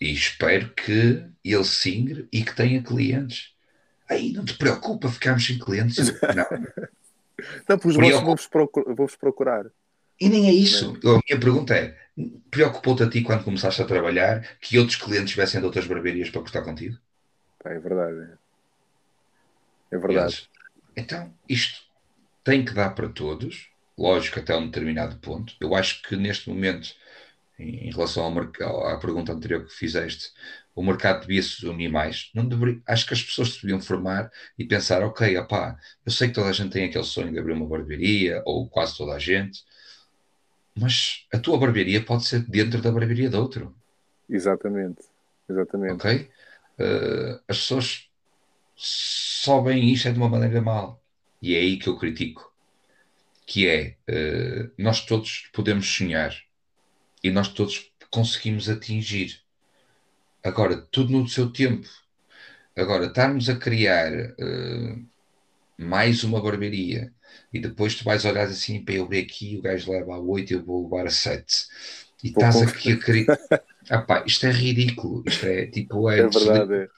e 0.00 0.12
espero 0.12 0.70
que 0.70 1.24
ele 1.44 1.64
singre 1.64 2.28
e 2.32 2.42
que 2.42 2.54
tenha 2.54 2.82
clientes. 2.82 3.54
Aí 4.08 4.32
não 4.32 4.44
te 4.44 4.54
preocupa 4.54 5.08
ficarmos 5.08 5.46
sem 5.46 5.58
clientes. 5.58 6.12
Não. 6.34 6.46
não, 7.68 7.78
porque 7.78 7.88
os 7.88 7.96
vossos 7.96 8.48
vão-vos 8.86 9.16
procurar. 9.16 9.66
E 10.20 10.28
nem 10.28 10.48
é 10.48 10.52
isso. 10.52 10.98
Não. 11.02 11.16
A 11.16 11.20
minha 11.28 11.40
pergunta 11.40 11.74
é: 11.74 11.96
preocupou-te 12.50 13.02
a 13.02 13.10
ti 13.10 13.22
quando 13.22 13.44
começaste 13.44 13.82
a 13.82 13.84
trabalhar 13.84 14.56
que 14.60 14.78
outros 14.78 14.96
clientes 14.96 15.34
viessem 15.34 15.60
de 15.60 15.66
outras 15.66 15.86
barbearias 15.86 16.30
para 16.30 16.40
cortar 16.40 16.62
contigo? 16.62 16.96
É 17.64 17.78
verdade. 17.78 18.32
É 19.90 19.98
verdade. 19.98 20.48
então, 20.96 21.32
isto 21.48 21.80
tem 22.42 22.64
que 22.64 22.72
dar 22.72 22.90
para 22.90 23.08
todos, 23.08 23.68
lógico, 23.96 24.40
até 24.40 24.56
um 24.56 24.66
determinado 24.66 25.16
ponto. 25.16 25.54
Eu 25.60 25.74
acho 25.74 26.02
que 26.02 26.16
neste 26.16 26.48
momento, 26.48 26.94
em 27.58 27.90
relação 27.90 28.24
ao 28.24 28.86
à 28.86 28.98
pergunta 28.98 29.32
anterior 29.32 29.64
que 29.64 29.72
fizeste, 29.72 30.30
o 30.74 30.82
mercado 30.82 31.22
devia 31.22 31.42
se 31.42 31.66
unir 31.66 31.90
mais. 31.90 32.30
Não 32.34 32.46
deveria, 32.46 32.80
acho 32.86 33.06
que 33.06 33.14
as 33.14 33.22
pessoas 33.22 33.54
se 33.54 33.62
deviam 33.62 33.80
formar 33.80 34.30
e 34.58 34.64
pensar, 34.64 35.02
ok, 35.02 35.36
opá, 35.38 35.78
eu 36.04 36.12
sei 36.12 36.28
que 36.28 36.34
toda 36.34 36.50
a 36.50 36.52
gente 36.52 36.72
tem 36.72 36.84
aquele 36.84 37.04
sonho 37.04 37.32
de 37.32 37.38
abrir 37.38 37.54
uma 37.54 37.66
barbearia, 37.66 38.42
ou 38.44 38.68
quase 38.68 38.96
toda 38.96 39.14
a 39.14 39.18
gente, 39.18 39.64
mas 40.78 41.26
a 41.32 41.38
tua 41.38 41.58
barbearia 41.58 42.04
pode 42.04 42.26
ser 42.26 42.40
dentro 42.40 42.82
da 42.82 42.92
barbearia 42.92 43.30
de 43.30 43.36
outro. 43.36 43.74
Exatamente, 44.28 45.02
exatamente. 45.48 45.94
Ok? 45.94 46.30
Uh, 46.78 47.40
as 47.48 47.58
pessoas 47.58 48.10
só 48.76 49.62
veem 49.62 49.90
isto 49.90 50.08
é 50.08 50.12
de 50.12 50.18
uma 50.18 50.28
maneira 50.28 50.60
mal. 50.60 51.02
E 51.40 51.54
é 51.54 51.58
aí 51.58 51.78
que 51.78 51.88
eu 51.88 51.96
critico. 51.96 52.52
Que 53.46 53.68
é, 53.68 53.96
uh, 54.10 54.70
nós 54.76 55.06
todos 55.06 55.48
podemos 55.54 55.86
sonhar 55.88 56.36
e 57.26 57.30
nós 57.30 57.48
todos 57.48 57.90
conseguimos 58.08 58.68
atingir. 58.68 59.40
Agora, 60.44 60.76
tudo 60.76 61.12
no 61.12 61.28
seu 61.28 61.50
tempo. 61.50 61.88
Agora, 62.76 63.06
estarmos 63.06 63.48
a 63.48 63.56
criar 63.56 64.12
uh, 64.12 65.06
mais 65.76 66.22
uma 66.22 66.40
barbearia 66.40 67.12
e 67.52 67.58
depois 67.58 67.96
tu 67.96 68.04
vais 68.04 68.24
olhar 68.24 68.44
assim 68.44 68.84
para 68.84 68.94
eu 68.94 69.04
abrir 69.04 69.20
aqui, 69.20 69.56
o 69.56 69.62
gajo 69.62 69.90
leva 69.90 70.14
a 70.14 70.20
8 70.20 70.50
e 70.50 70.54
eu 70.54 70.64
vou 70.64 70.84
levar 70.84 71.06
a 71.06 71.10
7. 71.10 71.66
E 72.22 72.28
estás 72.28 72.62
aqui 72.62 72.92
a 72.92 72.98
querer. 72.98 73.26
ah, 73.90 74.02
pá, 74.02 74.22
isto 74.24 74.46
é 74.46 74.52
ridículo. 74.52 75.24
Isto 75.26 75.46
é 75.46 75.66
tipo. 75.66 76.08
É, 76.08 76.20
é 76.20 76.28
verdade. 76.28 76.74
É. 76.74 76.88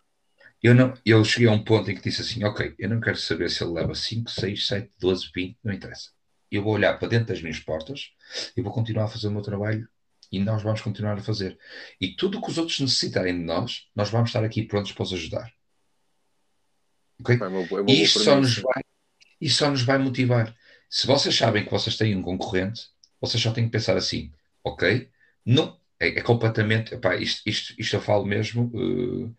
Eu, 0.63 0.75
não, 0.75 0.93
eu 1.07 1.25
cheguei 1.25 1.49
a 1.49 1.53
um 1.53 1.65
ponto 1.65 1.91
em 1.91 1.95
que 1.95 2.03
disse 2.03 2.21
assim: 2.21 2.45
Ok, 2.45 2.75
eu 2.79 2.89
não 2.89 3.01
quero 3.01 3.17
saber 3.17 3.49
se 3.49 3.65
ele 3.65 3.73
leva 3.73 3.95
5, 3.95 4.31
6, 4.31 4.67
7, 4.67 4.91
12, 5.01 5.31
20, 5.35 5.57
não 5.65 5.73
interessa. 5.73 6.11
Eu 6.51 6.63
vou 6.63 6.75
olhar 6.75 6.99
para 6.99 7.09
dentro 7.09 7.29
das 7.29 7.41
minhas 7.41 7.61
portas 7.61 8.11
e 8.57 8.61
vou 8.61 8.73
continuar 8.73 9.05
a 9.05 9.09
fazer 9.09 9.29
o 9.29 9.31
meu 9.31 9.43
trabalho 9.43 9.89
e 10.31 10.39
nós 10.39 10.63
vamos 10.63 10.81
continuar 10.81 11.19
a 11.19 11.23
fazer. 11.23 11.59
E 12.01 12.15
tudo 12.15 12.39
o 12.39 12.43
que 12.43 12.51
os 12.51 12.59
outros 12.59 12.79
necessitarem 12.81 13.39
de 13.39 13.45
nós, 13.45 13.89
nós 13.95 14.11
vamos 14.11 14.31
estar 14.31 14.45
aqui 14.45 14.63
prontos 14.63 14.93
para 14.93 15.03
os 15.03 15.13
ajudar. 15.13 15.53
Ok? 17.21 17.37
É 17.41 17.47
uma, 17.47 17.61
é 17.61 17.81
uma 17.81 17.91
e 17.91 18.03
isto 18.03 18.21
só, 18.21 18.37
nos 18.37 18.59
vai, 18.59 18.83
isto 19.41 19.59
só 19.59 19.71
nos 19.71 19.83
vai 19.83 19.99
motivar. 19.99 20.55
Se 20.89 21.07
vocês 21.07 21.35
sabem 21.35 21.65
que 21.65 21.71
vocês 21.71 21.97
têm 21.97 22.15
um 22.15 22.23
concorrente, 22.23 22.83
vocês 23.21 23.43
só 23.43 23.53
têm 23.53 23.65
que 23.65 23.71
pensar 23.71 23.97
assim: 23.97 24.33
ok, 24.63 25.11
não, 25.45 25.79
é, 25.99 26.09
é 26.09 26.23
completamente. 26.23 26.95
Epá, 26.95 27.17
isto, 27.17 27.43
isto, 27.47 27.75
isto 27.79 27.97
eu 27.97 28.01
falo 28.01 28.25
mesmo. 28.25 28.71
Uh, 28.75 29.35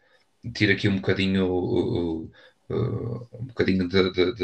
tiro 0.53 0.71
aqui 0.71 0.87
um 0.87 0.97
bocadinho 0.97 1.45
uh, 1.47 2.23
uh, 2.23 2.31
um 2.69 3.45
bocadinho 3.45 3.87
de, 3.87 4.11
de, 4.11 4.33
de, 4.35 4.43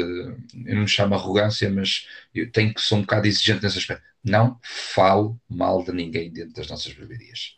eu 0.64 0.74
não 0.74 0.82
me 0.82 0.88
chamo 0.88 1.14
arrogância, 1.14 1.70
mas 1.70 2.08
eu 2.34 2.50
tenho 2.50 2.74
que 2.74 2.82
ser 2.82 2.94
um 2.94 3.02
bocado 3.02 3.26
exigente 3.26 3.62
nesse 3.62 3.78
aspecto. 3.78 4.02
Não 4.24 4.58
falo 4.62 5.38
mal 5.48 5.84
de 5.84 5.92
ninguém 5.92 6.30
dentro 6.30 6.54
das 6.54 6.68
nossas 6.68 6.92
beberias. 6.92 7.56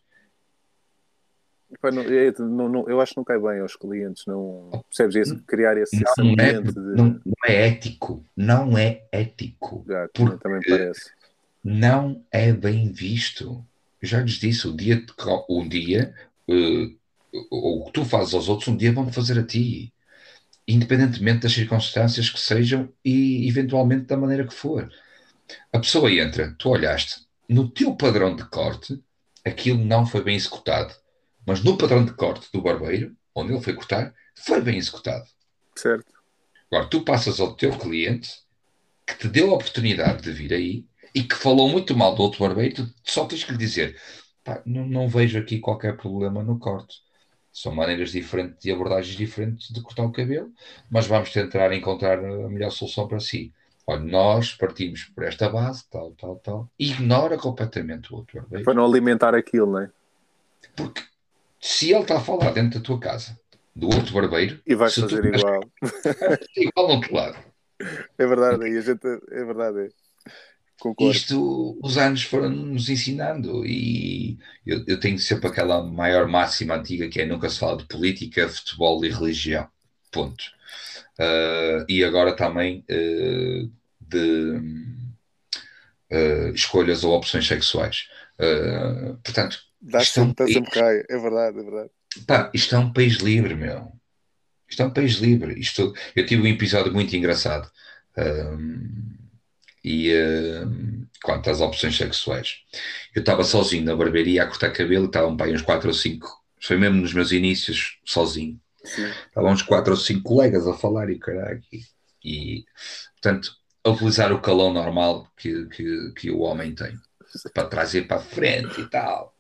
Não, 1.83 2.03
eu, 2.03 2.35
não, 2.39 2.69
não, 2.69 2.89
eu 2.89 3.01
acho 3.01 3.13
que 3.13 3.19
não 3.19 3.25
cai 3.25 3.39
bem 3.39 3.61
aos 3.61 3.77
clientes, 3.77 4.25
não 4.27 4.71
percebes 4.89 5.17
isso? 5.17 5.43
Criar 5.47 5.77
esse, 5.77 5.97
não, 5.97 6.03
esse 6.03 6.21
ambiente 6.21 6.69
é, 6.69 6.73
de... 6.73 6.79
não, 6.79 7.21
não, 7.25 7.35
é 7.47 7.69
ético, 7.69 8.25
não 8.37 8.79
é 8.79 9.03
ético. 9.13 9.85
Já, 9.87 10.09
também 10.09 10.61
parece. 10.67 11.11
Não 11.63 12.25
é 12.31 12.53
bem 12.53 12.91
visto. 12.91 13.65
Eu 14.01 14.09
já 14.09 14.21
lhes 14.21 14.35
disse, 14.35 14.67
o 14.67 14.75
dia, 14.75 15.05
um 15.49 15.69
dia 15.69 16.15
uh, 16.49 16.99
o 17.51 17.85
que 17.87 17.93
tu 17.93 18.05
fazes 18.05 18.33
aos 18.33 18.49
outros, 18.49 18.69
um 18.69 18.77
dia 18.77 18.93
vão 18.93 19.13
fazer 19.13 19.39
a 19.39 19.45
ti 19.45 19.93
independentemente 20.69 21.41
das 21.41 21.53
circunstâncias 21.53 22.29
que 22.29 22.39
sejam 22.39 22.93
e 23.03 23.49
eventualmente 23.49 24.05
da 24.05 24.19
maneira 24.19 24.47
que 24.47 24.53
for. 24.53 24.89
A 25.73 25.79
pessoa 25.79 26.13
entra, 26.13 26.55
tu 26.59 26.69
olhaste, 26.69 27.27
no 27.49 27.71
teu 27.71 27.97
padrão 27.97 28.37
de 28.37 28.45
corte, 28.45 29.03
aquilo 29.43 29.83
não 29.83 30.07
foi 30.07 30.23
bem 30.23 30.37
executado. 30.37 30.95
Mas 31.47 31.65
no 31.65 31.79
padrão 31.79 32.05
de 32.05 32.13
corte 32.13 32.47
do 32.53 32.61
barbeiro, 32.61 33.17
onde 33.35 33.53
ele 33.53 33.63
foi 33.63 33.73
cortar, 33.73 34.15
foi 34.35 34.61
bem 34.61 34.77
executado. 34.77 35.25
Certo. 35.75 36.13
Agora, 36.71 36.87
tu 36.87 37.03
passas 37.03 37.41
ao 37.41 37.57
teu 37.57 37.71
cliente 37.79 38.31
que 39.07 39.17
te 39.17 39.29
deu 39.29 39.51
a 39.51 39.55
oportunidade 39.55 40.23
de 40.23 40.33
vir 40.33 40.53
aí 40.53 40.85
e 41.15 41.23
que 41.23 41.35
falou 41.35 41.71
muito 41.71 41.97
mal 41.97 42.15
do 42.15 42.23
outro 42.23 42.47
barbeiro, 42.47 42.75
tu 42.75 42.93
só 43.05 43.25
tens 43.25 43.43
que 43.43 43.53
lhe 43.53 43.59
dizer: 43.59 43.99
não, 44.67 44.87
não 44.87 45.09
vejo 45.09 45.39
aqui 45.39 45.59
qualquer 45.59 45.97
problema 45.97 46.43
no 46.43 46.59
corte. 46.59 46.97
São 47.61 47.75
maneiras 47.75 48.13
diferentes 48.13 48.65
e 48.65 48.71
abordagens 48.71 49.17
diferentes 49.17 49.69
de 49.73 49.81
cortar 49.83 50.05
o 50.05 50.13
cabelo, 50.13 50.53
mas 50.89 51.09
vamos 51.09 51.33
tentar 51.33 51.73
encontrar 51.73 52.19
a 52.19 52.49
melhor 52.49 52.71
solução 52.71 53.09
para 53.09 53.19
si. 53.19 53.53
Olha, 53.85 54.01
nós 54.01 54.55
partimos 54.55 55.05
por 55.05 55.25
esta 55.25 55.49
base, 55.49 55.85
tal, 55.91 56.13
tal, 56.13 56.37
tal. 56.37 56.71
Ignora 56.79 57.37
completamente 57.37 58.13
o 58.13 58.19
outro 58.19 58.41
barbeiro. 58.41 58.65
Para 58.65 58.75
não 58.75 58.85
alimentar 58.85 59.35
aquilo, 59.35 59.73
não 59.73 59.81
é? 59.81 59.91
Porque 60.77 61.03
se 61.61 61.91
ele 61.91 62.03
está 62.03 62.19
a 62.19 62.21
falar 62.21 62.53
dentro 62.53 62.79
da 62.79 62.85
tua 62.85 63.01
casa, 63.01 63.37
do 63.75 63.87
outro 63.87 64.13
barbeiro... 64.13 64.61
E 64.65 64.77
vais 64.77 64.95
fazer 64.95 65.25
igual. 65.25 65.61
igual 66.57 66.89
no 66.89 66.95
outro 66.95 67.13
lado. 67.13 67.39
É 68.17 68.27
verdade, 68.27 68.69
e 68.69 68.79
a 68.79 68.81
gente, 68.81 69.07
é 69.07 69.45
verdade. 69.45 69.81
É. 69.81 70.08
Concordo. 70.81 71.13
Isto 71.13 71.79
os 71.83 71.99
anos 71.99 72.23
foram 72.23 72.51
nos 72.51 72.89
ensinando 72.89 73.67
e 73.67 74.39
eu, 74.65 74.85
eu, 74.87 75.01
tenho 75.01 75.19
sempre 75.19 75.49
aquela 75.49 75.83
maior 75.83 76.29
máxima 76.29 76.77
antiga 76.77 77.09
que 77.09 77.21
é 77.21 77.27
nunca 77.27 77.49
se 77.51 77.59
fala 77.59 77.79
de 77.79 77.85
política, 77.87 78.49
futebol 78.49 79.05
e 79.05 79.11
religião. 79.11 79.69
Ponto. 80.13 80.45
Uh, 81.19 81.85
e 81.89 82.05
agora 82.05 82.35
também 82.37 82.85
uh, 82.89 83.71
de 84.01 84.53
uh, 86.13 86.55
escolhas 86.55 87.03
ou 87.03 87.13
opções 87.13 87.47
sexuais. 87.47 88.09
portanto, 89.25 89.59
Dá 89.81 90.01
isto 90.01 90.15
sempre, 90.15 90.45
é 90.45 90.47
um 90.47 90.53
sempre 90.53 90.71
cai, 90.71 91.03
é 91.09 91.19
verdade, 91.19 91.59
é 91.59 91.63
verdade. 91.63 91.91
Pá, 92.27 92.51
isto 92.55 92.75
é 92.75 92.79
um 92.79 92.93
país 92.93 93.15
livre, 93.15 93.55
meu. 93.55 93.93
Isto 94.69 94.83
é 94.83 94.87
um 94.87 94.93
país 94.93 95.15
livre. 95.15 95.59
Isto, 95.59 95.93
eu 96.15 96.27
tive 96.27 96.43
um 96.43 96.47
episódio 96.47 96.93
muito 96.93 97.15
engraçado. 97.17 97.71
Um, 98.17 99.18
e 99.85 100.13
uh, 100.13 101.07
quanto 101.23 101.51
às 101.51 101.61
opções 101.61 101.97
sexuais. 101.97 102.57
Eu 103.15 103.21
estava 103.21 103.45
sozinho 103.45 103.85
na 103.85 103.97
barbearia 103.97 104.43
a 104.43 104.47
cortar 104.47 104.73
cabelo, 104.73 105.07
estavam 105.07 105.37
para 105.37 105.47
aí 105.47 105.55
uns 105.55 105.63
4 105.63 105.89
ou 105.89 105.95
5, 105.95 106.29
foi 106.61 106.77
mesmo 106.77 107.01
nos 107.01 107.13
meus 107.13 107.33
inícios, 107.33 107.99
sozinho. 108.05 108.61
Estavam 109.27 109.53
uns 109.53 109.63
4 109.63 109.93
ou 109.93 109.97
5 109.97 110.23
colegas 110.23 110.67
a 110.67 110.75
falar 110.75 111.11
e 111.11 111.19
caralho. 111.19 111.63
E, 112.25 112.65
portanto, 113.13 113.53
a 113.85 113.91
utilizar 113.91 114.33
o 114.33 114.41
calão 114.41 114.73
normal 114.73 115.31
que, 115.37 115.67
que, 115.67 116.13
que 116.17 116.31
o 116.31 116.41
homem 116.41 116.75
tem 116.75 116.99
para 117.53 117.69
trazer 117.69 118.07
para 118.07 118.19
a 118.19 118.21
frente 118.21 118.81
e 118.81 118.87
tal. 118.89 119.35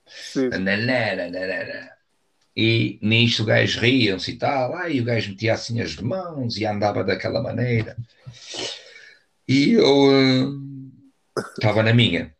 E 2.56 2.98
nisto 3.02 3.43
o 3.43 3.47
gajo 3.47 3.81
riam-se 3.81 4.32
e 4.32 4.36
tal, 4.36 4.74
ah, 4.74 4.89
e 4.89 5.01
o 5.01 5.05
gajo 5.05 5.31
metia 5.31 5.55
assim 5.55 5.81
as 5.81 5.97
mãos 5.97 6.56
e 6.56 6.66
andava 6.66 7.05
daquela 7.05 7.40
maneira. 7.40 7.97
E 9.49 9.73
eu 9.73 10.61
estava 11.57 11.81
uh, 11.81 11.83
na 11.83 11.95
minha. 11.95 12.35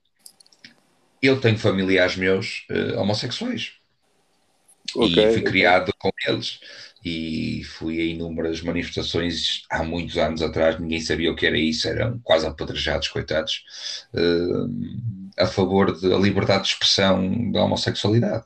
Eu 1.22 1.40
tenho 1.40 1.59
familiares 1.59 2.16
meus 2.16 2.66
uh, 2.70 3.01
homossexuais. 3.01 3.72
Okay, 4.94 5.28
e 5.28 5.32
fui 5.32 5.43
criado 5.43 5.93
com 5.98 6.10
eles. 6.26 6.60
E 7.02 7.62
fui 7.64 8.01
a 8.01 8.05
inúmeras 8.05 8.60
manifestações 8.60 9.62
há 9.70 9.82
muitos 9.82 10.18
anos 10.18 10.43
atrás, 10.43 10.78
ninguém 10.78 11.01
sabia 11.01 11.30
o 11.30 11.36
que 11.36 11.47
era 11.47 11.56
isso, 11.56 11.89
eram 11.89 12.20
quase 12.22 12.47
apedrejados, 12.47 13.09
coitados, 13.09 13.64
uh, 14.12 14.68
a 15.39 15.47
favor 15.47 15.98
da 15.98 16.18
liberdade 16.18 16.64
de 16.64 16.68
expressão 16.70 17.52
da 17.52 17.62
homossexualidade. 17.62 18.44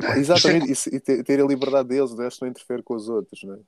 Ah, 0.00 0.18
exatamente, 0.18 0.70
é... 0.70 0.96
e 0.96 1.00
ter 1.00 1.40
a 1.40 1.46
liberdade 1.46 1.88
deles, 1.88 2.16
resto 2.16 2.42
não 2.42 2.50
interfere 2.50 2.82
com 2.82 2.94
os 2.94 3.08
outros, 3.08 3.42
não 3.42 3.54
é? 3.54 3.58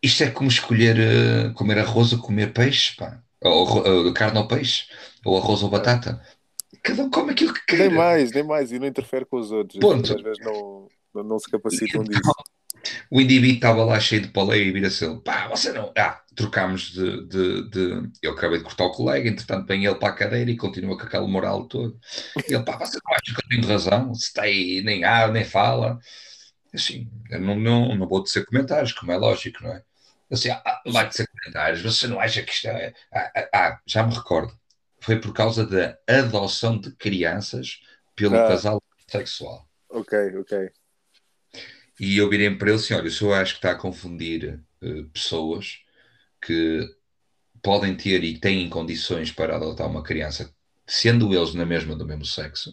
Isto 0.00 0.24
é 0.24 0.30
como 0.30 0.48
escolher 0.48 0.96
uh, 0.96 1.52
comer 1.54 1.78
arroz 1.78 2.12
ou 2.12 2.20
comer 2.20 2.52
peixe, 2.52 2.94
pá 2.96 3.20
ou, 3.44 4.06
ou 4.06 4.12
carne 4.12 4.38
ou 4.38 4.48
peixe, 4.48 4.86
ou 5.24 5.36
arroz 5.36 5.62
ou 5.62 5.70
batata. 5.70 6.20
Cada 6.82 7.02
um 7.02 7.10
come 7.10 7.32
aquilo 7.32 7.54
que 7.54 7.64
quer. 7.66 7.78
Nem 7.78 7.90
mais, 7.90 8.32
nem 8.32 8.42
mais, 8.42 8.72
e 8.72 8.78
não 8.78 8.86
interfere 8.86 9.24
com 9.24 9.38
os 9.38 9.52
outros. 9.52 9.78
Ponto. 9.78 10.14
Às 10.14 10.22
vezes 10.22 10.38
não, 10.44 10.88
não, 11.14 11.22
não 11.22 11.38
se 11.38 11.50
capacitam 11.50 12.02
então, 12.02 12.04
disso. 12.04 12.32
O 13.10 13.20
indivíduo 13.20 13.54
estava 13.54 13.84
lá 13.84 14.00
cheio 14.00 14.22
de 14.22 14.28
poleia 14.28 14.62
e 14.62 14.72
vira-se 14.72 15.04
ele, 15.04 15.20
pá, 15.20 15.46
você 15.48 15.72
não. 15.72 15.92
Ah, 15.96 16.20
trocámos 16.34 16.90
de, 16.90 17.26
de, 17.28 17.70
de, 17.70 18.10
Eu 18.20 18.32
acabei 18.32 18.58
de 18.58 18.64
cortar 18.64 18.86
o 18.86 18.92
colega, 18.92 19.28
entretanto 19.28 19.66
vem 19.66 19.84
ele 19.84 19.94
para 19.94 20.08
a 20.08 20.16
cadeira 20.16 20.50
e 20.50 20.56
continua 20.56 20.96
com 20.96 21.04
aquela 21.04 21.28
moral 21.28 21.66
toda. 21.66 21.94
E 22.48 22.54
ele, 22.54 22.64
pá, 22.64 22.76
você 22.78 22.98
não 23.04 23.14
acha 23.14 23.34
que 23.34 23.44
eu 23.44 23.48
tenho 23.48 23.68
razão? 23.68 24.14
Se 24.14 24.26
está 24.26 24.42
aí, 24.42 24.82
nem 24.82 25.04
há, 25.04 25.28
nem 25.28 25.44
fala. 25.44 25.98
Assim, 26.74 27.08
eu 27.30 27.40
não, 27.40 27.58
não, 27.58 27.94
não 27.94 28.08
vou 28.08 28.22
dizer 28.22 28.46
comentários, 28.46 28.92
como 28.92 29.12
é 29.12 29.16
lógico, 29.16 29.62
não 29.62 29.72
é? 29.72 29.82
Assim, 30.32 30.48
ah, 30.50 30.82
vai 30.86 31.06
dizer 31.06 31.28
comentários, 31.28 31.82
você 31.82 32.06
não 32.06 32.18
acha 32.18 32.42
que 32.42 32.50
isto 32.50 32.66
é. 32.66 32.94
Ah, 33.12 33.48
ah, 33.52 33.80
já 33.86 34.02
me 34.02 34.14
recordo. 34.14 34.58
Foi 34.98 35.20
por 35.20 35.34
causa 35.34 35.66
da 35.66 35.98
adoção 36.08 36.78
de 36.80 36.90
crianças 36.92 37.82
pelo 38.16 38.36
ah. 38.36 38.48
casal 38.48 38.82
sexual. 39.06 39.68
Ok, 39.90 40.18
ok. 40.38 40.70
E 42.00 42.16
eu 42.16 42.30
virei 42.30 42.54
para 42.56 42.68
ele 42.68 42.76
assim: 42.76 42.94
olha, 42.94 43.08
o 43.08 43.10
senhor 43.10 43.34
acho 43.34 43.52
que 43.52 43.58
está 43.58 43.72
a 43.72 43.78
confundir 43.78 44.58
uh, 44.82 45.04
pessoas 45.10 45.80
que 46.40 46.80
podem 47.62 47.94
ter 47.94 48.24
e 48.24 48.40
têm 48.40 48.70
condições 48.70 49.30
para 49.30 49.56
adotar 49.56 49.86
uma 49.86 50.02
criança, 50.02 50.52
sendo 50.86 51.34
eles 51.34 51.52
na 51.52 51.66
mesma 51.66 51.94
do 51.94 52.06
mesmo 52.06 52.24
sexo, 52.24 52.72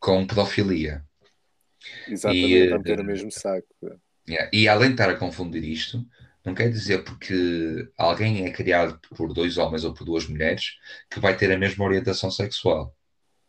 com 0.00 0.26
pedofilia. 0.26 1.04
Exatamente, 2.08 2.48
e, 2.48 2.72
uh, 2.72 2.82
ter 2.82 2.98
o 2.98 3.04
mesmo 3.04 3.30
saco. 3.30 3.68
Yeah, 4.26 4.50
e 4.52 4.68
além 4.68 4.88
de 4.88 4.94
estar 4.94 5.10
a 5.10 5.16
confundir 5.16 5.64
isto, 5.64 6.06
não 6.44 6.54
quer 6.54 6.70
dizer 6.70 7.04
porque 7.04 7.88
alguém 7.96 8.46
é 8.46 8.50
criado 8.50 8.98
por 9.16 9.32
dois 9.32 9.58
homens 9.58 9.84
ou 9.84 9.94
por 9.94 10.04
duas 10.04 10.26
mulheres 10.26 10.76
que 11.10 11.20
vai 11.20 11.36
ter 11.36 11.52
a 11.52 11.58
mesma 11.58 11.84
orientação 11.84 12.30
sexual. 12.30 12.94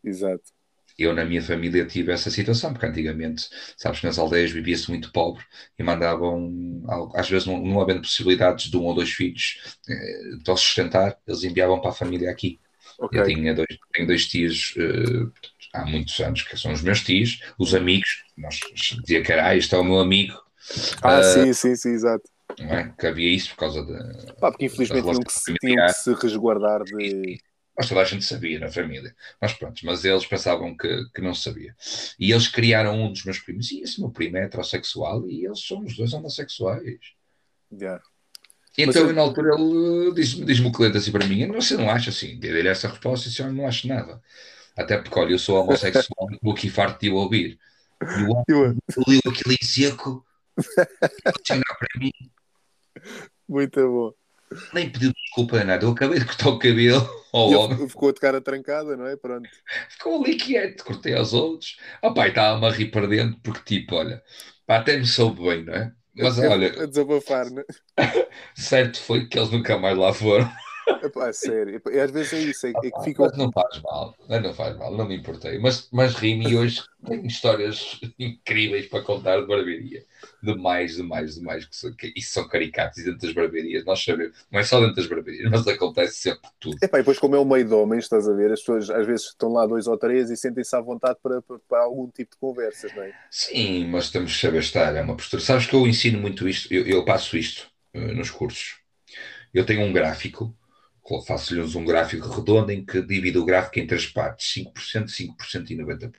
Exato 0.04 0.52
eu 0.98 1.14
na 1.14 1.26
minha 1.26 1.42
família 1.42 1.86
tive 1.86 2.12
essa 2.12 2.30
situação, 2.30 2.72
porque 2.72 2.86
antigamente, 2.86 3.48
sabes 3.78 4.00
que 4.00 4.06
nas 4.06 4.20
aldeias 4.20 4.52
vivia-se 4.52 4.90
muito 4.90 5.12
pobre 5.12 5.44
e 5.78 5.84
mandavam, 5.84 6.84
às 7.16 7.30
vezes 7.30 7.48
não, 7.48 7.60
não 7.62 7.82
havendo 7.82 8.02
possibilidades 8.02 8.70
de 8.70 8.78
um 8.78 8.84
ou 8.84 8.94
dois 8.94 9.12
filhos 9.12 9.78
eh, 9.90 10.38
para 10.44 10.56
sustentar, 10.56 11.18
eles 11.28 11.44
enviavam 11.44 11.82
para 11.82 11.90
a 11.90 11.94
família 11.94 12.30
aqui. 12.30 12.60
Okay. 13.00 13.20
Eu 13.20 13.26
tinha 13.26 13.54
dois, 13.56 13.68
tenho 13.94 14.08
dois 14.08 14.28
tios 14.28 14.76
eh, 14.78 15.42
há 15.74 15.86
muitos 15.86 16.20
anos, 16.20 16.44
que 16.44 16.56
são 16.56 16.72
os 16.72 16.82
meus 16.82 17.02
tios, 17.02 17.42
os 17.58 17.74
amigos, 17.74 18.24
nós 18.38 18.60
dizia 19.02 19.24
que 19.24 19.32
era, 19.32 19.48
ah, 19.48 19.56
este 19.56 19.74
é 19.74 19.78
o 19.78 19.84
meu 19.84 20.00
amigo. 20.00 20.34
Ah, 21.02 21.20
uh, 21.20 21.24
sim, 21.24 21.54
sim, 21.54 21.76
sim, 21.76 21.90
exato. 21.90 22.30
É? 22.60 22.90
Que 22.98 23.08
havia 23.08 23.30
isso 23.30 23.50
por 23.52 23.58
causa 23.58 23.84
da. 23.86 24.34
Pá, 24.36 24.52
porque 24.52 24.66
infelizmente 24.66 25.04
tinham 25.04 25.20
que, 25.22 25.34
se, 25.34 25.54
tinham 25.56 25.86
que 25.88 25.94
se 25.94 26.14
resguardar 26.14 26.84
de 26.84 27.38
mas 27.76 27.90
toda 27.90 28.02
a 28.02 28.06
gente 28.06 28.24
sabia 28.24 28.60
na 28.60 28.70
família. 28.70 29.16
Mas 29.42 29.54
pronto, 29.54 29.84
mas 29.84 30.06
eles 30.06 30.26
pensavam 30.26 30.78
que, 30.78 31.06
que 31.14 31.22
não 31.22 31.34
sabia. 31.34 31.76
E 32.20 32.32
eles 32.32 32.48
criaram 32.48 32.96
um 33.02 33.12
dos 33.12 33.26
meus 33.26 33.40
primos. 33.40 33.72
E 33.72 33.82
esse 33.82 34.00
meu 34.00 34.12
primo 34.12 34.38
é 34.38 34.44
heterossexual 34.44 35.28
e 35.28 35.46
eles 35.46 35.66
são 35.66 35.84
os 35.84 35.96
dois 35.98 36.14
homossexuais. 36.14 37.00
Yeah. 37.72 38.02
Então, 38.78 39.08
eu... 39.08 39.14
na 39.14 39.22
altura, 39.22 39.56
ele 39.58 40.14
diz-me 40.14 40.46
diz 40.46 40.60
o 40.60 40.72
cliente 40.72 40.98
assim 40.98 41.12
para 41.12 41.26
mim: 41.26 41.48
Você 41.52 41.76
não 41.76 41.90
acha 41.90 42.12
assim? 42.12 42.40
Dei-lhe 42.40 42.68
essa 42.68 42.88
resposta 42.88 43.28
e 43.28 43.30
disse: 43.30 43.42
Eu 43.42 43.52
não 43.52 43.68
acho 43.68 43.88
nada. 43.88 44.22
Até 44.76 44.98
porque, 44.98 45.20
olha, 45.20 45.32
eu 45.32 45.40
sou 45.40 45.60
homossexual 45.60 46.30
e 46.32 46.36
estou 46.36 46.52
aqui 46.52 46.70
farto 46.70 47.00
de 47.02 47.10
o 47.10 47.16
ouvir. 47.16 47.60
E 48.02 48.24
o 48.24 48.32
homem 48.32 48.78
liu 49.08 49.22
aquilo 49.32 49.54
em 49.54 49.66
seco, 49.66 50.26
para 50.56 52.00
mim. 52.00 52.12
Muito 53.48 53.80
bom 53.80 54.14
nem 54.74 54.90
pediu 54.90 55.12
desculpa 55.14 55.58
a 55.58 55.64
nada. 55.64 55.86
Eu 55.86 55.92
acabei 55.92 56.20
de 56.20 56.26
cortar 56.26 56.50
o 56.50 56.60
cabelo 56.60 57.10
ao 57.34 57.50
homem. 57.52 57.88
Ficou 57.90 58.14
de 58.14 58.20
cara 58.20 58.42
trancada, 58.42 58.96
não 58.96 59.08
é? 59.08 59.16
Pronto. 59.16 59.50
Ficou 59.90 60.24
ali 60.24 60.36
quieto, 60.36 60.84
cortei 60.84 61.16
aos 61.16 61.34
outros. 61.34 61.78
Ah, 62.02 62.12
pai, 62.12 62.30
estava-me 62.30 62.66
a 62.66 62.70
rir 62.72 62.92
para 62.92 63.08
dentro, 63.08 63.40
porque 63.42 63.80
tipo, 63.80 63.96
olha, 63.96 64.22
pá, 64.66 64.78
até 64.78 64.98
me 64.98 65.06
soube 65.06 65.44
bem, 65.44 65.66
não 65.66 65.74
é? 65.74 65.92
Mas 66.16 66.38
olha. 66.38 66.84
A 66.84 66.86
desabafar, 66.86 67.50
não 67.50 67.64
é? 67.64 67.66
certo 68.56 69.02
foi 69.02 69.28
que 69.28 69.38
eles 69.38 69.50
nunca 69.50 69.78
mais 69.78 69.98
lá 69.98 70.14
foram. 70.14 70.50
Epá, 71.04 71.32
sério, 71.34 71.82
às 72.02 72.12
vezes 72.12 72.34
é 72.34 72.40
isso, 72.40 72.68
é, 72.68 72.70
é 72.72 72.92
que 72.92 73.04
fica... 73.04 73.24
Mas 73.24 73.38
não 73.38 73.52
faz 73.52 73.82
mal, 73.82 74.16
não 74.28 74.54
faz 74.54 74.78
mal, 74.78 74.96
não 74.96 75.08
me 75.08 75.18
importei. 75.18 75.60
Mas, 75.60 75.88
mas 75.92 76.14
rimo 76.16 76.48
e 76.48 76.56
hoje 76.56 76.82
tenho 77.06 77.26
histórias 77.26 78.00
incríveis 78.20 78.88
para 78.88 79.04
contar 79.04 79.40
de 79.42 79.48
barbearia. 79.48 80.06
Demais, 80.42 80.96
demais, 80.96 81.36
demais. 81.36 81.66
Que, 81.66 81.76
são, 81.76 81.94
que 81.94 82.14
isso 82.16 82.34
são 82.34 82.48
caricatos 82.48 82.98
e 83.00 83.06
dentro 83.06 83.20
das 83.20 83.34
barbearias, 83.34 83.86
nós 83.86 84.04
sabemos, 84.04 84.46
não 84.52 84.60
é 84.60 84.64
só 84.64 84.80
dentro 84.80 84.96
das 84.96 85.08
barbearias, 85.08 85.50
mas 85.50 85.68
acontece 85.68 86.16
sempre 86.16 86.50
tudo. 86.60 86.78
Epá, 86.82 86.98
e 86.98 87.02
depois, 87.02 87.20
como 87.20 87.36
é 87.36 87.40
o 87.40 87.46
meio 87.46 87.66
de 87.66 87.74
homens, 87.74 88.06
estás 88.06 88.28
a 88.28 88.34
ver, 88.34 88.52
as 88.52 88.60
pessoas 88.60 88.90
às 88.90 89.06
vezes 89.06 89.28
estão 89.28 89.52
lá 89.52 89.66
dois 89.66 89.88
ou 89.88 89.98
três 89.98 90.30
e 90.30 90.38
sentem-se 90.38 90.76
à 90.76 90.82
vontade 90.82 91.18
para, 91.22 91.42
para, 91.42 91.60
para, 91.68 91.84
algum 91.84 92.10
tipo 92.10 92.32
de 92.32 92.38
conversas, 92.38 92.94
não 92.96 93.04
é? 93.04 93.14
Sim, 93.30 93.88
mas 93.88 94.10
temos 94.10 94.34
que 94.34 94.42
saber 94.42 94.60
estar, 94.60 94.96
é 94.96 95.02
uma 95.02 95.16
postura. 95.16 95.42
Sabes 95.42 95.66
que 95.66 95.76
eu 95.76 95.88
ensino 95.88 96.20
muito 96.20 96.48
isto, 96.48 96.74
eu, 96.74 96.86
eu 96.86 97.06
passo 97.06 97.38
isto 97.38 97.70
uh, 97.96 98.14
nos 98.14 98.32
cursos. 98.32 98.78
Eu 99.54 99.66
tenho 99.66 99.82
um 99.82 99.94
gráfico 99.94 100.56
faço-lhes 101.28 101.76
um 101.76 101.84
gráfico 101.84 102.30
redondo 102.30 102.72
em 102.72 102.86
que 102.86 103.02
divido 103.02 103.42
o 103.42 103.46
gráfico 103.46 103.80
em 103.80 103.86
três 103.86 104.08
partes, 104.08 104.64
5%, 104.64 105.08
5% 105.08 105.70
e 105.70 105.78
90%. 105.78 106.14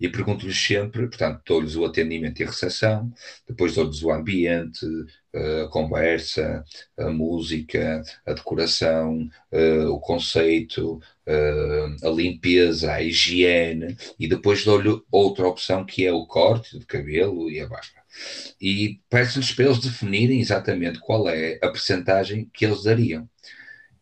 E 0.00 0.08
pergunto-lhes 0.08 0.58
sempre, 0.58 1.06
portanto, 1.06 1.42
dou-lhes 1.46 1.76
o 1.76 1.84
atendimento 1.84 2.40
e 2.40 2.44
a 2.44 2.46
recepção, 2.46 3.12
depois 3.46 3.74
dou-lhes 3.74 4.02
o 4.02 4.10
ambiente, 4.10 4.86
a 5.34 5.68
conversa, 5.68 6.64
a 6.98 7.10
música, 7.10 8.02
a 8.26 8.32
decoração, 8.32 9.28
o 9.90 10.00
conceito, 10.00 10.98
a 12.02 12.08
limpeza, 12.08 12.92
a 12.92 13.02
higiene, 13.02 13.96
e 14.18 14.26
depois 14.26 14.64
dou-lhe 14.64 15.00
outra 15.10 15.46
opção 15.46 15.84
que 15.84 16.06
é 16.06 16.12
o 16.12 16.26
corte 16.26 16.78
de 16.78 16.86
cabelo 16.86 17.50
e 17.50 17.60
a 17.60 17.68
barba. 17.68 18.02
E 18.60 19.00
peço-lhes 19.08 19.52
para 19.52 19.66
eles 19.66 19.78
definirem 19.78 20.40
exatamente 20.40 20.98
qual 20.98 21.28
é 21.28 21.58
a 21.62 21.68
percentagem 21.68 22.50
que 22.52 22.64
eles 22.64 22.82
dariam 22.82 23.28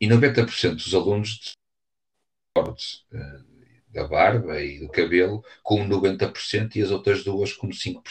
e 0.01 0.09
90% 0.09 0.75
dos 0.75 0.95
alunos 0.95 1.53
corte 2.55 3.05
uh, 3.13 3.51
da 3.89 4.07
barba 4.07 4.61
e 4.63 4.79
do 4.79 4.89
cabelo 4.89 5.45
com 5.63 5.87
90% 5.87 6.77
e 6.77 6.83
as 6.83 6.91
outras 6.91 7.25
duas 7.25 7.53
com 7.53 7.69
5%. 7.69 8.03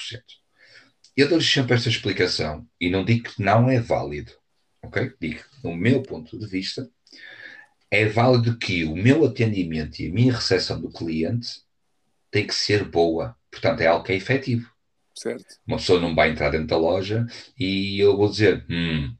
Eu 1.15 1.27
dou-lhes 1.27 1.51
sempre 1.51 1.75
esta 1.75 1.89
explicação 1.89 2.67
e 2.79 2.89
não 2.89 3.03
digo 3.03 3.29
que 3.29 3.41
não 3.41 3.69
é 3.69 3.79
válido, 3.79 4.31
ok? 4.81 5.13
Digo, 5.19 5.43
no 5.63 5.75
meu 5.75 6.01
ponto 6.01 6.37
de 6.37 6.45
vista, 6.45 6.89
é 7.91 8.05
válido 8.05 8.57
que 8.57 8.83
o 8.85 8.95
meu 8.95 9.25
atendimento 9.25 9.99
e 9.99 10.07
a 10.07 10.13
minha 10.13 10.33
recepção 10.33 10.79
do 10.79 10.91
cliente 10.91 11.61
tem 12.31 12.45
que 12.45 12.53
ser 12.53 12.85
boa. 12.85 13.35
Portanto, 13.49 13.81
é 13.81 13.87
algo 13.87 14.05
que 14.05 14.13
é 14.13 14.15
efetivo. 14.15 14.71
Certo. 15.15 15.59
Uma 15.67 15.77
pessoa 15.77 15.99
não 15.99 16.15
vai 16.15 16.29
entrar 16.29 16.49
dentro 16.49 16.67
da 16.67 16.77
loja 16.77 17.25
e 17.59 17.99
eu 17.99 18.15
vou 18.15 18.29
dizer, 18.29 18.65
hum, 18.69 19.13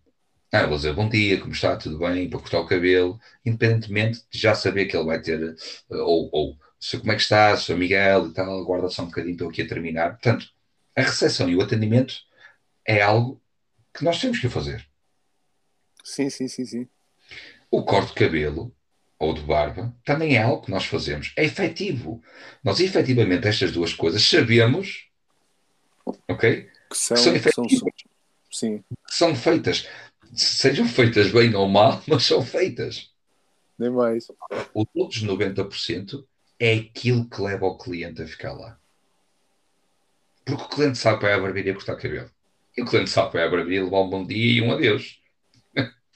ah, 0.52 0.66
vou 0.66 0.78
dizer 0.78 0.94
bom 0.94 1.08
dia, 1.08 1.40
como 1.40 1.52
está, 1.52 1.76
tudo 1.78 2.00
bem, 2.00 2.30
para 2.30 2.40
cortar 2.40 2.60
o 2.60 2.66
cabelo, 2.66 3.20
independentemente 3.46 4.24
de 4.32 4.40
já 4.40 4.56
saber 4.56 4.86
que 4.86 4.98
ele 4.98 5.06
vai 5.06 5.22
ter, 5.22 5.42
eh, 5.42 5.96
ou, 5.96 6.30
ou 6.32 6.58
se, 6.80 6.98
como 6.98 7.12
é 7.12 7.16
que 7.16 7.22
está, 7.22 7.56
sou 7.58 7.78
Miguel 7.78 8.28
e 8.28 8.34
tal, 8.34 8.66
guarda 8.66 8.90
só 8.90 9.04
um 9.04 9.08
bocadinho, 9.08 9.34
estou 9.34 9.50
aqui 9.50 9.62
a 9.62 9.68
terminar. 9.68 10.12
Portanto, 10.12 10.48
a 10.96 11.02
recepção 11.02 11.50
e 11.50 11.56
o 11.56 11.62
atendimento 11.62 12.16
é 12.86 13.02
algo 13.02 13.42
que 13.94 14.04
nós 14.04 14.20
temos 14.20 14.40
que 14.40 14.50
fazer. 14.50 14.88
Sim, 16.04 16.30
sim, 16.30 16.48
sim, 16.48 16.66
sim. 16.66 16.88
O 17.70 17.84
corte 17.84 18.10
de 18.10 18.16
cabelo 18.16 18.74
ou 19.20 19.34
de 19.34 19.42
barba 19.42 19.94
também 20.04 20.36
é 20.36 20.42
algo 20.42 20.64
que 20.64 20.72
nós 20.72 20.86
fazemos. 20.86 21.34
É 21.36 21.44
efetivo. 21.44 22.24
Nós, 22.64 22.80
efetivamente, 22.80 23.48
estas 23.48 23.72
duas 23.72 23.94
coisas 23.94 24.24
sabemos, 24.24 25.10
ok? 26.28 26.70
Que 26.90 26.98
são, 26.98 27.16
que 27.16 27.24
são 27.24 27.36
efetivas. 27.36 27.80
São, 27.80 27.90
sim. 28.50 28.84
são 29.08 29.36
feitas 29.36 29.88
sejam 30.34 30.88
feitas 30.88 31.32
bem 31.32 31.56
ou 31.56 31.68
mal, 31.68 32.02
mas 32.08 32.24
são 32.24 32.44
feitas. 32.46 33.10
Nem 33.78 33.90
mais. 33.90 34.28
Os 34.74 34.86
outros 34.94 35.24
90% 35.24 36.26
é 36.60 36.74
aquilo 36.74 37.30
que 37.30 37.42
leva 37.42 37.66
o 37.66 37.78
cliente 37.78 38.22
a 38.22 38.28
ficar 38.28 38.54
lá. 38.54 38.78
Porque 40.46 40.64
o 40.64 40.68
cliente 40.68 40.98
sabe 40.98 41.20
para 41.20 41.36
a 41.36 41.40
barbearia 41.40 41.74
cortar 41.74 41.96
cabelo. 41.96 42.30
E 42.76 42.82
o 42.82 42.86
cliente 42.86 43.10
sabe 43.10 43.32
para 43.32 43.46
a 43.46 43.50
barbearia 43.50 43.84
levar 43.84 44.02
um 44.02 44.10
bom 44.10 44.26
dia 44.26 44.52
e 44.52 44.62
um 44.62 44.72
adeus. 44.72 45.22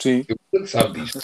Sim. 0.02 0.26
E 0.27 0.34
o 0.34 0.38
cliente 0.52 0.69
sabe 0.69 1.02
disto. 1.02 1.19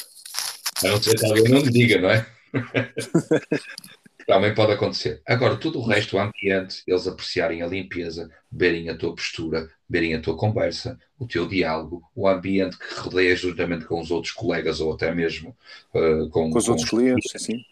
A 0.83 0.87
não 0.87 1.01
ser 1.01 1.17
que 1.17 1.25
alguém 1.25 1.43
não 1.49 1.61
me 1.61 1.71
diga, 1.71 1.99
não 1.99 2.09
é? 2.09 2.25
Também 4.29 4.53
pode 4.53 4.71
acontecer. 4.73 5.23
Agora, 5.25 5.57
tudo 5.57 5.79
o 5.79 5.83
resto, 5.83 6.15
o 6.15 6.19
ambiente, 6.19 6.83
eles 6.85 7.07
apreciarem 7.07 7.63
a 7.63 7.67
limpeza, 7.67 8.29
verem 8.51 8.87
a 8.87 8.95
tua 8.95 9.15
postura, 9.15 9.67
verem 9.89 10.13
a 10.13 10.21
tua 10.21 10.37
conversa, 10.37 10.99
o 11.17 11.25
teu 11.25 11.47
diálogo, 11.47 12.03
o 12.15 12.27
ambiente 12.27 12.77
que 12.77 12.93
rodeia 12.99 13.35
juntamente 13.35 13.85
com 13.85 13.99
os 13.99 14.11
outros 14.11 14.31
colegas 14.31 14.79
ou 14.79 14.93
até 14.93 15.11
mesmo 15.15 15.57
uh, 15.95 16.29
com, 16.29 16.51
com, 16.51 16.59
os 16.59 16.65
com 16.65 16.71
outros 16.73 16.83
os 16.83 16.89
clientes, 16.91 17.31
assim. 17.33 17.65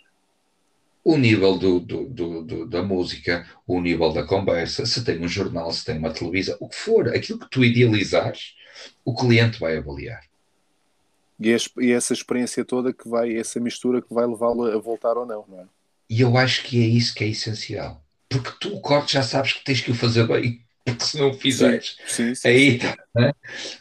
O 1.03 1.15
nível 1.15 1.59
do, 1.59 1.79
do, 1.79 2.09
do, 2.09 2.41
do, 2.41 2.65
da 2.65 2.81
música, 2.81 3.47
o 3.67 3.79
nível 3.79 4.11
da 4.11 4.25
conversa, 4.25 4.83
se 4.87 5.05
tem 5.05 5.23
um 5.23 5.27
jornal, 5.27 5.71
se 5.71 5.85
tem 5.85 5.99
uma 5.99 6.09
televisão, 6.09 6.57
o 6.59 6.67
que 6.67 6.75
for, 6.75 7.09
aquilo 7.09 7.37
que 7.37 7.51
tu 7.51 7.63
idealizares, 7.63 8.55
o 9.05 9.13
cliente 9.13 9.59
vai 9.59 9.77
avaliar. 9.77 10.23
E, 11.39 11.55
e 11.81 11.91
essa 11.91 12.13
experiência 12.13 12.65
toda 12.65 12.91
que 12.91 13.07
vai, 13.07 13.37
essa 13.37 13.59
mistura 13.59 14.01
que 14.01 14.11
vai 14.11 14.25
levá-lo 14.25 14.63
a 14.63 14.79
voltar 14.79 15.17
ou 15.17 15.25
não, 15.27 15.45
não 15.47 15.61
é? 15.61 15.76
E 16.09 16.21
eu 16.21 16.37
acho 16.37 16.63
que 16.63 16.81
é 16.81 16.87
isso 16.87 17.13
que 17.13 17.23
é 17.23 17.27
essencial. 17.27 18.03
Porque 18.29 18.51
tu 18.59 18.75
o 18.75 18.81
corte 18.81 19.13
já 19.13 19.23
sabes 19.23 19.53
que 19.53 19.63
tens 19.63 19.81
que 19.81 19.91
o 19.91 19.95
fazer 19.95 20.27
bem. 20.27 20.61
porque 20.85 21.03
se 21.03 21.17
não 21.17 21.33
fizeres, 21.33 21.97
sim, 22.07 22.33
sim, 22.33 22.35
sim, 22.35 22.47
aí. 22.47 22.79
Né? 23.13 23.33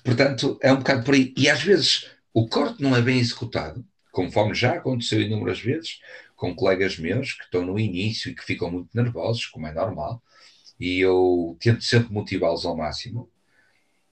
Portanto, 0.03 0.59
é 0.61 0.73
um 0.73 0.79
bocado 0.79 1.05
por 1.05 1.15
aí. 1.15 1.33
E 1.37 1.49
às 1.49 1.63
vezes 1.63 2.11
o 2.35 2.49
corte 2.49 2.83
não 2.83 2.97
é 2.97 3.01
bem 3.01 3.19
executado, 3.19 3.85
conforme 4.11 4.55
já 4.55 4.75
aconteceu 4.75 5.21
inúmeras 5.21 5.61
vezes, 5.61 6.01
com 6.35 6.55
colegas 6.55 6.99
meus 6.99 7.33
que 7.33 7.45
estão 7.45 7.65
no 7.65 7.79
início 7.79 8.31
e 8.31 8.35
que 8.35 8.45
ficam 8.45 8.71
muito 8.71 8.91
nervosos, 8.95 9.47
como 9.47 9.67
é 9.67 9.73
normal, 9.73 10.23
e 10.79 11.01
eu 11.01 11.57
tento 11.61 11.83
sempre 11.83 12.13
motivá-los 12.13 12.67
ao 12.67 12.77
máximo. 12.77 13.31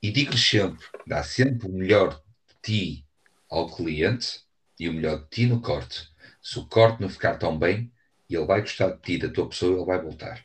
E 0.03 0.11
digo-lhes 0.11 0.49
sempre: 0.49 0.87
dá 1.07 1.23
sempre 1.23 1.69
o 1.69 1.73
melhor 1.73 2.23
de 2.49 2.55
ti 2.63 3.07
ao 3.51 3.69
cliente 3.69 4.41
e 4.79 4.89
o 4.89 4.93
melhor 4.93 5.21
de 5.21 5.29
ti 5.29 5.47
no 5.47 5.61
corte. 5.61 6.09
Se 6.43 6.59
o 6.59 6.67
corte 6.67 7.01
não 7.01 7.09
ficar 7.09 7.37
tão 7.37 7.59
bem, 7.59 7.91
ele 8.31 8.47
vai 8.47 8.61
gostar 8.61 8.91
de 8.91 8.99
ti, 8.99 9.19
da 9.19 9.29
tua 9.29 9.49
pessoa, 9.49 9.77
ele 9.77 9.85
vai 9.85 10.01
voltar. 10.01 10.45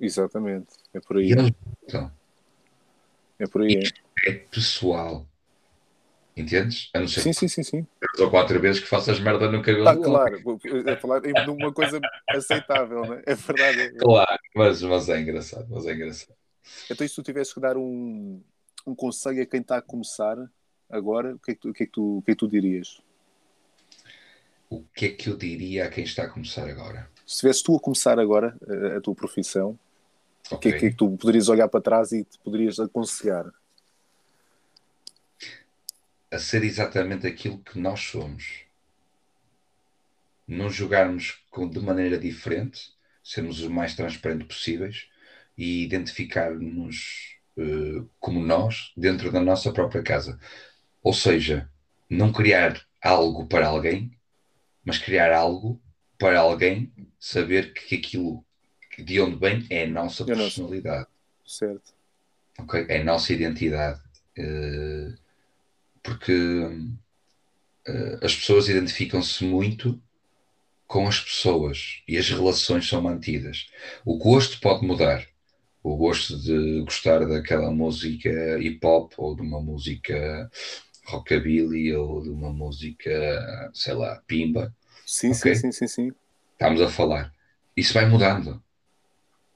Exatamente, 0.00 0.68
é 0.94 1.00
por 1.00 1.18
aí. 1.18 1.28
E 1.28 1.32
eles 1.32 1.52
voltam. 1.64 2.12
É 3.38 3.46
por 3.46 3.62
aí. 3.62 3.78
Isto 3.78 4.00
é 4.26 4.32
pessoal. 4.32 5.26
Entendes? 6.36 6.88
A 6.94 7.00
não 7.00 7.08
ser 7.08 7.20
sim, 7.20 7.32
sim, 7.32 7.48
sim, 7.48 7.62
sim. 7.64 7.86
Três 7.98 8.20
ou 8.20 8.30
quatro 8.30 8.60
vezes 8.60 8.80
que 8.80 8.86
faças 8.86 9.18
merda 9.18 9.50
no 9.50 9.60
cabelo. 9.60 9.88
Ah, 9.88 9.96
claro, 9.96 10.60
é 10.86 10.96
falar 10.96 11.20
de 11.20 11.50
uma 11.50 11.72
coisa 11.72 12.00
aceitável, 12.28 13.04
não 13.04 13.14
é? 13.14 13.22
É 13.26 13.34
verdade. 13.34 13.96
Claro, 13.96 14.40
mas, 14.54 14.80
mas 14.82 15.08
é 15.08 15.20
engraçado, 15.20 15.66
mas 15.68 15.84
é 15.84 15.94
engraçado. 15.94 16.36
Então, 16.88 17.04
e 17.04 17.08
se 17.08 17.14
tu 17.16 17.24
tivesse 17.24 17.52
que 17.52 17.60
dar 17.60 17.76
um, 17.76 18.40
um 18.86 18.94
conselho 18.94 19.42
a 19.42 19.46
quem 19.46 19.60
está 19.60 19.78
a 19.78 19.82
começar 19.82 20.36
agora, 20.88 21.34
o 21.34 21.38
que 21.40 21.50
é 21.50 21.54
que 21.54 21.60
tu, 21.60 21.70
o 21.70 21.72
que 21.72 21.82
é 21.82 21.86
que 21.86 21.92
tu, 21.92 22.18
o 22.18 22.22
que 22.22 22.30
é 22.30 22.34
que 22.34 22.38
tu 22.38 22.48
dirias? 22.48 23.00
O 24.70 24.84
que 24.94 25.06
é 25.06 25.08
que 25.08 25.28
eu 25.28 25.36
diria 25.36 25.86
a 25.86 25.88
quem 25.88 26.04
está 26.04 26.24
a 26.24 26.28
começar 26.28 26.68
agora? 26.68 27.10
Se 27.28 27.34
estivesse 27.34 27.62
tu 27.62 27.76
a 27.76 27.80
começar 27.80 28.18
agora 28.18 28.56
a, 28.66 28.96
a 28.96 29.00
tua 29.02 29.14
profissão, 29.14 29.78
okay. 30.50 30.56
o 30.56 30.58
que 30.58 30.68
é, 30.68 30.80
que 30.80 30.86
é 30.86 30.90
que 30.90 30.96
tu 30.96 31.14
poderias 31.14 31.50
olhar 31.50 31.68
para 31.68 31.82
trás 31.82 32.10
e 32.10 32.24
te 32.24 32.38
poderias 32.38 32.80
aconselhar? 32.80 33.52
A 36.30 36.38
ser 36.38 36.64
exatamente 36.64 37.26
aquilo 37.26 37.58
que 37.58 37.78
nós 37.78 38.00
somos. 38.00 38.62
Não 40.46 40.70
jogarmos 40.70 41.44
com, 41.50 41.68
de 41.68 41.78
maneira 41.80 42.16
diferente, 42.16 42.94
sermos 43.22 43.60
o 43.60 43.68
mais 43.68 43.94
transparente 43.94 44.46
possíveis 44.46 45.06
e 45.54 45.84
identificar-nos 45.84 47.36
uh, 47.58 48.08
como 48.18 48.40
nós 48.40 48.90
dentro 48.96 49.30
da 49.30 49.40
nossa 49.40 49.70
própria 49.70 50.02
casa. 50.02 50.40
Ou 51.02 51.12
seja, 51.12 51.70
não 52.08 52.32
criar 52.32 52.82
algo 53.02 53.46
para 53.46 53.66
alguém, 53.66 54.18
mas 54.82 54.96
criar 54.96 55.30
algo 55.30 55.78
para 56.18 56.40
alguém 56.40 56.92
saber 57.18 57.72
que 57.72 57.94
aquilo 57.96 58.44
de 58.98 59.20
onde 59.20 59.36
vem 59.36 59.64
é 59.70 59.84
a 59.84 59.88
nossa 59.88 60.24
personalidade. 60.24 61.06
Certo. 61.46 61.94
Ok? 62.58 62.86
É 62.88 63.00
a 63.00 63.04
nossa 63.04 63.32
identidade. 63.32 64.00
Uh, 64.36 65.16
porque 66.02 66.32
uh, 66.32 68.24
as 68.24 68.34
pessoas 68.34 68.68
identificam-se 68.68 69.44
muito 69.44 70.00
com 70.86 71.06
as 71.06 71.20
pessoas 71.20 72.02
e 72.08 72.16
as 72.16 72.28
relações 72.28 72.88
são 72.88 73.02
mantidas. 73.02 73.68
O 74.04 74.16
gosto 74.16 74.58
pode 74.60 74.86
mudar. 74.86 75.26
O 75.82 75.96
gosto 75.96 76.36
de 76.36 76.82
gostar 76.82 77.24
daquela 77.26 77.70
música 77.70 78.58
hip 78.58 78.84
hop 78.84 79.12
ou 79.16 79.36
de 79.36 79.42
uma 79.42 79.60
música 79.60 80.50
rockabilly 81.04 81.94
ou 81.94 82.22
de 82.22 82.30
uma 82.30 82.52
música, 82.52 83.70
sei 83.72 83.94
lá, 83.94 84.20
pimba. 84.26 84.74
Sim, 85.08 85.30
okay? 85.30 85.54
sim, 85.54 85.72
sim, 85.72 85.72
sim, 85.72 85.88
sim. 85.88 86.12
Estamos 86.52 86.82
a 86.82 86.88
falar. 86.90 87.32
Isso 87.74 87.94
vai 87.94 88.04
mudando. 88.04 88.62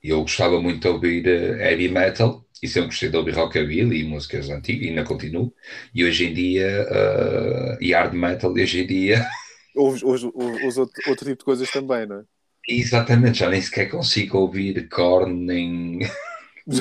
Eu 0.02 0.22
gostava 0.22 0.58
muito 0.62 0.80
de 0.80 0.88
ouvir 0.88 1.26
uh, 1.26 1.60
heavy 1.60 1.88
metal 1.88 2.42
e 2.62 2.66
sempre 2.66 2.88
gostei 2.88 3.10
de 3.10 3.16
ouvir 3.18 3.34
rockabilly 3.34 4.00
e 4.00 4.04
músicas 4.04 4.48
antigas 4.48 4.86
e 4.86 4.88
ainda 4.88 5.04
continuo. 5.04 5.52
E 5.94 6.06
hoje 6.06 6.26
em 6.26 6.32
dia, 6.32 6.86
uh, 6.88 7.82
e 7.82 7.92
hard 7.92 8.14
metal, 8.14 8.50
hoje 8.50 8.80
em 8.80 8.86
dia. 8.86 9.26
Ouves, 9.76 10.02
ouves, 10.02 10.24
ouves 10.24 10.76
outro, 10.76 11.02
outro 11.08 11.24
tipo 11.26 11.38
de 11.38 11.44
coisas 11.44 11.70
também, 11.70 12.06
não 12.06 12.20
é? 12.20 12.22
Exatamente, 12.68 13.38
já 13.38 13.48
nem 13.48 13.60
sequer 13.60 13.90
consigo 13.90 14.38
ouvir 14.38 14.88
Korn 14.88 15.34
nem. 15.34 16.00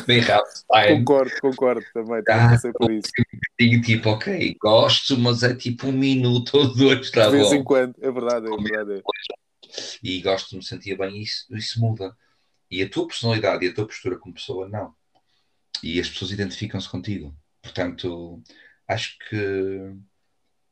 Nem 0.08 0.20
Rammstein. 0.20 1.00
Concordo, 1.00 1.32
concordo 1.42 1.86
também. 1.94 2.24
Ah, 2.30 2.58
por 2.78 2.92
isso. 2.92 3.10
Digo 3.60 3.84
tipo, 3.84 4.10
ok, 4.10 4.58
gosto, 4.60 5.18
mas 5.18 5.44
é 5.44 5.56
tipo 5.56 5.88
um 5.88 5.92
minuto 5.92 6.58
ou 6.58 6.74
dois, 6.76 7.02
está 7.02 7.26
De 7.26 7.32
vez 7.32 7.50
bom. 7.50 7.56
em 7.56 7.64
quando, 7.64 7.96
é 8.02 8.12
verdade, 8.12 8.46
é 8.48 8.58
verdade. 8.58 9.04
E 10.04 10.22
gosto 10.22 10.50
de 10.50 10.58
me 10.58 10.64
sentir 10.64 10.98
bem 10.98 11.18
e 11.18 11.24
isso, 11.24 11.46
isso 11.56 11.80
muda. 11.80 12.16
E 12.70 12.82
a 12.82 12.90
tua 12.90 13.08
personalidade 13.08 13.66
e 13.66 13.70
a 13.70 13.74
tua 13.74 13.86
postura 13.86 14.18
como 14.18 14.34
pessoa, 14.34 14.68
não. 14.68 14.94
E 15.84 16.00
as 16.00 16.10
pessoas 16.10 16.32
identificam-se 16.32 16.90
contigo. 16.90 17.36
Portanto, 17.62 18.42
acho 18.88 19.18
que 19.30 19.94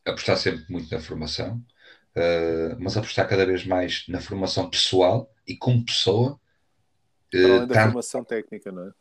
apostar 0.06 0.38
sempre 0.38 0.66
muito 0.70 0.94
na 0.94 1.00
formação, 1.00 1.64
uh, 2.16 2.76
mas 2.80 2.98
apostar 2.98 3.28
cada 3.28 3.46
vez 3.46 3.66
mais 3.66 4.06
na 4.08 4.20
formação 4.20 4.70
pessoal 4.70 5.32
e 5.48 5.56
como 5.56 5.86
pessoa. 5.86 6.40
Uh, 7.34 7.46
além 7.46 7.68
da 7.68 7.76
tanto... 7.76 7.86
formação 7.86 8.24
técnica, 8.24 8.72
não 8.72 8.88
é? 8.88 8.92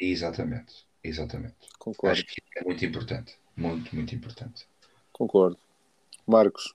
Exatamente, 0.00 0.86
exatamente. 1.02 1.56
Concordo. 1.78 2.12
Acho 2.12 2.24
que 2.24 2.42
é 2.56 2.64
muito 2.64 2.84
importante. 2.84 3.36
Muito, 3.56 3.94
muito 3.94 4.14
importante. 4.14 4.66
Concordo. 5.12 5.58
Marcos, 6.26 6.74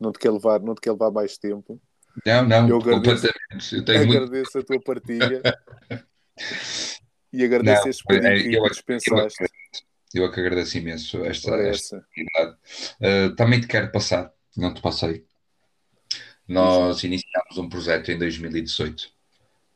não 0.00 0.12
te 0.12 0.18
quer 0.18 0.30
levar, 0.30 0.60
não 0.60 0.74
te 0.74 0.80
quer 0.80 0.92
levar 0.92 1.10
mais 1.10 1.38
tempo. 1.38 1.80
Não, 2.26 2.44
não, 2.46 2.68
eu 2.68 2.78
agradeço, 2.78 3.26
eu 3.76 3.82
agradeço 3.82 4.50
muito... 4.54 4.58
a 4.58 4.62
tua 4.64 4.80
partilha 4.80 5.42
e 7.32 7.44
agradeço 7.44 7.82
não, 7.82 7.90
este 7.90 8.04
pedido 8.04 8.26
é, 8.26 8.42
que 8.42 8.54
eu, 8.54 8.62
dispensaste. 8.64 9.42
Eu, 10.14 10.24
eu 10.24 10.28
é 10.28 10.34
que 10.34 10.40
agradeço 10.40 10.78
imenso 10.78 11.24
esta, 11.24 11.54
esta 11.56 11.96
oportunidade. 11.98 12.56
Uh, 13.00 13.36
também 13.36 13.60
te 13.60 13.68
quero 13.68 13.92
passar, 13.92 14.32
não 14.56 14.74
te 14.74 14.80
passei. 14.80 15.24
Nós 16.48 17.04
iniciámos 17.04 17.58
um 17.58 17.68
projeto 17.68 18.10
em 18.10 18.18
2018 18.18 19.10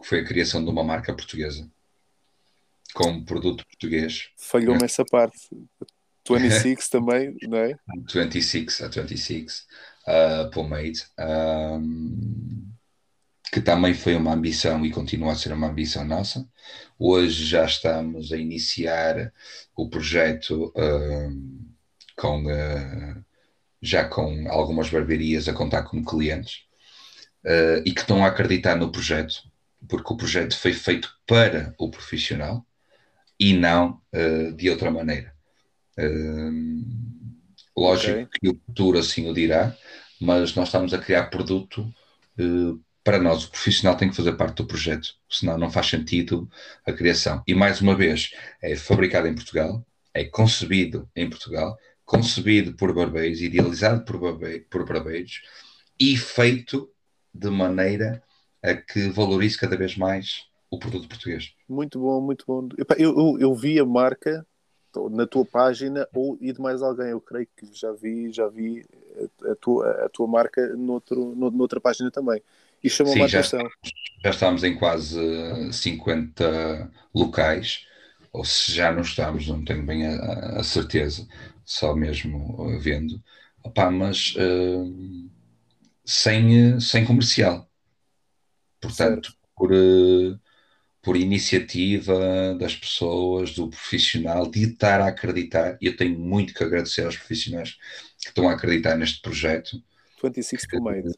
que 0.01 0.09
foi 0.09 0.21
a 0.21 0.25
criação 0.25 0.65
de 0.65 0.71
uma 0.71 0.83
marca 0.83 1.15
portuguesa 1.15 1.71
com 2.95 3.09
um 3.09 3.25
produto 3.25 3.67
português. 3.67 4.29
Falhou-me 4.37 4.85
essa 4.85 5.05
parte. 5.05 5.39
26 6.29 6.89
também, 6.89 7.37
não 7.43 7.59
é? 7.59 7.77
26, 8.09 8.83
a 8.83 8.89
26 8.89 9.67
uh, 10.07 10.51
Pomade, 10.51 11.05
um, 11.19 12.71
que 13.53 13.61
também 13.61 13.93
foi 13.93 14.15
uma 14.15 14.33
ambição 14.33 14.85
e 14.87 14.91
continua 14.91 15.33
a 15.33 15.35
ser 15.35 15.53
uma 15.53 15.69
ambição 15.69 16.05
nossa. 16.05 16.49
Hoje 16.99 17.45
já 17.45 17.65
estamos 17.65 18.33
a 18.33 18.37
iniciar 18.37 19.33
o 19.77 19.89
projeto 19.89 20.73
um, 20.77 21.69
com, 22.17 22.45
uh, 22.45 23.25
já 23.81 24.05
com 24.05 24.49
algumas 24.49 24.89
barbearias 24.89 25.49
a 25.49 25.53
contar 25.53 25.83
como 25.83 26.05
clientes 26.05 26.63
uh, 27.45 27.83
e 27.85 27.93
que 27.93 28.01
estão 28.01 28.25
a 28.25 28.29
acreditar 28.29 28.77
no 28.77 28.93
projeto, 28.93 29.43
porque 29.89 30.13
o 30.13 30.17
projeto 30.17 30.57
foi 30.57 30.73
feito 30.73 31.13
para 31.27 31.75
o 31.79 31.91
profissional 31.91 32.65
e 33.39 33.55
não 33.55 34.01
uh, 34.13 34.53
de 34.53 34.71
outra 34.71 34.91
maneira. 34.91 35.35
Uh, 35.99 36.85
lógico 37.77 38.21
okay. 38.23 38.27
que 38.41 38.49
o 38.49 38.61
futuro 38.67 38.99
assim 38.99 39.29
o 39.29 39.35
dirá, 39.35 39.77
mas 40.21 40.55
nós 40.55 40.69
estamos 40.69 40.95
a 40.95 40.99
criar 40.99 41.25
produto 41.25 41.83
uh, 42.39 42.81
para 43.03 43.19
nós. 43.19 43.45
O 43.45 43.51
profissional 43.51 43.97
tem 43.97 44.09
que 44.09 44.17
fazer 44.17 44.33
parte 44.35 44.57
do 44.57 44.67
projeto, 44.67 45.15
senão 45.29 45.59
não 45.59 45.71
faz 45.71 45.87
sentido 45.87 46.49
a 46.87 46.93
criação. 46.93 47.43
E 47.47 47.55
mais 47.55 47.81
uma 47.81 47.97
vez, 47.97 48.33
é 48.61 48.77
fabricado 48.77 49.27
em 49.27 49.35
Portugal, 49.35 49.85
é 50.15 50.25
concebido 50.25 51.09
em 51.17 51.29
Portugal, 51.29 51.77
concebido 52.05 52.75
por 52.75 52.95
barbeiros, 52.95 53.41
idealizado 53.41 54.05
por, 54.05 54.19
barbe 54.19 54.61
por 54.71 54.87
barbeiros 54.87 55.43
e 55.99 56.17
feito 56.17 56.91
de 57.33 57.49
maneira 57.49 58.23
a 58.63 58.75
que 58.75 59.09
valorize 59.09 59.59
cada 59.59 59.77
vez 59.77 59.97
mais 59.97 60.45
o 60.73 60.79
produto 60.79 61.07
português. 61.07 61.53
Muito 61.69 62.01
bom, 62.01 62.19
muito 62.23 62.47
bom. 62.47 62.67
Eu, 62.97 63.15
eu, 63.15 63.39
eu 63.39 63.55
vi 63.55 63.79
a 63.79 63.85
marca 63.85 64.45
na 65.11 65.27
tua 65.27 65.45
página 65.45 66.09
ou 66.15 66.39
e 66.41 66.51
de 66.51 66.61
mais 66.61 66.81
alguém. 66.83 67.11
Eu 67.11 67.21
creio 67.21 67.47
que 67.55 67.69
já 67.75 67.93
vi, 67.93 68.33
já 68.33 68.49
vi 68.49 68.83
a, 69.51 69.55
tua, 69.57 69.91
a 70.07 70.09
tua 70.09 70.27
marca 70.27 70.75
noutro, 70.75 71.35
noutra 71.35 71.79
página 71.79 72.11
também. 72.11 72.43
E 72.83 72.89
chamou-me 72.89 73.23
a 73.23 73.27
atenção. 73.27 73.61
Já 74.25 74.31
estamos 74.31 74.65
em 74.65 74.75
quase 74.79 75.21
50 75.73 76.91
locais, 77.15 77.87
ou 78.33 78.43
se 78.43 78.73
já 78.73 78.91
não 78.91 79.03
estamos, 79.03 79.47
não 79.47 79.63
tenho 79.63 79.85
bem 79.85 80.07
a, 80.07 80.61
a 80.61 80.65
certeza, 80.65 81.29
só 81.67 81.95
mesmo 81.95 82.81
vendo. 82.81 83.23
Opa, 83.63 83.91
mas 83.91 84.35
uh, 84.37 85.31
sem, 86.03 86.81
sem 86.81 87.05
comercial. 87.05 87.69
Portanto, 88.81 89.27
certo. 89.27 89.39
por. 89.55 89.71
Uh, 89.71 90.41
por 91.03 91.17
iniciativa 91.17 92.55
das 92.55 92.77
pessoas, 92.77 93.55
do 93.55 93.69
profissional, 93.69 94.49
de 94.49 94.63
estar 94.71 95.01
a 95.01 95.09
acreditar, 95.09 95.77
e 95.81 95.87
eu 95.87 95.97
tenho 95.97 96.17
muito 96.17 96.55
que 96.55 96.63
agradecer 96.63 97.05
aos 97.05 97.17
profissionais 97.17 97.77
que 98.21 98.29
estão 98.29 98.49
a 98.49 98.53
acreditar 98.53 98.97
neste 98.97 99.21
projeto. 99.21 99.83
26 100.23 100.67
por 100.69 100.81
meio. 100.81 101.13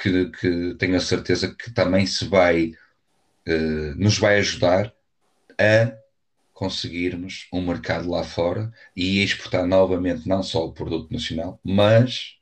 Que, 0.00 0.30
que 0.30 0.74
tenho 0.78 0.96
a 0.96 1.00
certeza 1.00 1.52
que 1.54 1.72
também 1.72 2.06
se 2.06 2.26
vai, 2.26 2.72
uh, 3.48 3.94
nos 3.96 4.18
vai 4.18 4.38
ajudar 4.38 4.92
a 5.58 5.96
conseguirmos 6.52 7.48
um 7.52 7.64
mercado 7.64 8.10
lá 8.10 8.22
fora 8.22 8.70
e 8.94 9.22
exportar 9.22 9.66
novamente 9.66 10.28
não 10.28 10.42
só 10.42 10.66
o 10.66 10.72
produto 10.72 11.10
nacional, 11.12 11.58
mas 11.64 12.36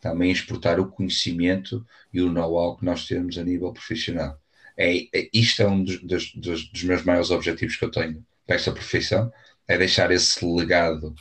também 0.00 0.30
exportar 0.30 0.78
o 0.78 0.90
conhecimento 0.90 1.84
e 2.12 2.20
o 2.20 2.30
know-how 2.30 2.76
que 2.76 2.84
nós 2.84 3.06
temos 3.06 3.36
a 3.38 3.44
nível 3.44 3.72
profissional. 3.72 4.41
É, 4.82 5.08
é 5.12 5.28
isto 5.32 5.62
é 5.62 5.68
um 5.68 5.84
dos, 5.84 6.00
dos, 6.02 6.32
dos, 6.66 6.82
meus 6.82 7.04
maiores 7.04 7.30
objetivos 7.30 7.76
que 7.76 7.84
eu 7.84 7.90
tenho 7.90 8.24
para 8.46 8.56
esta 8.56 8.72
profissão, 8.72 9.32
é 9.68 9.78
deixar 9.78 10.10
esse 10.10 10.44
legado 10.44 11.14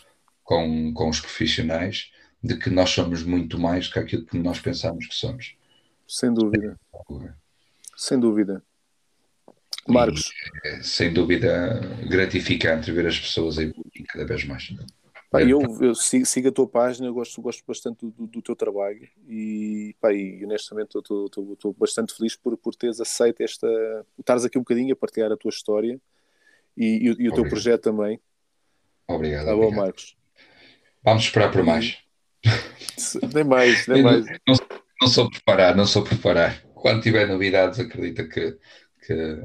com, 0.44 0.94
com 0.94 1.10
os 1.10 1.20
profissionais 1.20 2.12
de 2.44 2.58
que 2.58 2.70
nós 2.70 2.90
somos 2.90 3.22
muito 3.24 3.60
mais 3.60 3.88
do 3.88 3.94
que 3.94 4.00
aquilo 4.00 4.26
que 4.26 4.38
nós 4.40 4.60
pensamos 4.60 5.06
que 5.06 5.14
somos. 5.14 5.56
Sem 6.08 6.34
dúvida. 6.34 6.80
Sem 7.96 8.20
dúvida. 8.20 8.64
Marcos. 9.88 10.32
E, 10.64 10.68
é, 10.68 10.84
sem 10.84 11.14
dúvida 11.14 11.80
gratificante 12.10 12.92
ver 12.92 13.06
as 13.06 13.20
pessoas 13.20 13.58
evoluírem 13.58 14.06
cada 14.08 14.26
vez 14.26 14.44
mais. 14.44 14.74
Pá, 15.32 15.41
eu, 15.41 15.62
eu 15.80 15.95
sigo, 15.95 16.26
sigo, 16.26 16.49
a 16.49 16.52
tua 16.52 16.68
página, 16.68 17.08
eu 17.08 17.14
gosto, 17.14 17.41
gosto 17.41 17.64
bastante 17.66 18.06
do, 18.06 18.28
do 18.28 18.41
teu 18.41 18.53
trabalho 18.53 19.08
e, 19.30 19.95
pá, 20.02 20.12
e 20.12 20.44
honestamente 20.44 20.98
estou 20.98 21.74
bastante 21.78 22.14
feliz 22.14 22.36
por, 22.36 22.58
por 22.58 22.76
teres 22.76 22.99
aceito 22.99 23.41
esta. 23.41 23.66
estares 24.20 24.44
aqui 24.44 24.58
um 24.58 24.62
bocadinho 24.62 24.91
a 24.91 24.95
partilhar 24.95 25.32
a 25.32 25.38
tua 25.38 25.48
história 25.48 25.98
e, 26.76 26.86
e, 26.86 27.24
e 27.24 27.30
o 27.30 27.34
teu 27.34 27.48
projeto 27.48 27.84
também. 27.84 28.20
Obrigado. 29.08 29.45
Tá 29.45 29.56
bom, 29.56 29.72
Marcos. 29.72 30.18
Vamos 31.02 31.24
esperar 31.24 31.49
por 31.49 31.64
mais. 31.64 31.98
nem 33.34 33.45
mais, 33.45 33.88
nem 33.88 34.03
mais. 34.03 34.26
Não, 34.26 34.56
não 35.02 35.08
sou 35.08 35.30
preparar, 35.30 35.78
não 35.78 35.86
sou 35.86 36.03
preparar. 36.03 36.62
Quando 36.74 37.02
tiver 37.02 37.26
novidades, 37.26 37.80
acredita 37.80 38.28
que, 38.28 38.60
que, 39.06 39.41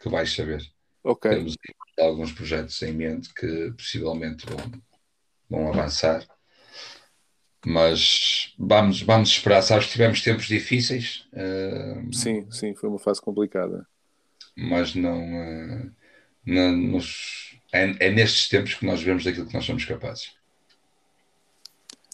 que 0.00 0.08
vais 0.08 0.34
saber. 0.34 0.62
Ok. 1.02 1.30
Temos 1.30 1.56
alguns 2.00 2.32
projetos 2.32 2.80
em 2.80 2.92
mente 2.92 3.32
que 3.34 3.70
possivelmente 3.76 4.46
vão, 4.46 4.56
vão 5.48 5.68
avançar. 5.68 6.26
Mas 7.66 8.54
vamos, 8.58 9.00
vamos 9.02 9.30
esperar. 9.30 9.62
Sabes 9.62 9.90
tivemos 9.90 10.22
tempos 10.22 10.46
difíceis. 10.46 11.26
Uh, 11.32 12.12
sim, 12.12 12.46
sim, 12.50 12.74
foi 12.74 12.88
uma 12.88 12.98
fase 12.98 13.20
complicada. 13.20 13.86
Mas 14.56 14.94
não. 14.94 15.18
Uh, 15.18 15.90
não 16.46 16.76
nos, 16.76 17.58
é, 17.72 18.06
é 18.06 18.10
nestes 18.10 18.48
tempos 18.48 18.74
que 18.74 18.84
nós 18.84 19.02
vemos 19.02 19.24
daquilo 19.24 19.46
que 19.46 19.54
nós 19.54 19.64
somos 19.64 19.84
capazes. 19.84 20.32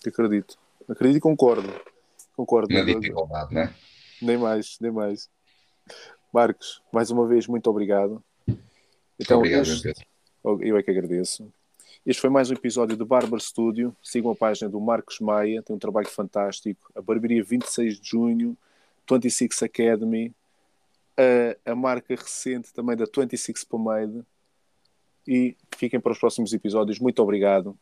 Acredito. 0.06 0.56
Acredito 0.88 1.18
e 1.18 1.20
concordo. 1.20 1.68
Concordo. 2.36 2.72
Na 2.72 2.82
dificuldade, 2.82 3.54
não 3.54 3.62
é? 3.62 3.74
Nem 4.22 4.38
mais, 4.38 4.78
nem 4.80 4.90
mais. 4.90 5.28
Marcos, 6.32 6.80
mais 6.92 7.10
uma 7.10 7.26
vez, 7.26 7.46
muito 7.46 7.68
obrigado. 7.68 8.22
Então, 9.18 9.38
obrigado, 9.38 9.62
este... 9.62 9.92
Eu 10.42 10.76
é 10.76 10.82
que 10.82 10.90
agradeço. 10.90 11.52
Este 12.04 12.22
foi 12.22 12.30
mais 12.30 12.50
um 12.50 12.54
episódio 12.54 12.96
do 12.96 13.04
Barber 13.04 13.38
Studio. 13.38 13.94
Sigam 14.02 14.30
a 14.30 14.34
página 14.34 14.70
do 14.70 14.80
Marcos 14.80 15.20
Maia, 15.20 15.62
tem 15.62 15.76
um 15.76 15.78
trabalho 15.78 16.08
fantástico. 16.08 16.90
A 16.94 17.02
Barbearia 17.02 17.44
26 17.44 18.00
de 18.00 18.08
junho, 18.08 18.56
26 19.08 19.62
Academy, 19.62 20.34
a, 21.14 21.72
a 21.72 21.74
marca 21.74 22.14
recente 22.14 22.72
também 22.72 22.96
da 22.96 23.04
26 23.04 23.64
Pomade. 23.64 24.24
E 25.28 25.54
fiquem 25.76 26.00
para 26.00 26.12
os 26.12 26.18
próximos 26.18 26.54
episódios. 26.54 26.98
Muito 26.98 27.22
obrigado. 27.22 27.78